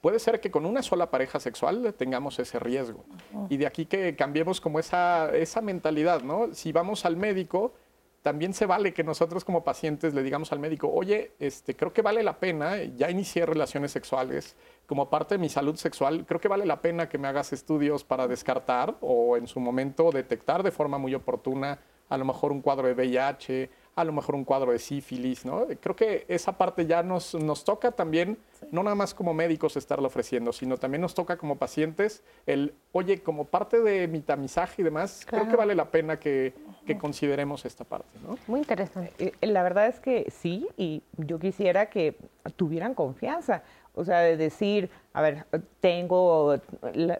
Puede 0.01 0.17
ser 0.17 0.39
que 0.39 0.49
con 0.49 0.65
una 0.65 0.81
sola 0.81 1.11
pareja 1.11 1.39
sexual 1.39 1.93
tengamos 1.95 2.39
ese 2.39 2.57
riesgo. 2.57 3.03
Y 3.49 3.57
de 3.57 3.67
aquí 3.67 3.85
que 3.85 4.15
cambiemos 4.15 4.59
como 4.59 4.79
esa, 4.79 5.29
esa 5.35 5.61
mentalidad, 5.61 6.23
¿no? 6.23 6.53
Si 6.53 6.71
vamos 6.71 7.05
al 7.05 7.17
médico, 7.17 7.73
también 8.21 8.53
se 8.53 8.65
vale 8.65 8.93
que 8.93 9.03
nosotros 9.03 9.43
como 9.43 9.63
pacientes 9.63 10.13
le 10.13 10.23
digamos 10.23 10.51
al 10.51 10.59
médico, 10.59 10.91
oye, 10.91 11.31
este, 11.39 11.75
creo 11.75 11.91
que 11.91 12.01
vale 12.01 12.21
la 12.21 12.39
pena, 12.39 12.83
ya 12.83 13.09
inicié 13.09 13.45
relaciones 13.45 13.91
sexuales, 13.91 14.55
como 14.85 15.09
parte 15.09 15.35
de 15.35 15.39
mi 15.39 15.49
salud 15.49 15.75
sexual, 15.75 16.25
creo 16.27 16.39
que 16.39 16.47
vale 16.47 16.65
la 16.65 16.81
pena 16.81 17.09
que 17.09 17.17
me 17.17 17.27
hagas 17.27 17.53
estudios 17.53 18.03
para 18.03 18.27
descartar 18.27 18.95
o 19.01 19.37
en 19.37 19.47
su 19.47 19.59
momento 19.59 20.11
detectar 20.11 20.61
de 20.63 20.71
forma 20.71 20.97
muy 20.97 21.15
oportuna 21.15 21.79
a 22.09 22.17
lo 22.17 22.25
mejor 22.25 22.51
un 22.51 22.61
cuadro 22.61 22.87
de 22.87 22.93
VIH, 22.93 23.69
a 23.95 24.03
lo 24.03 24.13
mejor 24.13 24.35
un 24.35 24.45
cuadro 24.45 24.71
de 24.71 24.79
sífilis, 24.79 25.45
¿no? 25.45 25.65
Creo 25.79 25.95
que 25.95 26.25
esa 26.27 26.57
parte 26.57 26.85
ya 26.85 27.03
nos, 27.03 27.35
nos 27.35 27.63
toca 27.63 27.91
también, 27.91 28.37
no 28.71 28.83
nada 28.83 28.95
más 28.95 29.13
como 29.13 29.33
médicos 29.33 29.75
estarlo 29.75 30.07
ofreciendo, 30.07 30.53
sino 30.53 30.77
también 30.77 31.01
nos 31.01 31.13
toca 31.13 31.37
como 31.37 31.57
pacientes 31.57 32.23
el, 32.45 32.73
oye, 32.93 33.21
como 33.21 33.45
parte 33.45 33.81
de 33.81 34.07
mi 34.07 34.21
tamizaje 34.21 34.81
y 34.81 34.85
demás, 34.85 35.25
creo 35.25 35.47
que 35.47 35.55
vale 35.55 35.75
la 35.75 35.91
pena 35.91 36.19
que, 36.19 36.53
que, 36.85 36.97
consideremos 36.97 37.65
esta 37.65 37.83
parte, 37.83 38.17
¿no? 38.25 38.37
Muy 38.47 38.59
interesante. 38.61 39.33
La 39.41 39.63
verdad 39.63 39.87
es 39.87 39.99
que 39.99 40.31
sí, 40.31 40.67
y 40.77 41.03
yo 41.17 41.39
quisiera 41.39 41.87
que 41.87 42.15
tuvieran 42.55 42.93
confianza. 42.93 43.63
O 43.93 44.05
sea, 44.05 44.19
de 44.19 44.37
decir, 44.37 44.89
a 45.11 45.21
ver, 45.21 45.45
tengo, 45.81 46.55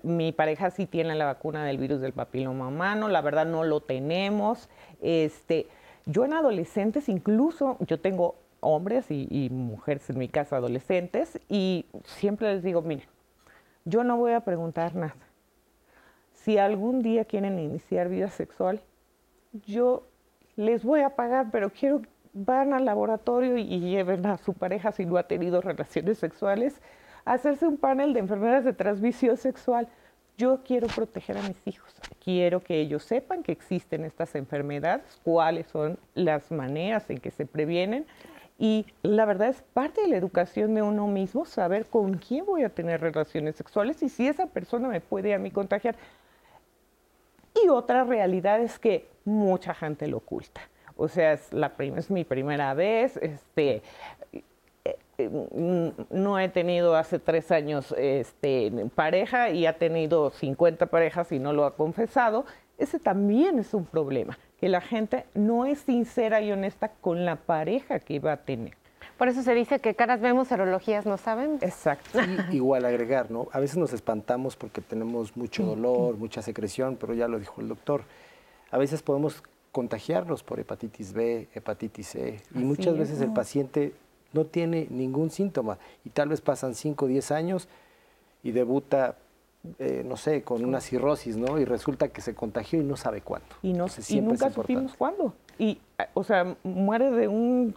mi 0.03 0.31
pareja 0.31 0.71
sí 0.71 0.85
tiene 0.85 1.15
la 1.15 1.25
vacuna 1.25 1.65
del 1.65 1.77
virus 1.77 1.99
del 1.99 2.13
papiloma 2.13 2.69
humano, 2.69 3.09
la 3.09 3.19
verdad 3.19 3.45
no 3.45 3.65
lo 3.65 3.81
tenemos, 3.81 4.69
este 5.01 5.67
yo 6.11 6.25
en 6.25 6.33
adolescentes 6.33 7.09
incluso, 7.09 7.77
yo 7.79 7.99
tengo 7.99 8.35
hombres 8.59 9.07
y, 9.09 9.49
mujeres 9.49 10.09
en 10.09 10.19
mi 10.19 10.27
casa 10.27 10.57
adolescentes 10.57 11.39
y 11.49 11.85
siempre 12.03 12.53
les 12.53 12.63
digo, 12.63 12.81
miren, 12.81 13.07
yo 13.85 14.03
no 14.03 14.17
voy 14.17 14.33
a 14.33 14.41
preguntar 14.41 14.95
nada. 14.95 15.15
Si 16.33 16.57
algún 16.57 17.01
día 17.01 17.25
quieren 17.25 17.59
iniciar 17.59 18.09
vida 18.09 18.29
sexual, 18.29 18.81
yo 19.65 20.07
les 20.55 20.83
voy 20.83 21.01
a 21.01 21.15
pagar, 21.15 21.47
pero 21.51 21.71
quiero 21.71 22.01
van 22.33 22.73
al 22.73 22.85
laboratorio 22.85 23.57
y, 23.57 23.79
lleven 23.79 24.25
a 24.25 24.37
su 24.37 24.53
pareja 24.53 24.91
si 24.91 25.05
no 25.05 25.17
ha 25.17 25.23
tenido 25.23 25.61
relaciones 25.61 26.17
sexuales 26.17 26.81
a 27.25 27.33
hacerse 27.33 27.67
un 27.67 27.77
panel 27.77 28.13
de 28.13 28.19
enfermedades 28.19 28.65
de 28.65 28.73
transmisión 28.73 29.37
sexual 29.37 29.87
yo 30.41 30.59
quiero 30.65 30.87
proteger 30.87 31.37
a 31.37 31.43
mis 31.43 31.67
hijos, 31.67 31.93
quiero 32.23 32.61
que 32.61 32.81
ellos 32.81 33.03
sepan 33.03 33.43
que 33.43 33.51
existen 33.51 34.03
estas 34.05 34.33
enfermedades, 34.33 35.19
cuáles 35.23 35.67
son 35.67 35.99
las 36.15 36.49
maneras 36.49 37.07
en 37.11 37.19
que 37.19 37.29
se 37.29 37.45
previenen 37.45 38.07
y 38.57 38.87
la 39.03 39.25
verdad 39.25 39.49
es 39.49 39.61
parte 39.61 40.01
de 40.01 40.07
la 40.07 40.17
educación 40.17 40.73
de 40.73 40.81
uno 40.81 41.05
mismo 41.05 41.45
saber 41.45 41.85
con 41.85 42.15
quién 42.15 42.43
voy 42.47 42.63
a 42.63 42.69
tener 42.69 43.01
relaciones 43.01 43.55
sexuales 43.55 44.01
y 44.01 44.09
si 44.09 44.27
esa 44.27 44.47
persona 44.47 44.87
me 44.87 44.99
puede 44.99 45.35
a 45.35 45.37
mí 45.37 45.51
contagiar. 45.51 45.95
Y 47.63 47.67
otra 47.69 48.03
realidad 48.03 48.61
es 48.61 48.79
que 48.79 49.07
mucha 49.25 49.75
gente 49.75 50.07
lo 50.07 50.17
oculta. 50.17 50.61
O 50.95 51.07
sea, 51.07 51.33
es, 51.33 51.53
la 51.53 51.71
es 51.77 52.09
mi 52.09 52.23
primera 52.23 52.73
vez, 52.73 53.17
este, 53.17 53.83
no 55.29 56.39
he 56.39 56.49
tenido 56.49 56.95
hace 56.95 57.19
tres 57.19 57.51
años 57.51 57.93
este, 57.97 58.71
pareja 58.95 59.49
y 59.49 59.65
ha 59.65 59.77
tenido 59.77 60.31
50 60.31 60.85
parejas 60.87 61.31
y 61.31 61.39
no 61.39 61.53
lo 61.53 61.65
ha 61.65 61.75
confesado, 61.75 62.45
ese 62.77 62.99
también 62.99 63.59
es 63.59 63.73
un 63.73 63.85
problema, 63.85 64.39
que 64.59 64.69
la 64.69 64.81
gente 64.81 65.25
no 65.35 65.65
es 65.65 65.79
sincera 65.79 66.41
y 66.41 66.51
honesta 66.51 66.89
con 67.01 67.25
la 67.25 67.35
pareja 67.35 67.99
que 67.99 68.19
va 68.19 68.33
a 68.33 68.37
tener. 68.37 68.73
Por 69.17 69.27
eso 69.27 69.43
se 69.43 69.53
dice 69.53 69.79
que 69.79 69.93
caras 69.93 70.19
vemos, 70.19 70.47
serologías 70.47 71.05
no 71.05 71.15
saben. 71.17 71.59
Exacto. 71.61 72.19
igual 72.51 72.85
agregar, 72.85 73.29
¿no? 73.29 73.49
A 73.51 73.59
veces 73.59 73.77
nos 73.77 73.93
espantamos 73.93 74.55
porque 74.55 74.81
tenemos 74.81 75.37
mucho 75.37 75.63
dolor, 75.63 76.17
mucha 76.17 76.41
secreción, 76.41 76.97
pero 76.99 77.13
ya 77.13 77.27
lo 77.27 77.37
dijo 77.37 77.61
el 77.61 77.67
doctor. 77.67 78.01
A 78.71 78.79
veces 78.79 79.03
podemos 79.03 79.43
contagiarnos 79.71 80.41
por 80.41 80.59
hepatitis 80.59 81.13
B, 81.13 81.47
hepatitis 81.53 82.07
C, 82.07 82.41
y 82.55 82.59
muchas 82.59 82.97
veces 82.97 83.21
el 83.21 83.31
paciente 83.31 83.93
no 84.33 84.45
tiene 84.45 84.87
ningún 84.89 85.29
síntoma 85.29 85.77
y 86.05 86.09
tal 86.09 86.29
vez 86.29 86.41
pasan 86.41 86.75
5 86.75 87.05
o 87.05 87.07
10 87.07 87.31
años 87.31 87.67
y 88.43 88.51
debuta, 88.51 89.15
eh, 89.79 90.03
no 90.05 90.17
sé, 90.17 90.43
con 90.43 90.63
una 90.65 90.81
cirrosis, 90.81 91.37
¿no? 91.37 91.59
Y 91.59 91.65
resulta 91.65 92.07
que 92.07 92.21
se 92.21 92.33
contagió 92.33 92.81
y 92.81 92.83
no 92.83 92.97
sabe 92.97 93.21
cuándo. 93.21 93.47
Y, 93.61 93.73
no, 93.73 93.85
y 94.09 94.21
nunca 94.21 94.49
supimos 94.49 94.95
cuándo. 94.95 95.33
Y, 95.57 95.79
eh, 95.97 96.07
o 96.13 96.23
sea, 96.23 96.55
muere 96.63 97.11
de 97.11 97.27
un 97.27 97.75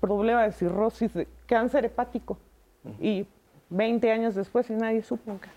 problema 0.00 0.42
de 0.44 0.52
cirrosis, 0.52 1.14
de 1.14 1.28
cáncer 1.46 1.84
hepático. 1.84 2.38
Y 2.98 3.26
20 3.68 4.10
años 4.10 4.34
después 4.34 4.68
y 4.70 4.74
nadie 4.74 5.02
supo 5.02 5.22
nunca. 5.32 5.50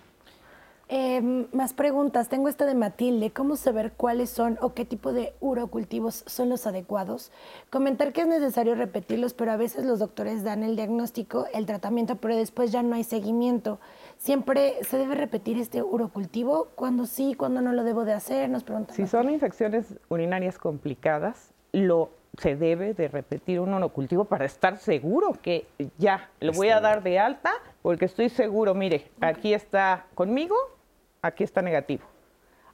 Em, 0.89 1.47
más 1.53 1.73
preguntas. 1.73 2.27
Tengo 2.27 2.49
esta 2.49 2.65
de 2.65 2.75
Matilde. 2.75 3.31
¿Cómo 3.31 3.55
saber 3.55 3.93
cuáles 3.93 4.29
son 4.29 4.57
o 4.61 4.73
qué 4.73 4.83
tipo 4.85 5.13
de 5.13 5.33
urocultivos 5.39 6.23
son 6.27 6.49
los 6.49 6.67
adecuados? 6.67 7.31
Comentar 7.69 8.11
que 8.11 8.21
es 8.21 8.27
necesario 8.27 8.75
repetirlos, 8.75 9.33
pero 9.33 9.51
a 9.51 9.57
veces 9.57 9.85
los 9.85 9.99
doctores 9.99 10.43
dan 10.43 10.61
el 10.63 10.75
diagnóstico, 10.75 11.45
el 11.53 11.65
tratamiento, 11.65 12.17
pero 12.17 12.35
después 12.35 12.71
ya 12.71 12.83
no 12.83 12.95
hay 12.95 13.03
seguimiento. 13.03 13.79
Siempre 14.17 14.75
se 14.83 14.97
debe 14.97 15.15
repetir 15.15 15.57
este 15.57 15.81
urocultivo. 15.81 16.67
¿Cuándo 16.75 17.05
sí, 17.05 17.33
cuándo 17.33 17.61
no 17.61 17.71
lo 17.71 17.83
debo 17.83 18.03
de 18.03 18.13
hacer? 18.13 18.49
Nos 18.49 18.63
preguntan. 18.63 18.95
Si 18.95 19.07
son 19.07 19.29
infecciones 19.29 19.95
urinarias 20.09 20.57
complicadas, 20.57 21.53
lo 21.71 22.11
se 22.37 22.55
debe 22.55 22.93
de 22.93 23.07
repetir 23.07 23.59
un 23.59 23.73
urocultivo 23.73 24.25
para 24.25 24.45
estar 24.45 24.77
seguro 24.77 25.33
que 25.41 25.67
ya 25.97 26.29
lo 26.39 26.51
voy 26.53 26.69
a 26.69 26.79
dar 26.79 27.03
de 27.03 27.19
alta 27.19 27.51
porque 27.81 28.05
estoy 28.05 28.29
seguro, 28.29 28.73
mire, 28.73 29.11
aquí 29.21 29.53
está 29.53 30.05
conmigo, 30.15 30.55
aquí 31.21 31.43
está 31.43 31.61
negativo. 31.61 32.03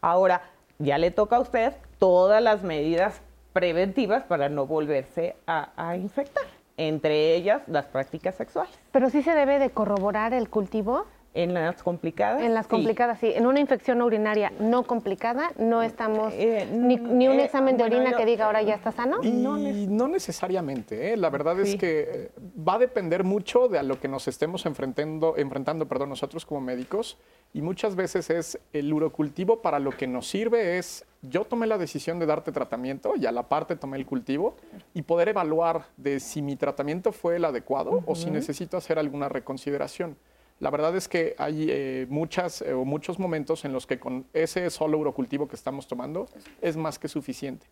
Ahora, 0.02 0.42
ya 0.78 0.98
le 0.98 1.12
toca 1.12 1.36
a 1.36 1.40
usted 1.42 1.74
todas 1.98 2.42
las 2.42 2.64
medidas 2.64 3.22
preventivas 3.52 4.24
para 4.24 4.48
no 4.48 4.66
volverse 4.66 5.36
a, 5.46 5.98
infectar, 5.98 6.46
entre 6.78 7.36
ellas 7.36 7.62
las 7.68 7.86
prácticas 7.86 8.36
sexuales. 8.36 8.80
Pero 8.92 9.10
sí 9.10 9.22
se 9.22 9.32
debe 9.32 9.60
de 9.60 9.72
corroborar 9.72 10.34
el 10.34 10.50
cultivo. 10.50 11.06
En 11.34 11.54
las 11.54 11.84
complicadas. 11.84 12.42
En 12.42 12.54
las 12.54 12.68
complicadas, 12.68 13.20
sí. 13.20 13.32
En 13.34 13.46
una 13.46 13.60
infección 13.60 14.02
urinaria 14.02 14.52
no 14.60 14.84
complicada, 14.84 15.52
no 15.60 15.84
estamos. 15.84 16.34
Eh, 16.36 16.68
ni, 16.72 17.28
un 17.28 17.40
eh, 17.40 17.46
examen 17.46 17.78
de 17.78 17.84
orina 17.84 18.14
que 18.14 18.26
diga 18.26 18.46
ahora 18.46 18.64
ya 18.64 18.76
está 18.76 18.92
sano. 18.92 19.18
no, 19.22 19.58
no, 19.58 20.08
necesariamente. 20.08 21.14
¿eh? 21.14 21.18
La 21.18 21.30
verdad 21.30 21.60
es 21.60 21.76
que 21.76 22.32
va 22.68 22.76
a 22.76 22.80
depender 22.80 23.24
mucho 23.24 23.68
de 23.68 23.78
a 23.78 23.84
lo 23.84 24.00
que 24.00 24.08
nos 24.08 24.28
estemos 24.28 24.66
enfrentando, 24.66 25.36
enfrentando 25.38 25.88
perdón, 25.88 26.10
nosotros 26.10 26.46
como 26.46 26.62
médicos. 26.62 27.18
Y 27.54 27.62
muchas 27.62 27.96
veces 27.96 28.30
es 28.30 28.60
el 28.74 28.92
urocultivo 28.92 29.62
para 29.62 29.80
lo 29.80 29.92
que 29.92 30.08
nos 30.08 30.28
sirve 30.28 30.78
es 30.78 31.06
yo 31.22 31.44
tomé 31.46 31.68
la 31.68 31.78
decisión 31.78 32.20
de 32.20 32.26
darte 32.26 32.52
tratamiento 32.52 33.14
y 33.16 33.26
a 33.26 33.32
la 33.32 33.50
parte 33.50 33.76
tomé 33.76 33.98
el 33.98 34.06
cultivo 34.06 34.56
y 34.94 35.02
poder 35.02 35.30
evaluar 35.30 35.86
de 35.98 36.20
si 36.20 36.42
mi 36.42 36.56
tratamiento 36.56 37.12
fue 37.12 37.36
el 37.36 37.46
adecuado 37.46 38.04
o 38.06 38.16
si 38.16 38.32
necesito 38.32 38.78
hacer 38.78 39.00
alguna 39.00 39.28
reconsideración. 39.30 40.16
La 40.60 40.70
verdad 40.70 40.96
es 40.96 41.08
que 41.08 41.36
hay 41.38 41.68
eh, 41.70 42.06
muchas 42.10 42.62
eh, 42.62 42.74
o 42.74 42.84
muchos 42.86 43.18
momentos 43.18 43.64
en 43.66 43.72
los 43.74 43.88
que 43.88 44.00
con 44.00 44.26
ese 44.34 44.70
solo 44.70 44.98
urocultivo 44.98 45.48
que 45.48 45.56
estamos 45.56 45.88
tomando 45.88 46.28
es 46.62 46.76
más 46.76 47.00
que 47.00 47.08
suficiente. 47.08 47.66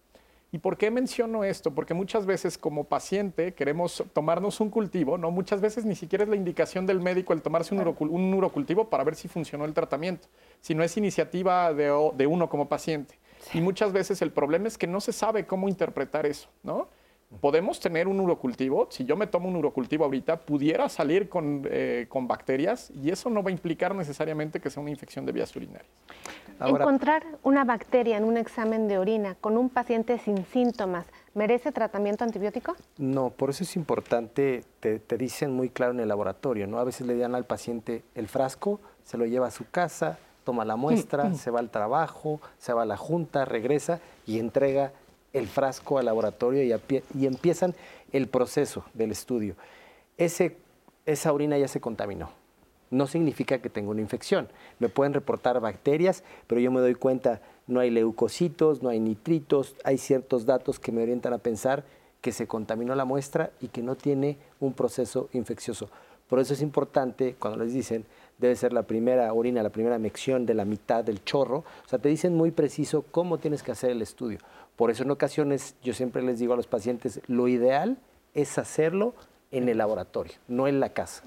¿Y 0.49 0.59
por 0.59 0.77
qué 0.77 0.89
menciono 0.89 1.43
esto? 1.43 1.71
Porque 1.71 1.93
muchas 1.93 2.25
veces 2.25 2.57
como 2.57 2.85
paciente 2.85 3.53
queremos 3.53 4.01
tomarnos 4.13 4.61
un 4.61 4.69
cultivo, 4.69 5.17
¿no? 5.17 5.29
Muchas 5.29 5.59
veces 5.59 5.83
ni 5.83 5.93
siquiera 5.93 6.23
es 6.23 6.29
la 6.29 6.37
indicación 6.37 6.85
del 6.85 7.01
médico 7.01 7.33
el 7.33 7.41
tomarse 7.41 7.75
un, 7.75 7.81
urocul- 7.81 8.09
un 8.09 8.33
urocultivo 8.33 8.89
para 8.89 9.03
ver 9.03 9.15
si 9.15 9.27
funcionó 9.27 9.65
el 9.65 9.73
tratamiento, 9.73 10.29
sino 10.61 10.83
es 10.83 10.95
iniciativa 10.95 11.73
de 11.73 12.27
uno 12.27 12.47
como 12.47 12.69
paciente. 12.69 13.15
Y 13.53 13.59
muchas 13.59 13.91
veces 13.91 14.21
el 14.21 14.31
problema 14.31 14.69
es 14.69 14.77
que 14.77 14.87
no 14.87 15.01
se 15.01 15.11
sabe 15.11 15.45
cómo 15.45 15.67
interpretar 15.67 16.25
eso, 16.25 16.47
¿no? 16.63 16.87
Podemos 17.41 17.79
tener 17.81 18.07
un 18.07 18.21
urocultivo, 18.21 18.87
si 18.89 19.03
yo 19.03 19.17
me 19.17 19.27
tomo 19.27 19.49
un 19.49 19.57
urocultivo 19.57 20.05
ahorita, 20.05 20.37
pudiera 20.39 20.87
salir 20.87 21.27
con, 21.27 21.67
eh, 21.69 22.05
con 22.07 22.25
bacterias 22.25 22.89
y 22.91 23.11
eso 23.11 23.29
no 23.29 23.43
va 23.43 23.49
a 23.49 23.51
implicar 23.51 23.93
necesariamente 23.93 24.61
que 24.61 24.69
sea 24.69 24.81
una 24.81 24.91
infección 24.91 25.25
de 25.25 25.33
vías 25.33 25.53
urinarias. 25.53 25.85
Ahora- 26.57 26.85
Encontrar 26.85 27.23
una 27.43 27.65
bacteria 27.65 28.15
en 28.17 28.23
un 28.23 28.37
examen 28.37 28.87
de 28.87 28.97
orina 28.97 29.35
con 29.41 29.57
un 29.57 29.69
paciente 29.69 30.17
sin 30.19 30.45
síntomas, 30.45 31.05
¿merece 31.35 31.73
tratamiento 31.73 32.23
antibiótico? 32.23 32.75
No, 32.97 33.29
por 33.29 33.49
eso 33.49 33.63
es 33.65 33.75
importante, 33.75 34.63
te, 34.79 34.97
te 34.99 35.17
dicen 35.17 35.51
muy 35.51 35.69
claro 35.69 35.91
en 35.91 35.99
el 35.99 36.07
laboratorio, 36.07 36.65
¿no? 36.65 36.79
A 36.79 36.85
veces 36.85 37.05
le 37.05 37.17
dan 37.17 37.35
al 37.35 37.45
paciente 37.45 38.03
el 38.15 38.29
frasco, 38.29 38.79
se 39.03 39.17
lo 39.17 39.25
lleva 39.25 39.47
a 39.47 39.51
su 39.51 39.69
casa, 39.69 40.17
toma 40.45 40.63
la 40.63 40.77
muestra, 40.77 41.33
se 41.33 41.51
va 41.51 41.59
al 41.59 41.69
trabajo, 41.71 42.39
se 42.57 42.71
va 42.71 42.83
a 42.83 42.85
la 42.85 42.95
junta, 42.97 43.43
regresa 43.43 43.99
y 44.25 44.39
entrega 44.39 44.93
el 45.33 45.47
frasco 45.47 45.97
al 45.97 46.05
laboratorio 46.05 46.63
y, 46.63 47.25
empiezan 47.25 47.75
el 48.11 48.27
proceso 48.27 48.85
del 48.93 49.11
estudio. 49.11 49.55
Esa 50.17 51.33
orina 51.33 51.57
ya 51.57 51.67
se 51.67 51.81
contaminó. 51.81 52.31
No 52.89 53.05
significa 53.07 53.59
que 53.59 53.69
tenga 53.69 53.91
una 53.91 54.01
infección. 54.01 54.47
Me 54.79 54.89
pueden 54.89 55.13
reportar 55.13 55.59
bacterias, 55.59 56.23
pero 56.47 56.61
yo 56.61 56.71
me 56.71 56.79
doy 56.79 56.95
cuenta, 56.95 57.41
no 57.67 57.81
hay 57.81 57.89
leucocitos, 57.89 58.81
no 58.81 58.89
hay 58.89 58.99
nitritos, 58.99 59.75
hay 59.83 59.97
ciertos 59.97 60.45
datos 60.45 60.79
que 60.79 60.91
me 60.91 61.03
orientan 61.03 61.33
a 61.33 61.37
pensar 61.37 61.83
que 62.21 62.31
se 62.31 62.47
contaminó 62.47 62.95
la 62.95 63.05
muestra 63.05 63.51
y 63.61 63.67
que 63.67 63.83
no 63.83 63.95
tiene 63.95 64.37
un 64.59 64.73
proceso 64.73 65.29
infeccioso. 65.33 65.89
Por 66.29 66.39
eso 66.39 66.53
es 66.53 66.61
importante, 66.61 67.35
cuando 67.39 67.63
les 67.63 67.73
dicen, 67.73 68.05
debe 68.37 68.55
ser 68.55 68.73
la 68.73 68.83
primera 68.83 69.33
orina, 69.33 69.63
la 69.63 69.69
primera 69.69 69.97
mección 69.97 70.45
de 70.45 70.53
la 70.53 70.65
mitad 70.65 71.03
del 71.03 71.23
chorro, 71.23 71.59
o 71.59 71.89
sea, 71.89 71.99
te 71.99 72.09
dicen 72.09 72.35
muy 72.35 72.51
preciso 72.51 73.05
cómo 73.11 73.37
tienes 73.37 73.63
que 73.63 73.71
hacer 73.71 73.91
el 73.91 74.01
estudio. 74.01 74.39
Por 74.77 74.91
eso 74.91 75.03
en 75.03 75.11
ocasiones 75.11 75.75
yo 75.83 75.93
siempre 75.93 76.21
les 76.21 76.39
digo 76.39 76.53
a 76.53 76.55
los 76.55 76.67
pacientes, 76.67 77.19
lo 77.27 77.49
ideal 77.49 77.97
es 78.33 78.57
hacerlo 78.57 79.15
en 79.51 79.67
el 79.67 79.79
laboratorio, 79.79 80.35
no 80.47 80.67
en 80.67 80.79
la 80.79 80.93
casa. 80.93 81.23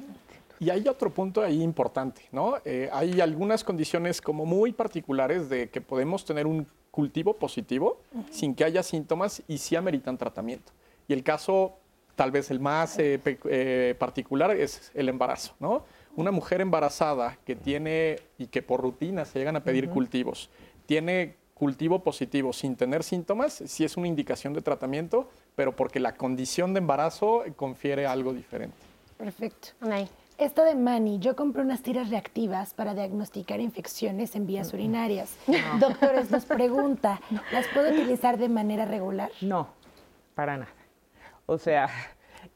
Y 0.61 0.71
hay 0.71 0.87
otro 0.89 1.11
punto 1.11 1.43
ahí 1.43 1.63
importante, 1.63 2.23
¿no? 2.33 2.57
Eh, 2.65 2.89
hay 2.93 3.21
algunas 3.21 3.65
condiciones 3.65 4.21
como 4.21 4.47
muy 4.47 4.73
particulares 4.73 5.49
de 5.49 5.69
que 5.69 5.81
podemos 5.81 6.25
tener 6.25 6.47
un 6.47 6.67
cultivo 6.91 7.35
positivo 7.35 8.01
sin 8.31 8.55
que 8.55 8.65
haya 8.65 8.83
síntomas 8.83 9.43
y 9.49 9.59
sí 9.59 9.75
ameritan 9.75 10.17
tratamiento. 10.17 10.73
Y 11.09 11.13
el 11.13 11.25
caso, 11.25 11.79
tal 12.15 12.31
vez 12.31 12.51
el 12.51 12.61
más 12.61 12.99
eh, 12.99 13.21
eh, 13.25 13.97
particular, 13.99 14.51
es 14.53 14.93
el 14.95 15.09
embarazo, 15.09 15.55
¿no? 15.59 15.85
Una 16.15 16.31
mujer 16.31 16.61
embarazada 16.61 17.39
que 17.45 17.57
tiene 17.57 18.21
y 18.39 18.47
que 18.47 18.63
por 18.63 18.83
rutina 18.83 19.25
se 19.25 19.39
llegan 19.39 19.57
a 19.57 19.65
pedir 19.65 19.89
cultivos, 19.89 20.51
tiene 20.87 21.37
cultivo 21.61 22.03
positivo 22.03 22.55
sin 22.55 22.75
tener 22.75 23.03
síntomas, 23.03 23.53
sí 23.67 23.85
es 23.85 23.99
una 23.99 24.09
indicación 24.09 24.55
de 24.55 24.63
tratamiento, 24.63 25.29
pero 25.55 25.77
porque 25.77 26.01
la 26.01 26.15
condición 26.15 26.73
de 26.73 26.79
embarazo 26.79 27.45
confiere 27.55 28.07
algo 28.07 28.33
diferente. 28.33 28.79
Perfecto. 29.19 29.69
Anaí. 29.83 30.09
Esta 30.39 30.65
de 30.65 30.75
Mani, 30.75 31.19
yo 31.19 31.37
compré 31.37 31.61
unas 31.61 31.83
tiras 31.83 32.09
reactivas 32.09 32.73
para 32.73 32.95
diagnosticar 32.95 33.61
infecciones 33.61 34.35
en 34.37 34.47
vías 34.47 34.73
urinarias. 34.73 35.37
Doctores, 35.79 36.31
nos 36.31 36.47
pregunta, 36.47 37.21
¿las 37.53 37.67
puedo 37.69 37.91
utilizar 37.91 38.39
de 38.39 38.49
manera 38.49 38.87
regular? 38.87 39.31
No, 39.43 39.69
para 40.35 40.57
nada. 40.57 40.73
O 41.45 41.59
sea, 41.59 41.91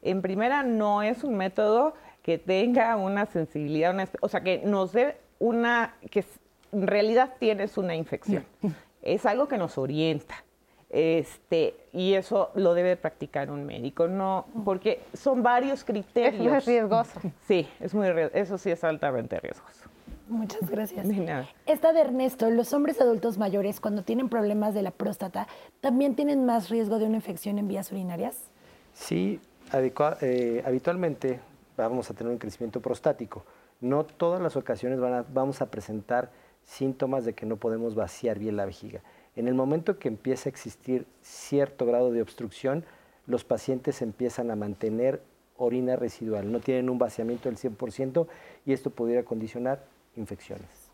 en 0.01 0.23
primera 0.23 0.63
no 0.63 1.03
es 1.03 1.23
un 1.23 1.35
método 1.35 1.93
que 2.23 2.39
tenga 2.39 2.95
una 2.95 3.27
sensibilidad, 3.27 3.93
una 3.93 4.09
o 4.19 4.29
sea, 4.29 4.41
que 4.41 4.63
nos 4.65 4.91
dé 4.91 5.21
una, 5.37 5.93
que 6.09 6.25
en 6.71 6.87
realidad 6.87 7.35
tienes 7.37 7.77
una 7.77 7.93
infección. 7.93 8.43
Es 9.05 9.25
algo 9.25 9.47
que 9.47 9.57
nos 9.57 9.77
orienta. 9.77 10.35
Este, 10.89 11.75
y 11.93 12.13
eso 12.13 12.51
lo 12.55 12.73
debe 12.73 12.95
practicar 12.95 13.49
un 13.51 13.65
médico, 13.65 14.07
no, 14.07 14.45
porque 14.63 15.01
son 15.13 15.43
varios 15.43 15.83
criterios. 15.83 16.45
Eso 16.45 16.55
es 16.57 16.65
riesgoso. 16.65 17.19
Sí, 17.47 17.67
es 17.79 17.93
muy, 17.93 18.07
eso 18.33 18.57
sí 18.57 18.71
es 18.71 18.83
altamente 18.83 19.39
riesgoso. 19.39 19.89
Muchas 20.27 20.69
gracias. 20.69 21.07
De 21.07 21.15
nada. 21.17 21.47
Esta 21.65 21.91
de 21.93 22.01
Ernesto, 22.01 22.49
los 22.49 22.73
hombres 22.73 22.99
adultos 23.01 23.37
mayores 23.37 23.79
cuando 23.79 24.03
tienen 24.03 24.29
problemas 24.29 24.73
de 24.73 24.81
la 24.83 24.91
próstata, 24.91 25.47
¿también 25.81 26.15
tienen 26.15 26.45
más 26.45 26.69
riesgo 26.69 26.97
de 26.97 27.05
una 27.05 27.17
infección 27.17 27.59
en 27.59 27.67
vías 27.67 27.91
urinarias? 27.91 28.37
Sí, 28.93 29.39
eh, 30.21 30.63
habitualmente 30.65 31.39
vamos 31.77 32.09
a 32.09 32.13
tener 32.13 32.31
un 32.31 32.39
crecimiento 32.39 32.79
prostático. 32.79 33.43
No 33.81 34.03
todas 34.05 34.41
las 34.41 34.55
ocasiones 34.55 34.99
van 34.99 35.13
a- 35.13 35.25
vamos 35.33 35.61
a 35.61 35.65
presentar 35.69 36.31
síntomas 36.65 37.25
de 37.25 37.33
que 37.33 37.45
no 37.45 37.57
podemos 37.57 37.95
vaciar 37.95 38.39
bien 38.39 38.57
la 38.57 38.65
vejiga. 38.65 39.01
En 39.35 39.47
el 39.47 39.53
momento 39.53 39.99
que 39.99 40.07
empieza 40.07 40.49
a 40.49 40.51
existir 40.51 41.05
cierto 41.21 41.85
grado 41.85 42.11
de 42.11 42.21
obstrucción, 42.21 42.85
los 43.27 43.43
pacientes 43.43 44.01
empiezan 44.01 44.51
a 44.51 44.55
mantener 44.55 45.21
orina 45.57 45.95
residual, 45.95 46.51
no 46.51 46.59
tienen 46.59 46.89
un 46.89 46.97
vaciamiento 46.97 47.49
del 47.49 47.57
100% 47.57 48.27
y 48.65 48.73
esto 48.73 48.89
pudiera 48.89 49.23
condicionar 49.23 49.83
infecciones. 50.15 50.91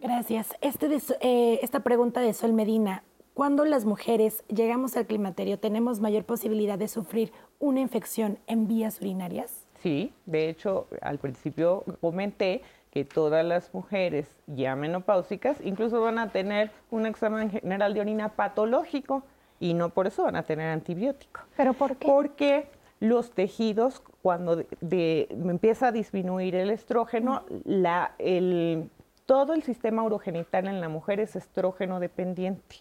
Gracias. 0.00 0.50
Este 0.60 0.88
de 0.88 1.00
eh, 1.20 1.60
esta 1.62 1.80
pregunta 1.80 2.20
de 2.20 2.32
Sol 2.32 2.52
Medina. 2.52 3.04
¿Cuándo 3.34 3.64
las 3.64 3.86
mujeres 3.86 4.44
llegamos 4.48 4.96
al 4.96 5.06
climaterio 5.06 5.58
tenemos 5.58 6.00
mayor 6.00 6.24
posibilidad 6.24 6.78
de 6.78 6.88
sufrir 6.88 7.32
una 7.60 7.80
infección 7.80 8.38
en 8.46 8.66
vías 8.66 9.00
urinarias? 9.00 9.64
Sí, 9.82 10.12
de 10.26 10.50
hecho, 10.50 10.86
al 11.00 11.18
principio 11.18 11.84
comenté 12.00 12.62
que 12.92 13.04
todas 13.06 13.44
las 13.44 13.72
mujeres 13.72 14.28
ya 14.46 14.76
menopáusicas 14.76 15.56
incluso 15.64 16.00
van 16.02 16.18
a 16.18 16.30
tener 16.30 16.70
un 16.90 17.06
examen 17.06 17.50
general 17.50 17.94
de 17.94 18.00
orina 18.00 18.28
patológico 18.28 19.22
y 19.58 19.72
no 19.72 19.88
por 19.88 20.06
eso 20.06 20.24
van 20.24 20.36
a 20.36 20.42
tener 20.42 20.68
antibiótico. 20.68 21.40
¿Pero 21.56 21.72
por 21.72 21.96
qué? 21.96 22.06
Porque 22.06 22.66
los 23.00 23.30
tejidos, 23.30 24.02
cuando 24.20 24.56
de- 24.56 24.66
de- 24.82 25.28
empieza 25.30 25.88
a 25.88 25.92
disminuir 25.92 26.54
el 26.54 26.68
estrógeno, 26.70 27.44
la- 27.64 28.12
el- 28.18 28.90
todo 29.24 29.54
el 29.54 29.62
sistema 29.62 30.02
urogenital 30.02 30.66
en 30.68 30.80
la 30.82 30.90
mujer 30.90 31.18
es 31.18 31.34
estrógeno 31.34 31.98
dependiente. 31.98 32.76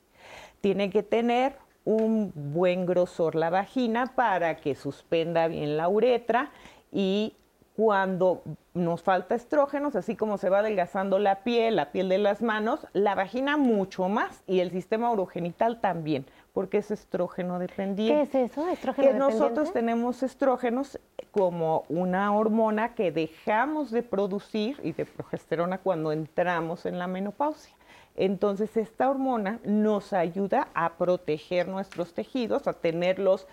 Tiene 0.59 0.89
que 0.89 1.03
tener 1.03 1.53
un 1.85 2.33
buen 2.35 2.85
grosor 2.85 3.35
la 3.35 3.49
vagina 3.49 4.07
para 4.13 4.57
que 4.57 4.75
suspenda 4.75 5.47
bien 5.47 5.77
la 5.77 5.87
uretra 5.87 6.51
y 6.91 7.33
cuando 7.75 8.41
nos 8.73 9.03
falta 9.03 9.35
estrógenos, 9.35 9.95
así 9.95 10.15
como 10.15 10.37
se 10.37 10.49
va 10.49 10.59
adelgazando 10.59 11.19
la 11.19 11.43
piel, 11.43 11.75
la 11.75 11.91
piel 11.91 12.07
de 12.09 12.17
las 12.17 12.41
manos, 12.41 12.87
la 12.93 13.15
vagina 13.15 13.57
mucho 13.57 14.07
más 14.07 14.43
y 14.47 14.61
el 14.61 14.71
sistema 14.71 15.11
urogenital 15.11 15.81
también, 15.81 16.25
porque 16.53 16.77
es 16.77 16.89
estrógeno 16.89 17.55
¿Qué 17.59 17.67
dependiente. 17.67 18.21
es 18.21 18.51
eso? 18.51 18.67
¿Estrógeno 18.69 19.07
Que 19.07 19.13
nosotros 19.13 19.67
dependiente? 19.67 19.73
tenemos 19.73 20.23
estrógenos 20.23 20.99
como 21.31 21.83
una 21.89 22.33
hormona 22.33 22.93
que 22.95 23.11
dejamos 23.11 23.91
de 23.91 24.03
producir 24.03 24.79
y 24.83 24.93
de 24.93 25.05
progesterona 25.05 25.79
cuando 25.79 26.11
entramos 26.11 26.85
en 26.85 26.97
la 26.97 27.07
menopausia. 27.07 27.75
Entonces, 28.15 28.75
esta 28.75 29.09
hormona 29.09 29.59
nos 29.63 30.11
ayuda 30.11 30.67
a 30.73 30.93
proteger 30.97 31.67
nuestros 31.69 32.13
tejidos, 32.13 32.67
a 32.67 32.73
tenerlos 32.73 33.47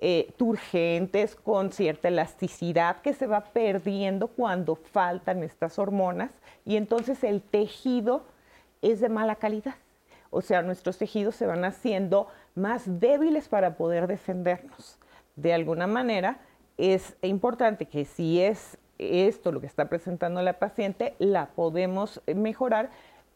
eh, 0.00 0.32
turgentes, 0.36 1.36
con 1.36 1.72
cierta 1.72 2.08
elasticidad 2.08 3.00
que 3.00 3.14
se 3.14 3.26
va 3.26 3.44
perdiendo 3.44 4.28
cuando 4.28 4.76
faltan 4.76 5.42
estas 5.42 5.78
hormonas. 5.78 6.30
Y 6.64 6.76
entonces 6.76 7.24
el 7.24 7.42
tejido 7.42 8.24
es 8.82 9.00
de 9.00 9.08
mala 9.08 9.36
calidad. 9.36 9.76
O 10.30 10.42
sea, 10.42 10.62
nuestros 10.62 10.98
tejidos 10.98 11.36
se 11.36 11.46
van 11.46 11.64
haciendo 11.64 12.28
más 12.54 13.00
débiles 13.00 13.48
para 13.48 13.76
poder 13.76 14.06
defendernos. 14.06 14.98
De 15.36 15.54
alguna 15.54 15.86
manera, 15.86 16.38
es 16.76 17.16
importante 17.22 17.86
que 17.86 18.04
si 18.04 18.40
es 18.40 18.78
esto 18.98 19.52
lo 19.52 19.60
que 19.60 19.66
está 19.66 19.88
presentando 19.88 20.42
la 20.42 20.58
paciente, 20.58 21.14
la 21.18 21.46
podemos 21.46 22.20
mejorar 22.26 22.90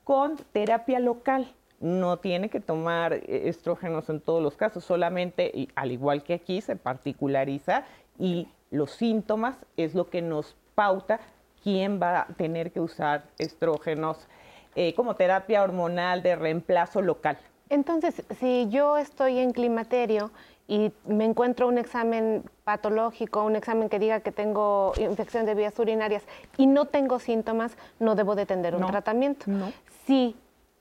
con 0.04 0.36
terapia 0.52 1.00
local. 1.00 1.54
No 1.80 2.16
tiene 2.18 2.48
que 2.50 2.60
tomar 2.60 3.12
eh, 3.12 3.42
estrógenos 3.48 4.08
en 4.08 4.20
todos 4.20 4.42
los 4.42 4.56
casos, 4.56 4.84
solamente, 4.84 5.50
y 5.54 5.68
al 5.76 5.92
igual 5.92 6.22
que 6.24 6.34
aquí, 6.34 6.60
se 6.60 6.76
particulariza 6.76 7.84
y 8.18 8.48
los 8.70 8.90
síntomas 8.90 9.56
es 9.76 9.94
lo 9.94 10.10
que 10.10 10.20
nos 10.22 10.56
pauta 10.74 11.20
quién 11.62 12.00
va 12.00 12.20
a 12.22 12.26
tener 12.26 12.70
que 12.72 12.80
usar 12.80 13.24
estrógenos 13.38 14.26
eh, 14.74 14.94
como 14.94 15.14
terapia 15.16 15.62
hormonal 15.62 16.22
de 16.22 16.36
reemplazo 16.36 17.00
local. 17.02 17.38
Entonces, 17.68 18.22
si 18.38 18.68
yo 18.70 18.96
estoy 18.96 19.38
en 19.38 19.52
climaterio 19.52 20.30
y 20.68 20.92
me 21.06 21.24
encuentro 21.24 21.68
un 21.68 21.78
examen 21.78 22.42
patológico, 22.64 23.44
un 23.44 23.56
examen 23.56 23.88
que 23.88 23.98
diga 23.98 24.20
que 24.20 24.32
tengo 24.32 24.92
infección 24.98 25.46
de 25.46 25.54
vías 25.54 25.78
urinarias 25.78 26.22
y 26.56 26.66
no 26.66 26.86
tengo 26.86 27.18
síntomas, 27.18 27.76
no 27.98 28.14
debo 28.14 28.34
de 28.34 28.46
tener 28.46 28.74
un 28.74 28.82
No, 28.82 28.86
tratamiento. 28.88 29.44
no. 29.48 29.72
Si 30.06 30.36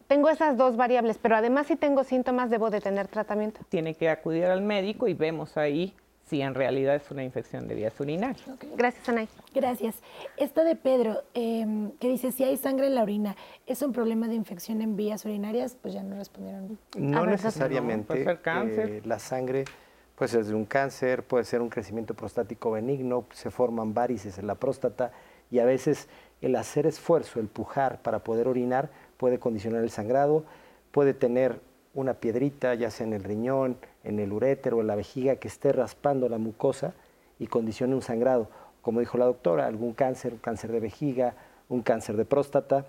tengo 0.08 0.30
esas 0.30 0.58
dos 0.58 0.78
variables, 0.78 1.18
pero 1.22 1.36
además 1.36 1.68
si 1.68 1.76
tengo 1.76 2.04
síntomas 2.04 2.50
debo 2.50 2.70
de 2.70 2.82
tener 2.82 3.08
tratamiento. 3.08 3.62
Tiene 3.70 3.94
que 3.96 4.10
acudir 4.10 4.46
al 4.46 4.62
médico 4.62 5.08
y 5.08 5.14
vemos 5.14 5.58
ahí 5.58 5.94
si 6.26 6.42
en 6.42 6.56
realidad 6.56 6.96
es 6.96 7.10
una 7.10 7.24
infección 7.24 7.68
de 7.68 7.76
vías 7.76 7.98
urinarias. 8.00 8.44
Gracias, 8.76 9.08
Anay. 9.08 9.30
Gracias. 9.54 9.96
Esta 10.36 10.64
de 10.66 10.76
Pedro, 10.76 11.24
em, 11.34 11.92
que 12.00 12.10
dice, 12.10 12.34
si 12.34 12.44
hay 12.44 12.58
sangre 12.58 12.88
en 12.88 12.96
la 12.96 13.04
orina, 13.04 13.36
¿es 13.66 13.82
un 13.82 13.94
problema 13.94 14.28
de 14.28 14.36
infección 14.36 14.82
en 14.82 14.98
vías 14.98 15.24
urinarias? 15.24 15.78
Pues 15.82 15.94
ya 15.94 16.04
no 16.04 16.18
respondieron. 16.18 16.78
No 16.98 17.26
necesariamente. 17.26 18.08
puede 18.08 18.26
ser 18.26 18.42
cáncer. 18.42 18.90
eh, 18.90 19.02
la 19.06 19.20
sangre 19.20 19.64
puede 20.16 20.30
ser 20.30 20.44
de 20.46 20.54
un 20.54 20.66
cáncer, 20.66 21.24
puede 21.24 21.46
ser 21.46 21.62
un 21.62 21.70
crecimiento 21.70 22.14
prostático 22.14 22.72
benigno, 22.72 23.26
se 23.32 23.50
forman 23.50 23.94
varices 23.94 24.38
en 24.38 24.48
la 24.48 24.56
próstata 24.56 25.12
y 25.50 25.60
a 25.60 25.66
veces 25.66 26.10
el 26.42 26.56
hacer 26.56 26.88
esfuerzo, 26.88 27.40
el 27.40 27.48
pujar 27.48 28.02
para 28.02 28.20
poder 28.20 28.48
orinar 28.48 28.90
puede 29.18 29.40
condicionar 29.40 29.84
el 29.84 29.90
sangrado, 29.90 30.46
puede 30.92 31.14
tener 31.14 31.60
una 31.94 32.14
piedrita, 32.14 32.76
ya 32.76 32.92
sea 32.92 33.08
en 33.08 33.14
el 33.14 33.24
riñón, 33.24 33.78
en 34.04 34.20
el 34.20 34.32
urétero, 34.32 34.82
en 34.82 34.88
la 34.88 34.96
vejiga, 34.96 35.38
que 35.38 35.48
esté 35.48 35.72
raspando 35.72 36.30
la 36.30 36.38
mucosa 36.38 36.94
y 37.40 37.48
condicione 37.48 37.96
un 37.96 38.02
sangrado. 38.02 38.50
Como 38.82 39.00
dijo 39.00 39.18
la 39.18 39.26
doctora, 39.26 39.66
algún 39.66 39.94
cáncer, 39.94 40.34
un 40.34 40.40
cáncer 40.40 40.72
de 40.72 40.80
vejiga, 40.80 41.34
un 41.70 41.82
cáncer 41.82 42.16
de 42.16 42.26
próstata. 42.26 42.86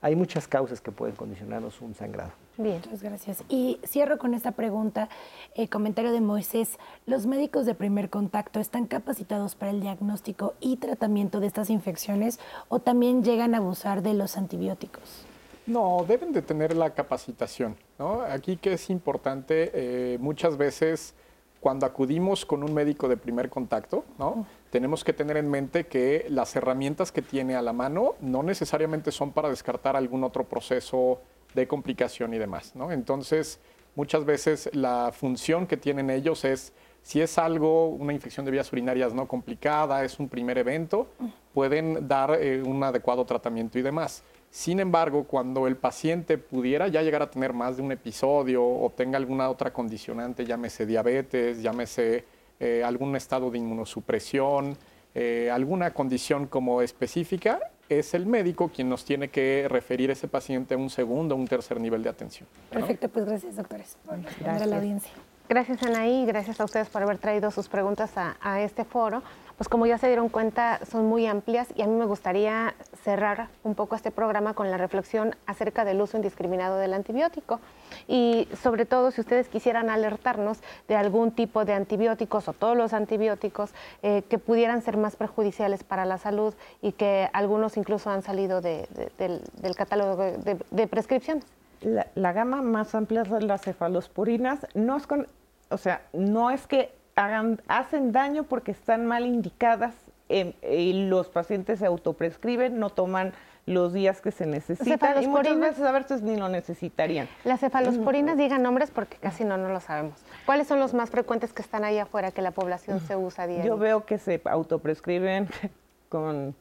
Hay 0.00 0.16
muchas 0.16 0.46
causas 0.46 0.80
que 0.80 0.92
pueden 0.92 1.16
condicionarnos 1.16 1.80
un 1.80 1.94
sangrado. 1.94 2.32
Bien. 2.56 2.80
Muchas 2.84 3.02
gracias. 3.02 3.44
Y 3.48 3.80
cierro 3.86 4.18
con 4.18 4.34
esta 4.34 4.50
pregunta, 4.50 5.08
eh, 5.54 5.68
comentario 5.68 6.10
de 6.10 6.20
Moisés. 6.20 6.78
¿Los 7.06 7.26
médicos 7.26 7.66
de 7.66 7.74
primer 7.74 8.10
contacto 8.10 8.58
están 8.58 8.86
capacitados 8.86 9.54
para 9.54 9.70
el 9.70 9.80
diagnóstico 9.80 10.54
y 10.60 10.76
tratamiento 10.76 11.38
de 11.38 11.46
estas 11.46 11.70
infecciones 11.70 12.40
o 12.68 12.80
también 12.80 13.22
llegan 13.22 13.54
a 13.54 13.58
abusar 13.58 14.02
de 14.02 14.14
los 14.14 14.36
antibióticos? 14.36 15.27
No, 15.68 16.02
deben 16.08 16.32
de 16.32 16.40
tener 16.40 16.74
la 16.74 16.94
capacitación. 16.94 17.76
¿no? 17.98 18.22
Aquí 18.22 18.56
que 18.56 18.72
es 18.72 18.88
importante, 18.88 19.70
eh, 19.74 20.18
muchas 20.18 20.56
veces 20.56 21.14
cuando 21.60 21.84
acudimos 21.84 22.46
con 22.46 22.62
un 22.62 22.72
médico 22.72 23.06
de 23.06 23.18
primer 23.18 23.50
contacto, 23.50 24.04
¿no? 24.18 24.46
tenemos 24.70 25.04
que 25.04 25.12
tener 25.12 25.36
en 25.36 25.50
mente 25.50 25.86
que 25.86 26.24
las 26.30 26.56
herramientas 26.56 27.12
que 27.12 27.20
tiene 27.20 27.54
a 27.54 27.60
la 27.60 27.74
mano 27.74 28.14
no 28.20 28.42
necesariamente 28.42 29.12
son 29.12 29.32
para 29.32 29.50
descartar 29.50 29.94
algún 29.94 30.24
otro 30.24 30.44
proceso 30.44 31.20
de 31.54 31.68
complicación 31.68 32.32
y 32.32 32.38
demás. 32.38 32.74
¿no? 32.74 32.90
Entonces, 32.90 33.60
muchas 33.94 34.24
veces 34.24 34.70
la 34.72 35.10
función 35.12 35.66
que 35.66 35.76
tienen 35.76 36.08
ellos 36.08 36.46
es, 36.46 36.72
si 37.02 37.20
es 37.20 37.36
algo, 37.36 37.88
una 37.88 38.14
infección 38.14 38.46
de 38.46 38.52
vías 38.52 38.72
urinarias 38.72 39.12
no 39.12 39.28
complicada, 39.28 40.02
es 40.02 40.18
un 40.18 40.30
primer 40.30 40.56
evento, 40.56 41.08
pueden 41.52 42.08
dar 42.08 42.38
eh, 42.40 42.62
un 42.62 42.82
adecuado 42.82 43.26
tratamiento 43.26 43.78
y 43.78 43.82
demás. 43.82 44.22
Sin 44.50 44.80
embargo, 44.80 45.24
cuando 45.24 45.66
el 45.66 45.76
paciente 45.76 46.38
pudiera 46.38 46.88
ya 46.88 47.02
llegar 47.02 47.22
a 47.22 47.30
tener 47.30 47.52
más 47.52 47.76
de 47.76 47.82
un 47.82 47.92
episodio 47.92 48.64
o 48.64 48.90
tenga 48.96 49.18
alguna 49.18 49.50
otra 49.50 49.72
condicionante, 49.72 50.46
llámese 50.46 50.86
diabetes, 50.86 51.62
llámese 51.62 52.24
eh, 52.58 52.82
algún 52.84 53.14
estado 53.14 53.50
de 53.50 53.58
inmunosupresión, 53.58 54.76
eh, 55.14 55.50
alguna 55.52 55.92
condición 55.92 56.46
como 56.46 56.80
específica, 56.82 57.60
es 57.88 58.14
el 58.14 58.26
médico 58.26 58.70
quien 58.74 58.88
nos 58.88 59.04
tiene 59.04 59.28
que 59.28 59.66
referir 59.68 60.10
a 60.10 60.12
ese 60.12 60.28
paciente 60.28 60.74
a 60.74 60.76
un 60.78 60.90
segundo 60.90 61.34
o 61.34 61.38
un 61.38 61.46
tercer 61.46 61.80
nivel 61.80 62.02
de 62.02 62.08
atención. 62.10 62.48
¿no? 62.72 62.80
Perfecto, 62.80 63.08
pues 63.08 63.24
gracias, 63.26 63.56
doctores, 63.56 63.96
por 64.04 64.16
responder 64.16 64.48
a 64.48 64.52
la 64.52 64.58
Gracias. 64.58 64.78
audiencia. 64.78 65.12
Gracias, 65.48 65.82
Anaí, 65.82 66.22
y 66.22 66.26
gracias 66.26 66.60
a 66.60 66.64
ustedes 66.64 66.88
por 66.90 67.02
haber 67.02 67.16
traído 67.18 67.50
sus 67.50 67.68
preguntas 67.68 68.16
a, 68.16 68.36
a 68.42 68.60
este 68.62 68.84
foro. 68.84 69.22
Pues 69.58 69.68
como 69.68 69.86
ya 69.86 69.98
se 69.98 70.06
dieron 70.06 70.28
cuenta, 70.28 70.78
son 70.88 71.06
muy 71.06 71.26
amplias 71.26 71.66
y 71.74 71.82
a 71.82 71.86
mí 71.88 71.92
me 71.96 72.04
gustaría 72.04 72.74
cerrar 73.02 73.48
un 73.64 73.74
poco 73.74 73.96
este 73.96 74.12
programa 74.12 74.54
con 74.54 74.70
la 74.70 74.76
reflexión 74.76 75.34
acerca 75.46 75.84
del 75.84 76.00
uso 76.00 76.16
indiscriminado 76.16 76.76
del 76.78 76.94
antibiótico. 76.94 77.58
Y 78.06 78.46
sobre 78.62 78.86
todo, 78.86 79.10
si 79.10 79.20
ustedes 79.20 79.48
quisieran 79.48 79.90
alertarnos 79.90 80.60
de 80.86 80.94
algún 80.94 81.32
tipo 81.32 81.64
de 81.64 81.72
antibióticos 81.72 82.46
o 82.46 82.52
todos 82.52 82.76
los 82.76 82.92
antibióticos 82.92 83.72
eh, 84.04 84.22
que 84.30 84.38
pudieran 84.38 84.80
ser 84.80 84.96
más 84.96 85.16
perjudiciales 85.16 85.82
para 85.82 86.04
la 86.04 86.18
salud 86.18 86.54
y 86.80 86.92
que 86.92 87.28
algunos 87.32 87.76
incluso 87.76 88.10
han 88.10 88.22
salido 88.22 88.60
de- 88.60 88.86
de- 89.18 89.40
del, 89.60 89.74
catálogo 89.74 90.22
de, 90.22 90.38
de- 90.38 90.58
de 90.70 90.86
prescripciones. 90.86 91.44
La, 91.80 92.06
la 92.14 92.32
gama 92.32 92.62
más 92.62 92.94
amplia 92.94 93.24
de 93.24 93.40
las 93.42 93.62
cefalosporinas 93.62 94.66
no 94.74 94.96
es 94.96 95.08
con, 95.08 95.26
o 95.70 95.78
sea, 95.78 96.02
no 96.12 96.50
es 96.52 96.66
que 96.68 96.96
hagan, 97.18 97.60
hacen 97.68 98.12
daño 98.12 98.44
porque 98.44 98.70
están 98.70 99.06
mal 99.06 99.26
indicadas 99.26 99.94
em, 100.28 100.52
y 100.62 101.08
los 101.08 101.28
pacientes 101.28 101.80
se 101.80 101.86
autoprescriben, 101.86 102.78
no 102.78 102.90
toman 102.90 103.32
los 103.66 103.92
días 103.92 104.22
que 104.22 104.30
se 104.30 104.46
necesitan 104.46 105.22
y 105.22 105.26
muchas 105.26 105.58
veces 105.58 105.84
a 105.84 105.92
veces 105.92 106.22
ni 106.22 106.36
lo 106.36 106.48
necesitarían. 106.48 107.28
Las 107.44 107.60
cefalosporinas, 107.60 108.38
digan 108.38 108.62
nombres 108.62 108.90
porque 108.90 109.18
casi 109.18 109.44
no, 109.44 109.58
no 109.58 109.68
lo 109.68 109.80
sabemos. 109.80 110.18
¿Cuáles 110.46 110.66
son 110.68 110.78
los 110.78 110.94
más 110.94 111.10
frecuentes 111.10 111.52
que 111.52 111.60
están 111.60 111.84
ahí 111.84 111.98
afuera 111.98 112.30
que 112.30 112.40
la 112.40 112.52
población 112.52 113.00
se 113.00 113.16
usa 113.16 113.44
a 113.44 113.46
diario? 113.46 113.66
Yo 113.66 113.78
veo 113.78 114.06
que 114.06 114.16
se 114.16 114.40
autoprescriben 114.44 115.48
con 116.08 116.54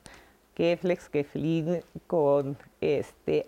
Keflex, 0.55 1.07
Keflin, 1.07 1.81
con 2.07 2.57
este 2.81 3.45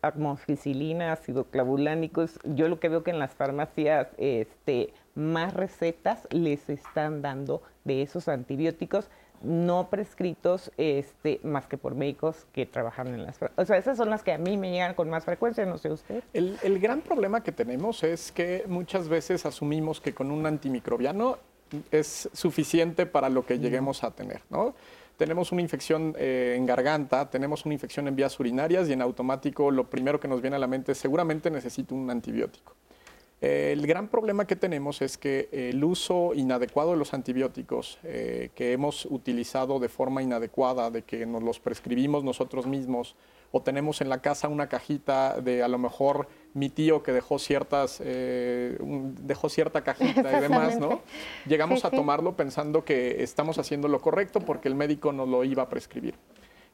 amoxicilina, 0.00 1.12
ácido 1.12 1.44
clavulánicos. 1.44 2.38
Yo 2.44 2.68
lo 2.68 2.80
que 2.80 2.88
veo 2.88 3.02
que 3.02 3.10
en 3.10 3.18
las 3.18 3.32
farmacias 3.32 4.08
este, 4.16 4.94
más 5.14 5.54
recetas 5.54 6.26
les 6.30 6.68
están 6.68 7.22
dando 7.22 7.62
de 7.84 8.02
esos 8.02 8.28
antibióticos 8.28 9.08
no 9.42 9.88
prescritos 9.90 10.72
este, 10.78 11.40
más 11.42 11.66
que 11.66 11.76
por 11.76 11.94
médicos 11.94 12.46
que 12.52 12.64
trabajan 12.64 13.08
en 13.08 13.24
las... 13.24 13.38
O 13.56 13.64
sea, 13.64 13.76
esas 13.76 13.98
son 13.98 14.08
las 14.08 14.22
que 14.22 14.32
a 14.32 14.38
mí 14.38 14.56
me 14.56 14.70
llegan 14.70 14.94
con 14.94 15.10
más 15.10 15.24
frecuencia, 15.24 15.66
no 15.66 15.76
sé 15.76 15.90
usted. 15.92 16.22
El, 16.32 16.58
el 16.62 16.78
gran 16.78 17.02
problema 17.02 17.42
que 17.42 17.52
tenemos 17.52 18.02
es 18.04 18.32
que 18.32 18.64
muchas 18.66 19.08
veces 19.08 19.44
asumimos 19.44 20.00
que 20.00 20.14
con 20.14 20.30
un 20.30 20.46
antimicrobiano 20.46 21.38
es 21.90 22.28
suficiente 22.32 23.06
para 23.06 23.28
lo 23.28 23.44
que 23.44 23.58
lleguemos 23.58 24.04
a 24.04 24.10
tener, 24.10 24.40
¿no? 24.50 24.74
Tenemos 25.16 25.52
una 25.52 25.62
infección 25.62 26.14
eh, 26.18 26.54
en 26.56 26.66
garganta, 26.66 27.30
tenemos 27.30 27.64
una 27.64 27.74
infección 27.74 28.08
en 28.08 28.16
vías 28.16 28.38
urinarias 28.40 28.88
y 28.88 28.92
en 28.92 29.02
automático 29.02 29.70
lo 29.70 29.88
primero 29.88 30.18
que 30.18 30.26
nos 30.26 30.40
viene 30.40 30.56
a 30.56 30.58
la 30.58 30.66
mente 30.66 30.92
es 30.92 30.98
seguramente 30.98 31.50
necesito 31.50 31.94
un 31.94 32.10
antibiótico. 32.10 32.74
El 33.44 33.86
gran 33.86 34.08
problema 34.08 34.46
que 34.46 34.56
tenemos 34.56 35.02
es 35.02 35.18
que 35.18 35.50
el 35.52 35.84
uso 35.84 36.32
inadecuado 36.34 36.92
de 36.92 36.96
los 36.96 37.12
antibióticos 37.12 37.98
eh, 38.02 38.48
que 38.54 38.72
hemos 38.72 39.04
utilizado 39.04 39.78
de 39.78 39.90
forma 39.90 40.22
inadecuada, 40.22 40.90
de 40.90 41.02
que 41.02 41.26
nos 41.26 41.42
los 41.42 41.60
prescribimos 41.60 42.24
nosotros 42.24 42.66
mismos 42.66 43.16
o 43.52 43.60
tenemos 43.60 44.00
en 44.00 44.08
la 44.08 44.22
casa 44.22 44.48
una 44.48 44.70
cajita 44.70 45.42
de 45.42 45.62
a 45.62 45.68
lo 45.68 45.76
mejor 45.76 46.26
mi 46.54 46.70
tío 46.70 47.02
que 47.02 47.12
dejó 47.12 47.38
ciertas 47.38 48.00
eh, 48.02 48.78
dejó 48.80 49.50
cierta 49.50 49.84
cajita 49.84 50.38
y 50.38 50.40
demás, 50.40 50.78
¿no? 50.80 51.02
Llegamos 51.46 51.80
Sí, 51.80 51.86
a 51.86 51.90
sí. 51.90 51.96
tomarlo 51.96 52.36
pensando 52.36 52.82
que 52.82 53.22
estamos 53.22 53.58
haciendo 53.58 53.88
lo 53.88 54.00
correcto 54.00 54.40
porque 54.40 54.68
el 54.68 54.74
médico 54.74 55.12
nos 55.12 55.28
lo 55.28 55.44
iba 55.44 55.64
a 55.64 55.68
prescribir. 55.68 56.14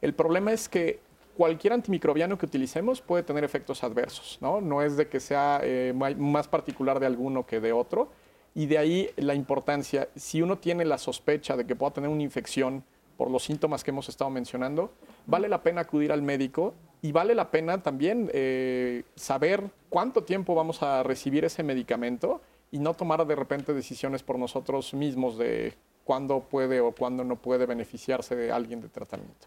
El 0.00 0.14
problema 0.14 0.52
es 0.52 0.68
que 0.68 1.00
cualquier 1.40 1.72
antimicrobiano 1.72 2.36
que 2.36 2.44
utilicemos 2.44 3.00
puede 3.00 3.22
tener 3.22 3.44
efectos 3.44 3.82
adversos, 3.82 4.36
¿no? 4.42 4.60
No 4.60 4.82
es 4.82 4.98
de 4.98 5.08
que 5.08 5.20
sea 5.20 5.60
eh, 5.62 5.94
más 6.18 6.48
particular 6.48 7.00
de 7.00 7.06
alguno 7.06 7.46
que 7.46 7.60
de 7.60 7.72
otro. 7.72 8.10
Y 8.54 8.66
de 8.66 8.76
ahí 8.76 9.08
la 9.16 9.34
importancia, 9.34 10.10
si 10.14 10.42
uno 10.42 10.58
tiene 10.58 10.84
la 10.84 10.98
sospecha 10.98 11.56
de 11.56 11.66
que 11.66 11.74
pueda 11.74 11.94
tener 11.94 12.10
una 12.10 12.22
infección 12.22 12.84
por 13.16 13.30
los 13.30 13.42
síntomas 13.42 13.82
que 13.82 13.90
hemos 13.90 14.10
estado 14.10 14.28
mencionando, 14.28 14.92
vale 15.24 15.48
la 15.48 15.62
pena 15.62 15.80
acudir 15.80 16.12
al 16.12 16.20
médico 16.20 16.74
y 17.00 17.10
vale 17.10 17.34
la 17.34 17.50
pena 17.50 17.82
también 17.82 18.30
eh, 18.34 19.04
saber 19.14 19.62
cuánto 19.88 20.24
tiempo 20.24 20.54
vamos 20.54 20.82
a 20.82 21.02
recibir 21.02 21.46
ese 21.46 21.62
medicamento 21.62 22.42
y 22.70 22.80
no 22.80 22.92
tomar 22.92 23.26
de 23.26 23.34
repente 23.34 23.72
decisiones 23.72 24.22
por 24.22 24.38
nosotros 24.38 24.92
mismos 24.92 25.38
de 25.38 25.72
cuándo 26.04 26.40
puede 26.40 26.80
o 26.80 26.92
cuándo 26.92 27.24
no 27.24 27.36
puede 27.36 27.64
beneficiarse 27.64 28.36
de 28.36 28.52
alguien 28.52 28.82
de 28.82 28.90
tratamiento. 28.90 29.46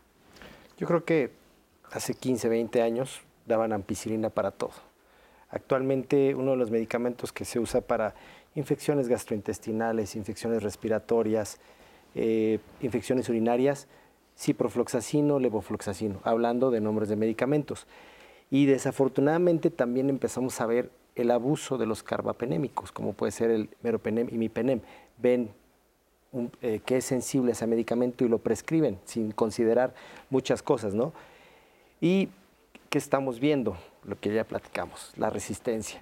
Yo 0.75 0.87
creo 0.87 1.05
que 1.05 1.42
hace 1.93 2.13
15, 2.15 2.49
20 2.49 2.81
años 2.81 3.21
daban 3.45 3.73
ampicilina 3.73 4.29
para 4.29 4.51
todo. 4.51 4.73
Actualmente 5.49 6.33
uno 6.35 6.51
de 6.51 6.57
los 6.57 6.71
medicamentos 6.71 7.31
que 7.31 7.45
se 7.45 7.59
usa 7.59 7.81
para 7.81 8.15
infecciones 8.55 9.07
gastrointestinales, 9.07 10.15
infecciones 10.15 10.63
respiratorias, 10.63 11.59
eh, 12.15 12.59
infecciones 12.81 13.29
urinarias, 13.29 13.87
ciprofloxacino, 14.37 15.39
levofloxacino, 15.39 16.19
hablando 16.23 16.71
de 16.71 16.81
nombres 16.81 17.09
de 17.09 17.15
medicamentos. 17.15 17.85
Y 18.49 18.65
desafortunadamente 18.65 19.69
también 19.69 20.09
empezamos 20.09 20.59
a 20.61 20.65
ver 20.65 20.89
el 21.15 21.29
abuso 21.29 21.77
de 21.77 21.85
los 21.85 22.01
carbapenémicos, 22.01 22.91
como 22.91 23.13
puede 23.13 23.31
ser 23.31 23.51
el 23.51 23.69
meropenem 23.83 24.27
y 24.31 24.37
mipenem. 24.37 24.81
Ven 25.17 25.51
eh, 26.61 26.81
que 26.83 26.97
es 26.97 27.05
sensible 27.05 27.51
ese 27.51 27.67
medicamento 27.67 28.25
y 28.25 28.27
lo 28.27 28.39
prescriben 28.39 28.97
sin 29.05 29.31
considerar 29.31 29.93
muchas 30.31 30.63
cosas, 30.63 30.95
¿no? 30.95 31.13
Y 32.03 32.27
¿qué 32.89 32.97
estamos 32.97 33.39
viendo? 33.39 33.77
Lo 34.03 34.19
que 34.19 34.33
ya 34.33 34.43
platicamos, 34.43 35.13
la 35.15 35.29
resistencia. 35.29 36.01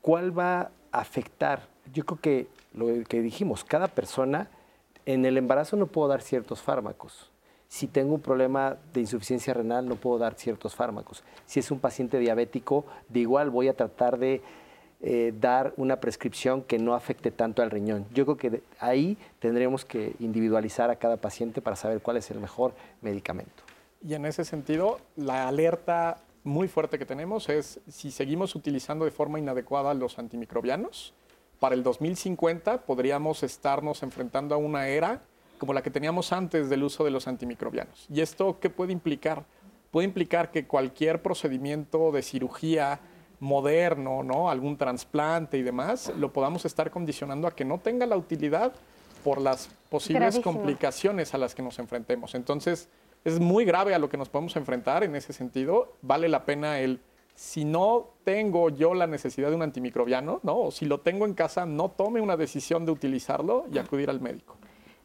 ¿Cuál 0.00 0.36
va 0.36 0.70
a 0.90 1.00
afectar? 1.00 1.68
Yo 1.92 2.06
creo 2.06 2.20
que 2.22 2.46
lo 2.72 3.04
que 3.06 3.20
dijimos, 3.20 3.62
cada 3.62 3.86
persona 3.86 4.48
en 5.04 5.26
el 5.26 5.36
embarazo 5.36 5.76
no 5.76 5.88
puedo 5.88 6.08
dar 6.08 6.22
ciertos 6.22 6.62
fármacos. 6.62 7.30
Si 7.68 7.86
tengo 7.86 8.14
un 8.14 8.22
problema 8.22 8.78
de 8.94 9.00
insuficiencia 9.00 9.52
renal, 9.52 9.86
no 9.86 9.96
puedo 9.96 10.16
dar 10.16 10.36
ciertos 10.36 10.74
fármacos. 10.74 11.22
Si 11.44 11.60
es 11.60 11.70
un 11.70 11.80
paciente 11.80 12.18
diabético, 12.18 12.86
de 13.10 13.20
igual 13.20 13.50
voy 13.50 13.68
a 13.68 13.76
tratar 13.76 14.18
de 14.18 14.40
eh, 15.02 15.34
dar 15.38 15.74
una 15.76 15.96
prescripción 15.96 16.62
que 16.62 16.78
no 16.78 16.94
afecte 16.94 17.30
tanto 17.30 17.60
al 17.60 17.70
riñón. 17.70 18.06
Yo 18.14 18.24
creo 18.24 18.38
que 18.38 18.62
ahí 18.80 19.18
tendremos 19.38 19.84
que 19.84 20.16
individualizar 20.18 20.88
a 20.88 20.96
cada 20.96 21.18
paciente 21.18 21.60
para 21.60 21.76
saber 21.76 22.00
cuál 22.00 22.16
es 22.16 22.30
el 22.30 22.40
mejor 22.40 22.72
medicamento. 23.02 23.65
Y 24.02 24.14
en 24.14 24.26
ese 24.26 24.44
sentido, 24.44 25.00
la 25.16 25.48
alerta 25.48 26.18
muy 26.44 26.68
fuerte 26.68 26.98
que 26.98 27.06
tenemos 27.06 27.48
es 27.48 27.80
si 27.88 28.10
seguimos 28.10 28.54
utilizando 28.54 29.04
de 29.04 29.10
forma 29.10 29.38
inadecuada 29.38 29.94
los 29.94 30.18
antimicrobianos, 30.18 31.12
para 31.58 31.74
el 31.74 31.82
2050 31.82 32.82
podríamos 32.82 33.42
estarnos 33.42 34.02
enfrentando 34.02 34.54
a 34.54 34.58
una 34.58 34.88
era 34.88 35.22
como 35.58 35.72
la 35.72 35.82
que 35.82 35.90
teníamos 35.90 36.32
antes 36.32 36.68
del 36.68 36.84
uso 36.84 37.04
de 37.04 37.10
los 37.10 37.26
antimicrobianos. 37.26 38.06
¿Y 38.10 38.20
esto 38.20 38.58
qué 38.60 38.70
puede 38.70 38.92
implicar? 38.92 39.44
Puede 39.90 40.06
implicar 40.06 40.50
que 40.50 40.66
cualquier 40.66 41.22
procedimiento 41.22 42.12
de 42.12 42.22
cirugía 42.22 43.00
moderno, 43.40 44.22
¿no? 44.22 44.50
algún 44.50 44.76
trasplante 44.76 45.58
y 45.58 45.62
demás, 45.62 46.12
lo 46.18 46.32
podamos 46.32 46.64
estar 46.64 46.90
condicionando 46.90 47.48
a 47.48 47.54
que 47.54 47.64
no 47.64 47.78
tenga 47.78 48.06
la 48.06 48.16
utilidad 48.16 48.72
por 49.24 49.40
las 49.40 49.68
posibles 49.90 50.38
complicaciones 50.40 51.34
a 51.34 51.38
las 51.38 51.54
que 51.54 51.62
nos 51.62 51.78
enfrentemos. 51.78 52.34
Entonces, 52.34 52.88
es 53.26 53.40
muy 53.40 53.64
grave 53.64 53.92
a 53.92 53.98
lo 53.98 54.08
que 54.08 54.16
nos 54.16 54.28
podemos 54.28 54.54
enfrentar 54.54 55.02
en 55.02 55.16
ese 55.16 55.32
sentido. 55.32 55.96
Vale 56.00 56.28
la 56.28 56.44
pena 56.44 56.78
el, 56.78 57.00
si 57.34 57.64
no 57.64 58.10
tengo 58.22 58.70
yo 58.70 58.94
la 58.94 59.08
necesidad 59.08 59.50
de 59.50 59.56
un 59.56 59.62
antimicrobiano, 59.62 60.38
¿no? 60.44 60.58
o 60.60 60.70
si 60.70 60.86
lo 60.86 61.00
tengo 61.00 61.26
en 61.26 61.34
casa, 61.34 61.66
no 61.66 61.90
tome 61.90 62.20
una 62.20 62.36
decisión 62.36 62.86
de 62.86 62.92
utilizarlo 62.92 63.66
y 63.72 63.78
acudir 63.78 64.10
al 64.10 64.20
médico 64.20 64.56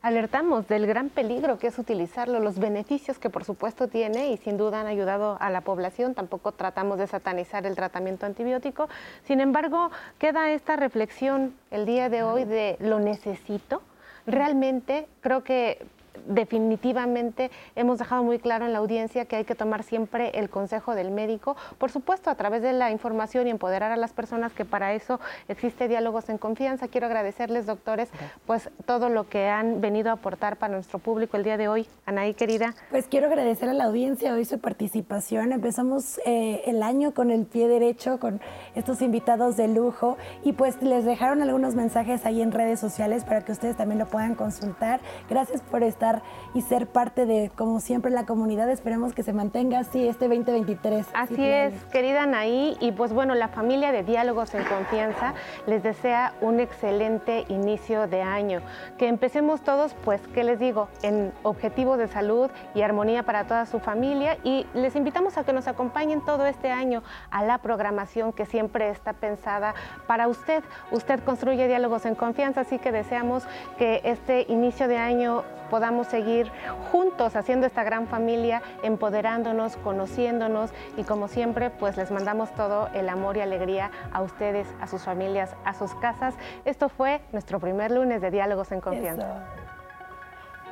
alertamos 0.01 0.67
del 0.67 0.87
gran 0.87 1.09
peligro 1.09 1.59
que 1.59 1.67
es 1.67 1.77
utilizarlo, 1.77 2.39
los 2.39 2.57
beneficios 2.57 3.19
que 3.19 3.29
por 3.29 3.43
supuesto 3.43 3.87
tiene 3.87 4.31
y 4.31 4.37
sin 4.37 4.57
duda 4.57 4.81
han 4.81 4.87
ayudado 4.87 5.37
a 5.39 5.49
la 5.51 5.61
población. 5.61 6.15
Tampoco 6.15 6.53
tratamos 6.53 6.97
de 6.97 7.05
satanizar 7.05 7.67
el 7.67 7.75
tratamiento 7.75 8.25
antibiótico. 8.25 8.89
Sin 9.25 9.39
embargo, 9.39 9.91
queda 10.17 10.51
esta 10.51 10.75
reflexión 10.75 11.53
el 11.69 11.85
día 11.85 12.09
de 12.09 12.23
hoy 12.23 12.45
de 12.45 12.77
lo 12.79 12.99
necesito. 12.99 13.83
Realmente 14.25 15.07
creo 15.21 15.43
que 15.43 15.85
definitivamente 16.27 17.51
hemos 17.75 17.99
dejado 17.99 18.23
muy 18.23 18.39
claro 18.39 18.65
en 18.65 18.73
la 18.73 18.79
audiencia 18.79 19.25
que 19.25 19.35
hay 19.35 19.45
que 19.45 19.55
tomar 19.55 19.83
siempre 19.83 20.31
el 20.35 20.49
consejo 20.49 20.95
del 20.95 21.11
médico, 21.11 21.55
por 21.77 21.91
supuesto 21.91 22.29
a 22.29 22.35
través 22.35 22.61
de 22.61 22.73
la 22.73 22.91
información 22.91 23.47
y 23.47 23.49
empoderar 23.49 23.91
a 23.91 23.97
las 23.97 24.13
personas 24.13 24.53
que 24.53 24.65
para 24.65 24.93
eso 24.93 25.19
existe 25.47 25.87
diálogos 25.87 26.29
en 26.29 26.37
confianza. 26.37 26.87
Quiero 26.87 27.07
agradecerles, 27.07 27.65
doctores, 27.65 28.09
pues 28.45 28.69
todo 28.85 29.09
lo 29.09 29.27
que 29.29 29.47
han 29.47 29.81
venido 29.81 30.09
a 30.09 30.13
aportar 30.13 30.57
para 30.57 30.73
nuestro 30.73 30.99
público 30.99 31.37
el 31.37 31.43
día 31.43 31.57
de 31.57 31.67
hoy. 31.67 31.87
Anaí, 32.05 32.33
querida. 32.33 32.73
Pues 32.89 33.07
quiero 33.07 33.27
agradecer 33.27 33.69
a 33.69 33.73
la 33.73 33.85
audiencia 33.85 34.33
hoy 34.33 34.45
su 34.45 34.59
participación. 34.59 35.51
Empezamos 35.51 36.19
eh, 36.25 36.63
el 36.65 36.83
año 36.83 37.13
con 37.13 37.31
el 37.31 37.45
pie 37.45 37.67
derecho, 37.67 38.19
con 38.19 38.41
estos 38.75 39.01
invitados 39.01 39.57
de 39.57 39.67
lujo 39.67 40.17
y 40.43 40.53
pues 40.53 40.81
les 40.81 41.05
dejaron 41.05 41.41
algunos 41.41 41.75
mensajes 41.75 42.25
ahí 42.25 42.41
en 42.41 42.51
redes 42.51 42.79
sociales 42.79 43.23
para 43.23 43.41
que 43.41 43.51
ustedes 43.51 43.77
también 43.77 43.99
lo 43.99 44.07
puedan 44.07 44.35
consultar. 44.35 44.99
Gracias 45.29 45.61
por 45.61 45.83
estar 45.83 46.10
y 46.53 46.61
ser 46.61 46.87
parte 46.87 47.25
de, 47.25 47.51
como 47.55 47.79
siempre, 47.79 48.11
la 48.11 48.25
comunidad. 48.25 48.69
Esperemos 48.69 49.13
que 49.13 49.23
se 49.23 49.33
mantenga 49.33 49.79
así 49.79 50.07
este 50.07 50.27
2023. 50.27 51.07
Así 51.13 51.45
es, 51.45 51.73
querida 51.85 52.23
Anaí. 52.23 52.77
Y 52.79 52.91
pues 52.91 53.13
bueno, 53.13 53.35
la 53.35 53.47
familia 53.47 53.91
de 53.91 54.03
Diálogos 54.03 54.53
en 54.53 54.63
Confianza 54.65 55.33
les 55.67 55.83
desea 55.83 56.33
un 56.41 56.59
excelente 56.59 57.45
inicio 57.47 58.07
de 58.07 58.21
año. 58.21 58.61
Que 58.97 59.07
empecemos 59.07 59.61
todos, 59.61 59.93
pues, 60.03 60.21
¿qué 60.33 60.43
les 60.43 60.59
digo? 60.59 60.89
En 61.03 61.31
objetivos 61.43 61.97
de 61.97 62.07
salud 62.07 62.49
y 62.73 62.81
armonía 62.81 63.23
para 63.23 63.45
toda 63.45 63.65
su 63.65 63.79
familia. 63.79 64.37
Y 64.43 64.65
les 64.73 64.95
invitamos 64.95 65.37
a 65.37 65.43
que 65.43 65.53
nos 65.53 65.67
acompañen 65.67 66.21
todo 66.21 66.45
este 66.45 66.71
año 66.71 67.03
a 67.29 67.43
la 67.43 67.59
programación 67.59 68.33
que 68.33 68.45
siempre 68.45 68.89
está 68.89 69.13
pensada 69.13 69.73
para 70.07 70.27
usted. 70.27 70.63
Usted 70.91 71.23
construye 71.23 71.67
Diálogos 71.67 72.05
en 72.05 72.15
Confianza, 72.15 72.61
así 72.61 72.79
que 72.79 72.91
deseamos 72.91 73.43
que 73.77 74.01
este 74.03 74.45
inicio 74.49 74.87
de 74.87 74.97
año 74.97 75.43
podamos 75.69 76.00
seguir 76.03 76.51
juntos 76.91 77.35
haciendo 77.35 77.67
esta 77.67 77.83
gran 77.83 78.07
familia, 78.07 78.61
empoderándonos, 78.83 79.77
conociéndonos 79.77 80.71
y 80.97 81.03
como 81.03 81.27
siempre, 81.27 81.69
pues 81.69 81.97
les 81.97 82.11
mandamos 82.11 82.53
todo 82.55 82.89
el 82.93 83.09
amor 83.09 83.37
y 83.37 83.41
alegría 83.41 83.91
a 84.11 84.21
ustedes, 84.21 84.67
a 84.79 84.87
sus 84.87 85.03
familias, 85.03 85.55
a 85.65 85.73
sus 85.73 85.93
casas. 85.95 86.35
Esto 86.65 86.89
fue 86.89 87.21
nuestro 87.31 87.59
primer 87.59 87.91
lunes 87.91 88.21
de 88.21 88.31
Diálogos 88.31 88.71
en 88.71 88.81
Confianza. 88.81 89.45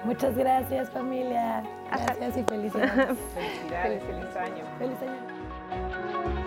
Muchas 0.03 0.35
gracias 0.37 0.89
familia. 0.91 1.63
Gracias 1.91 2.37
y 2.37 2.43
felicidades. 2.43 3.17
felicidades. 3.33 4.03
Feliz 4.03 4.35
año. 4.35 4.63
Feliz 4.77 4.97
año. 5.01 6.38